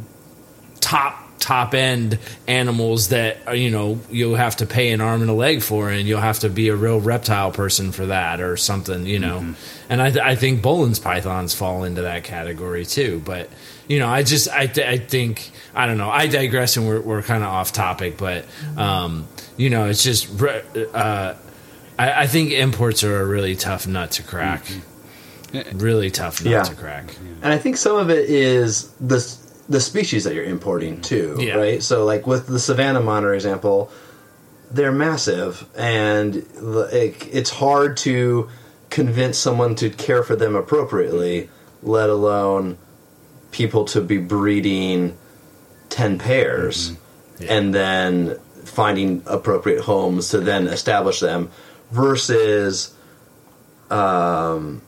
top 0.80 1.24
top 1.46 1.76
end 1.76 2.18
animals 2.48 3.10
that 3.10 3.56
you 3.56 3.70
know 3.70 4.00
you'll 4.10 4.36
have 4.36 4.56
to 4.56 4.66
pay 4.66 4.89
an 4.91 5.00
arm 5.00 5.22
and 5.22 5.30
a 5.30 5.34
leg 5.34 5.62
for 5.62 5.91
and 5.91 6.08
you'll 6.08 6.20
have 6.20 6.39
to 6.39 6.50
be 6.50 6.70
a 6.70 6.76
real 6.76 7.00
reptile 7.00 7.52
person 7.52 7.91
for 7.91 8.08
that 8.08 8.41
or 8.41 8.58
something 8.58 9.06
you 9.06 9.20
know. 9.20 9.54
And 9.88 10.02
I, 10.02 10.10
th- 10.10 10.24
I 10.26 10.36
think 10.36 10.64
Boelen's 10.64 10.98
pythons 10.98 11.54
fall 11.54 11.84
into 11.84 12.02
that 12.02 12.24
category 12.24 12.84
too. 12.84 13.22
But 13.24 13.50
you 13.88 14.00
know 14.00 14.08
I 14.08 14.24
just 14.24 14.50
I, 14.50 14.66
th- 14.66 14.88
I 14.88 14.98
think 14.98 15.52
I 15.76 15.86
don't 15.86 16.00
know. 16.00 16.10
I 16.10 16.26
digress 16.26 16.78
and 16.78 16.88
we're, 16.88 17.02
we're 17.02 17.22
kind 17.22 17.43
of 17.43 17.50
off 17.50 17.72
topic 17.72 18.18
but 18.18 18.46
um, 18.76 19.28
you 19.56 19.70
know 19.70 19.86
it's 19.86 20.04
just 20.04 20.28
re- 20.41 20.64
uh, 20.96 21.36
I, 22.00 22.24
I 22.24 22.28
think 22.28 22.54
imports 22.54 23.04
are 23.04 23.22
a 23.22 23.26
really 23.26 23.56
tough 23.56 23.86
nut 23.86 24.10
to 24.14 24.24
crack. 24.24 24.66
Really 25.74 26.10
tough 26.12 26.43
nut 26.43 26.52
Yeah. 26.52 26.64
to 26.64 26.76
crack. 26.76 27.16
And 27.43 27.54
I 27.54 27.58
think 27.60 27.78
some 27.78 27.96
of 27.98 28.10
it 28.10 28.30
is 28.30 28.89
the 29.00 29.20
the 29.68 29.80
species 29.82 30.24
that 30.26 30.34
you're 30.36 30.43
importing 30.45 31.01
too, 31.01 31.38
Yeah. 31.39 31.55
right? 31.55 31.82
So 31.84 32.05
like 32.05 32.28
with 32.28 32.47
the 32.47 32.59
Savannah 32.59 33.01
monitor 33.01 33.34
example, 33.34 33.89
they're 34.72 34.91
massive, 34.91 35.66
and 35.78 36.36
it, 36.36 37.28
it's 37.32 37.49
hard 37.49 37.97
to 37.97 38.49
convince 38.89 39.38
someone 39.38 39.76
to 39.76 39.89
care 39.89 40.24
for 40.24 40.36
them 40.36 40.55
appropriately, 40.55 41.49
let 41.84 42.09
alone 42.09 42.78
people 43.51 43.86
to 43.86 44.01
be 44.01 44.18
breeding 44.18 45.18
ten 45.89 46.18
pairs 46.20 46.93
Yeah. 47.39 47.53
and 47.53 47.74
then 47.74 48.38
finding 48.66 49.22
appropriate 49.28 49.82
homes 49.82 50.30
to 50.30 50.39
then 50.39 50.68
establish 50.68 51.20
them 51.20 51.49
versus 51.91 52.93
um, 53.91 54.82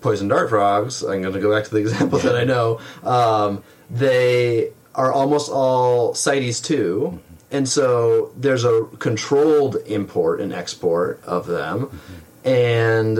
poison 0.00 0.28
dart 0.28 0.50
frogs. 0.50 1.02
I'm 1.02 1.22
going 1.22 1.34
to 1.34 1.40
go 1.40 1.54
back 1.54 1.64
to 1.64 1.70
the 1.70 1.76
example 1.80 2.18
that 2.20 2.36
I 2.36 2.44
know. 2.44 2.80
Um, 3.02 3.62
they 3.90 4.72
are 4.94 5.12
almost 5.12 5.50
all 5.50 6.14
CITES 6.14 6.60
too, 6.60 7.20
and 7.50 7.68
so 7.68 8.32
there's 8.36 8.64
a 8.64 8.86
controlled 8.98 9.76
import 9.86 10.40
and 10.40 10.52
export 10.52 11.22
of 11.24 11.46
them, 11.46 12.00
and 12.44 13.18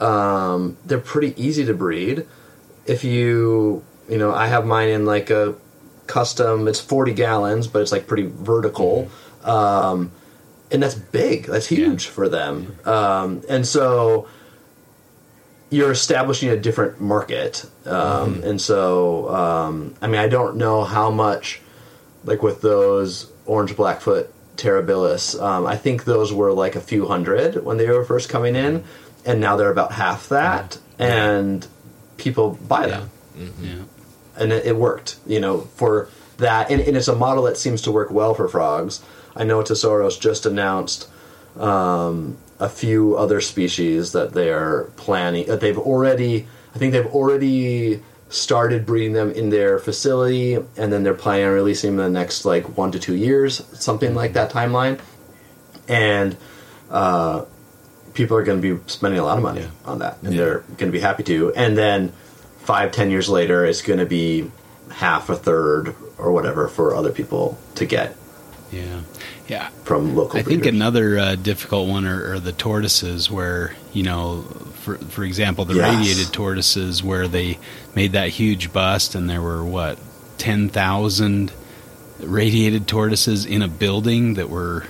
um, 0.00 0.76
they're 0.84 0.98
pretty 0.98 1.40
easy 1.42 1.64
to 1.64 1.74
breed. 1.74 2.26
If 2.86 3.02
you, 3.02 3.84
you 4.08 4.18
know, 4.18 4.32
I 4.32 4.46
have 4.46 4.64
mine 4.64 4.88
in 4.88 5.06
like 5.06 5.30
a 5.30 5.56
custom. 6.06 6.68
It's 6.68 6.80
40 6.80 7.12
gallons, 7.12 7.66
but 7.66 7.82
it's 7.82 7.92
like 7.92 8.06
pretty 8.06 8.26
vertical. 8.26 9.10
Um, 9.44 10.12
and 10.70 10.82
that's 10.82 10.94
big. 10.94 11.46
That's 11.46 11.66
huge 11.66 12.06
for 12.06 12.28
them. 12.28 12.78
Um, 12.84 13.42
and 13.48 13.66
so 13.66 14.28
you're 15.70 15.90
establishing 15.90 16.48
a 16.50 16.56
different 16.56 17.00
market, 17.00 17.64
um, 17.86 18.42
and 18.44 18.60
so 18.60 19.28
um, 19.34 19.94
I 20.00 20.06
mean 20.06 20.20
I 20.20 20.28
don't 20.28 20.56
know 20.56 20.84
how 20.84 21.10
much 21.10 21.60
like 22.24 22.42
with 22.42 22.60
those 22.60 23.30
orange 23.46 23.76
blackfoot 23.76 24.32
terribilis. 24.56 25.40
Um, 25.40 25.66
I 25.66 25.76
think 25.76 26.04
those 26.04 26.32
were 26.32 26.52
like 26.52 26.76
a 26.76 26.80
few 26.80 27.06
hundred 27.06 27.64
when 27.64 27.76
they 27.76 27.88
were 27.88 28.04
first 28.04 28.28
coming 28.28 28.54
in, 28.56 28.84
and 29.24 29.40
now 29.40 29.56
they're 29.56 29.70
about 29.72 29.92
half 29.92 30.28
that, 30.30 30.78
and 30.98 31.66
people 32.16 32.58
buy 32.68 32.86
them, 32.86 33.10
Yeah. 33.60 33.82
and 34.36 34.52
it, 34.52 34.66
it 34.66 34.76
worked. 34.76 35.16
You 35.26 35.40
know, 35.40 35.60
for 35.76 36.08
that, 36.38 36.70
and, 36.70 36.80
and 36.80 36.96
it's 36.96 37.08
a 37.08 37.14
model 37.14 37.44
that 37.44 37.56
seems 37.56 37.82
to 37.82 37.92
work 37.92 38.10
well 38.10 38.34
for 38.34 38.46
frogs. 38.48 39.02
I 39.34 39.44
know 39.44 39.62
Tesoros 39.62 40.18
just 40.18 40.46
announced 40.46 41.08
um, 41.58 42.38
a 42.58 42.68
few 42.68 43.16
other 43.16 43.40
species 43.40 44.12
that 44.12 44.32
they 44.32 44.50
are 44.50 44.84
planning 44.96 45.46
that 45.46 45.60
they've 45.60 45.78
already. 45.78 46.46
I 46.74 46.78
think 46.78 46.92
they've 46.92 47.06
already 47.06 48.02
started 48.28 48.84
breeding 48.86 49.12
them 49.12 49.30
in 49.30 49.50
their 49.50 49.78
facility, 49.78 50.54
and 50.54 50.92
then 50.92 51.02
they're 51.04 51.14
planning 51.14 51.46
on 51.46 51.52
releasing 51.52 51.96
them 51.96 52.04
in 52.06 52.12
the 52.12 52.18
next 52.18 52.44
like 52.44 52.76
one 52.76 52.92
to 52.92 52.98
two 52.98 53.14
years, 53.14 53.62
something 53.78 54.14
like 54.14 54.32
that 54.34 54.50
timeline. 54.50 54.98
And 55.88 56.36
uh, 56.90 57.44
people 58.14 58.36
are 58.36 58.42
going 58.42 58.60
to 58.60 58.74
be 58.76 58.82
spending 58.90 59.20
a 59.20 59.24
lot 59.24 59.36
of 59.38 59.42
money 59.44 59.60
Yeah. 59.60 59.68
on 59.84 59.98
that, 60.00 60.18
and 60.22 60.34
Yeah. 60.34 60.40
they're 60.44 60.58
going 60.78 60.90
to 60.90 60.92
be 60.92 61.00
happy 61.00 61.22
to. 61.24 61.52
And 61.54 61.76
then 61.78 62.12
five, 62.58 62.90
ten 62.92 63.10
years 63.10 63.28
later, 63.28 63.64
it's 63.64 63.82
going 63.82 64.00
to 64.00 64.06
be 64.06 64.50
half, 64.90 65.28
a 65.30 65.36
third, 65.36 65.94
or 66.18 66.32
whatever 66.32 66.68
for 66.68 66.94
other 66.94 67.10
people 67.12 67.58
to 67.76 67.84
get 67.84 68.16
Yeah. 68.72 69.00
Yeah. 69.48 69.68
from 69.84 70.16
local. 70.16 70.38
I 70.38 70.42
think 70.42 70.66
another 70.66 71.18
uh, 71.18 71.34
difficult 71.36 71.88
one 71.88 72.04
are, 72.06 72.32
are 72.34 72.40
the 72.40 72.52
tortoises, 72.52 73.30
where 73.30 73.74
you 73.92 74.02
know, 74.02 74.42
for 74.82 74.96
for 74.98 75.24
example, 75.24 75.64
the 75.64 75.74
Yes. 75.74 75.94
radiated 75.96 76.32
tortoises, 76.32 77.02
where 77.02 77.28
they 77.28 77.58
made 77.94 78.12
that 78.12 78.30
huge 78.30 78.72
bust, 78.72 79.14
and 79.14 79.28
there 79.30 79.42
were 79.42 79.64
what 79.64 79.98
ten 80.38 80.68
thousand 80.68 81.52
radiated 82.20 82.86
tortoises 82.88 83.44
in 83.44 83.62
a 83.62 83.68
building 83.68 84.34
that 84.34 84.48
were 84.50 84.84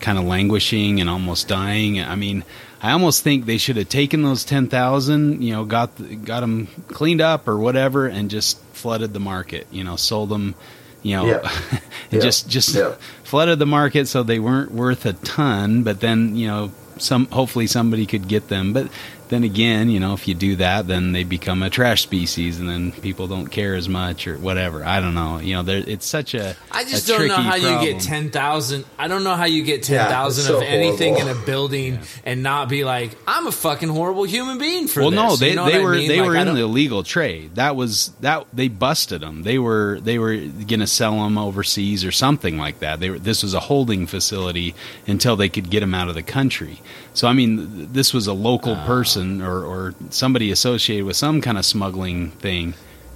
kind 0.00 0.18
of 0.18 0.24
languishing 0.24 1.00
and 1.00 1.08
almost 1.08 1.46
dying. 1.48 2.00
I 2.00 2.16
mean, 2.16 2.44
I 2.82 2.90
almost 2.92 3.22
think 3.22 3.46
they 3.46 3.58
should 3.58 3.76
have 3.76 3.88
taken 3.88 4.22
those 4.22 4.44
ten 4.44 4.68
thousand, 4.68 5.42
you 5.42 5.52
know, 5.52 5.64
got 5.64 5.90
got 6.24 6.40
them 6.40 6.66
cleaned 6.88 7.20
up 7.20 7.46
or 7.48 7.56
whatever, 7.56 8.06
and 8.06 8.28
just 8.30 8.58
flooded 8.72 9.12
the 9.14 9.20
market. 9.20 9.66
You 9.70 9.84
know, 9.84 9.96
sold 9.96 10.28
them. 10.28 10.54
You 11.02 11.16
know, 11.16 11.26
Yeah. 11.26 11.52
Yeah. 12.10 12.20
just 12.20 12.48
just 12.48 12.74
Yeah. 12.74 12.92
flooded 13.24 13.58
the 13.58 13.66
market 13.66 14.06
so 14.06 14.22
they 14.22 14.38
weren't 14.38 14.70
worth 14.72 15.06
a 15.06 15.14
ton 15.14 15.82
but 15.82 16.00
then 16.00 16.36
you 16.36 16.46
know 16.46 16.70
some 16.98 17.26
hopefully 17.26 17.66
somebody 17.66 18.06
could 18.06 18.28
get 18.28 18.48
them 18.48 18.72
but 18.72 18.88
then 19.28 19.44
again 19.44 19.88
you 19.88 19.98
know 19.98 20.12
if 20.12 20.28
you 20.28 20.34
do 20.34 20.56
that 20.56 20.86
then 20.86 21.12
they 21.12 21.24
become 21.24 21.62
a 21.62 21.70
trash 21.70 22.02
species 22.02 22.60
and 22.60 22.68
then 22.68 22.92
people 22.92 23.26
don't 23.26 23.46
care 23.46 23.74
as 23.74 23.88
much 23.88 24.26
or 24.26 24.36
whatever 24.36 24.84
i 24.84 25.00
don't 25.00 25.14
know 25.14 25.38
you 25.38 25.54
know 25.54 25.62
there 25.62 25.82
it's 25.86 26.04
such 26.04 26.34
a 26.34 26.54
I 26.70 26.84
just 26.84 27.08
a 27.08 27.12
don't 27.12 27.28
know 27.28 27.34
tricky 27.36 27.48
how 27.48 27.54
you 27.56 27.62
problem. 27.68 27.92
get 27.92 28.02
ten 28.02 28.30
thousand. 28.30 28.84
I 28.98 29.08
don't 29.08 29.24
know 29.24 29.34
how 29.34 29.44
you 29.46 29.62
get 29.62 29.82
ten 29.84 29.94
Yeah, 29.96 30.28
so 30.28 30.56
of 30.58 30.62
anything 30.62 31.14
horrible. 31.14 31.30
in 31.36 31.42
a 31.42 31.46
building 31.46 31.98
and 32.24 32.42
not 32.42 32.68
be 32.68 32.84
like, 32.84 33.16
I'm 33.26 33.46
a 33.46 33.52
fucking 33.52 33.88
horrible 33.88 34.24
human 34.24 34.58
being 34.58 34.86
for 34.88 35.00
this. 35.00 35.10
well 35.12 35.30
this. 35.30 35.40
no 35.40 35.46
You 35.46 35.50
they, 35.50 35.54
know 35.56 35.64
they 35.66 35.72
what 35.72 35.80
I 35.80 35.84
were 35.84 35.94
mean? 35.94 36.08
they 36.08 36.20
Like, 36.20 36.28
were 36.28 36.36
in 36.36 36.54
the 36.54 36.60
illegal 36.60 37.02
trade 37.02 37.54
that 37.56 37.74
was 37.76 38.08
that 38.20 38.46
they 38.52 38.68
busted 38.68 39.20
them 39.22 39.42
they 39.44 39.58
were 39.58 39.98
they 40.02 40.18
were 40.18 40.36
gonna 40.68 40.86
sell 40.86 41.22
them 41.22 41.38
overseas 41.38 42.04
or 42.04 42.12
something 42.12 42.58
like 42.58 42.80
that 42.80 43.00
they 43.00 43.08
were 43.10 43.18
this 43.18 43.42
was 43.42 43.54
a 43.54 43.60
holding 43.60 44.06
facility 44.06 44.74
until 45.06 45.36
they 45.36 45.48
could 45.48 45.70
get 45.70 45.80
them 45.80 45.94
out 45.94 46.08
of 46.08 46.14
the 46.14 46.22
country 46.22 46.80
so 47.14 47.28
i 47.28 47.32
mean 47.32 47.92
this 47.92 48.12
was 48.14 48.26
a 48.26 48.32
local 48.32 48.74
Ah. 48.74 48.86
person 48.86 49.42
or 49.42 49.64
or 49.64 49.94
somebody 50.10 50.50
associated 50.50 51.04
with 51.04 51.16
some 51.16 51.40
kind 51.40 51.58
of 51.58 51.64
smuggling 51.64 52.30
thing 52.32 52.74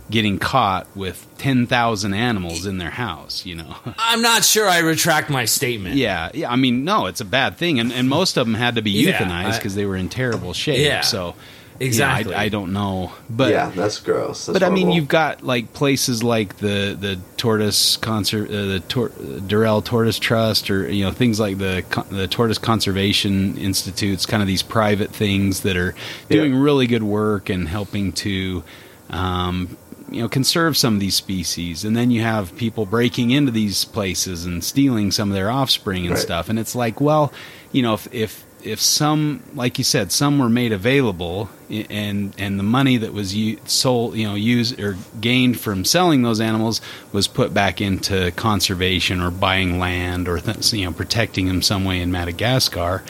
getting 0.08 0.38
caught 0.38 0.86
with 0.94 1.26
10,000 1.38 2.14
animals 2.14 2.64
in 2.64 2.78
their 2.78 2.90
house 2.90 3.44
you 3.44 3.54
know 3.56 3.74
I'm 3.98 4.22
not 4.22 4.44
sure. 4.44 4.68
I 4.68 4.78
retract 4.78 5.30
my 5.30 5.44
statement. 5.46 5.96
Yeah, 5.96 6.30
yeah. 6.32 6.50
I 6.50 6.54
mean, 6.56 6.84
no, 6.84 7.06
it's 7.06 7.20
a 7.20 7.24
bad 7.24 7.56
thing, 7.56 7.80
and, 7.80 7.92
and 7.92 8.08
most 8.08 8.36
of 8.36 8.46
them 8.46 8.54
had 8.54 8.76
to 8.76 8.82
be 8.82 8.92
Yeah, 8.92 9.18
euthanized 9.18 9.56
because 9.58 9.74
they 9.74 9.84
were 9.84 9.96
in 9.96 10.08
terrible 10.08 10.52
shape. 10.52 10.78
Yeah, 10.78 11.00
so 11.00 11.34
exactly. 11.80 12.32
yeah, 12.32 12.38
I, 12.40 12.44
I 12.44 12.48
don't 12.48 12.72
know, 12.72 13.12
but 13.28 13.50
yeah, 13.52 13.70
that's 13.70 13.98
gross. 14.00 14.46
That's 14.46 14.58
but 14.58 14.62
I 14.62 14.70
mean, 14.70 14.90
you've 14.90 15.08
got 15.08 15.42
like 15.42 15.72
places 15.72 16.22
like 16.22 16.56
the 16.58 16.96
the 16.98 17.18
tortoise 17.36 17.96
conser- 17.96 18.46
uh, 18.48 18.66
the 18.72 18.80
tor- 18.80 19.12
Durrell 19.46 19.82
Tortoise 19.82 20.18
Trust, 20.18 20.70
or 20.70 20.90
you 20.90 21.04
know 21.04 21.12
things 21.12 21.38
like 21.40 21.58
the 21.58 21.84
the 22.10 22.26
Tortoise 22.28 22.58
Conservation 22.58 23.56
Institutes, 23.58 24.26
kind 24.26 24.42
of 24.42 24.46
these 24.46 24.62
private 24.62 25.10
things 25.10 25.60
that 25.60 25.76
are 25.76 25.94
doing 26.28 26.52
Yeah. 26.54 26.60
really 26.60 26.86
good 26.86 27.02
work 27.02 27.48
and 27.50 27.68
helping 27.68 28.12
to. 28.12 28.62
Um, 29.10 29.76
you 30.08 30.22
know, 30.22 30.28
conserve 30.28 30.76
some 30.76 30.94
of 30.94 31.00
these 31.00 31.16
species, 31.16 31.84
and 31.84 31.96
then 31.96 32.12
you 32.12 32.22
have 32.22 32.56
people 32.56 32.86
breaking 32.86 33.32
into 33.32 33.50
these 33.50 33.84
places 33.84 34.44
and 34.46 34.62
stealing 34.62 35.10
some 35.10 35.30
of 35.30 35.34
their 35.34 35.50
offspring 35.50 36.02
and 36.06 36.14
Right. 36.14 36.22
stuff. 36.22 36.48
And 36.48 36.60
it's 36.60 36.76
like, 36.76 37.00
well, 37.00 37.32
you 37.72 37.82
know, 37.82 37.94
if 37.94 38.06
if 38.12 38.44
if 38.66 38.80
some, 38.80 39.42
like 39.54 39.78
you 39.78 39.84
said, 39.84 40.12
some 40.12 40.38
were 40.38 40.48
made 40.48 40.72
available, 40.72 41.48
and 41.70 42.34
and 42.38 42.58
the 42.58 42.64
money 42.64 42.96
that 42.98 43.12
was 43.12 43.34
u- 43.34 43.58
sold, 43.64 44.16
you 44.16 44.26
know, 44.26 44.34
used 44.34 44.80
or 44.80 44.96
gained 45.20 45.58
from 45.58 45.84
selling 45.84 46.22
those 46.22 46.40
animals 46.40 46.80
was 47.12 47.28
put 47.28 47.54
back 47.54 47.80
into 47.80 48.30
conservation 48.32 49.20
or 49.20 49.30
buying 49.30 49.78
land 49.78 50.28
or 50.28 50.38
th- 50.40 50.72
you 50.72 50.84
know 50.84 50.92
protecting 50.92 51.46
them 51.46 51.62
some 51.62 51.84
way 51.84 52.00
in 52.00 52.10
Madagascar. 52.10 53.02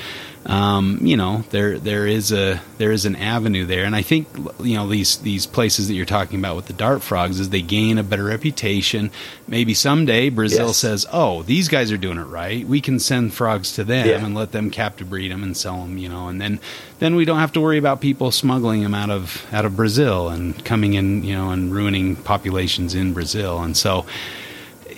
Um, 0.48 0.98
you 1.02 1.16
know, 1.16 1.44
there 1.50 1.76
there 1.76 2.06
is 2.06 2.30
a 2.30 2.60
there 2.78 2.92
is 2.92 3.04
an 3.04 3.16
avenue 3.16 3.66
there, 3.66 3.84
and 3.84 3.96
I 3.96 4.02
think 4.02 4.28
you 4.62 4.76
know 4.76 4.86
these 4.88 5.16
these 5.16 5.44
places 5.44 5.88
that 5.88 5.94
you're 5.94 6.06
talking 6.06 6.38
about 6.38 6.54
with 6.54 6.66
the 6.66 6.72
dart 6.72 7.02
frogs 7.02 7.40
is 7.40 7.50
they 7.50 7.62
gain 7.62 7.98
a 7.98 8.04
better 8.04 8.22
reputation. 8.24 9.10
Maybe 9.48 9.74
someday 9.74 10.28
Brazil 10.28 10.68
Yes. 10.68 10.76
says, 10.76 11.06
"Oh, 11.12 11.42
these 11.42 11.68
guys 11.68 11.90
are 11.90 11.96
doing 11.96 12.18
it 12.18 12.24
right. 12.26 12.64
We 12.66 12.80
can 12.80 13.00
send 13.00 13.34
frogs 13.34 13.72
to 13.72 13.82
them 13.82 14.06
Yeah. 14.06 14.24
and 14.24 14.36
let 14.36 14.52
them 14.52 14.70
captive 14.70 15.10
breed 15.10 15.32
them 15.32 15.42
and 15.42 15.56
sell 15.56 15.80
them." 15.82 15.98
You 15.98 16.08
know, 16.08 16.28
and 16.28 16.40
then 16.40 16.60
then 17.00 17.16
we 17.16 17.24
don't 17.24 17.40
have 17.40 17.52
to 17.54 17.60
worry 17.60 17.78
about 17.78 18.00
people 18.00 18.30
smuggling 18.30 18.82
them 18.84 18.94
out 18.94 19.10
of 19.10 19.44
out 19.52 19.64
of 19.64 19.74
Brazil 19.74 20.28
and 20.28 20.64
coming 20.64 20.94
in, 20.94 21.24
you 21.24 21.34
know, 21.34 21.50
and 21.50 21.72
ruining 21.74 22.14
populations 22.14 22.94
in 22.94 23.12
Brazil. 23.12 23.60
And 23.64 23.76
so 23.76 24.06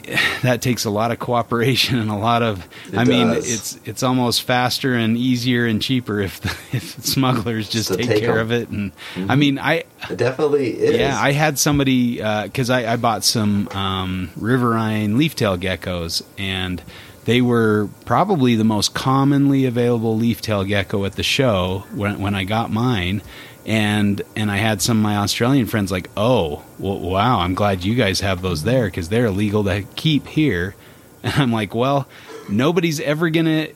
that 0.42 0.62
takes 0.62 0.84
a 0.84 0.90
lot 0.90 1.11
of 1.11 1.18
cooperation 1.18 1.98
and 1.98 2.11
a 2.11 2.16
lot 2.16 2.42
of. 2.42 2.66
It 2.93 2.98
I 2.98 3.05
mean, 3.05 3.28
it's 3.30 3.78
it's 3.85 4.02
almost 4.02 4.43
faster 4.43 4.94
and 4.94 5.16
easier 5.16 5.66
and 5.66 5.80
cheaper 5.80 6.20
if 6.20 6.40
the, 6.40 6.48
if 6.76 7.05
smugglers 7.05 7.68
just 7.68 7.93
take, 7.93 8.06
take 8.06 8.20
care 8.22 8.39
of 8.39 8.52
it. 8.52 8.68
And 8.68 8.93
I 9.16 9.36
mean, 9.36 9.59
I 9.59 9.85
it 10.10 10.16
definitely 10.16 10.70
is. 10.78 10.97
yeah, 10.97 11.18
I 11.20 11.32
had 11.32 11.59
somebody 11.59 12.16
because 12.16 12.70
I, 12.70 12.93
I 12.93 12.97
bought 12.97 13.24
some 13.24 13.68
um, 13.68 14.30
riverine 14.36 15.18
leaf-tail 15.18 15.59
geckos, 15.59 16.22
and 16.36 16.82
they 17.24 17.40
were 17.40 17.89
probably 18.05 18.55
the 18.55 18.64
most 18.64 18.94
commonly 18.94 19.66
available 19.66 20.16
leaf-tail 20.16 20.64
gecko 20.64 21.05
at 21.05 21.12
the 21.12 21.22
show 21.22 21.85
when 21.93 22.20
when 22.20 22.35
I 22.35 22.44
got 22.44 22.70
mine. 22.70 23.22
And 23.69 24.23
and 24.35 24.51
I 24.51 24.57
had 24.57 24.81
some 24.81 24.97
of 24.97 25.03
my 25.03 25.19
Australian 25.19 25.66
friends 25.66 25.93
like, 25.93 26.09
oh, 26.16 26.65
well, 26.78 26.99
wow, 26.99 27.40
I'm 27.40 27.55
glad 27.55 27.85
you 27.85 27.95
guys 27.95 28.20
have 28.20 28.40
those 28.40 28.62
there 28.65 28.86
because 28.86 29.11
they're 29.11 29.27
illegal 29.27 29.62
to 29.65 29.82
keep 29.95 30.27
here. 30.27 30.74
And 31.23 31.35
I'm 31.35 31.53
like, 31.53 31.74
well, 31.74 32.07
nobody's 32.49 33.01
ever 33.01 33.28
gonna 33.28 33.69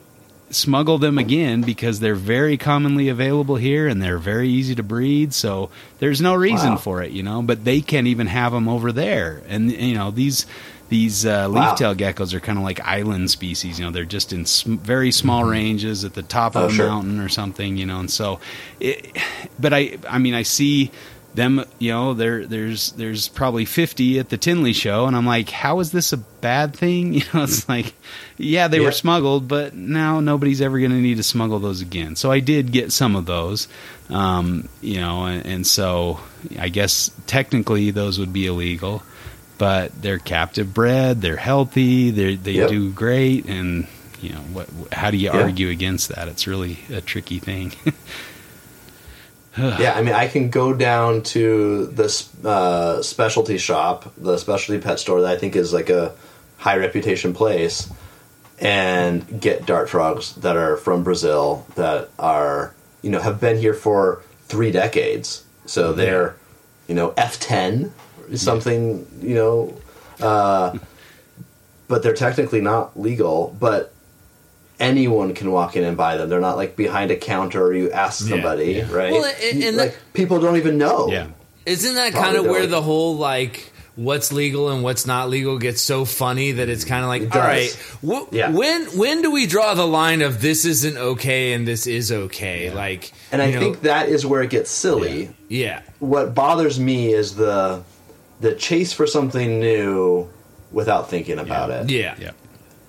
smuggle 0.49 0.97
them 0.97 1.17
again 1.17 1.61
because 1.61 1.99
they're 1.99 2.15
very 2.15 2.55
commonly 2.57 3.09
available 3.09 3.57
here 3.57 3.85
and 3.87 4.01
they're 4.01 4.17
very 4.17 4.47
easy 4.47 4.73
to 4.75 4.83
breed. 4.83 5.33
So 5.33 5.69
there's 5.99 6.21
no 6.21 6.35
reason 6.35 6.71
Wow. 6.71 6.77
for 6.77 7.01
it, 7.03 7.11
you 7.11 7.21
know. 7.21 7.41
But 7.41 7.65
they 7.65 7.81
can't 7.81 8.07
even 8.07 8.27
have 8.27 8.53
them 8.53 8.69
over 8.69 8.91
there, 8.93 9.41
and 9.49 9.71
you 9.71 9.93
know 9.93 10.09
these 10.09 10.45
these 10.93 11.25
uh, 11.25 11.49
Wow. 11.51 11.69
leaf-tail 11.71 11.95
geckos 11.95 12.33
are 12.33 12.39
kind 12.39 12.57
of 12.59 12.63
like 12.63 12.79
island 12.85 13.31
species. 13.31 13.79
You 13.79 13.85
know, 13.85 13.91
they're 13.91 14.05
just 14.05 14.31
in 14.31 14.45
sm- 14.45 14.75
very 14.77 15.11
small 15.11 15.43
ranges 15.43 16.05
at 16.05 16.13
the 16.13 16.21
top 16.21 16.55
of 16.55 16.63
Oh, 16.63 16.67
a 16.67 16.71
sure. 16.71 16.87
mountain 16.87 17.19
or 17.19 17.29
something. 17.29 17.77
You 17.77 17.87
know, 17.87 17.99
and 17.99 18.11
so, 18.11 18.39
it, 18.79 19.17
but 19.59 19.73
I 19.73 19.97
I 20.07 20.19
mean 20.19 20.35
I 20.35 20.43
see 20.43 20.91
them 21.35 21.65
you 21.79 21.89
know 21.91 22.13
there 22.13 22.45
there's 22.45 22.91
there's 22.91 23.27
probably 23.27 23.65
50 23.65 24.19
at 24.19 24.29
the 24.29 24.37
tinley 24.37 24.71
show 24.71 25.07
and 25.07 25.15
i'm 25.15 25.25
like 25.25 25.49
how 25.49 25.79
is 25.79 25.91
this 25.91 26.13
a 26.13 26.17
bad 26.17 26.75
thing 26.75 27.13
you 27.17 27.23
know 27.33 27.41
it's 27.41 27.67
like 27.67 27.95
yeah 28.37 28.67
they 28.67 28.77
Yeah. 28.77 28.85
were 28.85 28.91
smuggled 28.91 29.47
but 29.47 29.73
now 29.73 30.19
nobody's 30.19 30.61
ever 30.61 30.77
going 30.77 30.91
to 30.91 30.97
need 31.01 31.17
to 31.17 31.23
smuggle 31.23 31.57
those 31.57 31.81
again 31.81 32.15
so 32.15 32.29
i 32.29 32.39
did 32.39 32.71
get 32.71 32.91
some 32.91 33.15
of 33.15 33.25
those 33.25 33.67
um, 34.11 34.69
you 34.81 35.01
know 35.01 35.25
and, 35.25 35.43
and 35.47 35.65
so 35.65 36.19
i 36.59 36.69
guess 36.69 37.09
technically 37.25 37.89
those 37.89 38.19
would 38.19 38.31
be 38.31 38.45
illegal 38.45 39.01
but 39.57 39.91
they're 40.01 40.19
captive 40.19 40.73
bred 40.73 41.21
they're 41.21 41.37
healthy 41.37 42.09
they 42.11 42.35
they 42.35 42.53
Yep. 42.53 42.69
do 42.69 42.91
great 42.91 43.45
and 43.45 43.87
you 44.21 44.29
know 44.31 44.39
what 44.53 44.67
how 44.91 45.11
do 45.11 45.17
you 45.17 45.25
Yeah. 45.31 45.41
argue 45.41 45.69
against 45.69 46.09
that 46.09 46.27
it's 46.27 46.47
really 46.47 46.79
a 46.91 47.01
tricky 47.01 47.39
thing 47.39 47.73
yeah, 49.57 49.93
I 49.95 50.01
mean, 50.01 50.15
I 50.15 50.27
can 50.27 50.49
go 50.49 50.73
down 50.73 51.21
to 51.23 51.85
this 51.87 52.27
uh, 52.43 53.03
specialty 53.03 53.59
shop, 53.59 54.11
the 54.17 54.37
specialty 54.37 54.81
pet 54.81 54.99
store 54.99 55.21
that 55.21 55.31
I 55.31 55.37
think 55.37 55.55
is 55.55 55.71
like 55.71 55.91
a 55.91 56.15
high 56.57 56.77
reputation 56.77 57.33
place, 57.35 57.87
and 58.59 59.39
get 59.39 59.67
dart 59.67 59.89
frogs 59.91 60.33
that 60.37 60.55
are 60.57 60.77
from 60.77 61.03
Brazil 61.03 61.67
that 61.75 62.09
are 62.17 62.73
you 63.03 63.11
know 63.11 63.19
have 63.19 63.39
been 63.39 63.57
here 63.59 63.75
for 63.75 64.23
three 64.47 64.71
decades. 64.71 65.43
So 65.67 65.93
they're, 65.93 66.35
you 66.87 66.95
know, 66.95 67.11
F10 67.11 67.83
is 67.83 67.91
something, 68.35 69.05
you 69.21 69.35
know, 69.35 69.77
uh, 70.21 70.77
but 71.87 72.03
they're 72.03 72.13
technically 72.13 72.61
not 72.61 72.99
legal. 72.99 73.55
But 73.59 73.93
anyone 74.79 75.33
can 75.33 75.51
walk 75.51 75.75
in 75.75 75.83
and 75.83 75.95
buy 75.95 76.17
them. 76.17 76.29
They're 76.29 76.39
not 76.41 76.57
like 76.57 76.75
behind 76.75 77.11
a 77.11 77.15
counter 77.15 77.63
or 77.63 77.73
you 77.73 77.91
ask 77.91 78.27
somebody, 78.27 78.73
yeah. 78.73 78.91
right? 78.91 79.11
Well, 79.13 79.31
and- 79.43 79.63
and 79.63 79.77
like 79.77 79.97
people 80.13 80.39
don't 80.39 80.57
even 80.57 80.77
know. 80.77 81.09
Yeah. 81.09 81.27
Isn't 81.65 81.95
that 81.95 82.11
Probably 82.11 82.31
kind 82.33 82.37
of 82.45 82.51
where 82.51 82.61
like- 82.61 82.69
the 82.69 82.81
whole 82.81 83.15
like 83.17 83.71
what's 83.95 84.33
legal 84.33 84.69
and 84.69 84.83
what's 84.83 85.05
not 85.05 85.29
legal 85.29 85.59
gets 85.59 85.79
so 85.79 86.03
funny 86.03 86.53
that 86.53 86.67
it's 86.67 86.83
kind 86.83 87.03
of 87.03 87.09
like, 87.09 87.21
It 87.21 87.35
all 87.35 87.41
right, 87.41 87.69
wh- 88.05 88.33
Yeah. 88.33 88.49
when 88.49 88.85
when 88.97 89.21
do 89.21 89.29
we 89.31 89.45
draw 89.45 89.75
the 89.75 89.85
line 89.85 90.23
of 90.23 90.41
this 90.41 90.65
isn't 90.65 90.97
okay 90.97 91.53
and 91.53 91.67
this 91.67 91.85
is 91.85 92.11
okay? 92.11 92.71
Like, 92.73 93.11
And 93.31 93.39
I 93.39 93.51
know, 93.51 93.59
think 93.59 93.81
that 93.83 94.09
is 94.09 94.25
where 94.25 94.41
it 94.41 94.49
gets 94.49 94.71
silly. 94.71 95.29
yeah, 95.47 95.81
What 95.99 96.33
bothers 96.33 96.79
me 96.79 97.13
is 97.13 97.35
the 97.35 97.83
the 98.39 98.53
chase 98.55 98.93
for 98.93 99.07
something 99.07 99.59
new 99.59 100.29
without 100.71 101.09
thinking 101.09 101.39
about 101.39 101.69
it. 101.69 101.89
yeah, 101.89 102.15
Yeah. 102.19 102.31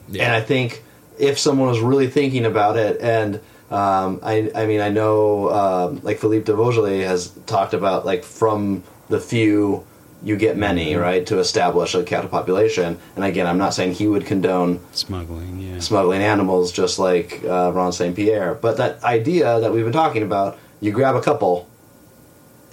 yeah. 0.08 0.24
And 0.24 0.32
I 0.34 0.40
think 0.40 0.82
if 1.18 1.38
someone 1.38 1.68
was 1.68 1.80
really 1.80 2.08
thinking 2.08 2.44
about 2.46 2.76
it, 2.76 3.00
and 3.00 3.36
um, 3.70 4.20
I, 4.22 4.50
I 4.54 4.66
mean, 4.66 4.80
I 4.80 4.88
know 4.88 5.50
um, 5.50 6.00
like 6.02 6.18
Philippe 6.18 6.44
de 6.44 6.52
Vosjoli 6.52 7.04
has 7.04 7.28
talked 7.46 7.74
about 7.74 8.04
like 8.06 8.24
from 8.24 8.82
the 9.08 9.20
few 9.20 9.84
you 10.22 10.36
get 10.38 10.56
many, 10.56 10.94
right, 10.96 11.26
to 11.26 11.38
establish 11.38 11.94
a 11.94 12.02
cattle 12.02 12.30
population. 12.30 12.98
And 13.14 13.24
again, 13.26 13.46
I'm 13.46 13.58
not 13.58 13.74
saying 13.74 13.92
he 13.92 14.06
would 14.08 14.24
condone 14.24 14.80
Smuggling. 14.92 15.60
Yeah. 15.60 15.80
smuggling 15.80 16.22
animals 16.22 16.72
just 16.72 16.98
like 16.98 17.42
uh, 17.44 17.70
Ron 17.74 17.92
St. 17.92 18.16
Pierre, 18.16 18.54
but 18.54 18.78
that 18.78 19.04
idea 19.04 19.60
that 19.60 19.70
we've 19.70 19.84
been 19.84 19.92
talking 19.92 20.22
about, 20.22 20.58
you 20.80 20.92
grab 20.92 21.14
a 21.14 21.20
couple, 21.20 21.68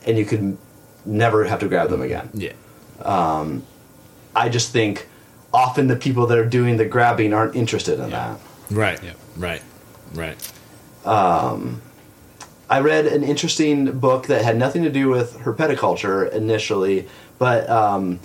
and 0.06 0.18
you 0.18 0.23
could 0.23 0.57
never 1.06 1.44
have 1.45 1.60
to 1.60 1.68
grab 1.68 1.90
them 1.90 2.02
again. 2.02 2.30
yeah. 2.34 2.53
Um, 3.03 3.64
I 4.36 4.49
just 4.49 4.72
think 4.72 5.07
often 5.53 5.88
the 5.88 5.95
people 5.95 6.28
that 6.28 6.38
are 6.38 6.45
doing 6.45 6.78
the 6.78 6.86
grabbing 6.86 7.34
aren't 7.34 7.56
interested 7.56 7.99
in 7.99 8.10
Yeah. 8.11 8.36
that. 8.69 8.76
Right, 8.76 9.03
Yeah. 9.03 9.11
right, 9.38 9.61
right. 10.14 10.38
Um, 11.06 11.82
I 12.69 12.80
read 12.80 13.06
an 13.07 13.23
interesting 13.23 13.91
book 13.99 14.28
that 14.28 14.44
had 14.44 14.57
nothing 14.57 14.84
to 14.84 14.90
do 14.91 15.10
with 15.10 15.38
herpetoculture 15.40 16.32
initially, 16.32 17.07
but 17.38 17.69
um, 17.69 18.19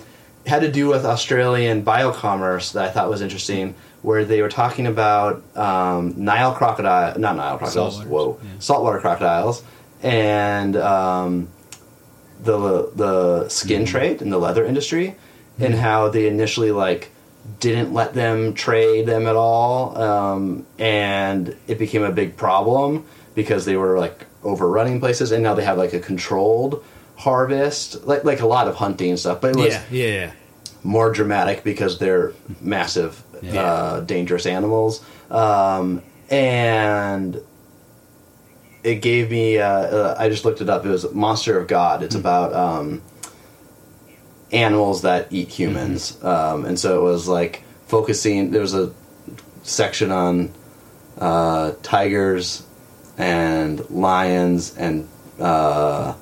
had 0.45 0.61
to 0.61 0.71
do 0.71 0.87
with 0.87 1.03
Australian 1.05 1.83
biocommerce 1.83 2.71
that 2.73 2.85
I 2.85 2.89
thought 2.91 3.09
was 3.09 3.21
interesting, 3.21 3.75
where 4.03 4.23
they 4.23 4.41
were 4.41 4.47
talking 4.49 4.87
about 4.87 5.41
um, 5.57 6.13
Nile 6.15 6.53
crocodile, 6.53 7.19
not 7.19 7.35
Nile 7.35 7.57
crocodiles, 7.57 8.05
whoa, 8.05 8.39
yeah. 8.41 8.49
saltwater 8.59 8.99
crocodiles, 8.99 9.63
and 10.01 10.77
um, 10.77 11.49
the 12.43 12.91
the 12.95 13.49
skin 13.49 13.83
Mm-hmm. 13.83 13.91
trade 13.91 14.21
and 14.21 14.31
the 14.31 14.37
leather 14.37 14.65
industry, 14.65 15.15
and 15.59 15.73
how 15.75 16.09
they 16.09 16.27
initially 16.27 16.71
like 16.71 17.09
didn't 17.59 17.93
let 17.93 18.13
them 18.13 18.53
trade 18.53 19.05
them 19.05 19.25
at 19.27 19.35
all, 19.35 19.97
um, 19.97 20.65
and 20.77 21.55
it 21.67 21.79
became 21.79 22.03
a 22.03 22.11
big 22.11 22.35
problem 22.37 23.05
because 23.35 23.65
they 23.65 23.77
were 23.77 23.97
like 23.97 24.25
overrunning 24.43 24.99
places, 24.99 25.31
and 25.31 25.41
now 25.43 25.53
they 25.53 25.63
have 25.63 25.77
like 25.77 25.93
a 25.93 25.99
controlled 25.99 26.83
harvest, 27.15 28.05
like 28.05 28.23
like 28.23 28.41
a 28.41 28.47
lot 28.47 28.67
of 28.67 28.75
hunting 28.75 29.09
and 29.11 29.19
stuff. 29.19 29.41
But 29.41 29.51
it 29.51 29.55
was 29.57 29.73
Yeah, 29.73 29.83
yeah, 29.91 30.07
yeah. 30.07 30.31
more 30.83 31.11
dramatic 31.11 31.63
because 31.63 31.97
they're 31.99 32.33
massive, 32.61 33.23
Yeah. 33.41 33.61
uh, 33.63 33.99
dangerous 34.01 34.45
animals. 34.45 35.03
Um, 35.31 36.01
and 36.29 37.41
it 38.87 39.01
gave 39.01 39.29
me, 39.31 39.57
uh, 39.59 39.67
uh, 39.69 40.15
I 40.17 40.29
just 40.29 40.45
looked 40.45 40.61
it 40.61 40.69
up. 40.69 40.85
It 40.85 40.89
was 40.89 41.11
Monster 41.13 41.59
of 41.59 41.67
God. 41.67 42.03
It's 42.03 42.15
about 42.15 42.53
um, 42.53 43.01
animals 44.51 45.01
that 45.01 45.27
eat 45.31 45.49
humans. 45.49 46.21
Um, 46.23 46.65
and 46.65 46.79
so 46.79 46.99
it 46.99 47.03
was 47.11 47.27
like 47.27 47.63
focusing, 47.87 48.51
there 48.51 48.61
was 48.61 48.73
a 48.73 48.93
section 49.63 50.11
on 50.11 50.51
uh, 51.17 51.73
tigers 51.83 52.65
and 53.17 53.87
lions 53.89 54.75
and 54.77 55.07
uh, 55.39 56.13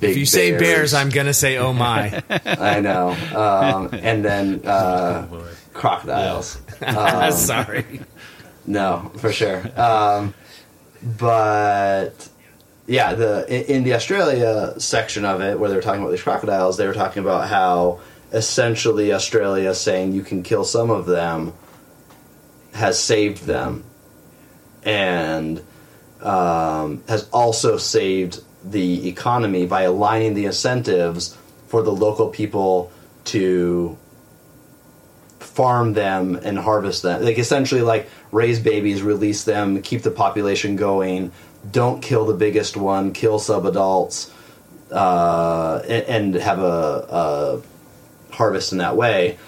big 0.00 0.10
If 0.10 0.16
you 0.16 0.26
say 0.26 0.56
bears, 0.56 0.94
I'm 0.94 1.08
gonna 1.10 1.34
say 1.34 1.58
oh 1.58 1.72
my. 1.72 2.22
I 2.30 2.80
know. 2.80 3.10
Um, 3.34 3.90
and 3.92 4.24
then 4.24 4.62
uh, 4.64 5.26
Oh, 5.30 5.36
boy. 5.38 5.48
crocodiles. 5.72 6.60
Um, 6.82 7.30
Sorry. 7.32 8.00
no, 8.66 9.12
for 9.18 9.30
sure. 9.32 9.62
Um, 9.78 10.32
but 11.02 12.28
yeah, 12.86 13.14
the 13.14 13.72
in, 13.72 13.84
the 13.84 13.94
Australia 13.94 14.74
section 14.78 15.24
of 15.24 15.40
it, 15.40 15.58
where 15.58 15.70
they 15.70 15.76
were 15.76 15.82
talking 15.82 16.00
about 16.00 16.10
these 16.10 16.22
crocodiles, 16.22 16.76
they 16.76 16.86
were 16.86 16.94
talking 16.94 17.22
about 17.22 17.48
how 17.48 18.00
essentially 18.32 19.12
Australia 19.12 19.74
saying 19.74 20.12
you 20.12 20.22
can 20.22 20.42
kill 20.42 20.64
some 20.64 20.90
of 20.90 21.06
them 21.06 21.52
has 22.72 22.98
saved 22.98 23.44
them, 23.44 23.84
and 24.84 25.62
um, 26.20 27.02
has 27.08 27.28
also 27.30 27.76
saved 27.76 28.42
the 28.64 29.08
economy 29.08 29.66
by 29.66 29.82
aligning 29.82 30.34
the 30.34 30.44
incentives 30.44 31.36
for 31.66 31.82
the 31.82 31.92
local 31.92 32.28
people 32.28 32.92
to 33.24 33.96
farm 35.54 35.92
them 35.94 36.36
and 36.36 36.58
harvest 36.58 37.02
them. 37.02 37.22
Like 37.24 37.38
essentially, 37.38 37.82
like 37.82 38.08
raise 38.32 38.60
babies, 38.60 39.02
release 39.02 39.44
them, 39.44 39.82
keep 39.82 40.02
the 40.02 40.10
population 40.10 40.76
going. 40.76 41.32
Don't 41.70 42.00
kill 42.00 42.24
the 42.24 42.34
biggest 42.34 42.76
one. 42.76 43.12
Kill 43.12 43.38
subadults, 43.38 44.30
uh, 44.90 45.82
and, 45.88 46.34
and 46.34 46.34
have 46.36 46.60
a, 46.60 47.62
a 48.30 48.34
harvest 48.34 48.72
in 48.72 48.78
that 48.78 48.96
way. 48.96 49.38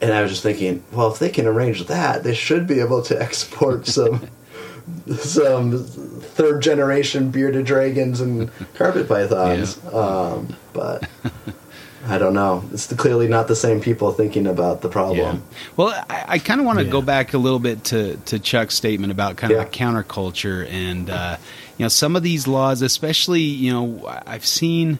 And 0.00 0.12
I 0.12 0.22
was 0.22 0.30
just 0.30 0.42
thinking, 0.42 0.84
well, 0.92 1.12
if 1.12 1.18
they 1.18 1.30
can 1.30 1.46
arrange 1.46 1.86
that, 1.86 2.22
they 2.22 2.34
should 2.34 2.66
be 2.66 2.80
able 2.80 3.02
to 3.02 3.20
export 3.22 3.86
some 3.86 4.28
some 5.18 5.82
third 5.82 6.62
generation 6.62 7.30
bearded 7.30 7.66
dragons 7.66 8.20
and 8.20 8.50
carpet 8.74 9.08
pythons. 9.08 9.84
Um, 9.92 10.54
but 10.72 11.08
I 12.08 12.18
don't 12.18 12.34
know. 12.34 12.62
It's 12.72 12.92
clearly 12.92 13.26
not 13.28 13.48
the 13.48 13.56
same 13.56 13.80
people 13.80 14.12
thinking 14.12 14.46
about 14.46 14.80
the 14.80 14.88
problem. 14.88 15.18
Yeah. 15.18 15.36
Well, 15.76 15.88
I, 16.08 16.24
I 16.28 16.38
kind 16.38 16.60
of 16.60 16.66
want 16.66 16.78
to 16.78 16.84
Yeah. 16.84 16.90
go 16.92 17.02
back 17.02 17.34
a 17.34 17.38
little 17.38 17.58
bit 17.58 17.84
to, 17.84 18.16
to 18.26 18.38
Chuck's 18.38 18.74
statement 18.76 19.10
about 19.12 19.36
kind 19.36 19.52
of 19.52 19.58
Yeah. 19.58 19.64
the 19.64 19.70
counterculture 19.70 20.68
and 20.70 21.10
uh, 21.10 21.36
you 21.78 21.84
know 21.84 21.88
some 21.88 22.14
of 22.16 22.22
these 22.22 22.46
laws, 22.46 22.82
especially 22.82 23.40
you 23.42 23.72
know 23.72 24.06
I've 24.26 24.46
seen 24.46 24.98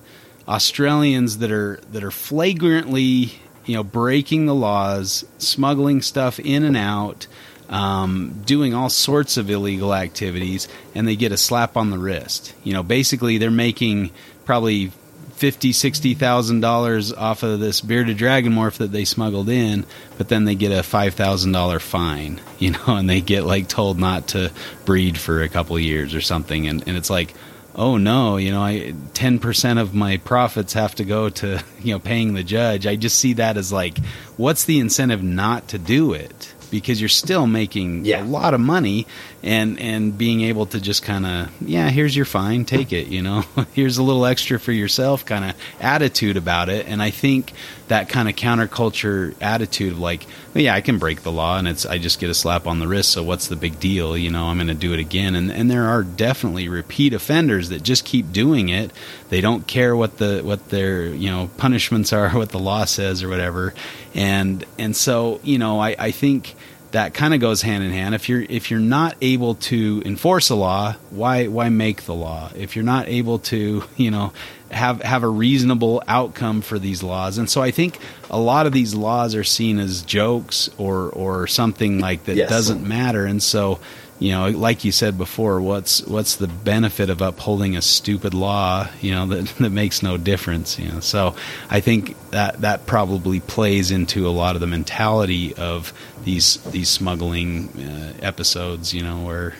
Australians 0.49 1.39
that 1.39 1.51
are 1.51 1.79
that 1.93 2.03
are 2.05 2.11
flagrantly 2.11 3.33
you 3.67 3.75
know 3.75 3.83
breaking 3.85 4.47
the 4.47 4.55
laws, 4.55 5.25
smuggling 5.39 6.03
stuff 6.03 6.39
in 6.41 6.65
and 6.65 6.77
out. 6.77 7.27
Um, 7.69 8.43
doing 8.47 8.75
all 8.75 8.89
sorts 8.89 9.37
of 9.37 9.51
illegal 9.51 9.93
activities, 9.93 10.69
and 10.95 11.07
they 11.09 11.17
get 11.17 11.33
a 11.33 11.37
slap 11.37 11.77
on 11.77 11.91
the 11.91 11.99
wrist. 11.99 12.55
You 12.63 12.73
know, 12.75 12.85
basically, 12.85 13.39
they're 13.39 13.51
making 13.51 14.13
probably 14.45 14.93
fifty, 15.37 15.73
sixty 15.73 16.15
thousand 16.15 16.61
dollars 16.61 17.13
off 17.13 17.43
of 17.43 17.61
this 17.61 17.81
bearded 17.81 18.17
dragon 18.17 18.53
morph 18.53 18.79
that 18.79 18.93
they 18.93 19.05
smuggled 19.05 19.49
in, 19.49 19.85
but 20.19 20.29
then 20.29 20.45
they 20.45 20.55
get 20.55 20.73
a 20.73 20.83
five 20.83 21.15
thousand 21.15 21.53
dollar 21.53 21.79
fine, 21.79 22.41
you 22.59 22.73
know, 22.73 22.85
and 22.97 23.09
they 23.09 23.21
get 23.21 23.45
like 23.45 23.69
told 23.69 23.99
not 23.99 24.29
to 24.29 24.51
breed 24.85 25.19
for 25.19 25.43
a 25.43 25.49
couple 25.49 25.77
of 25.77 25.83
years 25.83 26.15
or 26.15 26.21
something, 26.21 26.67
and, 26.67 26.83
and 26.89 26.97
it's 26.97 27.11
like, 27.11 27.35
oh 27.75 27.99
no, 27.99 28.39
you 28.39 28.51
know, 28.51 28.63
I 28.63 28.95
ten 29.15 29.39
percent 29.39 29.79
of 29.79 29.95
my 29.95 30.17
profits 30.17 30.73
have 30.73 30.95
to 30.97 31.05
go 31.05 31.29
to 31.29 31.63
you 31.83 31.93
know 31.93 31.99
paying 31.99 32.35
the 32.35 32.43
judge. 32.43 32.87
I 32.87 32.97
just 32.97 33.19
see 33.19 33.35
that 33.35 33.57
as 33.57 33.71
like, 33.73 33.99
what's 34.37 34.65
the 34.65 34.79
incentive 34.81 35.23
not 35.23 35.69
to 35.69 35.79
do 35.79 36.13
it? 36.15 36.53
Because 36.69 37.01
you're 37.01 37.09
still 37.09 37.47
making 37.47 38.05
Yeah. 38.05 38.23
a 38.23 38.27
lot 38.27 38.53
of 38.53 38.59
money, 38.61 39.07
and 39.43 39.79
and 39.79 40.17
being 40.17 40.41
able 40.43 40.67
to 40.67 40.81
just 40.81 41.03
kind 41.03 41.27
of 41.27 41.51
yeah, 41.61 41.91
here's 41.91 42.17
your 42.17 42.25
fine, 42.25 42.65
take 42.65 42.93
it. 42.93 43.09
You 43.09 43.23
know, 43.23 43.45
here's 43.73 43.99
a 43.99 44.03
little 44.03 44.27
extra 44.27 44.59
for 44.59 44.73
yourself, 44.73 45.25
kind 45.25 45.45
of 45.45 45.55
attitude 45.81 46.37
about 46.37 46.69
it. 46.69 46.87
And 46.87 47.03
I 47.03 47.11
think 47.11 47.53
that 47.89 48.09
kind 48.09 48.29
of 48.29 48.35
counterculture 48.35 49.35
attitude 49.41 49.93
of 49.93 50.01
like, 50.01 50.27
yeah, 50.55 50.75
I 50.75 50.81
can 50.81 50.99
break 50.99 51.23
the 51.23 51.31
law, 51.31 51.59
and 51.59 51.69
it's 51.69 51.87
I 51.87 51.99
just 51.99 52.19
get 52.19 52.31
a 52.31 52.35
slap 52.35 52.67
on 52.67 52.79
the 52.79 52.89
wrist. 52.89 53.11
So 53.13 53.23
what's 53.23 53.49
the 53.49 53.57
big 53.57 53.79
deal? 53.79 54.17
You 54.17 54.31
know, 54.31 54.47
I'm 54.47 54.57
going 54.57 54.69
to 54.69 54.75
do 54.75 54.93
it 54.93 55.01
again. 55.01 55.35
And 55.35 55.53
and 55.53 55.71
there 55.71 55.87
are 55.87 56.03
definitely 56.03 56.69
repeat 56.69 57.13
offenders 57.13 57.69
that 57.69 57.83
just 57.83 58.05
keep 58.05 58.33
doing 58.33 58.69
it. 58.69 58.91
They 59.29 59.41
don't 59.41 59.67
care 59.67 59.95
what 59.95 60.19
the 60.19 60.41
what 60.43 60.71
their 60.71 61.07
you 61.07 61.31
know 61.31 61.51
punishments 61.57 62.13
are, 62.13 62.31
what 62.37 62.51
the 62.51 62.59
law 62.59 62.85
says 62.85 63.23
or 63.23 63.29
whatever. 63.29 63.75
And 64.15 64.65
and 64.79 64.97
so 64.97 65.41
you 65.43 65.59
know, 65.59 65.79
I 65.79 65.95
I 65.99 66.11
think 66.11 66.57
that 66.97 67.13
kind 67.13 67.35
of 67.35 67.41
goes 67.41 67.61
hand 67.61 67.85
in 67.85 67.91
hand. 67.91 68.15
If 68.15 68.27
you're 68.31 68.41
if 68.41 68.71
you're 68.71 68.81
not 68.81 69.17
able 69.21 69.57
to 69.57 70.03
enforce 70.07 70.49
a 70.49 70.55
law, 70.55 70.95
why 71.11 71.47
why 71.47 71.69
make 71.69 72.05
the 72.05 72.15
law? 72.15 72.51
If 72.57 72.75
you're 72.75 72.87
not 72.87 73.07
able 73.09 73.39
to, 73.51 73.85
you 73.99 74.11
know, 74.11 74.33
have 74.71 75.03
have 75.03 75.23
a 75.23 75.29
reasonable 75.29 76.03
outcome 76.09 76.63
for 76.63 76.79
these 76.79 77.03
laws. 77.03 77.37
And 77.37 77.51
so 77.51 77.61
I 77.61 77.71
think 77.71 77.99
a 78.31 78.41
lot 78.41 78.65
of 78.67 78.73
these 78.73 78.95
laws 78.95 79.35
are 79.35 79.45
seen 79.45 79.79
as 79.79 80.01
jokes 80.01 80.71
or 80.79 81.11
or 81.11 81.47
something 81.47 81.99
like 82.01 82.25
that 82.25 82.37
Yes. 82.37 82.49
doesn't 82.49 82.83
matter. 82.89 83.27
And 83.27 83.43
so 83.43 83.79
you 84.19 84.33
know, 84.33 84.49
like 84.49 84.83
you 84.83 84.93
said 84.93 85.19
before, 85.19 85.61
what's 85.61 86.01
what's 86.07 86.37
the 86.37 86.47
benefit 86.49 87.11
of 87.11 87.21
upholding 87.21 87.77
a 87.77 87.83
stupid 87.83 88.33
law? 88.33 88.89
You 89.03 89.11
know 89.13 89.27
that 89.33 89.45
that 89.59 89.69
makes 89.71 90.03
no 90.03 90.17
difference. 90.17 90.79
You 90.79 90.89
know, 90.93 91.01
so 91.01 91.35
I 91.69 91.81
think 91.81 92.17
that 92.31 92.63
that 92.63 92.87
probably 92.87 93.41
plays 93.41 93.91
into 93.91 94.27
a 94.27 94.31
lot 94.33 94.55
of 94.57 94.63
the 94.63 94.67
mentality 94.67 95.53
of 95.55 95.93
these 96.27 96.57
these 96.73 96.91
smuggling 96.91 97.69
uh, 97.69 98.13
episodes. 98.21 98.93
You 98.93 99.03
know, 99.03 99.25
where 99.25 99.55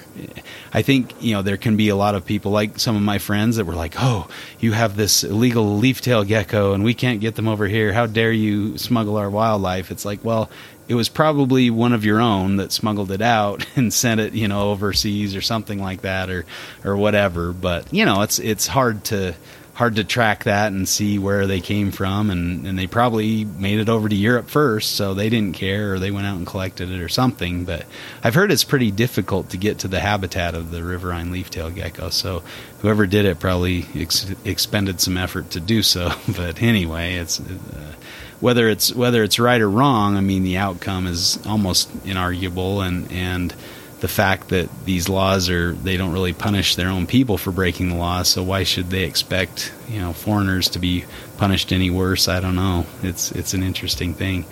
I 0.75 0.83
think 0.83 1.15
you 1.23 1.33
know 1.33 1.41
there 1.41 1.57
can 1.57 1.77
be 1.77 1.89
a 1.89 1.97
lot 1.97 2.15
of 2.15 2.27
people 2.27 2.51
like 2.51 2.79
some 2.79 2.97
of 2.97 3.03
my 3.03 3.19
friends 3.19 3.57
that 3.57 3.65
were 3.65 3.75
like, 3.75 3.95
"Oh, 3.97 4.29
you 4.61 4.73
have 4.73 4.97
this 4.97 5.25
illegal 5.25 5.79
leaf-tail 5.79 6.25
gecko, 6.25 6.75
and 6.75 6.85
we 6.85 6.93
can't 6.93 7.21
get 7.21 7.37
them 7.37 7.49
over 7.49 7.67
here. 7.67 7.93
How 7.93 8.07
dare 8.07 8.33
you 8.33 8.77
smuggle 8.77 9.17
our 9.17 9.31
wildlife?" 9.31 9.91
It's 9.91 10.05
like, 10.05 10.23
well 10.23 10.51
it 10.89 10.95
was 10.95 11.09
probably 11.09 11.69
one 11.69 11.93
of 11.93 12.05
your 12.05 12.21
own 12.21 12.57
that 12.57 12.71
smuggled 12.71 13.11
it 13.11 13.21
out 13.21 13.67
and 13.77 13.93
sent 13.93 14.21
it, 14.21 14.35
you 14.35 14.49
know, 14.49 14.71
overseas 14.71 15.35
or 15.35 15.41
something 15.41 15.81
like 15.81 16.03
that, 16.03 16.31
or 16.31 16.45
or 16.85 16.97
whatever. 16.97 17.53
But 17.53 17.93
you 17.93 18.05
know, 18.05 18.23
it's 18.23 18.39
it's 18.39 18.67
hard 18.67 19.05
to 19.07 19.35
hard 19.77 19.97
to 19.97 20.05
track 20.05 20.45
that 20.45 20.73
and 20.73 20.89
see 20.89 21.19
where 21.19 21.47
they 21.47 21.61
came 21.61 21.91
from, 21.91 22.31
and 22.31 22.67
and 22.67 22.79
they 22.79 22.87
probably 22.87 23.45
made 23.45 23.79
it 23.79 23.91
over 23.91 24.09
to 24.09 24.17
Europe 24.17 24.49
first, 24.49 24.93
so 24.93 25.13
they 25.13 25.29
didn't 25.29 25.55
care, 25.55 25.93
or 25.93 25.99
they 25.99 26.11
went 26.11 26.27
out 26.27 26.39
and 26.39 26.47
collected 26.47 26.91
it 26.91 27.01
or 27.01 27.11
something. 27.11 27.65
But 27.67 27.85
I've 28.25 28.35
heard 28.35 28.51
it's 28.51 28.65
pretty 28.65 28.91
difficult 28.91 29.51
to 29.51 29.59
get 29.59 29.81
to 29.81 29.89
the 29.89 30.01
habitat 30.01 30.55
of 30.55 30.71
the 30.71 30.83
riverine 30.83 31.31
leaf-tail 31.31 31.71
gecko. 31.71 32.09
So 32.09 32.43
whoever 32.81 33.07
did 33.07 33.27
it 33.27 33.39
probably 33.39 33.87
ex- 33.95 34.35
expended 34.47 34.99
some 35.01 35.19
effort 35.19 35.51
to 35.51 35.61
do 35.61 35.83
so. 35.83 36.11
But 36.37 36.63
anyway, 36.63 37.15
it's. 37.15 37.39
Uh, 37.41 37.95
whether 38.39 38.69
it's 38.69 38.95
whether 38.95 39.23
it's 39.23 39.39
right 39.39 39.61
or 39.61 39.71
wrong, 39.71 40.17
I 40.17 40.21
mean 40.21 40.43
the 40.43 40.59
outcome 40.59 41.07
is 41.07 41.39
almost 41.47 41.91
inarguable, 42.05 42.87
and 42.87 43.11
and 43.11 43.55
the 44.01 44.09
fact 44.09 44.49
that 44.51 44.69
these 44.85 45.09
laws 45.09 45.49
are 45.49 45.73
they 45.73 45.97
don't 45.97 46.13
really 46.13 46.33
punish 46.35 46.75
their 46.77 46.89
own 46.89 47.07
people 47.07 47.39
for 47.39 47.51
breaking 47.51 47.89
the 47.89 47.95
law, 47.97 48.23
so 48.23 48.43
why 48.43 48.63
should 48.63 48.91
they 48.91 49.05
expect 49.05 49.73
you 49.89 49.99
know 50.01 50.13
foreigners 50.13 50.69
to 50.71 50.79
be 50.79 51.05
punished 51.39 51.73
any 51.73 51.91
worse? 51.91 52.29
I 52.29 52.41
don't 52.41 52.57
know. 52.57 52.87
It's 53.03 53.33
it's 53.33 53.55
an 53.55 53.63
interesting 53.63 54.15
thing, 54.15 54.45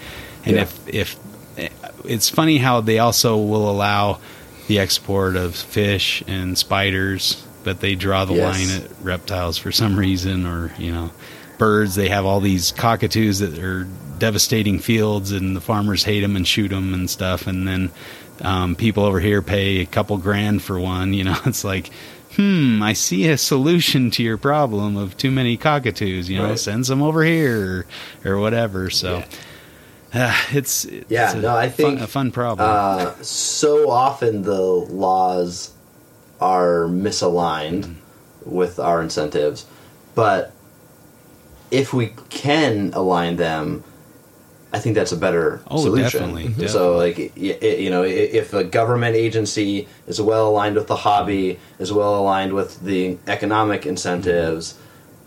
and 0.45 0.57
Yeah. 0.57 0.63
if 0.63 0.89
if 0.89 1.17
it's 2.05 2.29
funny 2.29 2.59
how 2.59 2.81
they 2.81 2.99
also 2.99 3.37
will 3.37 3.71
allow 3.71 4.19
the 4.67 4.79
export 4.79 5.37
of 5.37 5.55
fish 5.55 6.23
and 6.27 6.57
spiders, 6.57 7.43
but 7.65 7.81
they 7.81 7.95
draw 7.95 8.25
the 8.25 8.35
Yes. 8.35 8.59
line 8.59 8.83
at 8.83 8.91
reptiles 9.03 9.59
for 9.59 9.71
some 9.73 9.97
reason, 9.99 10.47
or 10.47 10.73
you 10.79 10.91
know 10.93 11.11
birds. 11.59 11.95
They 11.95 12.09
have 12.09 12.25
all 12.25 12.41
these 12.41 12.73
cockatoos 12.73 13.39
that 13.41 13.59
are 13.59 13.87
devastating 14.19 14.79
fields, 14.79 15.33
and 15.33 15.55
the 15.55 15.61
farmers 15.61 16.03
hate 16.05 16.21
them 16.21 16.35
and 16.35 16.47
shoot 16.49 16.69
them 16.69 16.95
and 16.95 17.09
stuff. 17.11 17.47
And 17.47 17.69
then 17.69 17.91
um, 18.43 18.75
people 18.77 19.05
over 19.05 19.21
here 19.21 19.43
pay 19.43 19.81
a 19.81 19.87
couple 19.87 20.17
grand 20.19 20.63
for 20.63 20.79
one. 20.79 21.13
You 21.15 21.25
know, 21.25 21.37
it's 21.47 21.65
like, 21.65 21.91
hmm, 22.37 22.83
I 22.83 22.93
see 22.93 23.29
a 23.29 23.39
solution 23.39 24.11
to 24.13 24.23
your 24.23 24.37
problem 24.39 24.97
of 24.97 25.17
too 25.17 25.31
many 25.31 25.57
cockatoos. 25.57 26.29
You 26.29 26.39
know, 26.39 26.49
Right. 26.51 26.59
send 26.59 26.87
some 26.87 27.03
over 27.03 27.23
here 27.25 27.87
or, 28.25 28.33
or 28.33 28.39
whatever. 28.39 28.91
So. 28.91 29.23
Uh, 30.13 30.37
it's, 30.53 30.85
it's 30.85 31.11
Yeah, 31.11 31.33
a 31.37 31.41
no, 31.41 31.57
I 31.57 31.69
fun- 31.69 31.77
think, 31.97 32.01
a 32.01 32.07
fun 32.07 32.31
problem. 32.31 32.69
Uh, 32.69 33.13
so 33.23 33.91
often 33.91 34.43
the 34.43 34.61
laws 34.61 35.73
are 36.41 36.87
misaligned 36.87 37.95
with 38.45 38.79
our 38.79 39.01
incentives, 39.03 39.67
but 40.15 40.53
if 41.71 41.93
we 41.95 42.13
can 42.29 42.93
align 42.93 43.37
them, 43.37 43.83
I 44.75 44.81
think 44.81 44.97
that's 44.97 45.13
a 45.13 45.17
better 45.17 45.61
Oh, 45.71 45.81
solution. 45.85 46.35
definitely, 46.35 46.67
So, 46.69 46.97
like, 46.97 47.33
you 47.37 47.91
know, 47.91 48.03
if 48.03 48.53
a 48.53 48.65
government 48.65 49.15
agency 49.15 49.87
is 50.09 50.21
well 50.21 50.49
aligned 50.49 50.75
with 50.75 50.89
the 50.89 50.97
hobby, 50.97 51.61
is 51.79 51.93
well 51.93 52.17
aligned 52.21 52.53
with 52.53 52.83
the 52.83 53.17
economic 53.29 53.87
incentives, 53.87 54.75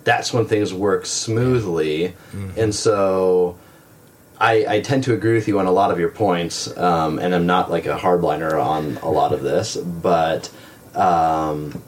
that's 0.04 0.34
when 0.34 0.46
things 0.46 0.74
work 0.74 1.06
smoothly. 1.06 2.14
And 2.58 2.76
so, 2.76 3.58
I, 4.40 4.66
I 4.68 4.82
tend 4.82 5.04
to 5.06 5.14
agree 5.14 5.34
with 5.36 5.48
you 5.48 5.58
on 5.60 5.66
a 5.66 5.72
lot 5.72 5.90
of 5.92 5.98
your 6.00 6.10
points, 6.10 6.76
um, 6.78 7.18
and 7.18 7.34
I'm 7.34 7.48
not 7.48 7.72
like 7.72 7.86
a 7.88 7.98
hardliner 7.98 8.62
on 8.62 8.98
a 9.02 9.10
lot 9.10 9.32
of 9.34 9.42
this, 9.42 9.78
but 9.78 10.52
um, 10.94 11.82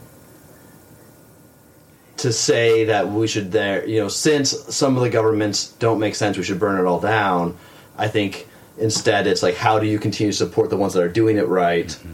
to 2.19 2.31
say 2.33 2.85
that 2.85 3.09
we 3.09 3.27
should 3.27 3.51
there, 3.51 3.87
you 3.87 3.99
know, 3.99 4.07
since 4.07 4.51
some 4.73 4.97
of 4.97 5.03
the 5.03 5.09
governments 5.09 5.69
don't 5.79 5.99
make 5.99 6.15
sense, 6.15 6.37
we 6.37 6.43
should 6.43 6.59
burn 6.59 6.79
it 6.79 6.85
all 6.87 6.99
down. 6.99 7.57
I 7.97 8.07
think 8.07 8.47
instead 8.77 9.27
it's 9.27 9.43
like 9.43 9.55
how 9.55 9.79
do 9.79 9.85
you 9.87 9.99
continue 9.99 10.31
to 10.31 10.37
support 10.37 10.69
the 10.69 10.77
ones 10.77 10.93
that 10.93 11.03
are 11.03 11.09
doing 11.09 11.37
it 11.37 11.47
right, 11.47 11.87
mm-hmm. 11.87 12.13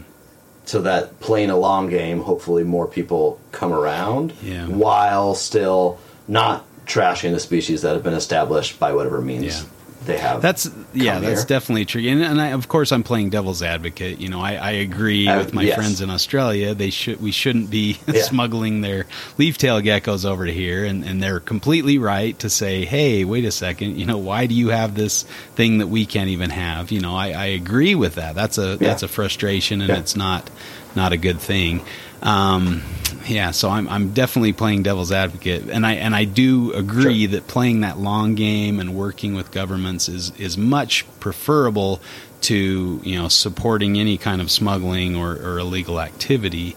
so 0.64 0.82
that 0.82 1.18
playing 1.20 1.50
a 1.50 1.56
long 1.56 1.88
game, 1.88 2.20
hopefully 2.20 2.64
more 2.64 2.86
people 2.86 3.40
come 3.52 3.72
around, 3.72 4.32
Yeah. 4.42 4.66
while 4.66 5.34
still 5.34 5.98
not 6.28 6.64
trashing 6.86 7.32
the 7.32 7.40
species 7.40 7.82
that 7.82 7.94
have 7.94 8.02
been 8.02 8.14
established 8.14 8.78
by 8.78 8.92
whatever 8.92 9.20
means 9.20 9.62
Yeah. 9.62 9.68
They 10.06 10.18
have. 10.18 10.40
That's 10.40 10.70
yeah, 10.94 11.18
that's 11.20 11.40
here. 11.42 11.46
definitely 11.46 11.84
true. 11.84 12.02
And, 12.08 12.22
and 12.22 12.40
I, 12.40 12.48
of 12.48 12.68
course, 12.68 12.92
I'm 12.92 13.02
playing 13.02 13.30
devil's 13.30 13.62
advocate. 13.62 14.20
You 14.20 14.28
know, 14.28 14.40
I, 14.40 14.54
I 14.54 14.70
agree 14.70 15.28
Uh, 15.28 15.38
with 15.38 15.52
my 15.52 15.62
yes. 15.62 15.74
friends 15.76 16.00
in 16.00 16.08
Australia. 16.10 16.74
They 16.74 16.90
should 16.90 17.20
we 17.20 17.30
shouldn't 17.32 17.70
be 17.70 17.98
Yeah. 18.06 18.22
smuggling 18.22 18.80
their 18.80 19.06
leaf-tail 19.38 19.80
geckos 19.82 20.24
over 20.24 20.46
to 20.46 20.52
here, 20.52 20.84
and, 20.84 21.04
and 21.04 21.22
they're 21.22 21.40
completely 21.40 21.98
right 21.98 22.38
to 22.38 22.48
say, 22.48 22.84
hey, 22.84 23.24
wait 23.24 23.44
a 23.44 23.50
second. 23.52 23.98
You 23.98 24.06
know, 24.06 24.18
why 24.18 24.46
do 24.46 24.54
you 24.54 24.68
have 24.68 24.94
this 24.94 25.24
thing 25.54 25.78
that 25.78 25.88
we 25.88 26.06
can't 26.06 26.30
even 26.30 26.50
have? 26.50 26.90
You 26.90 27.00
know, 27.00 27.14
I, 27.14 27.30
I 27.32 27.44
agree 27.46 27.94
with 27.94 28.14
that. 28.14 28.34
That's 28.34 28.58
a 28.58 28.76
that's 28.76 29.02
a 29.02 29.08
frustration, 29.08 29.80
and 29.82 29.90
Yeah. 29.90 29.98
it's 29.98 30.16
not 30.16 30.48
not 30.94 31.12
a 31.12 31.16
good 31.18 31.40
thing. 31.40 31.84
Um, 32.22 32.82
yeah, 33.26 33.50
so 33.50 33.68
I'm 33.70 33.88
I'm 33.88 34.12
definitely 34.12 34.52
playing 34.52 34.82
devil's 34.84 35.10
advocate, 35.12 35.68
and 35.68 35.84
I 35.84 35.94
and 35.94 36.14
I 36.14 36.24
do 36.24 36.72
agree 36.72 37.26
Sure. 37.26 37.32
that 37.32 37.48
playing 37.48 37.80
that 37.80 37.98
long 37.98 38.34
game 38.34 38.78
and 38.80 38.94
working 38.94 39.34
with 39.34 39.50
governments 39.50 40.08
is 40.08 40.30
is 40.38 40.56
much 40.56 41.04
preferable 41.20 42.00
to 42.42 43.00
you 43.02 43.16
know 43.16 43.28
supporting 43.28 43.98
any 43.98 44.16
kind 44.16 44.40
of 44.40 44.50
smuggling 44.50 45.16
or, 45.16 45.32
or 45.32 45.58
illegal 45.58 46.00
activity. 46.00 46.76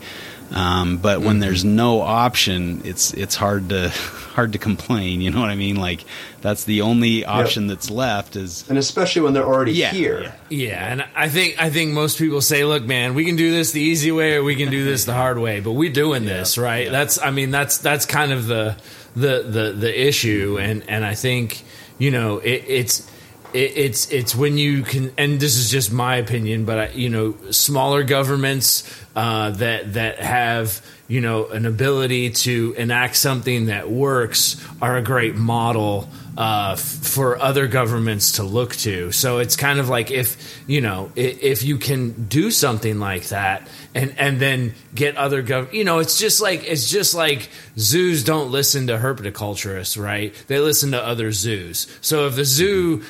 Um, 0.52 0.98
but 0.98 1.22
when 1.22 1.40
there's 1.40 1.64
no 1.64 2.02
option, 2.02 2.82
it's 2.84 3.14
it's 3.14 3.36
hard 3.36 3.70
to 3.70 3.90
hard 4.34 4.54
to 4.54 4.58
complain. 4.60 5.22
You 5.22 5.30
know 5.32 5.40
what 5.42 5.50
I 5.50 5.56
mean? 5.56 5.76
Like 5.76 6.04
that's 6.42 6.64
the 6.64 6.82
only 6.82 7.24
option 7.26 7.68
that's 7.68 7.90
left 7.90 8.36
is 8.36 8.68
and 8.70 8.78
especially 8.78 9.22
when 9.22 9.34
they're 9.34 9.46
already 9.46 9.74
Yeah, 9.74 9.92
here. 9.92 10.22
yeah. 10.22 10.32
Yeah, 10.70 10.92
and 10.92 11.06
I 11.16 11.30
think 11.30 11.62
I 11.62 11.70
think 11.70 11.94
most 11.94 12.18
people 12.18 12.42
say, 12.42 12.64
"Look, 12.66 12.84
man, 12.84 13.14
we 13.14 13.26
can 13.26 13.36
do 13.36 13.52
this 13.52 13.72
the 13.74 13.82
easy 13.82 14.12
way, 14.12 14.36
or 14.36 14.44
we 14.44 14.56
can 14.56 14.72
do 14.72 14.84
this 14.84 15.06
the 15.06 15.14
hard 15.14 15.38
way." 15.38 15.60
But 15.60 15.74
we're 15.74 15.94
doing 15.94 16.26
this, 16.26 16.58
right? 16.58 16.86
yeah. 16.86 16.92
That's 16.92 17.22
I 17.22 17.30
mean, 17.32 17.52
that's 17.52 17.78
that's 17.78 18.06
kind 18.08 18.32
of 18.32 18.48
the 18.48 18.76
the 19.16 19.44
the 19.44 19.76
the 19.78 20.08
issue, 20.08 20.58
and 20.60 20.84
and 20.90 21.06
I 21.06 21.14
think 21.16 21.64
you 22.00 22.10
know 22.12 22.40
it, 22.40 22.64
it's. 22.68 23.08
It, 23.54 23.78
it's 23.78 24.12
it's 24.12 24.36
when 24.36 24.58
you 24.58 24.84
can, 24.84 25.12
and 25.18 25.40
this 25.40 25.58
is 25.58 25.70
just 25.70 25.92
my 25.92 26.18
opinion, 26.18 26.66
but 26.66 26.78
I, 26.80 26.88
you 26.90 27.10
know, 27.10 27.36
smaller 27.52 28.04
governments 28.04 28.84
uh, 29.16 29.52
that 29.52 29.94
that 29.94 30.20
have 30.20 30.86
you 31.08 31.22
know 31.22 31.48
an 31.48 31.66
ability 31.66 32.30
to 32.30 32.76
enact 32.78 33.16
something 33.16 33.66
that 33.68 33.90
works 33.90 34.64
are 34.82 34.98
a 34.98 35.02
great 35.02 35.36
model 35.36 36.08
uh, 36.38 36.74
f- 36.74 36.80
for 36.80 37.40
other 37.42 37.66
governments 37.68 38.34
to 38.34 38.44
look 38.44 38.76
to. 38.76 39.12
So 39.12 39.40
it's 39.40 39.56
kind 39.56 39.80
of 39.80 39.90
like 39.90 40.12
if 40.12 40.62
you 40.68 40.82
know 40.82 41.12
i- 41.18 41.20
if 41.20 41.64
you 41.64 41.78
can 41.78 42.28
do 42.28 42.52
something 42.52 43.00
like 43.00 43.30
that 43.30 43.68
and 43.96 44.14
and 44.20 44.40
then 44.40 44.76
get 44.94 45.18
other 45.18 45.42
gov 45.42 45.74
you 45.74 45.84
know 45.84 45.98
it's 45.98 46.20
just 46.20 46.40
like 46.42 46.64
it's 46.66 46.88
just 46.88 47.16
like 47.16 47.50
zoos 47.80 48.24
don't 48.24 48.52
listen 48.52 48.86
to 48.86 48.98
herpetoculturists 48.98 50.00
right 50.02 50.36
they 50.48 50.60
listen 50.60 50.92
to 50.92 51.04
other 51.04 51.32
zoos 51.32 51.88
so 52.02 52.28
if 52.28 52.36
the 52.36 52.46
zoo 52.46 53.02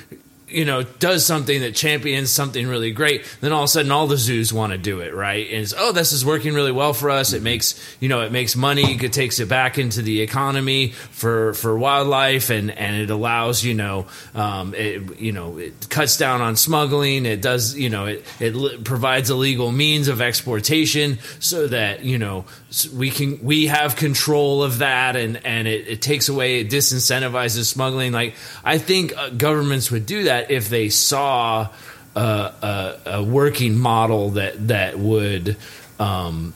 you 0.49 0.65
know, 0.65 0.84
does 0.84 1.26
something 1.26 1.61
that 1.61 1.76
champions 1.76 2.31
something 2.31 2.67
really 2.67 2.91
great, 2.91 3.26
then 3.41 3.51
all 3.51 3.63
of 3.63 3.65
a 3.65 3.67
sudden 3.69 3.91
all 3.91 4.07
the 4.07 4.17
zoos 4.17 4.51
want 4.51 4.71
to 4.71 4.77
do 4.77 5.01
it, 5.01 5.13
right? 5.13 5.47
And 5.47 5.61
it's, 5.61 5.73
oh, 5.77 5.91
this 5.91 6.11
is 6.11 6.26
working 6.26 6.53
really 6.53 6.71
well 6.71 6.93
for 6.93 7.09
us. 7.09 7.34
It 7.34 7.41
makes, 7.41 7.80
you 7.99 8.09
know, 8.09 8.21
it 8.21 8.31
makes 8.31 8.55
money. 8.55 8.97
It 9.01 9.13
takes 9.13 9.39
it 9.39 9.47
back 9.47 9.77
into 9.77 10.01
the 10.01 10.21
economy 10.21 10.89
for, 10.91 11.53
for 11.53 11.77
wildlife 11.77 12.49
and, 12.49 12.71
and 12.71 12.95
it 12.95 13.09
allows, 13.09 13.63
you 13.63 13.73
know, 13.73 14.07
um, 14.35 14.73
it, 14.73 15.19
you 15.19 15.31
know, 15.31 15.57
it 15.57 15.89
cuts 15.89 16.17
down 16.17 16.41
on 16.41 16.55
smuggling. 16.55 17.26
It 17.26 17.41
does, 17.41 17.76
you 17.76 17.89
know, 17.89 18.05
it, 18.05 18.26
it 18.39 18.84
provides 18.84 19.30
a 19.30 19.35
legal 19.35 19.71
means 19.71 20.07
of 20.07 20.21
exportation 20.21 21.19
so 21.39 21.67
that, 21.67 22.03
you 22.03 22.17
know, 22.17 22.45
we 22.94 23.10
can, 23.10 23.44
we 23.44 23.68
have 23.68 23.96
control 23.96 24.64
of 24.64 24.80
that 24.80 25.16
and, 25.16 25.44
and 25.46 25.68
it, 25.68 25.88
it 25.88 26.02
takes 26.02 26.30
away, 26.30 26.60
it 26.62 26.70
disincentivizes 26.70 27.66
smuggling. 27.66 28.12
Like, 28.12 28.36
I 28.64 28.78
think 28.78 29.18
uh, 29.18 29.30
governments 29.30 29.91
would 29.91 30.06
do 30.06 30.26
that 30.26 30.52
if 30.52 30.70
they 30.70 30.90
saw 30.90 31.70
a, 32.16 32.20
a, 32.20 33.00
a 33.06 33.24
working 33.24 33.78
model 33.78 34.32
that 34.32 34.68
that 34.68 34.98
would 34.98 35.58
um, 36.00 36.54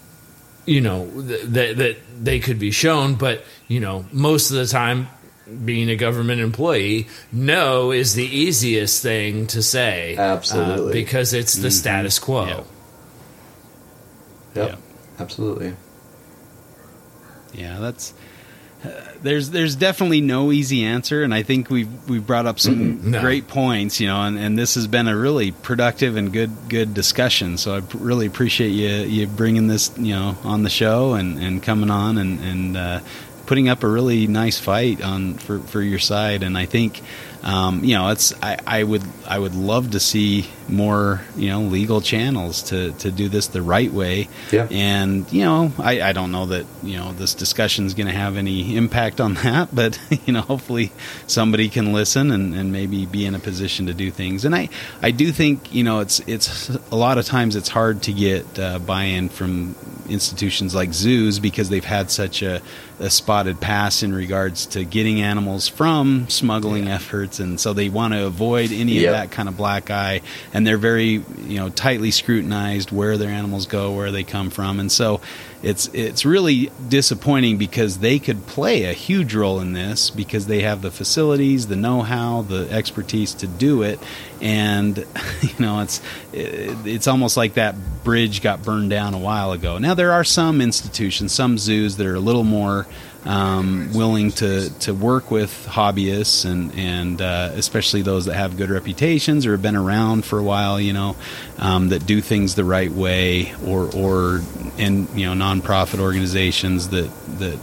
you 0.66 0.82
know 0.82 1.10
that 1.22 1.78
that 1.78 1.98
they 2.22 2.40
could 2.40 2.60
be 2.60 2.72
shown, 2.72 3.16
but 3.16 3.44
you 3.68 3.80
know 3.80 4.06
most 4.12 4.52
of 4.52 4.58
the 4.58 4.66
time 4.66 5.08
being 5.66 5.90
a 5.90 5.96
government 5.96 6.42
employee, 6.42 7.08
no 7.32 7.92
is 7.92 8.16
the 8.16 8.26
easiest 8.26 9.04
thing 9.04 9.48
to 9.48 9.62
say. 9.62 10.16
Absolutely. 10.18 10.92
Uh, 10.92 10.94
because 10.94 11.34
it's 11.34 11.56
the 11.56 11.70
status 11.70 12.18
quo. 12.18 12.46
Yep. 12.46 12.68
Yep. 14.56 14.70
Yeah. 14.70 14.76
Absolutely. 15.20 15.76
Yeah, 17.54 17.80
that's 17.80 18.14
uh, 18.84 18.90
there's 19.22 19.52
there's 19.52 19.76
definitely 19.76 20.20
no 20.22 20.52
easy 20.52 20.84
answer, 20.84 21.24
and 21.24 21.34
I 21.34 21.44
think 21.44 21.70
we've 21.70 22.10
we've 22.10 22.26
brought 22.26 22.46
up 22.46 22.60
some 22.60 23.12
No. 23.12 23.22
great 23.22 23.48
points, 23.48 24.00
you 24.02 24.08
know, 24.08 24.22
and, 24.22 24.38
and 24.38 24.60
this 24.60 24.76
has 24.76 24.88
been 24.88 25.08
a 25.08 25.16
really 25.16 25.52
productive 25.52 26.18
and 26.18 26.34
good 26.34 26.52
good 26.68 26.94
discussion. 26.94 27.58
So 27.58 27.78
I 27.78 27.82
really 27.94 28.26
appreciate 28.26 28.70
you 28.72 28.90
you 28.90 29.28
bringing 29.28 29.68
this, 29.68 29.92
you 29.98 30.14
know, 30.14 30.38
on 30.44 30.64
the 30.64 30.70
show 30.70 31.14
and, 31.14 31.40
and 31.40 31.64
coming 31.64 31.90
on 31.90 32.18
and 32.18 32.40
and 32.42 32.78
uh, 32.78 33.00
putting 33.46 33.70
up 33.70 33.84
a 33.84 33.88
really 33.88 34.28
nice 34.28 34.60
fight 34.60 35.02
on 35.02 35.36
for, 35.36 35.60
for 35.60 35.82
your 35.82 36.00
side. 36.00 36.44
And 36.44 36.58
I 36.58 36.66
think, 36.66 37.02
um, 37.44 37.84
you 37.84 37.94
know, 37.96 38.10
it's 38.10 38.34
I, 38.42 38.58
I 38.66 38.84
would 38.84 39.04
I 39.28 39.38
would 39.40 39.54
love 39.56 39.92
to 39.92 40.00
see 40.00 40.48
more, 40.70 41.22
you 41.36 41.50
know, 41.50 41.62
legal 41.62 42.02
channels 42.02 42.64
to, 42.64 42.92
to 42.94 43.12
do 43.12 43.30
this 43.30 43.48
the 43.48 43.62
right 43.62 43.92
way. 43.92 44.30
Yeah. 44.52 44.68
And 44.72 45.32
you 45.32 45.42
know, 45.44 45.72
I, 45.80 46.02
I 46.02 46.14
don't 46.14 46.32
know 46.32 46.48
that 46.48 46.66
you 46.82 46.98
know 46.98 47.12
this 47.14 47.34
discussion 47.36 47.86
is 47.86 47.94
going 47.94 48.08
to 48.08 48.14
have 48.14 48.38
any 48.38 48.76
impact 48.76 49.20
on 49.22 49.34
that, 49.44 49.70
but 49.74 50.00
you 50.26 50.34
know, 50.34 50.42
hopefully 50.42 50.92
somebody 51.28 51.70
can 51.70 51.94
listen 51.94 52.32
and, 52.32 52.54
and 52.56 52.72
maybe 52.72 53.06
be 53.06 53.26
in 53.26 53.36
a 53.36 53.40
position 53.40 53.88
to 53.88 53.94
do 53.94 54.12
things. 54.12 54.46
And 54.46 54.56
I, 54.56 54.70
I 55.02 55.12
do 55.12 55.32
think 55.32 55.74
you 55.74 55.84
know 55.84 56.00
it's 56.00 56.20
it's 56.28 56.70
a 56.92 56.96
lot 56.96 57.18
of 57.18 57.26
times 57.26 57.56
it's 57.56 57.70
hard 57.70 58.04
to 58.04 58.14
get 58.14 58.58
uh, 58.60 58.80
buy-in 58.80 59.30
from 59.30 59.76
institutions 60.10 60.76
like 60.76 60.94
zoos 60.94 61.40
because 61.40 61.70
they've 61.70 61.84
had 61.86 62.12
such 62.12 62.42
a, 62.42 62.62
a 63.00 63.10
spotted 63.10 63.60
pass 63.62 64.04
in 64.04 64.14
regards 64.14 64.66
to 64.68 64.84
getting 64.84 65.22
animals 65.22 65.68
from 65.68 66.28
smuggling 66.30 66.88
efforts, 66.88 67.40
and 67.40 67.60
so 67.60 67.74
they 67.74 67.90
want 67.90 68.14
to 68.14 68.26
avoid 68.26 68.72
any 68.72 68.94
Yep. 68.94 69.06
of 69.08 69.12
that 69.14 69.32
kind 69.32 69.50
of 69.50 69.58
black 69.58 69.90
eye, 69.90 70.22
and 70.54 70.66
they're 70.66 70.78
very 70.78 71.24
you 71.46 71.58
know 71.58 71.70
tightly 71.70 72.12
scrutinized 72.12 72.92
where 72.92 73.18
their 73.18 73.30
animals 73.30 73.66
go, 73.66 73.92
where 73.92 74.12
they 74.12 74.24
come 74.24 74.50
from, 74.50 74.80
and 74.80 74.92
so 74.92 75.20
it's 75.64 75.88
it's 75.94 76.26
really 76.26 76.72
disappointing 76.88 77.58
because 77.58 77.98
they 77.98 78.20
could 78.20 78.46
play 78.46 78.84
a 78.84 78.94
huge 78.94 79.34
role 79.34 79.60
in 79.60 79.74
this 79.74 80.10
because 80.10 80.46
they 80.46 80.62
have 80.62 80.82
the 80.82 80.92
facilities, 80.92 81.68
the 81.68 81.76
know-how, 81.76 82.44
the 82.44 82.70
expertise 82.72 83.34
to 83.36 83.48
do 83.48 83.82
it, 83.82 84.00
and 84.42 84.98
you 85.42 85.60
know 85.60 85.82
it's 85.82 86.02
it's 86.32 87.08
almost 87.08 87.36
like 87.36 87.56
that 87.56 87.76
bridge 88.04 88.42
got 88.42 88.62
burned 88.62 88.90
down 88.90 89.14
a 89.14 89.20
while 89.20 89.52
ago. 89.54 89.80
Now 89.80 89.96
there 89.96 90.12
are 90.12 90.24
some 90.24 90.62
institutions, 90.62 91.34
some 91.34 91.58
zoos 91.58 91.98
that 91.98 92.06
are 92.06 92.16
a 92.16 92.20
little 92.20 92.44
more 92.44 92.86
um, 93.26 93.94
willing 93.94 94.32
to, 94.32 94.70
to 94.80 94.94
work 94.94 95.32
with 95.32 95.68
hobbyists 95.70 96.50
and 96.50 96.74
and 96.76 97.22
uh, 97.22 97.52
especially 97.54 98.02
those 98.02 98.26
that 98.26 98.36
have 98.36 98.58
good 98.58 98.70
reputations 98.70 99.46
or 99.46 99.52
have 99.52 99.62
been 99.62 99.76
around 99.76 100.26
for 100.26 100.40
a 100.40 100.44
while, 100.44 100.80
you 100.80 100.94
know, 100.94 101.16
um, 101.58 101.90
that 101.90 102.06
do 102.06 102.22
things 102.22 102.56
the 102.56 102.66
right 102.66 102.92
way, 102.92 103.54
or 103.66 103.90
or 103.96 104.42
and 104.78 105.10
you 105.18 105.26
know 105.26 105.34
nonprofit 105.34 106.00
organizations 106.00 106.90
that 106.90 107.10
that 107.40 107.60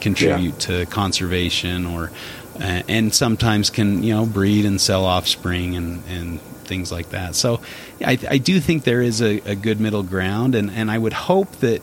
contribute 0.00 0.58
to 0.60 0.86
conservation 0.86 1.86
or 1.86 2.10
uh, 2.56 2.82
and 2.88 3.14
sometimes 3.14 3.70
can 3.70 4.02
you 4.02 4.14
know 4.14 4.26
breed 4.26 4.64
and 4.64 4.80
sell 4.80 5.04
offspring 5.04 5.76
and 5.76 6.02
and 6.08 6.40
things 6.40 6.90
like 6.90 7.10
that. 7.10 7.34
So 7.34 7.60
I, 8.00 8.18
I 8.28 8.38
do 8.38 8.60
think 8.60 8.84
there 8.84 9.02
is 9.02 9.20
a, 9.20 9.38
a 9.40 9.54
good 9.54 9.80
middle 9.80 10.02
ground, 10.02 10.54
and 10.54 10.70
and 10.70 10.90
I 10.90 10.98
would 10.98 11.12
hope 11.12 11.50
that 11.56 11.82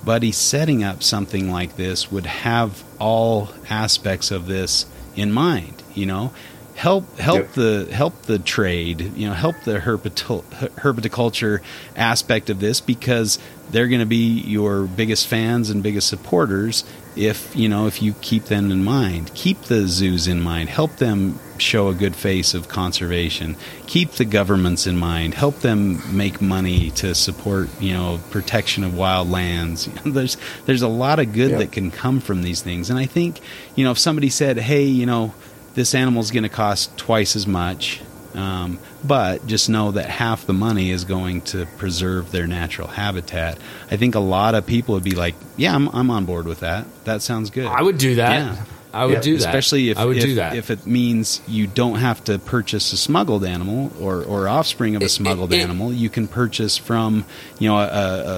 anybody 0.00 0.32
setting 0.32 0.82
up 0.82 1.02
something 1.02 1.50
like 1.50 1.76
this 1.76 2.10
would 2.10 2.24
have 2.24 2.82
all 2.98 3.50
aspects 3.68 4.30
of 4.30 4.46
this 4.46 4.86
in 5.14 5.30
mind. 5.30 5.82
You 5.94 6.06
know, 6.06 6.32
help 6.80 7.18
help 7.18 7.38
Yep. 7.40 7.52
the 7.52 7.88
help 7.92 8.22
the 8.22 8.38
trade. 8.38 9.12
You 9.14 9.28
know, 9.28 9.34
help 9.34 9.56
the 9.64 9.78
herbitul- 9.80 10.44
herpetoculture 10.76 11.60
aspect 11.94 12.48
of 12.48 12.58
this 12.60 12.80
because 12.80 13.38
they're 13.70 13.86
going 13.88 14.00
to 14.00 14.06
be 14.06 14.40
your 14.40 14.84
biggest 14.86 15.26
fans 15.26 15.68
and 15.70 15.82
biggest 15.82 16.08
supporters 16.08 16.84
if 17.16 17.54
you 17.54 17.68
know 17.68 17.86
if 17.86 18.00
you 18.00 18.14
keep 18.22 18.46
them 18.46 18.70
in 18.70 18.82
mind. 18.82 19.30
Keep 19.34 19.62
the 19.64 19.86
zoos 19.88 20.26
in 20.26 20.40
mind. 20.40 20.70
Help 20.70 20.96
them 20.96 21.38
show 21.58 21.88
a 21.88 21.94
good 21.94 22.16
face 22.16 22.54
of 22.54 22.68
conservation. 22.68 23.56
Keep 23.86 24.12
the 24.12 24.24
governments 24.24 24.86
in 24.86 24.96
mind. 24.96 25.34
Help 25.34 25.58
them 25.60 26.00
make 26.16 26.40
money 26.40 26.90
to 26.92 27.14
support 27.14 27.68
you 27.78 27.92
know 27.92 28.20
protection 28.30 28.84
of 28.84 28.96
wild 28.96 29.30
lands. 29.30 29.86
There's 30.06 30.38
there's 30.64 30.82
a 30.82 30.88
lot 30.88 31.18
of 31.18 31.34
good 31.34 31.58
that 31.58 31.72
can 31.72 31.90
come 31.90 32.20
from 32.20 32.40
these 32.42 32.62
things. 32.62 32.88
And 32.88 32.98
i 32.98 33.04
think 33.04 33.40
you 33.76 33.84
know 33.84 33.90
if 33.90 33.98
somebody 33.98 34.30
said 34.30 34.56
hey 34.56 34.84
you 34.84 35.04
know 35.04 35.34
this 35.74 35.94
animal 35.94 36.20
is 36.22 36.30
going 36.30 36.42
to 36.42 36.48
cost 36.48 36.96
twice 36.96 37.36
as 37.36 37.46
much 37.46 38.00
um, 38.34 38.78
but 39.02 39.44
just 39.48 39.68
know 39.68 39.90
that 39.90 40.08
half 40.08 40.46
the 40.46 40.52
money 40.52 40.90
is 40.92 41.04
going 41.04 41.40
to 41.42 41.66
preserve 41.78 42.30
their 42.30 42.46
natural 42.46 42.86
habitat. 42.86 43.58
I 43.90 43.96
think 43.96 44.14
a 44.14 44.20
lot 44.20 44.54
of 44.54 44.64
people 44.66 44.94
would 44.94 45.02
be 45.02 45.16
like, 45.16 45.34
"Yeah, 45.56 45.74
I'm, 45.74 45.88
I'm 45.88 46.12
on 46.12 46.26
board 46.26 46.46
with 46.46 46.60
that. 46.60 46.86
That 47.06 47.22
sounds 47.22 47.50
good." 47.50 47.66
I 47.66 47.82
would 47.82 47.98
do 47.98 48.14
that. 48.14 48.30
Yeah. 48.56 48.64
I 48.92 49.06
would 49.06 49.14
Yeah, 49.14 49.20
do 49.20 49.38
that. 49.38 49.46
especially 49.48 49.90
if 49.90 49.98
I 49.98 50.04
would 50.04 50.16
if, 50.18 50.22
do 50.22 50.34
that. 50.36 50.54
if 50.54 50.70
it 50.70 50.86
means 50.86 51.40
you 51.48 51.66
don't 51.66 51.98
have 51.98 52.22
to 52.24 52.38
purchase 52.38 52.92
a 52.92 52.96
smuggled 52.96 53.44
animal 53.44 53.92
or, 54.00 54.22
or 54.22 54.46
offspring 54.48 54.94
of 54.94 55.02
a 55.02 55.06
It- 55.06 55.10
smuggled 55.10 55.52
it- 55.52 55.56
it- 55.58 55.62
animal. 55.62 55.92
You 55.92 56.08
can 56.08 56.28
purchase 56.28 56.76
from 56.76 57.24
you 57.58 57.68
know 57.68 57.78
a, 57.78 57.86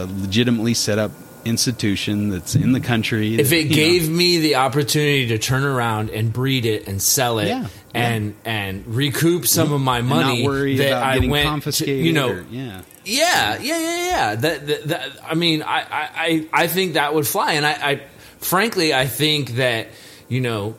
a 0.04 0.08
legitimately 0.20 0.72
set 0.72 0.98
up 0.98 1.10
institution 1.44 2.28
that's 2.30 2.54
in 2.54 2.72
the 2.72 2.80
country. 2.80 3.36
if 3.38 3.50
that, 3.50 3.56
it 3.56 3.62
you 3.64 3.68
know- 3.70 3.74
gave 3.76 4.08
me 4.10 4.38
the 4.38 4.56
opportunity 4.56 5.28
to 5.28 5.38
turn 5.38 5.64
around 5.64 6.10
and 6.10 6.32
breed 6.32 6.64
it 6.66 6.86
and 6.88 7.00
sell 7.02 7.38
it 7.38 7.48
Yeah, 7.48 7.66
and 7.94 8.34
and 8.44 8.86
recoup 8.86 9.46
some 9.46 9.72
of 9.72 9.80
my 9.80 10.02
money 10.02 10.42
not 10.42 10.50
worry 10.50 10.76
that 10.78 10.88
about 10.88 11.02
I 11.02 11.18
went 11.26 11.44
to, 11.44 11.48
confiscated, 11.50 12.04
you 12.04 12.12
know 12.12 12.28
or- 12.30 12.44
yeah. 12.50 12.82
yeah 13.04 13.58
yeah 13.60 13.78
yeah 13.78 14.06
yeah 14.06 14.34
that, 14.36 14.66
that, 14.66 14.84
that 14.88 15.10
I 15.24 15.34
mean 15.34 15.62
I, 15.62 15.80
I 15.80 16.08
I 16.14 16.48
I 16.52 16.66
think 16.68 16.94
that 16.94 17.14
would 17.14 17.26
fly 17.26 17.52
and 17.54 17.66
I, 17.66 17.72
I 17.72 18.00
frankly 18.38 18.92
I 18.94 19.06
think 19.06 19.56
that 19.56 19.88
you 20.28 20.40
know 20.40 20.76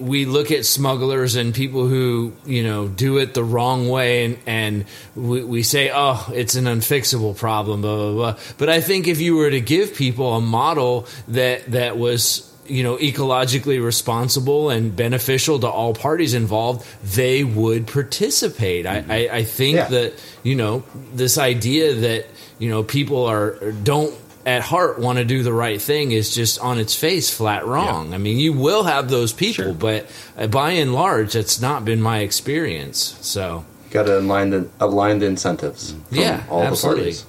we 0.00 0.24
look 0.24 0.50
at 0.50 0.64
smugglers 0.64 1.36
and 1.36 1.54
people 1.54 1.86
who 1.86 2.32
you 2.46 2.62
know 2.62 2.88
do 2.88 3.18
it 3.18 3.34
the 3.34 3.44
wrong 3.44 3.88
way 3.88 4.24
and, 4.24 4.38
and 4.46 4.84
we, 5.14 5.44
we 5.44 5.62
say 5.62 5.90
oh 5.92 6.26
it's 6.34 6.54
an 6.54 6.64
unfixable 6.64 7.36
problem 7.36 7.82
blah 7.82 7.96
blah 7.96 8.12
blah. 8.12 8.38
But 8.58 8.70
i 8.70 8.80
think 8.80 9.06
if 9.06 9.20
you 9.20 9.36
were 9.36 9.50
to 9.50 9.60
give 9.60 9.94
people 9.94 10.34
a 10.34 10.40
model 10.40 11.06
that 11.28 11.66
that 11.72 11.98
was 11.98 12.46
you 12.66 12.82
know 12.82 12.96
ecologically 12.96 13.84
responsible 13.84 14.70
and 14.70 14.94
beneficial 14.96 15.58
to 15.58 15.68
all 15.68 15.92
parties 15.92 16.34
involved 16.34 16.86
they 17.04 17.44
would 17.44 17.86
participate. 17.86 18.86
I, 18.86 19.00
mm-hmm. 19.00 19.10
I, 19.10 19.28
I 19.40 19.44
think 19.44 19.76
Yeah. 19.76 19.88
that 19.88 20.12
you 20.42 20.54
know 20.54 20.84
this 21.12 21.36
idea 21.36 21.94
that 21.94 22.26
you 22.58 22.70
know 22.70 22.82
people 22.84 23.24
are 23.26 23.72
don't 23.72 24.14
at 24.46 24.62
heart 24.62 24.98
want 24.98 25.18
to 25.18 25.24
do 25.24 25.42
the 25.42 25.52
right 25.52 25.80
thing 25.80 26.12
is 26.12 26.34
just 26.34 26.58
on 26.60 26.78
its 26.78 26.94
face 26.94 27.28
flat 27.34 27.66
wrong. 27.66 28.14
I 28.14 28.18
mean, 28.18 28.38
you 28.38 28.52
will 28.52 28.84
have 28.84 29.08
those 29.10 29.32
people, 29.32 29.64
Sure. 29.64 29.72
but 29.74 30.06
uh, 30.38 30.46
by 30.46 30.72
and 30.72 30.94
large, 30.94 31.34
that's 31.34 31.60
not 31.60 31.84
been 31.84 32.00
my 32.00 32.20
experience. 32.20 33.16
So, 33.20 33.64
Got 33.90 34.04
to 34.04 34.18
align 34.18 34.50
the 34.50 34.68
align 34.78 35.18
the 35.18 35.26
incentives. 35.26 35.94
Yeah, 36.10 36.44
all 36.48 36.62
absolutely. 36.62 37.12
the 37.12 37.24
parties. 37.24 37.26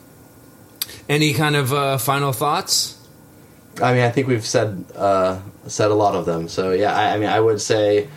any 1.10 1.34
kind 1.34 1.56
of 1.56 1.74
uh, 1.74 1.98
final 1.98 2.32
thoughts? 2.34 2.98
I 3.82 3.94
mean, 3.94 4.04
I 4.04 4.10
think 4.12 4.28
we've 4.28 4.46
said 4.46 4.86
uh, 4.96 5.40
said 5.68 5.92
a 5.92 5.96
lot 5.96 6.14
of 6.16 6.26
them. 6.26 6.48
So 6.48 6.72
yeah, 6.72 6.94
I, 6.96 7.16
I 7.16 7.18
mean, 7.18 7.30
I 7.30 7.40
would 7.40 7.60
say 7.62 8.08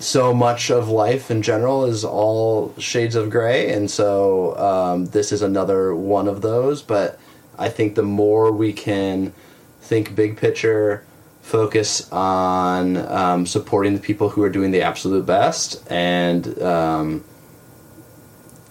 so 0.00 0.32
much 0.32 0.70
of 0.70 0.88
life 0.88 1.30
in 1.30 1.42
general 1.42 1.84
is 1.84 2.04
all 2.04 2.74
shades 2.78 3.14
of 3.14 3.30
gray, 3.30 3.72
and 3.72 3.90
so 3.90 4.56
um, 4.58 5.06
this 5.06 5.30
is 5.30 5.42
another 5.42 5.94
one 5.94 6.26
of 6.26 6.40
those. 6.40 6.82
But 6.82 7.20
I 7.58 7.68
think 7.68 7.94
the 7.94 8.02
more 8.02 8.50
we 8.50 8.72
can 8.72 9.32
think 9.82 10.14
big 10.14 10.36
picture, 10.36 11.04
focus 11.42 12.10
on 12.10 12.96
um, 12.96 13.46
supporting 13.46 13.94
the 13.94 14.00
people 14.00 14.30
who 14.30 14.42
are 14.42 14.50
doing 14.50 14.70
the 14.70 14.82
absolute 14.82 15.26
best, 15.26 15.86
and 15.90 16.60
um, 16.62 17.24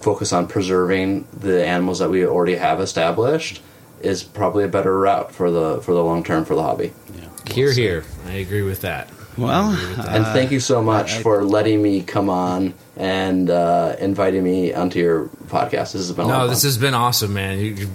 focus 0.02 0.34
on 0.34 0.48
preserving 0.48 1.28
the 1.32 1.66
animals 1.66 2.00
that 2.00 2.10
we 2.10 2.26
already 2.26 2.56
have 2.56 2.80
established 2.80 3.62
is 4.02 4.24
probably 4.24 4.64
a 4.64 4.68
better 4.68 4.98
route 4.98 5.32
for 5.32 5.52
the 5.52 5.82
for 5.82 5.94
the 5.94 6.04
long 6.04 6.24
term 6.24 6.44
for 6.44 6.56
the 6.56 6.64
hobby. 6.64 6.92
Yeah. 7.16 7.54
Here, 7.54 7.74
here. 7.74 8.04
I 8.26 8.34
agree 8.34 8.64
with 8.64 8.82
that. 8.82 9.10
Well, 9.40 9.70
And 9.72 10.26
uh, 10.26 10.34
thank 10.34 10.52
you 10.52 10.60
so 10.60 10.82
much 10.82 11.14
I- 11.16 11.22
for 11.22 11.44
letting 11.44 11.82
me 11.82 12.02
come 12.02 12.30
on 12.30 12.74
and 12.98 13.49
uh, 13.49 13.95
inviting 13.99 14.44
me 14.44 14.74
onto 14.74 14.99
your 14.99 15.28
podcast. 15.48 15.94
This 15.94 16.07
has 16.07 16.11
been 16.11 16.26
a 16.26 16.28
lot 16.28 16.38
No, 16.38 16.44
of 16.45 16.49
this 16.49 16.61
fun. 16.64 16.68
has 16.68 16.78
been 16.78 16.94
awesome, 16.94 17.34
man. 17.34 17.60
You, 17.60 17.66
you, 17.74 17.90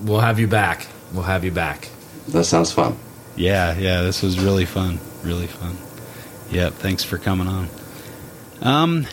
we'll 0.00 0.20
have 0.20 0.38
you 0.38 0.46
back. 0.46 0.86
We'll 1.12 1.22
have 1.24 1.44
you 1.44 1.50
back. 1.50 1.88
that 2.28 2.44
sounds 2.44 2.72
fun. 2.72 2.96
Yeah, 3.36 3.76
yeah, 3.76 4.02
this 4.02 4.22
was 4.22 4.38
really 4.38 4.64
fun. 4.64 5.00
Really 5.22 5.48
fun. 5.48 5.76
Yep, 6.50 6.74
thanks 6.74 7.02
for 7.02 7.18
coming 7.18 7.48
on. 7.48 7.68
Um, 8.62 9.06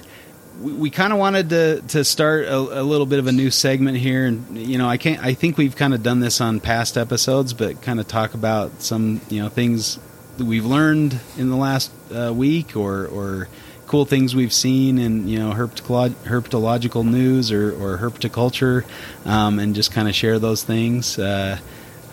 we, 0.61 0.73
we 0.73 0.89
kind 0.91 1.11
of 1.11 1.17
wanted 1.17 1.49
to 1.49 1.81
to 1.89 2.03
start 2.03 2.45
a, 2.45 2.55
a, 2.55 2.83
little 2.83 3.07
bit 3.07 3.17
of 3.19 3.25
a 3.27 3.31
new 3.31 3.49
segment 3.49 3.97
here, 3.97 4.25
and 4.27 4.55
you 4.57 4.77
know, 4.77 4.87
I 4.87 4.97
can't. 4.97 5.23
I 5.23 5.33
think 5.33 5.57
we've 5.57 5.75
kind 5.75 5.93
of 5.95 6.03
done 6.03 6.19
this 6.19 6.39
on 6.39 6.59
past 6.59 6.97
episodes, 6.97 7.53
but 7.53 7.81
kind 7.81 7.99
of 7.99 8.07
talk 8.07 8.35
about 8.35 8.81
some 8.81 9.21
you 9.29 9.41
know 9.41 9.49
things 9.49 9.95
that 9.95 10.01
we've 10.37 10.65
learned 10.65 11.19
in 11.37 11.49
the 11.49 11.55
last 11.55 11.91
uh, 12.13 12.33
week, 12.33 12.75
or 12.75 13.05
or 13.07 13.47
cool 13.87 14.05
things 14.05 14.33
we've 14.33 14.53
seen 14.53 14.97
in 14.97 15.27
you 15.27 15.37
know 15.37 15.51
herpetolog- 15.51 16.13
herpetological 16.25 17.05
news 17.05 17.51
or, 17.51 17.71
or 17.73 17.97
herpetoculture, 17.97 18.85
um, 19.25 19.59
and 19.59 19.75
just 19.75 19.91
kind 19.91 20.07
of 20.07 20.15
share 20.15 20.39
those 20.39 20.63
things. 20.63 21.19
Uh, 21.19 21.57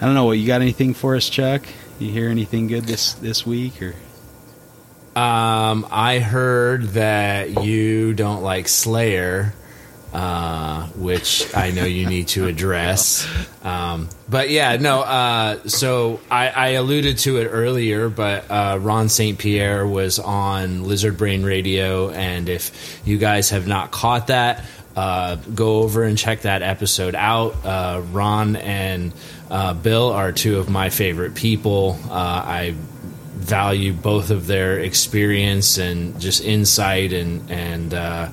I 0.01 0.05
don't 0.05 0.15
know. 0.15 0.25
What 0.25 0.39
you 0.39 0.47
got? 0.47 0.61
Anything 0.61 0.95
for 0.95 1.17
us, 1.17 1.29
Chuck? 1.29 1.63
You 1.99 2.11
hear 2.11 2.29
anything 2.29 2.69
good 2.69 2.85
this 2.85 3.15
this 3.15 3.47
week 3.47 3.81
or? 3.83 3.95
Um, 5.17 5.87
I 5.91 6.21
heard 6.21 6.91
that 6.91 7.65
you 7.65 8.15
don't 8.15 8.43
like 8.43 8.69
Slayer, 8.69 9.53
uh, 10.13 10.87
which 10.89 11.55
I 11.55 11.71
know 11.71 11.85
you 11.85 12.07
need 12.07 12.29
to 12.29 12.47
address. 12.47 13.29
Um, 13.63 14.09
but 14.29 14.51
yeah, 14.51 14.77
no. 14.77 15.01
Uh, 15.03 15.69
so 15.69 16.21
I, 16.31 16.49
I, 16.49 16.69
alluded 16.71 17.19
to 17.19 17.39
it 17.39 17.47
earlier, 17.47 18.09
but 18.09 18.51
uh, 18.51 18.79
Ron 18.81 19.09
St. 19.09 19.39
Pierre 19.39 19.87
was 19.87 20.19
on 20.19 20.85
Lizard 20.85 21.19
Brain 21.19 21.43
Radio, 21.43 22.11
and 22.11 22.49
if 22.49 23.03
you 23.05 23.19
guys 23.19 23.51
have 23.51 23.67
not 23.67 23.91
caught 23.91 24.29
that, 24.29 24.65
uh, 24.97 25.37
go 25.55 25.83
over 25.83 26.05
and 26.05 26.17
check 26.17 26.43
that 26.43 26.63
episode 26.63 27.15
out. 27.15 27.55
Uh, 27.65 28.03
Ron 28.11 28.57
and 28.57 29.13
uh, 29.51 29.75
Bill 29.75 30.11
are 30.11 30.33
two 30.33 30.59
of 30.59 30.71
my 30.71 30.89
favorite 30.91 31.35
people. 31.35 31.99
I 32.11 32.75
value 33.39 33.93
both 33.93 34.31
of 34.31 34.47
their 34.47 34.79
experience 34.81 35.79
and 35.79 36.21
just 36.21 36.43
insight 36.43 37.13
and 37.13 37.51
and 37.51 37.95
uh, 37.95 38.29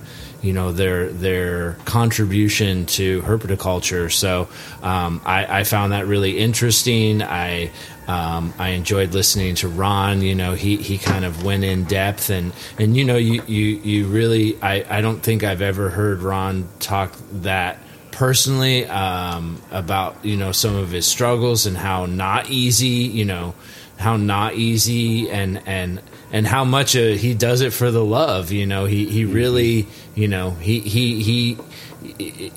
you 0.45 0.53
know 0.53 0.71
their 0.71 1.09
their 1.09 1.73
contribution 1.85 2.85
to 2.85 3.21
herpetoculture. 3.23 4.11
So 4.11 4.47
um, 4.83 5.21
I, 5.25 5.61
I, 5.61 5.63
found 5.63 5.91
that 5.91 6.05
really 6.05 6.37
interesting. 6.37 7.23
I 7.23 7.71
um, 8.07 8.53
I 8.59 8.69
enjoyed 8.69 9.13
listening 9.13 9.55
to 9.55 9.67
Ron. 9.67 10.21
You 10.21 10.35
know, 10.35 10.53
he, 10.53 10.77
he 10.77 10.99
kind 10.99 11.25
of 11.25 11.43
went 11.43 11.63
in 11.63 11.85
depth 11.85 12.29
and, 12.29 12.53
and 12.77 12.95
you 12.95 13.03
know 13.03 13.17
you, 13.17 13.41
you, 13.47 13.65
you 13.65 14.07
really 14.07 14.61
I, 14.61 14.97
I 14.97 15.01
don't 15.01 15.19
think 15.19 15.43
I've 15.43 15.63
ever 15.63 15.89
heard 15.89 16.21
Ron 16.21 16.69
talk 16.79 17.13
that 17.31 17.79
personally 18.11 18.85
um, 18.85 19.61
about 19.71 20.23
you 20.23 20.37
know 20.37 20.51
some 20.51 20.75
of 20.75 20.91
his 20.91 21.07
struggles 21.07 21.65
and 21.65 21.75
how 21.75 22.05
not 22.05 22.49
easy 22.49 22.87
you 22.87 23.25
know 23.25 23.55
how 23.97 24.15
not 24.15 24.53
easy 24.53 25.29
and 25.29 25.61
and 25.65 26.01
and 26.35 26.45
how 26.45 26.65
much 26.65 26.97
uh, 26.97 26.99
he 26.99 27.33
does 27.33 27.61
it 27.61 27.71
for 27.71 27.91
the 27.91 28.03
love. 28.03 28.51
You 28.51 28.65
know, 28.65 28.83
he 28.83 29.05
he 29.05 29.23
really 29.23 29.87
you 30.15 30.27
know 30.27 30.51
he 30.51 30.81
he 30.81 31.23
he 31.23 31.57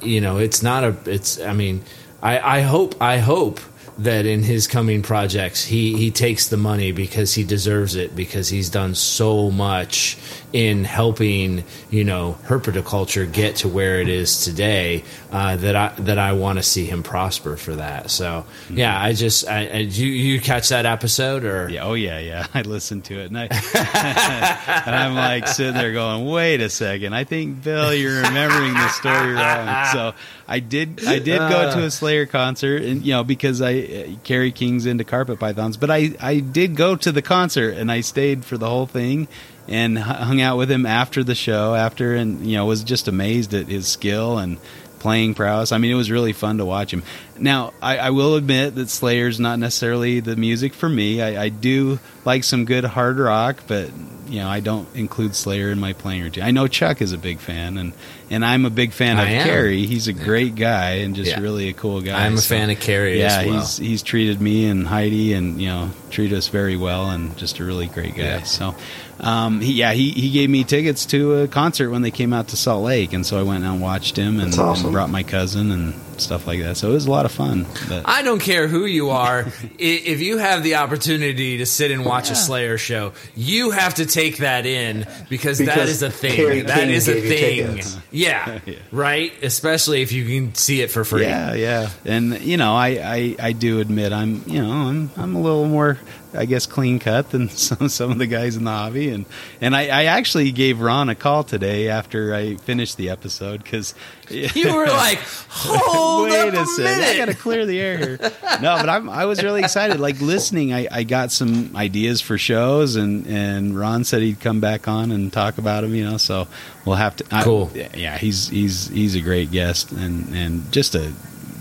you 0.02 0.20
know 0.20 0.38
it's 0.38 0.64
not 0.64 0.82
a 0.82 0.96
it's 1.06 1.40
I 1.40 1.52
mean 1.52 1.84
I 2.20 2.58
I 2.58 2.60
hope 2.62 3.00
I 3.00 3.18
hope 3.18 3.60
that 3.98 4.26
in 4.26 4.42
his 4.42 4.66
coming 4.66 5.02
projects 5.02 5.64
he 5.64 5.96
he 5.96 6.10
takes 6.10 6.48
the 6.48 6.56
money 6.56 6.90
because 6.90 7.34
he 7.34 7.44
deserves 7.44 7.94
it 7.94 8.16
because 8.16 8.48
he's 8.48 8.68
done 8.68 8.96
so 8.96 9.48
much 9.48 10.18
in 10.52 10.84
helping 10.84 11.62
you 11.90 12.04
know 12.04 12.38
herpetoculture 12.44 13.30
get 13.30 13.56
to 13.56 13.68
where 13.68 14.00
it 14.00 14.08
is 14.08 14.44
today 14.44 15.04
uh, 15.30 15.56
that 15.56 15.76
I 15.76 15.88
that 15.98 16.18
I 16.18 16.32
want 16.32 16.58
to 16.58 16.62
see 16.62 16.86
him 16.86 17.02
prosper 17.02 17.56
for 17.56 17.76
that. 17.76 18.10
So 18.10 18.44
mm-hmm. 18.64 18.78
yeah, 18.78 19.00
I 19.00 19.12
just 19.12 19.46
I, 19.46 19.66
I, 19.66 19.76
you 19.78 20.06
you 20.06 20.40
catch 20.40 20.70
that 20.70 20.86
episode 20.86 21.44
or 21.44 21.68
yeah 21.68 21.84
oh 21.84 21.94
yeah 21.94 22.18
yeah 22.18 22.46
I 22.54 22.62
listened 22.62 23.04
to 23.06 23.20
it 23.20 23.26
and 23.26 23.38
I 23.38 23.42
and 24.86 24.94
I'm 24.94 25.14
like 25.14 25.48
sitting 25.48 25.74
there 25.74 25.92
going 25.92 26.26
wait 26.26 26.60
a 26.60 26.70
second 26.70 27.14
I 27.14 27.24
think 27.24 27.62
Bill 27.62 27.92
you're 27.94 28.22
remembering 28.22 28.72
the 28.72 28.88
story 28.88 29.34
wrong. 29.34 29.86
So 29.92 30.14
I 30.46 30.60
did 30.60 31.06
I 31.06 31.18
did 31.18 31.38
go 31.38 31.70
to 31.74 31.84
a 31.84 31.90
Slayer 31.90 32.24
concert 32.24 32.82
and 32.82 33.04
you 33.04 33.12
know 33.12 33.24
because 33.24 33.60
I 33.60 33.78
uh, 33.80 34.16
Kerry 34.24 34.52
King's 34.52 34.86
into 34.86 35.04
carpet 35.04 35.38
pythons, 35.38 35.76
but 35.76 35.90
I 35.90 36.12
I 36.20 36.40
did 36.40 36.74
go 36.74 36.96
to 36.96 37.12
the 37.12 37.22
concert 37.22 37.76
and 37.76 37.92
I 37.92 38.00
stayed 38.00 38.46
for 38.46 38.56
the 38.56 38.68
whole 38.68 38.86
thing 38.86 39.28
and 39.68 39.98
hung 39.98 40.40
out 40.40 40.56
with 40.56 40.70
him 40.70 40.86
after 40.86 41.22
the 41.22 41.34
show 41.34 41.74
after 41.74 42.14
and 42.14 42.46
you 42.46 42.56
know 42.56 42.66
was 42.66 42.82
just 42.82 43.06
amazed 43.08 43.54
at 43.54 43.66
his 43.66 43.86
skill 43.86 44.38
and 44.38 44.58
playing 44.98 45.34
prowess. 45.34 45.72
I 45.72 45.78
mean, 45.78 45.90
it 45.90 45.94
was 45.94 46.10
really 46.10 46.32
fun 46.32 46.58
to 46.58 46.64
watch 46.64 46.92
him. 46.92 47.02
Now, 47.40 47.72
I, 47.80 47.98
I 47.98 48.10
will 48.10 48.36
admit 48.36 48.74
that 48.76 48.88
Slayer's 48.90 49.38
not 49.38 49.58
necessarily 49.58 50.20
the 50.20 50.36
music 50.36 50.74
for 50.74 50.88
me. 50.88 51.22
I, 51.22 51.44
I, 51.44 51.48
do 51.48 51.98
like 52.24 52.44
some 52.44 52.64
good 52.64 52.84
hard 52.84 53.18
rock, 53.18 53.62
but 53.66 53.90
you 54.28 54.40
know, 54.40 54.48
I 54.48 54.60
don't 54.60 54.88
include 54.94 55.34
Slayer 55.34 55.70
in 55.70 55.78
my 55.78 55.92
playing 55.92 56.22
routine. 56.22 56.44
I 56.44 56.50
know 56.50 56.66
Chuck 56.66 57.00
is 57.00 57.12
a 57.12 57.18
big 57.18 57.38
fan, 57.38 57.78
and 57.78 57.92
and 58.30 58.44
I'm 58.44 58.64
a 58.64 58.70
big 58.70 58.92
fan 58.92 59.18
I 59.18 59.22
of 59.22 59.28
am. 59.28 59.46
Kerry. 59.46 59.86
He's 59.86 60.08
a 60.08 60.12
great 60.12 60.54
guy 60.54 60.96
and 60.96 61.14
just 61.14 61.30
yeah. 61.30 61.40
really 61.40 61.68
a 61.68 61.72
cool 61.72 62.00
guy. 62.02 62.26
I'm 62.26 62.34
a 62.34 62.38
so, 62.38 62.54
fan 62.54 62.70
of 62.70 62.78
Kerry. 62.78 63.20
Yeah, 63.20 63.46
well. 63.46 63.60
he's 63.60 63.78
he's 63.78 64.02
treated 64.02 64.40
me 64.40 64.66
and 64.66 64.86
Heidi, 64.86 65.32
and 65.32 65.60
you 65.60 65.68
know, 65.68 65.90
treated 66.10 66.36
us 66.36 66.48
very 66.48 66.76
well, 66.76 67.10
and 67.10 67.36
just 67.38 67.58
a 67.58 67.64
really 67.64 67.86
great 67.86 68.14
guy. 68.14 68.24
Yeah. 68.24 68.42
So 68.42 68.74
um, 69.20 69.60
he, 69.60 69.72
yeah, 69.72 69.92
he, 69.92 70.10
he 70.10 70.30
gave 70.30 70.50
me 70.50 70.64
tickets 70.64 71.06
to 71.06 71.40
a 71.40 71.48
concert 71.48 71.90
when 71.90 72.02
they 72.02 72.10
came 72.10 72.32
out 72.32 72.48
to 72.48 72.56
Salt 72.56 72.84
Lake, 72.84 73.12
and 73.12 73.26
so 73.26 73.38
I 73.38 73.42
went 73.42 73.64
and 73.64 73.80
watched 73.80 74.16
him 74.16 74.40
and, 74.40 74.56
awesome. 74.58 74.86
and 74.86 74.92
brought 74.92 75.10
my 75.10 75.22
cousin 75.22 75.70
and 75.70 75.94
stuff 76.20 76.46
like 76.46 76.60
that. 76.60 76.76
So 76.76 76.90
it 76.90 76.94
was 76.94 77.06
a 77.06 77.10
lot 77.10 77.24
of 77.24 77.32
fun. 77.32 77.66
But. 77.88 78.06
I 78.06 78.22
don't 78.22 78.40
care 78.40 78.68
who 78.68 78.84
you 78.84 79.10
are. 79.10 79.40
if 79.78 80.20
you 80.20 80.38
have 80.38 80.62
the 80.62 80.76
opportunity 80.76 81.58
to 81.58 81.66
sit 81.66 81.90
and 81.90 82.04
watch 82.04 82.26
yeah. 82.26 82.32
a 82.32 82.36
Slayer 82.36 82.78
show, 82.78 83.12
you 83.34 83.70
have 83.70 83.94
to 83.94 84.06
take 84.06 84.38
that 84.38 84.66
in 84.66 85.06
because, 85.28 85.58
because 85.58 85.74
that 85.74 85.88
is 85.88 86.02
a 86.02 86.10
thing. 86.10 86.34
Kerry 86.34 86.60
that 86.62 86.78
King 86.78 86.90
is 86.90 87.08
a 87.08 87.20
thing. 87.20 87.82
Yeah. 88.10 88.60
Yeah, 88.68 88.74
right. 88.90 89.32
Especially 89.42 90.02
if 90.02 90.12
you 90.12 90.24
can 90.24 90.54
see 90.54 90.80
it 90.80 90.90
for 90.90 91.04
free. 91.04 91.22
Yeah, 91.22 91.54
yeah. 91.54 91.90
And 92.04 92.40
you 92.40 92.56
know, 92.56 92.74
I, 92.74 92.88
I, 92.88 93.36
I 93.40 93.52
do 93.52 93.80
admit 93.80 94.12
I'm 94.12 94.42
you 94.46 94.62
know 94.62 94.70
I'm 94.70 95.10
I'm 95.16 95.36
a 95.36 95.40
little 95.40 95.66
more 95.66 95.98
I 96.34 96.44
guess 96.44 96.66
clean 96.66 96.98
cut 96.98 97.30
than 97.30 97.48
some 97.50 97.88
some 97.88 98.10
of 98.10 98.18
the 98.18 98.26
guys 98.26 98.56
in 98.56 98.64
the 98.64 98.70
hobby, 98.70 99.10
and 99.10 99.26
and 99.60 99.74
I, 99.74 99.88
I 99.88 100.04
actually 100.04 100.52
gave 100.52 100.80
Ron 100.80 101.08
a 101.08 101.14
call 101.14 101.44
today 101.44 101.88
after 101.88 102.34
I 102.34 102.56
finished 102.56 102.96
the 102.96 103.10
episode 103.10 103.62
because 103.62 103.94
you 104.28 104.74
were 104.74 104.86
like, 104.86 105.18
hold 105.48 106.30
wait 106.30 106.54
a, 106.54 106.62
a 106.62 106.66
second, 106.66 107.04
I 107.04 107.16
got 107.16 107.26
to 107.26 107.34
clear 107.34 107.64
the 107.66 107.80
air 107.80 107.98
here. 107.98 108.18
No, 108.60 108.76
but 108.76 108.88
I'm 108.88 109.08
I 109.08 109.24
was 109.24 109.42
really 109.42 109.62
excited. 109.62 110.00
Like 110.00 110.20
listening, 110.20 110.72
I, 110.72 110.86
I 110.90 111.02
got 111.04 111.32
some 111.32 111.74
ideas 111.76 112.20
for 112.20 112.36
shows, 112.38 112.96
and 112.96 113.26
and 113.26 113.78
Ron 113.78 114.04
said 114.04 114.22
he'd 114.22 114.40
come 114.40 114.60
back 114.60 114.88
on 114.88 115.10
and 115.10 115.32
talk 115.32 115.58
about 115.58 115.82
them. 115.82 115.94
You 115.94 116.04
know, 116.04 116.16
so 116.18 116.48
we'll 116.84 116.96
have 116.96 117.16
to. 117.16 117.24
I, 117.30 117.42
cool. 117.42 117.70
Yeah, 117.74 118.18
he's 118.18 118.48
he's 118.48 118.88
he's 118.88 119.14
a 119.14 119.20
great 119.20 119.50
guest 119.50 119.92
and 119.92 120.34
and 120.34 120.70
just 120.72 120.94
a 120.94 121.12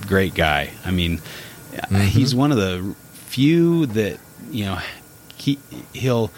great 0.08 0.34
guy. 0.34 0.72
I 0.86 0.92
mean, 0.92 1.20
mm-hmm. 1.72 2.02
he's 2.02 2.36
one 2.36 2.52
of 2.52 2.58
the 2.58 2.96
few 3.28 3.86
that 3.88 4.20
you 4.52 4.66
know, 4.66 4.80
he 5.36 5.60
he'll 5.94 6.32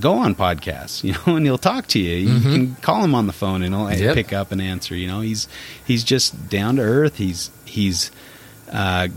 go 0.00 0.14
on 0.14 0.34
podcasts, 0.34 1.02
you 1.04 1.12
know, 1.12 1.36
and 1.36 1.46
he'll 1.46 1.58
talk 1.58 1.86
to 1.88 1.98
you. 1.98 2.16
You 2.16 2.38
mm-hmm. 2.38 2.52
can 2.52 2.74
call 2.76 3.04
him 3.04 3.14
on 3.14 3.26
the 3.26 3.32
phone 3.32 3.62
and 3.62 3.74
he'll 3.74 3.90
yep. 3.92 4.14
pick 4.14 4.32
up 4.32 4.52
and 4.52 4.60
answer. 4.60 4.94
You 4.94 5.06
know, 5.06 5.20
he's 5.20 5.48
he's 5.84 6.04
just 6.04 6.48
down 6.48 6.76
to 6.76 6.82
earth. 6.82 7.16
He's 7.16 7.50
he's 7.64 8.10
uh, 8.70 9.08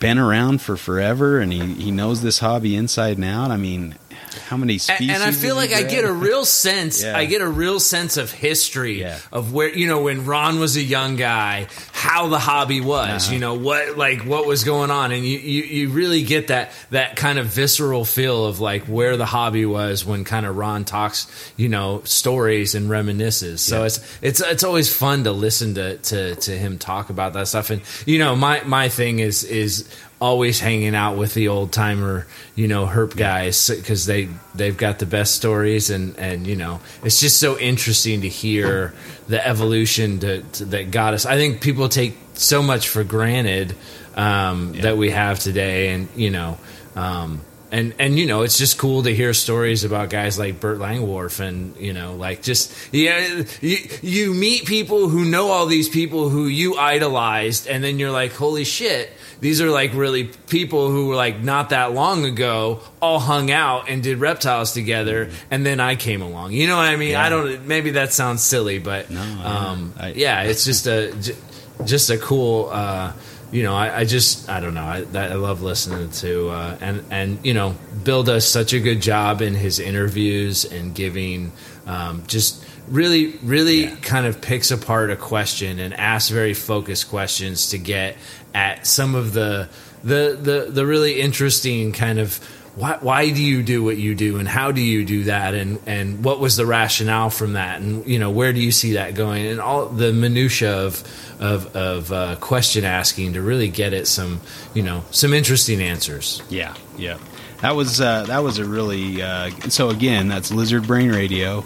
been 0.00 0.18
around 0.18 0.60
for 0.60 0.76
forever, 0.76 1.40
and 1.40 1.52
he 1.52 1.74
he 1.74 1.90
knows 1.90 2.22
this 2.22 2.40
hobby 2.40 2.76
inside 2.76 3.16
and 3.16 3.24
out. 3.24 3.50
I 3.50 3.56
mean, 3.56 3.94
how 4.34 4.56
many 4.56 4.78
species? 4.78 5.10
And, 5.10 5.22
I 5.22 5.32
feel 5.32 5.56
like 5.56 5.72
I 5.72 5.82
get 5.82 6.04
a 6.04 6.12
real 6.12 6.44
sense. 6.44 7.02
yeah. 7.04 7.16
I 7.16 7.24
get 7.24 7.40
a 7.40 7.48
real 7.48 7.80
sense 7.80 8.16
of 8.16 8.32
history 8.32 9.00
yeah. 9.00 9.18
of 9.32 9.52
where 9.52 9.68
you 9.68 9.86
know 9.86 10.02
when 10.02 10.24
Ron 10.24 10.58
was 10.58 10.76
a 10.76 10.82
young 10.82 11.16
guy, 11.16 11.68
how 11.92 12.28
the 12.28 12.38
hobby 12.38 12.80
was. 12.80 13.26
Uh-huh. 13.26 13.34
You 13.34 13.40
know 13.40 13.54
what 13.54 13.96
like 13.96 14.22
what 14.22 14.46
was 14.46 14.64
going 14.64 14.90
on, 14.90 15.12
and 15.12 15.24
you, 15.24 15.38
you 15.38 15.62
you 15.62 15.88
really 15.90 16.22
get 16.22 16.48
that 16.48 16.72
that 16.90 17.16
kind 17.16 17.38
of 17.38 17.46
visceral 17.46 18.04
feel 18.04 18.46
of 18.46 18.60
like 18.60 18.84
where 18.84 19.16
the 19.16 19.26
hobby 19.26 19.66
was 19.66 20.04
when 20.04 20.24
kind 20.24 20.46
of 20.46 20.56
Ron 20.56 20.84
talks 20.84 21.52
you 21.56 21.68
know 21.68 22.02
stories 22.04 22.74
and 22.74 22.88
reminisces. 22.88 23.58
So 23.58 23.80
yeah. 23.80 23.86
it's 23.86 24.18
it's 24.22 24.40
it's 24.40 24.64
always 24.64 24.92
fun 24.92 25.24
to 25.24 25.32
listen 25.32 25.74
to 25.74 25.98
to 25.98 26.34
to 26.36 26.50
him 26.50 26.78
talk 26.78 27.10
about 27.10 27.32
that 27.34 27.48
stuff. 27.48 27.70
And 27.70 27.82
you 28.06 28.18
know 28.18 28.36
my 28.36 28.62
my 28.64 28.88
thing 28.88 29.18
is 29.18 29.44
is 29.44 29.88
always 30.20 30.58
hanging 30.58 30.94
out 30.94 31.16
with 31.16 31.34
the 31.34 31.48
old 31.48 31.72
timer, 31.72 32.26
you 32.54 32.68
know, 32.68 32.86
herp 32.86 33.16
guys 33.16 33.70
because 33.70 34.06
they 34.06 34.28
they've 34.54 34.76
got 34.76 34.98
the 34.98 35.06
best 35.06 35.34
stories 35.36 35.90
and 35.90 36.18
and 36.18 36.46
you 36.46 36.56
know 36.56 36.80
it's 37.04 37.20
just 37.20 37.38
so 37.38 37.58
interesting 37.58 38.22
to 38.22 38.28
hear 38.28 38.94
the 39.28 39.44
evolution 39.46 40.18
to, 40.20 40.42
to, 40.42 40.64
that 40.66 40.90
got 40.90 41.14
us. 41.14 41.26
I 41.26 41.36
think 41.36 41.60
people 41.60 41.88
take 41.88 42.16
so 42.34 42.62
much 42.62 42.88
for 42.88 43.04
granted 43.04 43.74
um, 44.16 44.74
yeah. 44.74 44.82
that 44.82 44.96
we 44.96 45.10
have 45.10 45.38
today, 45.38 45.90
and 45.92 46.08
you 46.16 46.30
know. 46.30 46.58
Um, 46.96 47.42
and 47.70 47.94
and 47.98 48.18
you 48.18 48.26
know 48.26 48.42
it's 48.42 48.56
just 48.58 48.78
cool 48.78 49.02
to 49.02 49.14
hear 49.14 49.34
stories 49.34 49.84
about 49.84 50.08
guys 50.10 50.38
like 50.38 50.60
Bert 50.60 50.78
Langerwerf 50.78 51.40
and 51.40 51.76
you 51.76 51.92
know 51.92 52.14
like 52.14 52.42
just 52.42 52.72
yeah 52.92 53.44
you, 53.60 53.76
you 54.00 54.34
meet 54.34 54.64
people 54.64 55.08
who 55.08 55.24
know 55.24 55.48
all 55.50 55.66
these 55.66 55.88
people 55.88 56.30
who 56.30 56.46
you 56.46 56.76
idolized 56.76 57.66
and 57.66 57.84
then 57.84 57.98
you're 57.98 58.10
like 58.10 58.32
holy 58.32 58.64
shit 58.64 59.12
these 59.40 59.60
are 59.60 59.70
like 59.70 59.94
really 59.94 60.24
people 60.48 60.90
who 60.90 61.08
were 61.08 61.14
like 61.14 61.40
not 61.40 61.70
that 61.70 61.92
long 61.92 62.24
ago 62.24 62.80
all 63.00 63.18
hung 63.20 63.50
out 63.50 63.88
and 63.88 64.02
did 64.02 64.18
reptiles 64.18 64.72
together 64.72 65.30
and 65.50 65.64
then 65.64 65.78
I 65.80 65.94
came 65.96 66.22
along 66.22 66.52
you 66.52 66.66
know 66.66 66.76
what 66.76 66.86
I 66.86 66.96
mean 66.96 67.12
Yeah. 67.12 67.24
I 67.24 67.28
don't 67.28 67.66
maybe 67.66 67.92
that 67.92 68.12
sounds 68.12 68.42
silly 68.42 68.78
but 68.78 69.10
No, 69.10 69.20
um, 69.20 69.94
I- 69.98 70.12
yeah 70.12 70.42
it's 70.42 70.64
just 70.64 70.86
a 70.86 71.12
j- 71.20 71.36
just 71.84 72.10
a 72.10 72.18
cool 72.18 72.70
uh, 72.72 73.12
you 73.52 73.62
know 73.62 73.74
I, 73.74 74.00
I 74.00 74.04
just 74.04 74.48
I 74.48 74.58
don't 74.60 74.74
know 74.74 74.84
I, 74.84 75.00
that, 75.12 75.30
I 75.32 75.36
love 75.36 75.62
listening 75.62 76.10
to 76.10 76.48
uh, 76.50 76.76
and 76.80 77.04
and 77.10 77.38
you 77.46 77.54
know 77.54 77.76
Bill 78.04 78.22
does 78.24 78.46
such 78.46 78.72
a 78.72 78.80
good 78.80 79.00
job 79.00 79.40
in 79.42 79.54
his 79.54 79.78
interviews 79.78 80.64
and 80.64 80.94
giving 80.94 81.52
um, 81.86 82.24
just 82.26 82.64
really 82.88 83.36
really 83.42 83.84
Yeah. 83.84 83.96
kind 83.96 84.26
of 84.26 84.40
picks 84.40 84.70
apart 84.70 85.10
a 85.10 85.16
question 85.16 85.78
and 85.78 85.94
asks 85.94 86.30
very 86.30 86.54
focused 86.54 87.08
questions 87.10 87.68
to 87.70 87.78
get 87.78 88.16
at 88.54 88.86
some 88.86 89.14
of 89.14 89.32
the 89.32 89.68
the 90.04 90.38
the, 90.40 90.70
the 90.70 90.86
really 90.86 91.20
interesting 91.20 91.92
kind 91.92 92.18
of 92.18 92.38
why, 92.74 92.96
why 93.00 93.30
do 93.30 93.42
you 93.42 93.62
do 93.64 93.82
what 93.82 93.96
you 93.96 94.14
do 94.14 94.38
and 94.38 94.46
how 94.46 94.70
do 94.70 94.80
you 94.80 95.04
do 95.04 95.24
that 95.24 95.54
and, 95.54 95.80
and 95.86 96.24
what 96.24 96.38
was 96.38 96.56
the 96.56 96.64
rationale 96.64 97.28
from 97.28 97.54
that 97.54 97.80
and 97.80 98.06
you 98.06 98.20
know 98.20 98.30
where 98.30 98.52
do 98.52 98.60
you 98.60 98.70
see 98.70 98.92
that 98.92 99.14
going 99.16 99.46
and 99.46 99.60
all 99.60 99.86
the 99.86 100.12
minutia 100.12 100.72
of 100.72 101.02
of, 101.40 101.74
of 101.74 102.12
uh, 102.12 102.36
question 102.36 102.84
asking 102.84 103.32
to 103.32 103.42
really 103.42 103.68
get 103.68 103.92
at 103.92 104.06
some 104.06 104.40
you 104.74 104.82
know 104.82 105.04
some 105.10 105.32
interesting 105.34 105.80
answers 105.80 106.42
Yeah, 106.48 106.74
yeah. 106.96 107.18
That 107.60 107.74
was 107.74 108.00
uh, 108.00 108.22
that 108.26 108.44
was 108.44 108.58
a 108.58 108.64
really 108.64 109.20
uh, 109.20 109.50
so 109.68 109.90
again 109.90 110.28
that's 110.28 110.52
Lizard 110.52 110.86
Brain 110.86 111.10
Radio. 111.10 111.64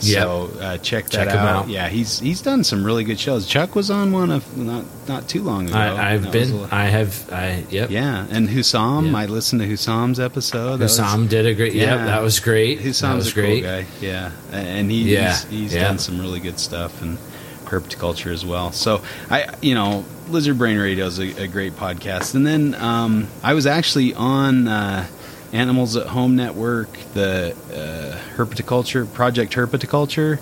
Uh, 0.00 0.06
so 0.06 0.50
uh, 0.60 0.76
check 0.78 1.04
that 1.06 1.12
Check 1.12 1.28
him 1.28 1.38
out. 1.38 1.64
out. 1.64 1.68
Yeah, 1.68 1.88
he's 1.88 2.18
he's 2.18 2.42
done 2.42 2.64
some 2.64 2.84
really 2.84 3.04
good 3.04 3.18
shows. 3.18 3.46
Chuck 3.46 3.74
was 3.74 3.90
on 3.90 4.12
one 4.12 4.30
of 4.30 4.56
not 4.56 4.84
not 5.08 5.28
too 5.28 5.42
long 5.42 5.68
ago. 5.68 5.76
I, 5.78 6.16
was 6.16 6.26
been 6.28 6.52
a- 6.54 6.68
I 6.74 6.84
have 6.84 7.32
I 7.32 7.64
yep 7.70 7.90
yeah, 7.90 8.26
and 8.30 8.48
Husam. 8.48 9.12
Yeah. 9.12 9.18
I 9.18 9.26
listened 9.26 9.60
to 9.62 9.68
Husam's 9.68 10.18
episode. 10.20 10.78
That 10.78 10.84
was- 10.84 10.98
Hussam 10.98 11.28
did 11.28 11.46
a 11.46 11.54
great 11.54 11.74
yeah 11.74 11.96
Yeah. 11.96 12.04
that 12.06 12.22
was 12.22 12.40
great 12.40 12.80
Husam's 12.80 13.16
was 13.16 13.28
a 13.28 13.32
cool 13.34 13.42
great 13.42 13.62
guy. 13.62 13.86
Yeah, 14.00 14.32
and 14.52 14.90
he, 14.90 15.12
Yeah, 15.14 15.30
he's, 15.34 15.44
he's 15.50 15.74
yeah. 15.74 15.82
done 15.88 15.98
some 15.98 16.20
really 16.20 16.40
good 16.40 16.58
stuff 16.58 17.02
and 17.02 17.18
herpetoculture 17.66 18.32
as 18.32 18.44
well. 18.44 18.72
So 18.72 19.02
I, 19.30 19.54
you 19.62 19.74
know, 19.74 20.04
Lizard 20.28 20.58
Brain 20.58 20.76
Radio 20.78 21.06
is 21.06 21.18
a, 21.20 21.44
a 21.44 21.46
great 21.46 21.74
podcast. 21.74 22.34
And 22.34 22.44
then 22.46 22.74
um, 22.74 23.28
I 23.44 23.54
was 23.54 23.64
actually 23.66 24.12
on 24.14 24.66
uh, 24.66 25.06
Animals 25.52 25.96
at 25.96 26.06
Home 26.06 26.36
Network, 26.36 26.92
the 27.14 27.52
uh, 27.72 28.36
herpetoculture 28.36 29.12
project 29.12 29.52
herpetoculture, 29.54 30.38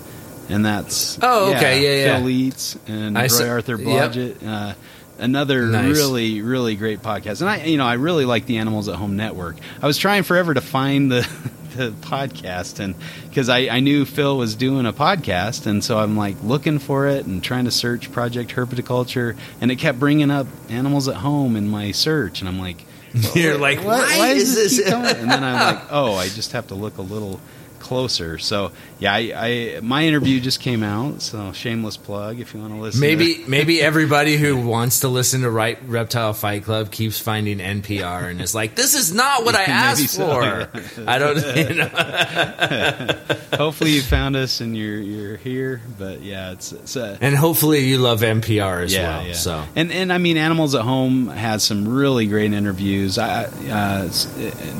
and 0.49 0.63
that's 0.65 1.17
Oh, 1.21 1.53
okay, 1.55 1.83
yeah, 1.83 2.05
yeah. 2.05 2.17
Phil 2.17 2.27
Leitz 2.27 2.77
and 2.87 3.17
I 3.17 3.27
Roy 3.27 3.49
Arthur 3.49 3.75
yep. 3.77 4.11
Blodgett. 4.11 4.47
Uh, 4.47 4.73
Another 5.17 5.65
Nice. 5.65 5.97
really, 5.97 6.41
really 6.41 6.77
great 6.77 7.01
podcast, 7.01 7.41
and 7.41 7.49
I, 7.49 7.65
you 7.65 7.77
know, 7.77 7.85
I 7.85 7.95
really 7.95 8.23
like 8.23 8.45
the 8.45 8.57
Animals 8.59 8.87
at 8.87 8.95
Home 8.95 9.17
Network. 9.17 9.57
I 9.81 9.85
was 9.85 9.97
trying 9.97 10.23
forever 10.23 10.53
to 10.53 10.61
find 10.61 11.11
the 11.11 11.27
the 11.75 11.91
podcast, 11.91 12.79
and 12.79 12.95
because 13.27 13.49
I, 13.49 13.67
I 13.67 13.79
knew 13.81 14.05
Phil 14.05 14.37
was 14.37 14.55
doing 14.55 14.85
a 14.85 14.93
podcast, 14.93 15.67
and 15.67 15.83
so 15.83 15.99
I'm 15.99 16.15
like 16.15 16.37
looking 16.41 16.79
for 16.79 17.07
it 17.07 17.25
and 17.25 17.43
trying 17.43 17.65
to 17.65 17.71
search 17.71 18.11
Project 18.13 18.51
Herpetoculture, 18.55 19.35
and 19.59 19.71
it 19.71 19.75
kept 19.75 19.99
bringing 19.99 20.31
up 20.31 20.47
Animals 20.69 21.09
at 21.09 21.15
Home 21.17 21.57
in 21.57 21.67
my 21.67 21.91
search, 21.91 22.39
and 22.39 22.47
I'm 22.47 22.59
like, 22.59 22.85
You're 23.35 23.57
like, 23.57 23.79
what- 23.79 23.99
why, 24.07 24.17
why 24.17 24.27
is 24.29 24.55
this 24.55 24.77
this? 24.77 24.85
keep 24.85 24.93
coming? 24.93 25.15
And 25.15 25.29
then 25.31 25.43
I'm 25.43 25.75
like, 25.75 25.85
oh, 25.91 26.15
I 26.15 26.29
just 26.29 26.51
have 26.53 26.67
to 26.67 26.75
look 26.75 26.97
a 26.97 27.01
little 27.01 27.39
closer. 27.79 28.37
So 28.37 28.71
yeah, 28.99 29.13
I, 29.13 29.33
I 29.77 29.79
my 29.81 30.05
interview 30.05 30.39
just 30.41 30.59
came 30.59 30.83
out, 30.83 31.21
so 31.21 31.51
shameless 31.53 31.95
plug 31.97 32.39
if 32.39 32.53
you 32.53 32.59
want 32.59 32.73
to 32.73 32.79
listen. 32.79 33.01
to 33.01 33.07
Maybe 33.07 33.43
maybe 33.47 33.81
everybody 33.89 34.35
who 34.37 34.57
wants 34.65 34.99
to 35.01 35.07
listen 35.07 35.41
to 35.41 35.49
right 35.49 35.79
Reptile 35.87 36.33
Fight 36.33 36.63
Club 36.65 36.91
keeps 36.91 37.17
finding 37.19 37.59
NPR 37.59 38.29
and 38.29 38.41
is 38.41 38.53
like, 38.53 38.75
this 38.75 38.95
is 38.95 39.13
not 39.13 39.45
what 39.45 39.55
I 39.55 39.63
asked 39.67 40.09
so, 40.09 40.27
for. 40.27 40.69
I 41.07 41.17
don't. 41.17 41.37
You 41.55 41.75
know. 41.75 43.15
hopefully 43.57 43.91
you 43.91 44.01
found 44.01 44.35
us 44.35 44.59
and 44.61 44.75
you're 44.75 44.99
you're 44.99 45.37
here. 45.37 45.81
But 45.97 46.21
yeah, 46.21 46.51
it's 46.51 46.71
it's 46.71 46.97
uh, 46.97 47.17
And 47.21 47.35
hopefully 47.35 47.85
you 47.87 47.99
love 47.99 48.21
NPR 48.21 48.83
as 48.83 48.93
yeah, 48.93 49.17
well. 49.17 49.27
yeah. 49.27 49.33
So 49.33 49.63
and 49.75 49.91
and 49.91 50.11
I 50.11 50.17
mean, 50.17 50.37
Animals 50.37 50.75
at 50.75 50.81
Home 50.81 51.27
has 51.27 51.63
some 51.63 51.87
really 51.87 52.27
great 52.27 52.51
interviews. 52.53 53.17
I 53.17 53.45
uh, 53.45 54.09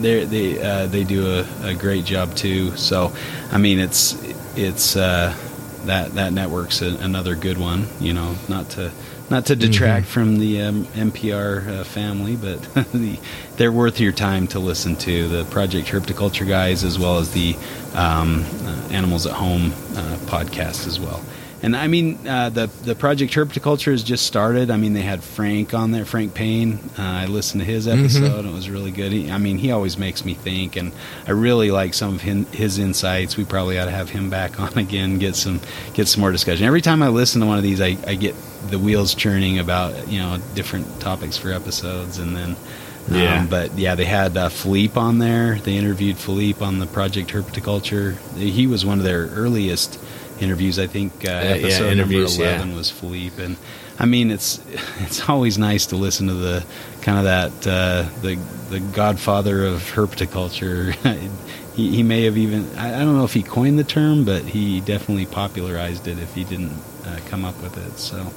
they 0.02 0.26
they 0.26 0.62
uh, 0.62 0.88
they 0.88 1.04
do 1.04 1.26
a, 1.40 1.70
a 1.70 1.74
great 1.74 2.06
job 2.06 2.36
too. 2.36 2.76
So 2.76 3.14
I 3.52 3.58
mean, 3.58 3.80
it's 3.80 4.09
it's 4.56 4.96
uh, 4.96 5.36
that 5.86 6.14
that 6.14 6.34
network's 6.34 6.82
a, 6.82 6.88
another 6.98 7.36
good 7.36 7.58
one. 7.58 7.88
You 8.00 8.14
know, 8.14 8.36
not 8.48 8.70
to. 8.72 8.92
Not 9.32 9.46
to 9.46 9.56
detract 9.56 10.08
Mm-hmm. 10.08 10.12
from 10.12 10.40
the 10.40 10.62
um, 10.64 10.86
NPR 10.86 11.68
uh, 11.68 11.84
family, 11.84 12.36
but 12.36 12.64
the, 12.94 13.20
they're 13.58 13.72
worth 13.72 14.00
your 14.00 14.12
time 14.12 14.48
to 14.48 14.58
listen 14.60 14.96
to. 14.96 15.28
The 15.28 15.46
Project 15.52 15.88
Herpetoculture 15.88 16.48
guys, 16.48 16.84
as 16.84 16.98
well 16.98 17.20
as 17.20 17.32
the 17.32 17.56
um, 17.94 18.44
uh, 18.64 18.88
Animals 18.90 19.28
at 19.28 19.34
Home 19.34 19.72
uh, 19.96 20.18
podcast, 20.26 20.88
as 20.88 21.00
well. 21.00 21.24
And 21.62 21.76
I 21.76 21.88
mean, 21.88 22.26
uh, 22.26 22.50
the 22.50 22.68
the 22.84 22.96
Project 22.96 23.34
Herpetoculture 23.34 23.92
has 23.92 24.02
just 24.02 24.26
started. 24.26 24.72
I 24.72 24.78
mean, 24.78 24.94
they 24.94 25.02
had 25.02 25.22
Frank 25.22 25.74
on 25.74 25.92
there, 25.92 26.06
Frank 26.06 26.34
Payne. 26.34 26.80
Uh, 26.98 27.02
I 27.02 27.26
listened 27.26 27.62
to 27.62 27.66
his 27.66 27.88
episode; 27.88 28.46
it 28.46 28.54
was 28.54 28.70
really 28.70 28.92
good. 28.92 29.12
He, 29.12 29.30
I 29.30 29.38
mean, 29.38 29.58
he 29.58 29.72
always 29.72 29.98
makes 29.98 30.24
me 30.24 30.36
think, 30.36 30.78
and 30.78 30.94
I 31.28 31.32
really 31.32 31.70
like 31.72 31.94
some 31.94 32.16
of 32.16 32.22
his, 32.22 32.48
his 32.50 32.80
insights. 32.80 33.36
We 33.36 33.44
probably 33.44 33.78
ought 33.78 33.86
to 33.86 33.92
have 33.92 34.10
him 34.10 34.30
back 34.30 34.60
on 34.60 34.78
again, 34.78 35.20
get 35.20 35.36
some 35.36 35.60
get 35.94 36.08
some 36.08 36.22
more 36.22 36.32
discussion. 36.32 36.66
Every 36.66 36.82
time 36.82 37.04
I 37.04 37.10
listen 37.10 37.42
to 37.42 37.48
one 37.48 37.58
of 37.58 37.64
these, 37.64 37.82
I, 37.82 37.98
I 38.08 38.16
get 38.16 38.36
the 38.70 38.80
wheels 38.80 39.14
churning 39.14 39.60
about 39.60 40.08
you 40.08 40.20
know 40.20 40.38
different 40.56 41.02
topics 41.02 41.38
for 41.38 41.52
episodes, 41.52 42.20
and 42.20 42.36
then. 42.36 42.56
Yeah. 43.12 43.40
Um, 43.40 43.48
but 43.48 43.76
yeah, 43.76 43.96
they 43.96 44.06
had 44.06 44.38
uh, 44.38 44.50
Philippe 44.50 45.00
on 45.00 45.18
there. 45.18 45.56
They 45.56 45.78
interviewed 45.78 46.18
Philippe 46.18 46.64
on 46.64 46.78
the 46.78 46.86
Project 46.86 47.32
Herpetoculture. 47.32 48.18
He 48.36 48.68
was 48.68 48.86
one 48.86 49.00
of 49.00 49.04
their 49.04 49.26
earliest 49.30 50.00
interviews. 50.42 50.80
I 50.80 50.88
think 50.88 51.14
uh, 51.26 51.28
yeah, 51.28 51.42
episode 51.42 51.92
interviews, 51.92 52.38
number 52.38 52.50
yeah. 52.52 52.56
eleven 52.58 52.76
was 52.76 52.90
Philippe, 52.92 53.44
and 53.44 53.58
I 54.00 54.06
mean 54.06 54.32
it's 54.32 54.60
it's 55.00 55.28
always 55.30 55.58
nice 55.58 55.88
to 55.88 55.96
listen 55.96 56.28
to 56.28 56.34
the 56.34 56.66
kind 57.02 57.18
of 57.18 57.24
that 57.26 57.68
uh, 57.68 58.10
the 58.22 58.36
the 58.70 58.80
Godfather 58.80 59.66
of 59.66 59.82
herpetoculture. 59.94 60.94
he, 61.76 61.96
he 61.96 62.04
may 62.04 62.24
have 62.24 62.38
even 62.38 62.70
I, 62.78 62.96
I 62.96 63.00
don't 63.00 63.18
know 63.18 63.26
if 63.26 63.34
he 63.34 63.44
coined 63.44 63.80
the 63.80 63.84
term, 63.84 64.26
but 64.26 64.44
he 64.44 64.82
definitely 64.82 65.26
popularized 65.26 66.08
it. 66.08 66.20
If 66.20 66.34
he 66.34 66.44
didn't 66.44 66.74
uh, 67.06 67.20
come 67.28 67.46
up 67.46 67.62
with 67.62 67.78
it, 67.78 67.98
so 68.00 68.32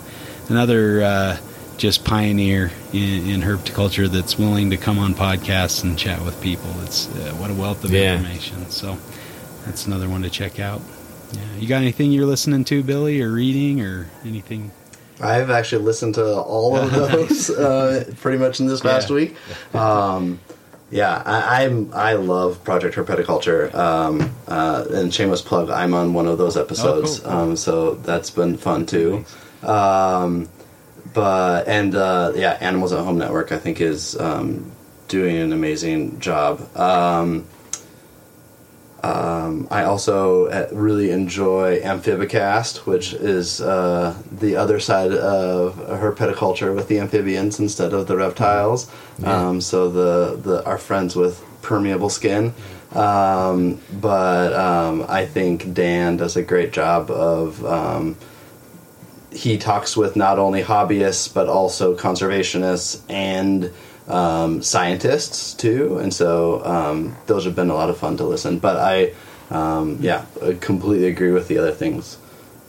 another. 0.48 1.02
Uh, 1.02 1.36
just 1.78 2.04
pioneer 2.04 2.70
in, 2.92 3.28
in 3.28 3.40
herpetoculture 3.40 4.06
that's 4.06 4.38
willing 4.38 4.70
to 4.70 4.76
come 4.76 4.98
on 5.00 5.14
podcasts 5.14 5.82
and 5.82 5.98
chat 5.98 6.22
with 6.22 6.40
people. 6.40 6.70
It's 6.82 7.08
uh, 7.08 7.34
what 7.38 7.50
a 7.50 7.54
wealth 7.54 7.82
of 7.82 7.90
Yeah. 7.90 8.14
information. 8.18 8.70
So 8.70 8.98
that's 9.64 9.86
another 9.86 10.08
one 10.08 10.22
to 10.22 10.30
check 10.30 10.60
out. 10.60 10.80
Yeah, 11.32 11.40
you 11.58 11.68
got 11.68 11.78
anything 11.82 12.12
you're 12.12 12.26
listening 12.26 12.64
to, 12.64 12.82
Billy, 12.82 13.20
or 13.22 13.30
reading, 13.32 13.80
or 13.80 14.08
anything? 14.24 14.70
I've 15.20 15.50
actually 15.50 15.84
listened 15.84 16.16
to 16.16 16.36
all 16.40 16.76
of 16.76 16.90
those 17.12 17.48
uh, 17.50 18.12
pretty 18.20 18.38
much 18.38 18.60
in 18.60 18.66
this 18.66 18.80
past 18.80 19.08
Yeah. 19.08 19.14
week. 19.16 19.36
Um, 19.74 20.40
yeah, 20.90 21.22
I, 21.24 21.64
I'm 21.64 21.90
I 21.94 22.14
love 22.14 22.62
Project 22.64 22.96
Herpetoculture, 22.96 23.72
um, 23.74 24.30
uh, 24.48 24.84
and 24.90 25.12
shameless 25.14 25.40
plug. 25.40 25.70
I'm 25.70 25.94
on 25.94 26.12
one 26.12 26.26
of 26.26 26.36
those 26.38 26.56
episodes, 26.56 27.20
Oh, 27.20 27.22
cool. 27.22 27.32
Um, 27.32 27.56
so 27.56 27.94
that's 27.94 28.30
been 28.30 28.56
fun 28.58 28.84
too. 28.84 29.24
Um, 29.62 30.48
but 31.14 31.66
and 31.68 31.94
uh, 31.94 32.32
yeah, 32.34 32.58
Animals 32.60 32.92
at 32.92 33.04
Home 33.04 33.16
Network 33.18 33.52
I 33.52 33.58
think 33.58 33.80
is 33.80 34.18
um, 34.18 34.70
doing 35.08 35.36
an 35.36 35.52
amazing 35.52 36.18
job. 36.20 36.60
Um, 39.02 39.66
I 39.70 39.82
also 39.84 40.46
uh, 40.46 40.68
really 40.72 41.10
enjoy 41.10 41.80
Amphibicast, 41.80 42.86
which 42.86 43.12
is 43.14 43.60
uh, 43.60 44.14
the 44.30 44.54
other 44.56 44.78
side 44.78 45.12
of 45.12 45.74
herpetoculture 45.74 46.74
with 46.74 46.86
the 46.86 47.00
amphibians 47.00 47.58
instead 47.58 47.92
of 47.92 48.06
the 48.06 48.16
reptiles. 48.16 48.88
Um, 49.24 49.60
so 49.60 49.90
the, 49.90 50.36
the 50.36 50.64
our 50.64 50.78
friends 50.78 51.16
with 51.16 51.44
permeable 51.62 52.10
skin. 52.10 52.54
Um, 52.92 53.80
but 53.92 54.52
um, 54.52 55.04
I 55.08 55.26
think 55.26 55.72
Dan 55.72 56.16
does 56.16 56.36
a 56.36 56.42
great 56.42 56.72
job 56.72 57.10
of. 57.10 57.64
Um, 57.64 58.16
he 59.32 59.56
talks 59.56 59.96
with 59.96 60.14
not 60.14 60.38
only 60.38 60.62
hobbyists 60.62 61.32
but 61.32 61.48
also 61.48 61.96
conservationists 61.96 63.00
and 63.08 63.72
um, 64.12 64.62
scientists 64.62 65.54
too, 65.54 65.98
and 65.98 66.12
so 66.12 66.64
um, 66.64 67.16
those 67.26 67.44
have 67.44 67.56
been 67.56 67.70
a 67.70 67.74
lot 67.74 67.90
of 67.90 67.96
fun 67.98 68.16
to 68.18 68.24
listen. 68.24 68.58
But 68.58 68.76
I, 68.76 69.12
um, 69.50 69.98
yeah, 70.00 70.24
I 70.42 70.54
completely 70.54 71.08
agree 71.08 71.30
with 71.32 71.48
the 71.48 71.58
other 71.58 71.72
things 71.72 72.18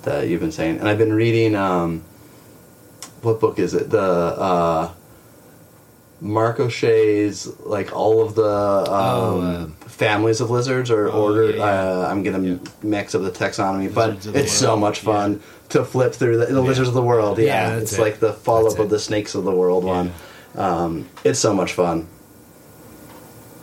that 0.04 0.28
you've 0.28 0.42
been 0.42 0.52
saying, 0.52 0.80
and 0.80 0.88
I've 0.88 0.98
been 0.98 1.14
reading. 1.14 1.56
Um, 1.56 2.04
what 3.22 3.40
book 3.40 3.58
is 3.60 3.74
it? 3.74 3.90
The 3.90 4.02
uh, 4.02 4.92
Mark 6.20 6.60
O'Shea's 6.60 7.48
like 7.60 7.96
all 7.96 8.22
of 8.22 8.36
the 8.36 8.44
um, 8.92 9.76
Oh, 9.82 9.88
families 9.88 10.42
of 10.42 10.50
lizards 10.50 10.90
or 10.92 11.08
Oh, 11.10 11.24
ordered. 11.24 11.56
yeah, 11.56 11.66
yeah. 11.66 11.90
Uh, 12.02 12.08
I'm 12.10 12.24
gonna 12.24 12.60
mix 12.82 13.14
of 13.14 13.24
the 13.24 13.32
taxonomy, 13.32 13.94
but 13.94 14.08
Lizards 14.10 14.28
of 14.28 14.34
the 14.34 14.40
it's 14.40 14.52
so 14.52 14.76
much 14.76 15.00
fun 15.02 15.42
to 15.70 15.84
flip 15.86 16.14
through 16.14 16.38
the, 16.38 16.46
the 16.48 16.62
lizards 16.62 16.88
of 16.90 16.94
the 16.96 17.02
world. 17.02 17.38
Yeah, 17.40 17.46
Yeah, 17.72 17.78
it's 17.78 17.94
it. 17.98 18.02
like 18.02 18.20
the 18.20 18.34
follow 18.34 18.72
up 18.72 18.80
of 18.80 18.90
the 18.90 19.00
snakes 19.00 19.36
of 19.36 19.44
the 19.44 19.52
world 19.52 19.84
one. 19.84 20.14
Um, 20.56 21.10
it's 21.24 21.40
so 21.40 21.54
much 21.54 21.74
fun. 21.74 22.08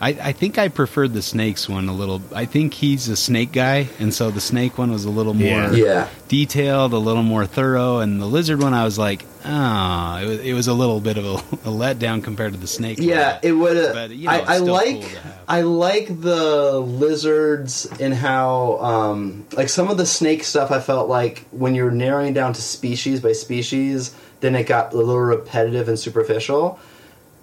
I, 0.01 0.09
I 0.09 0.31
think 0.31 0.57
I 0.57 0.67
preferred 0.67 1.13
the 1.13 1.21
snakes 1.21 1.69
one 1.69 1.87
a 1.87 1.93
little. 1.93 2.23
I 2.33 2.45
think 2.45 2.73
he's 2.73 3.07
a 3.07 3.15
snake 3.15 3.51
guy, 3.51 3.87
and 3.99 4.11
so 4.11 4.31
the 4.31 4.41
snake 4.41 4.79
one 4.79 4.91
was 4.91 5.05
a 5.05 5.11
little 5.11 5.35
more 5.35 5.45
Yeah. 5.47 5.71
Yeah, 5.71 6.07
detailed, 6.27 6.93
a 6.93 6.97
little 6.97 7.21
more 7.21 7.45
thorough, 7.45 7.99
and 7.99 8.19
the 8.19 8.25
lizard 8.25 8.63
one 8.63 8.73
I 8.73 8.83
was 8.83 8.97
like, 8.97 9.23
ah, 9.45 10.19
it 10.19 10.25
was, 10.25 10.39
it 10.39 10.53
was 10.53 10.67
a 10.67 10.73
little 10.73 10.99
bit 11.01 11.17
of 11.17 11.25
a, 11.25 11.29
a 11.69 11.71
letdown 11.71 12.23
compared 12.23 12.53
to 12.53 12.59
the 12.59 12.65
snake. 12.65 12.97
yeah. 12.99 13.33
one. 13.33 13.39
It 13.43 13.51
would. 13.51 13.93
But, 13.93 14.09
you 14.09 14.25
know, 14.25 14.31
I, 14.31 14.55
I 14.55 14.57
like. 14.57 15.01
cool. 15.01 15.21
I 15.47 15.61
like 15.61 16.07
the 16.21 16.79
lizards 16.79 17.85
and 17.99 18.13
how, 18.13 18.79
um, 18.79 19.45
like 19.53 19.69
some 19.69 19.89
of 19.89 19.97
the 19.97 20.05
snake 20.05 20.43
stuff. 20.45 20.71
I 20.71 20.79
felt 20.79 21.09
like 21.09 21.45
when 21.51 21.75
you're 21.75 21.91
narrowing 21.91 22.33
down 22.33 22.53
to 22.53 22.61
species 22.61 23.19
by 23.19 23.33
species, 23.33 24.15
then 24.39 24.55
it 24.55 24.63
got 24.65 24.93
a 24.93 24.97
little 24.97 25.19
repetitive 25.19 25.89
and 25.89 25.99
superficial. 25.99 26.79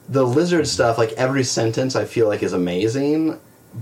The 0.09 0.25
lizard 0.25 0.67
stuff, 0.67 0.97
like 0.99 1.13
every 1.13 1.45
sentence, 1.45 1.95
I 1.97 2.05
feel 2.07 2.29
like 2.29 2.43
is 2.43 2.53
amazing, 2.55 3.39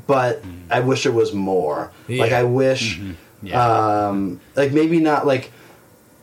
but 0.06 0.42
I 0.70 0.80
wish 0.80 1.06
it 1.06 1.14
was 1.14 1.32
more. 1.32 1.92
Like 2.08 2.32
I 2.32 2.42
wish, 2.44 3.00
Yeah. 3.42 4.08
um, 4.08 4.40
like 4.56 4.72
maybe 4.72 4.98
not 5.00 5.26
like 5.26 5.52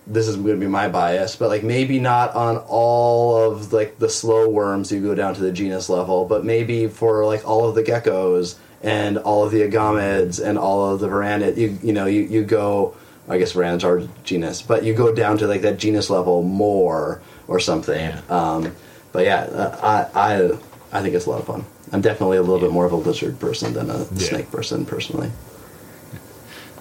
this 0.05 0.27
is 0.27 0.35
going 0.35 0.55
to 0.55 0.59
be 0.59 0.67
my 0.67 0.89
bias, 0.89 1.37
but 1.37 1.47
like 1.47 1.63
maybe 1.63 1.99
not 1.99 2.35
on 2.35 2.57
all 2.67 3.37
of 3.51 3.71
like 3.71 3.97
the 3.99 4.09
slow 4.09 4.49
worms 4.49 4.91
you 4.91 4.99
go 5.01 5.15
down 5.15 5.33
to 5.35 5.41
the 5.41 5.51
genus 5.51 5.87
level, 5.89 6.25
but 6.25 6.43
maybe 6.43 6.87
for 6.87 7.25
like 7.25 7.47
all 7.47 7.67
of 7.69 7.75
the 7.75 7.83
geckos 7.83 8.55
and 8.81 9.17
all 9.17 9.45
of 9.45 9.51
the 9.53 9.61
agamids 9.61 10.43
and 10.45 10.57
all 10.57 10.93
of 10.93 10.99
the 10.99 11.07
varanid, 11.07 11.55
you 11.55 11.77
you 11.81 11.93
know 11.93 12.05
you 12.05 12.21
you 12.23 12.43
go. 12.43 12.95
I 13.29 13.37
guess 13.37 13.53
varanids 13.53 13.85
are 13.85 14.05
genus, 14.25 14.61
but 14.61 14.83
you 14.83 14.93
go 14.93 15.15
down 15.15 15.37
to 15.37 15.47
like 15.47 15.61
that 15.61 15.77
genus 15.77 16.09
level 16.09 16.43
more 16.43 17.21
or 17.47 17.57
something. 17.61 18.09
Yeah. 18.09 18.21
Um, 18.29 18.75
but 19.13 19.23
yeah, 19.25 19.41
uh, 19.43 20.09
I 20.13 20.19
I 20.19 20.99
I 20.99 21.01
think 21.01 21.15
it's 21.15 21.25
a 21.25 21.29
lot 21.29 21.39
of 21.39 21.45
fun. 21.47 21.63
I'm 21.93 22.01
definitely 22.01 22.37
a 22.37 22.41
little 22.41 22.59
bit 22.59 22.71
more 22.71 22.85
of 22.85 22.91
a 22.91 22.95
lizard 22.97 23.39
person 23.39 23.73
than 23.73 23.89
a 23.89 23.99
Yeah. 23.99 24.05
snake 24.29 24.51
person 24.51 24.85
personally. 24.85 25.31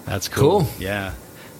That's 0.05 0.27
cool. 0.27 0.61
Cool. 0.61 0.69
Yeah. 0.79 1.13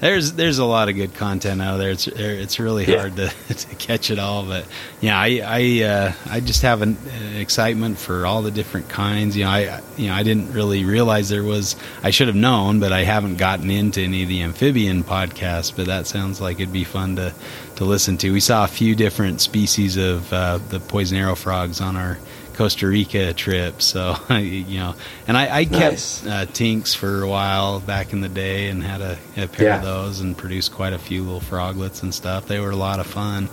There's 0.04 0.34
there's 0.34 0.58
a 0.58 0.66
lot 0.66 0.90
of 0.90 0.96
good 0.96 1.14
content 1.14 1.62
out 1.62 1.78
there. 1.78 1.92
It's 1.92 2.08
it's 2.08 2.60
really 2.60 2.84
Yeah. 2.86 3.00
hard 3.00 3.16
to, 3.16 3.30
to 3.54 3.76
catch 3.76 4.12
it 4.12 4.20
all, 4.20 4.44
but 4.44 4.66
yeah, 5.00 5.18
I 5.18 5.40
I 5.46 5.84
uh, 5.86 6.12
I 6.30 6.40
just 6.42 6.64
have 6.64 6.82
an, 6.82 6.98
an 7.10 7.38
excitement 7.38 7.98
for 7.98 8.26
all 8.26 8.42
the 8.42 8.52
different 8.52 8.90
kinds. 8.90 9.38
You 9.38 9.46
know, 9.46 9.52
I 9.52 9.82
you 9.96 10.08
know 10.08 10.14
I 10.14 10.24
didn't 10.24 10.52
really 10.52 10.84
realize 10.84 11.30
there 11.30 11.42
was. 11.42 11.78
I 12.04 12.10
should 12.10 12.28
have 12.28 12.36
known, 12.36 12.82
but 12.82 12.92
I 12.92 13.04
haven't 13.06 13.38
gotten 13.38 13.70
into 13.72 14.02
any 14.02 14.24
of 14.24 14.28
the 14.30 14.42
amphibian 14.42 15.06
podcasts. 15.06 15.74
But 15.74 15.86
that 15.86 16.06
sounds 16.06 16.42
like 16.42 16.60
it'd 16.60 16.74
be 16.74 16.84
fun 16.84 17.16
to 17.16 17.34
to 17.78 17.86
listen 17.86 18.18
to. 18.18 18.34
We 18.34 18.42
saw 18.42 18.66
a 18.66 18.68
few 18.68 18.96
different 18.96 19.40
species 19.40 19.96
of 19.96 20.34
uh, 20.34 20.60
the 20.68 20.82
poison 20.82 21.18
arrow 21.18 21.36
frogs 21.36 21.80
on 21.80 21.96
our 21.96 22.18
Costa 22.56 22.88
Rica 22.88 23.34
trip. 23.34 23.82
So 23.82 24.16
you 24.38 24.78
know, 24.80 24.96
and 25.28 25.36
I, 25.38 25.62
I 25.62 25.64
Nice. 25.66 26.22
kept 26.22 26.32
uh, 26.32 26.46
tinks 26.54 26.94
for 26.94 27.22
a 27.24 27.28
while 27.28 27.80
back 27.80 28.14
in 28.14 28.22
the 28.22 28.30
day 28.30 28.70
and 28.70 28.84
had 28.84 29.02
a, 29.02 29.18
a 29.38 29.48
pair 29.48 29.68
Yeah. 29.68 29.78
of 29.78 29.84
those 29.84 30.20
and 30.22 30.38
produced 30.38 30.72
quite 30.74 30.94
a 30.94 31.00
few 31.00 31.24
little 31.24 31.40
froglets 31.42 32.04
and 32.04 32.14
stuff. 32.14 32.48
They 32.48 32.60
were 32.60 32.72
a 32.72 32.76
lot 32.76 33.00
of 33.00 33.08
fun. 33.08 33.50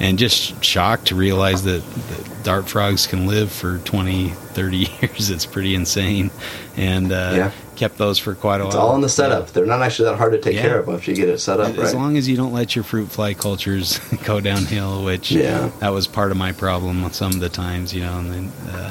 And 0.00 0.18
just 0.18 0.64
shocked 0.64 1.06
to 1.08 1.14
realize 1.14 1.62
that, 1.64 1.84
that 1.88 2.42
dart 2.42 2.68
frogs 2.68 3.06
can 3.06 3.28
live 3.28 3.52
for 3.52 3.78
20, 3.78 4.30
30 4.30 4.76
years. 5.00 5.30
It's 5.30 5.46
pretty 5.46 5.74
insane. 5.76 6.32
And 6.76 7.12
uh, 7.12 7.32
Yeah. 7.36 7.50
Kept 7.76 7.98
those 7.98 8.18
for 8.18 8.34
quite 8.34 8.60
a 8.60 8.66
It's 8.66 8.74
while. 8.74 8.84
It's 8.84 8.90
all 8.90 8.94
in 8.94 9.00
the 9.00 9.08
setup. 9.08 9.48
They're 9.52 9.66
not 9.66 9.82
actually 9.82 10.10
that 10.10 10.16
hard 10.16 10.32
to 10.32 10.38
take 10.38 10.54
Yeah. 10.54 10.62
care 10.62 10.78
of 10.80 10.86
once 10.86 11.06
you 11.08 11.14
get 11.14 11.28
it 11.28 11.40
set 11.40 11.58
up 11.60 11.70
As 11.70 11.76
right. 11.78 11.94
long 11.94 12.16
as 12.16 12.28
you 12.28 12.36
don't 12.36 12.52
let 12.52 12.74
your 12.76 12.84
fruit 12.84 13.10
fly 13.10 13.34
cultures 13.34 13.98
go 14.24 14.40
downhill, 14.40 15.04
which 15.04 15.30
Yeah. 15.32 15.70
that 15.80 15.92
was 15.92 16.06
part 16.06 16.30
of 16.30 16.36
my 16.36 16.52
problem 16.52 17.08
some 17.12 17.32
of 17.32 17.40
the 17.40 17.48
times, 17.48 17.92
you 17.92 18.02
know. 18.02 18.18
And 18.18 18.32
then, 18.32 18.52
uh, 18.74 18.90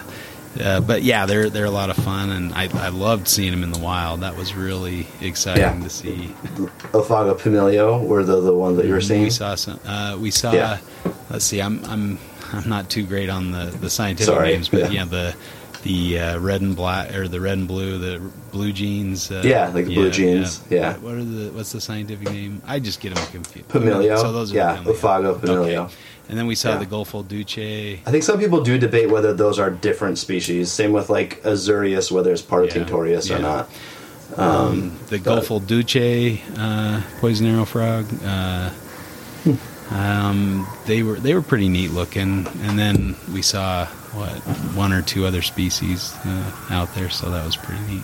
uh, 0.61 0.79
but 0.81 1.01
yeah, 1.03 1.25
they're 1.25 1.49
they're 1.49 1.65
a 1.65 1.71
lot 1.71 1.89
of 1.89 1.95
fun, 1.97 2.29
and 2.29 2.53
I, 2.53 2.69
I 2.73 2.89
loved 2.89 3.27
seeing 3.27 3.51
them 3.51 3.63
in 3.63 3.71
the 3.71 3.79
wild. 3.79 4.19
That 4.21 4.37
was 4.37 4.53
really 4.53 5.07
exciting 5.21 5.61
Yeah. 5.63 5.79
to 5.83 5.89
see. 5.89 6.35
Oophaga 6.93 7.39
Pumilio 7.39 8.05
were 8.05 8.23
the 8.23 8.39
the 8.41 8.53
ones 8.53 8.77
that 8.77 8.85
you 8.85 8.93
were 8.93 9.01
seeing. 9.01 9.23
We 9.23 9.29
saw 9.29 9.55
some. 9.55 9.79
Uh, 9.85 10.17
we 10.19 10.29
saw. 10.31 10.51
Yeah. 10.51 10.77
Let's 11.29 11.45
see. 11.45 11.59
I'm 11.61 11.83
I'm 11.85 12.19
I'm 12.51 12.69
not 12.69 12.89
too 12.89 13.03
great 13.03 13.29
on 13.29 13.51
the 13.51 13.75
the 13.81 13.89
scientific 13.89 14.31
Sorry. 14.33 14.49
names, 14.53 14.69
but 14.69 14.81
Yeah. 14.81 14.89
yeah, 14.89 15.05
the 15.05 15.35
the 15.83 16.19
uh, 16.19 16.39
red 16.39 16.61
and 16.61 16.75
black 16.75 17.13
or 17.13 17.27
the 17.27 17.39
red 17.41 17.57
and 17.57 17.67
blue, 17.67 17.97
the 17.97 18.19
blue 18.51 18.71
jeans. 18.71 19.31
Uh, 19.31 19.41
Yeah, 19.45 19.67
like 19.69 19.85
the 19.85 19.95
blue 19.95 20.09
jeans, 20.11 20.61
yeah. 20.69 20.93
What, 20.93 21.01
what 21.03 21.13
are 21.15 21.23
the? 21.23 21.51
What's 21.51 21.71
the 21.71 21.81
scientific 21.81 22.29
name? 22.29 22.61
I 22.65 22.79
just 22.79 22.99
get 23.01 23.13
them 23.15 23.25
confused. 23.27 23.67
Pumilio. 23.69 24.17
So 24.17 24.31
those 24.31 24.51
are 24.51 24.55
yeah, 24.55 24.77
Pumilio. 24.83 25.85
Okay. 25.85 25.93
And 26.29 26.37
then 26.39 26.47
we 26.47 26.55
saw 26.55 26.69
Yeah. 26.71 26.77
the 26.77 26.85
Golfo 26.85 27.21
Dulce. 27.27 27.99
I 28.07 28.11
think 28.11 28.23
some 28.23 28.39
people 28.39 28.61
do 28.61 28.77
debate 28.77 29.09
whether 29.09 29.33
those 29.33 29.59
are 29.59 29.69
different 29.69 30.17
species. 30.17 30.71
Same 30.71 30.93
with 30.93 31.09
like 31.09 31.41
Azureus, 31.43 32.11
whether 32.11 32.31
it's 32.31 32.41
part 32.41 32.63
of 32.63 32.69
Yeah. 32.75 32.83
Tinctorius 32.83 33.29
Yeah. 33.29 33.35
or 33.35 33.39
not. 33.39 33.69
Um, 34.37 34.97
the 35.09 35.19
but- 35.19 35.43
Golfo 35.43 35.59
Dulce 35.59 36.39
uh, 36.57 37.01
poison 37.19 37.45
arrow 37.47 37.65
frog. 37.65 38.05
Uh, 38.25 38.69
um, 39.91 40.65
they 40.85 41.03
were 41.03 41.15
they 41.19 41.33
were 41.33 41.41
pretty 41.41 41.67
neat 41.69 41.91
looking, 41.91 42.47
and 42.61 42.79
then 42.79 43.15
we 43.33 43.41
saw 43.41 43.87
what 44.13 44.31
one 44.75 44.93
or 44.93 45.01
two 45.01 45.25
other 45.25 45.41
species 45.41 46.13
uh, 46.25 46.51
out 46.69 46.93
there, 46.95 47.09
so 47.09 47.29
that 47.31 47.45
was 47.45 47.55
pretty 47.55 47.81
neat. 47.85 48.03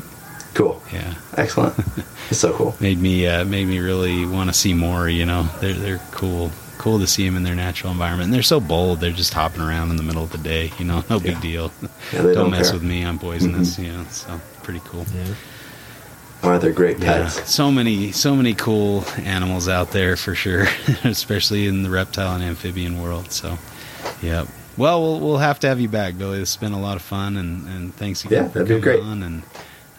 Cool. 0.55 0.81
Yeah, 0.91 1.13
Excellent. 1.37 1.77
it's 2.29 2.39
so 2.39 2.53
cool. 2.53 2.75
made 2.79 2.97
me 2.99 3.27
uh, 3.27 3.45
made 3.45 3.67
me 3.67 3.79
really 3.79 4.25
want 4.25 4.49
to 4.49 4.53
see 4.53 4.73
more. 4.73 5.07
You 5.07 5.25
know, 5.25 5.43
they're 5.61 5.73
they're 5.73 6.01
cool. 6.11 6.51
Cool 6.79 6.99
to 6.99 7.07
see 7.07 7.25
them 7.25 7.35
in 7.35 7.43
their 7.43 7.55
natural 7.55 7.91
environment. 7.91 8.27
And 8.27 8.33
they're 8.33 8.41
so 8.41 8.61
bold. 8.61 9.01
They're 9.01 9.11
just 9.11 9.33
hopping 9.33 9.59
around 9.61 9.89
in 9.91 9.97
the 9.97 10.03
middle 10.03 10.23
of 10.23 10.31
the 10.31 10.37
day. 10.37 10.71
You 10.79 10.85
know, 10.85 11.03
no 11.09 11.19
big 11.19 11.41
deal. 11.41 11.73
Yeah, 11.81 11.89
they 12.21 12.33
don't, 12.33 12.35
don't 12.35 12.51
mess 12.51 12.69
care. 12.69 12.79
with 12.79 12.83
me. 12.87 13.03
I'm 13.05 13.19
poisonous. 13.19 13.77
You 13.77 13.91
know, 13.91 14.03
so 14.05 14.39
pretty 14.63 14.79
cool. 14.85 15.05
Yeah. 15.13 15.33
Right, 16.41 16.61
they're 16.61 16.71
great 16.71 16.99
Yeah, 16.99 17.23
pets. 17.23 17.51
so 17.53 17.69
many, 17.69 18.13
so 18.13 18.33
many 18.33 18.53
cool 18.53 19.03
animals 19.17 19.67
out 19.67 19.91
there 19.91 20.15
for 20.15 20.35
sure, 20.35 20.67
especially 21.03 21.67
in 21.67 21.83
the 21.83 21.89
reptile 21.89 22.33
and 22.33 22.41
amphibian 22.41 23.01
world. 23.01 23.29
So, 23.33 23.57
yeah. 24.21 24.45
Well, 24.79 25.01
we'll 25.01 25.19
we'll 25.19 25.37
have 25.37 25.59
to 25.59 25.67
have 25.67 25.79
you 25.79 25.89
back, 25.89 26.17
Billy. 26.17 26.39
It's 26.39 26.55
been 26.57 26.71
a 26.73 26.79
lot 26.79 26.95
of 26.95 27.01
fun, 27.03 27.37
and, 27.37 27.67
and 27.67 27.93
thanks 27.95 28.23
again 28.25 28.45
Yeah, 28.45 28.49
for 28.49 28.63
that'd 28.63 28.67
be 28.67 28.81
coming 28.81 28.99
great. 29.01 29.03
on. 29.03 29.23
And 29.23 29.43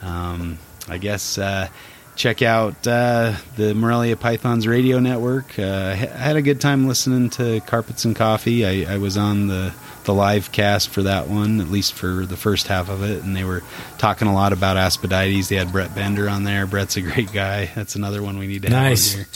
um, 0.03 0.59
I 0.89 0.99
guess 0.99 1.37
uh, 1.39 1.69
check 2.17 2.41
out 2.43 2.87
uh, 2.87 3.35
the 3.57 3.75
Morelia 3.75 4.17
Pythons 4.17 4.67
radio 4.67 4.99
network. 4.99 5.59
Uh, 5.59 5.63
I 5.91 5.95
had 5.95 6.37
a 6.37 6.43
good 6.43 6.61
time 6.61 6.89
listening 6.89 7.29
to 7.31 7.61
Carpets 7.67 8.05
and 8.07 8.17
Coffee. 8.17 8.65
I, 8.87 8.95
I 8.95 8.99
was 8.99 9.17
on 9.19 9.47
the 9.49 9.73
the 10.05 10.15
live 10.15 10.51
cast 10.51 10.89
for 10.89 11.03
that 11.03 11.29
one, 11.29 11.61
at 11.61 11.69
least 11.69 11.93
for 11.93 12.25
the 12.25 12.37
first 12.39 12.67
half 12.69 12.89
of 12.89 13.03
it, 13.03 13.23
and 13.23 13.37
they 13.37 13.45
were 13.45 13.63
talking 13.99 14.29
a 14.29 14.35
lot 14.35 14.55
about 14.55 14.79
Aspidites. 14.79 15.49
They 15.51 15.57
had 15.57 15.71
Brett 15.73 15.95
Bender 15.95 16.27
on 16.27 16.45
there. 16.45 16.67
Brett's 16.67 16.97
a 16.97 17.03
great 17.03 17.33
guy. 17.35 17.71
That's 17.75 17.97
another 17.97 18.23
one 18.23 18.39
we 18.39 18.47
need 18.47 18.63
to 18.63 18.71
have 18.71 18.83
Nice. 18.83 19.13
on 19.13 19.19
here. 19.19 19.29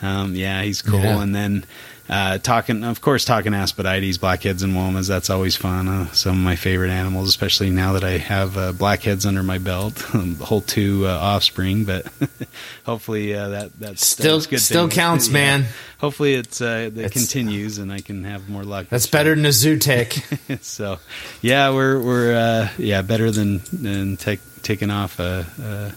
Um, 0.00 0.34
yeah, 0.36 0.62
he's 0.62 0.80
cool. 0.80 1.00
Yeah. 1.00 1.20
And 1.22 1.34
then 1.34 1.64
uh, 2.08 2.38
talking, 2.38 2.84
of 2.84 3.00
course, 3.00 3.24
talking 3.24 3.52
Aspidites, 3.54 4.18
blackheads, 4.18 4.62
and 4.62 4.74
womas. 4.74 5.08
That's 5.08 5.30
always 5.30 5.56
fun. 5.56 5.88
Uh, 5.88 6.06
some 6.12 6.36
of 6.38 6.42
my 6.44 6.56
favorite 6.56 6.90
animals, 6.90 7.28
especially 7.28 7.70
now 7.70 7.92
that 7.94 8.04
I 8.04 8.18
have 8.18 8.56
uh, 8.58 8.72
blackheads 8.72 9.24
under 9.24 9.42
my 9.42 9.58
belt, 9.58 9.94
the 10.14 10.44
whole 10.44 10.60
two 10.60 11.06
uh, 11.06 11.10
offspring. 11.10 11.84
But 11.84 12.06
hopefully 12.84 13.34
uh, 13.34 13.48
that 13.50 13.78
that's 13.78 14.06
Still- 14.06 14.40
good. 14.40 14.60
still 14.60 14.84
things. 14.88 14.94
counts, 14.94 15.26
Yeah. 15.28 15.32
man. 15.32 15.64
Hopefully 15.98 16.34
it's 16.34 16.60
uh, 16.60 16.90
that 16.92 16.98
It's- 16.98 17.12
continues 17.12 17.78
and 17.78 17.92
I 17.92 18.00
can 18.00 18.24
have 18.24 18.48
more 18.48 18.64
luck. 18.64 18.86
That's 18.88 19.06
better 19.06 19.34
than 19.34 19.46
a 19.46 19.52
zoo 19.52 19.78
tech. 19.78 20.12
so, 20.60 20.98
yeah, 21.40 21.70
we're 21.70 22.00
we're 22.00 22.34
uh, 22.36 22.68
yeah 22.78 23.02
better 23.02 23.30
than 23.30 23.60
than 23.72 24.16
take, 24.16 24.40
taking 24.62 24.90
off 24.90 25.20
a, 25.20 25.46
a 25.62 25.92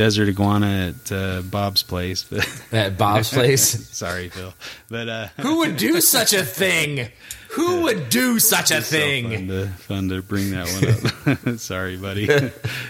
desert 0.00 0.28
iguana 0.30 0.94
at 0.94 1.12
uh, 1.12 1.42
Bob's 1.42 1.82
place. 1.82 2.24
But 2.24 2.48
At 2.72 2.96
Bob's 2.96 3.30
place. 3.30 3.62
sorry, 3.94 4.30
Phil, 4.30 4.54
but 4.88 5.08
uh, 5.10 5.26
Who 5.42 5.58
would 5.58 5.76
do 5.76 6.00
such 6.00 6.32
a 6.32 6.42
thing? 6.42 7.08
Who 7.50 7.82
would 7.82 8.08
do 8.08 8.38
such 8.38 8.70
a 8.70 8.78
it's 8.78 8.86
so 8.86 8.96
thing? 8.96 9.30
fun 9.30 9.48
to, 9.48 9.66
fun 9.66 10.08
to 10.08 10.22
bring 10.22 10.52
that 10.52 11.36
one 11.36 11.52
up. 11.52 11.58
sorry, 11.58 11.96
buddy. 11.98 12.22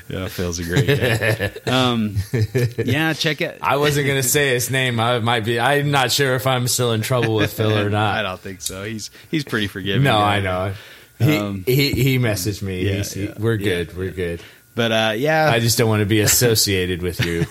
yeah, 0.08 0.28
Phil's 0.28 0.58
a 0.60 0.64
great 0.64 0.86
guy. 0.86 1.70
Um, 1.72 2.14
yeah, 2.76 3.12
check 3.14 3.40
it. 3.40 3.58
I 3.62 3.76
wasn't 3.78 4.06
gonna 4.06 4.22
say 4.22 4.50
his 4.54 4.70
name. 4.70 5.00
I 5.00 5.18
might 5.18 5.44
be. 5.44 5.58
I'm 5.58 5.90
not 5.90 6.12
sure 6.12 6.34
if 6.36 6.46
I'm 6.46 6.68
still 6.68 6.92
in 6.92 7.00
trouble 7.00 7.34
with 7.34 7.52
Phil 7.54 7.76
or 7.76 7.90
not. 7.90 8.18
I 8.18 8.22
don't 8.22 8.38
think 8.38 8.60
so. 8.60 8.84
He's 8.84 9.10
he's 9.30 9.44
pretty 9.44 9.66
forgiving. 9.66 10.04
No, 10.04 10.18
yeah. 10.18 10.24
I 10.24 10.40
know. 10.40 10.72
He, 11.18 11.36
Um, 11.36 11.64
he 11.66 11.92
he 11.92 12.18
messaged 12.18 12.62
me. 12.62 12.86
Yeah, 12.86 13.02
he- 13.02 13.24
yeah, 13.26 13.34
we're 13.38 13.54
yeah, 13.54 13.64
good. 13.84 13.96
We're 13.96 14.10
good. 14.12 14.42
But 14.74 14.92
uh, 14.92 15.12
yeah, 15.16 15.50
I 15.52 15.60
just 15.60 15.78
don't 15.78 15.88
want 15.88 16.00
to 16.00 16.06
be 16.06 16.20
associated 16.20 17.02
with 17.02 17.24
you 17.24 17.46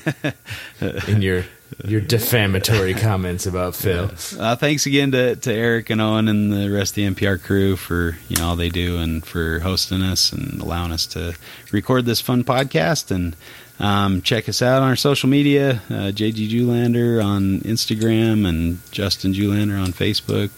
in 1.08 1.22
your 1.22 1.44
your 1.86 2.02
defamatory 2.02 2.94
comments 2.94 3.46
about 3.46 3.76
Phil. 3.76 4.12
Uh, 4.40 4.56
thanks 4.56 4.86
again 4.86 5.12
to, 5.12 5.36
to 5.36 5.54
Eric 5.54 5.90
and 5.90 6.02
Owen 6.02 6.28
and 6.28 6.52
the 6.52 6.70
rest 6.70 6.92
of 6.92 6.96
the 6.96 7.08
NPR 7.08 7.42
crew 7.42 7.76
for 7.76 8.18
you 8.28 8.38
know 8.38 8.50
all 8.50 8.56
they 8.56 8.70
do 8.70 8.98
and 8.98 9.26
for 9.26 9.60
hosting 9.60 10.02
us 10.02 10.32
and 10.32 10.62
allowing 10.62 10.92
us 10.92 11.06
to 11.08 11.36
record 11.72 12.06
this 12.06 12.22
fun 12.22 12.44
podcast. 12.44 13.12
And 13.12 13.36
um, 13.80 14.22
check 14.22 14.50
us 14.50 14.62
out 14.62 14.82
on 14.82 14.90
our 14.90 14.96
social 14.96 15.30
media: 15.30 15.82
uh, 15.90 16.12
JG 16.12 16.50
Julander 16.50 17.24
on 17.24 17.60
Instagram 17.62 18.48
and 18.48 18.80
Justin 18.92 19.34
Julander 19.34 19.82
on 19.82 19.94
Facebook. 19.94 20.50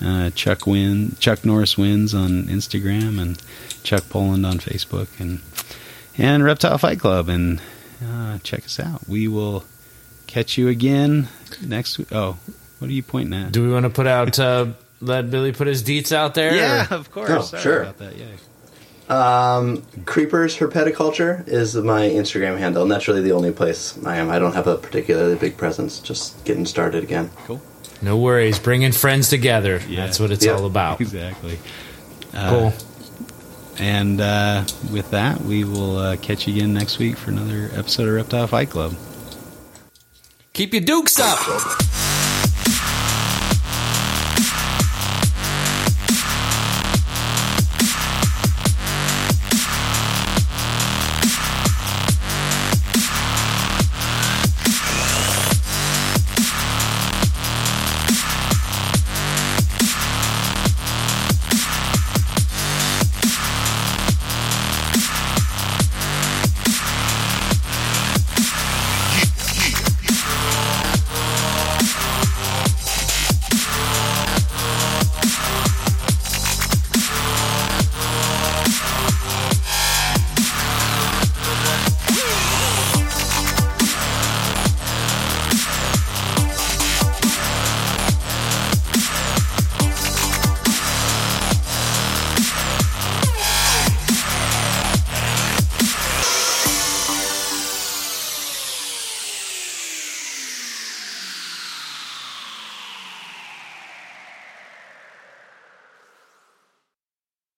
Uh, 0.00 0.30
Chuck 0.30 0.66
Win 0.66 1.16
Chuck 1.18 1.44
Norris 1.44 1.76
wins 1.76 2.14
on 2.14 2.44
Instagram 2.44 3.20
and 3.20 3.42
Chuck 3.82 4.04
Poland 4.08 4.46
on 4.46 4.58
Facebook 4.58 5.08
and 5.18 5.40
and 6.18 6.42
Reptile 6.44 6.76
Fight 6.78 7.00
Club 7.00 7.28
and 7.28 7.60
uh, 8.04 8.38
check 8.42 8.64
us 8.64 8.78
out. 8.80 9.08
We 9.08 9.28
will 9.28 9.64
catch 10.26 10.58
you 10.58 10.68
again 10.68 11.28
next 11.64 11.98
week. 11.98 12.08
Oh, 12.12 12.36
what 12.78 12.90
are 12.90 12.92
you 12.92 13.02
pointing 13.02 13.34
at? 13.40 13.52
Do 13.52 13.64
we 13.66 13.72
want 13.72 13.84
to 13.84 13.90
put 13.90 14.06
out, 14.06 14.38
uh, 14.38 14.66
let 15.00 15.30
Billy 15.30 15.52
put 15.52 15.66
his 15.66 15.82
deets 15.82 16.12
out 16.12 16.34
there? 16.34 16.54
yeah, 16.54 16.86
or- 16.90 16.94
of 16.96 17.10
course. 17.10 17.30
Oh, 17.30 17.40
Sorry 17.42 17.62
sure. 17.62 17.82
about 17.82 17.98
that. 17.98 18.14
Yeah. 18.16 18.26
Um, 19.08 19.82
Creepers 20.04 20.56
Herpetoculture 20.58 21.48
is 21.48 21.74
my 21.76 22.02
Instagram 22.08 22.58
handle, 22.58 22.82
and 22.82 22.90
that's 22.92 23.08
really 23.08 23.22
the 23.22 23.32
only 23.32 23.52
place 23.52 23.98
I 24.04 24.16
am. 24.18 24.28
I 24.28 24.38
don't 24.38 24.52
have 24.52 24.66
a 24.66 24.76
particularly 24.76 25.34
big 25.36 25.56
presence, 25.56 25.98
just 26.00 26.44
getting 26.44 26.66
started 26.66 27.02
again. 27.04 27.30
Cool. 27.46 27.62
No 28.02 28.18
worries. 28.18 28.58
Bringing 28.58 28.92
friends 28.92 29.28
together. 29.30 29.80
Yeah. 29.88 30.04
That's 30.04 30.20
what 30.20 30.30
it's 30.30 30.44
Yeah. 30.44 30.52
all 30.52 30.66
about. 30.66 31.00
Exactly. 31.00 31.58
Uh, 32.34 32.50
Cool. 32.50 32.72
And 33.78 34.20
uh, 34.20 34.64
with 34.92 35.10
that, 35.10 35.40
we 35.40 35.64
will 35.64 35.98
uh, 35.98 36.16
catch 36.16 36.48
you 36.48 36.54
again 36.54 36.74
next 36.74 36.98
week 36.98 37.16
for 37.16 37.30
another 37.30 37.70
episode 37.74 38.08
of 38.08 38.14
Reptile 38.14 38.46
Fight 38.46 38.70
Club. 38.70 38.94
Keep 40.52 40.74
your 40.74 40.82
dukes 40.82 41.20
up. 41.20 41.38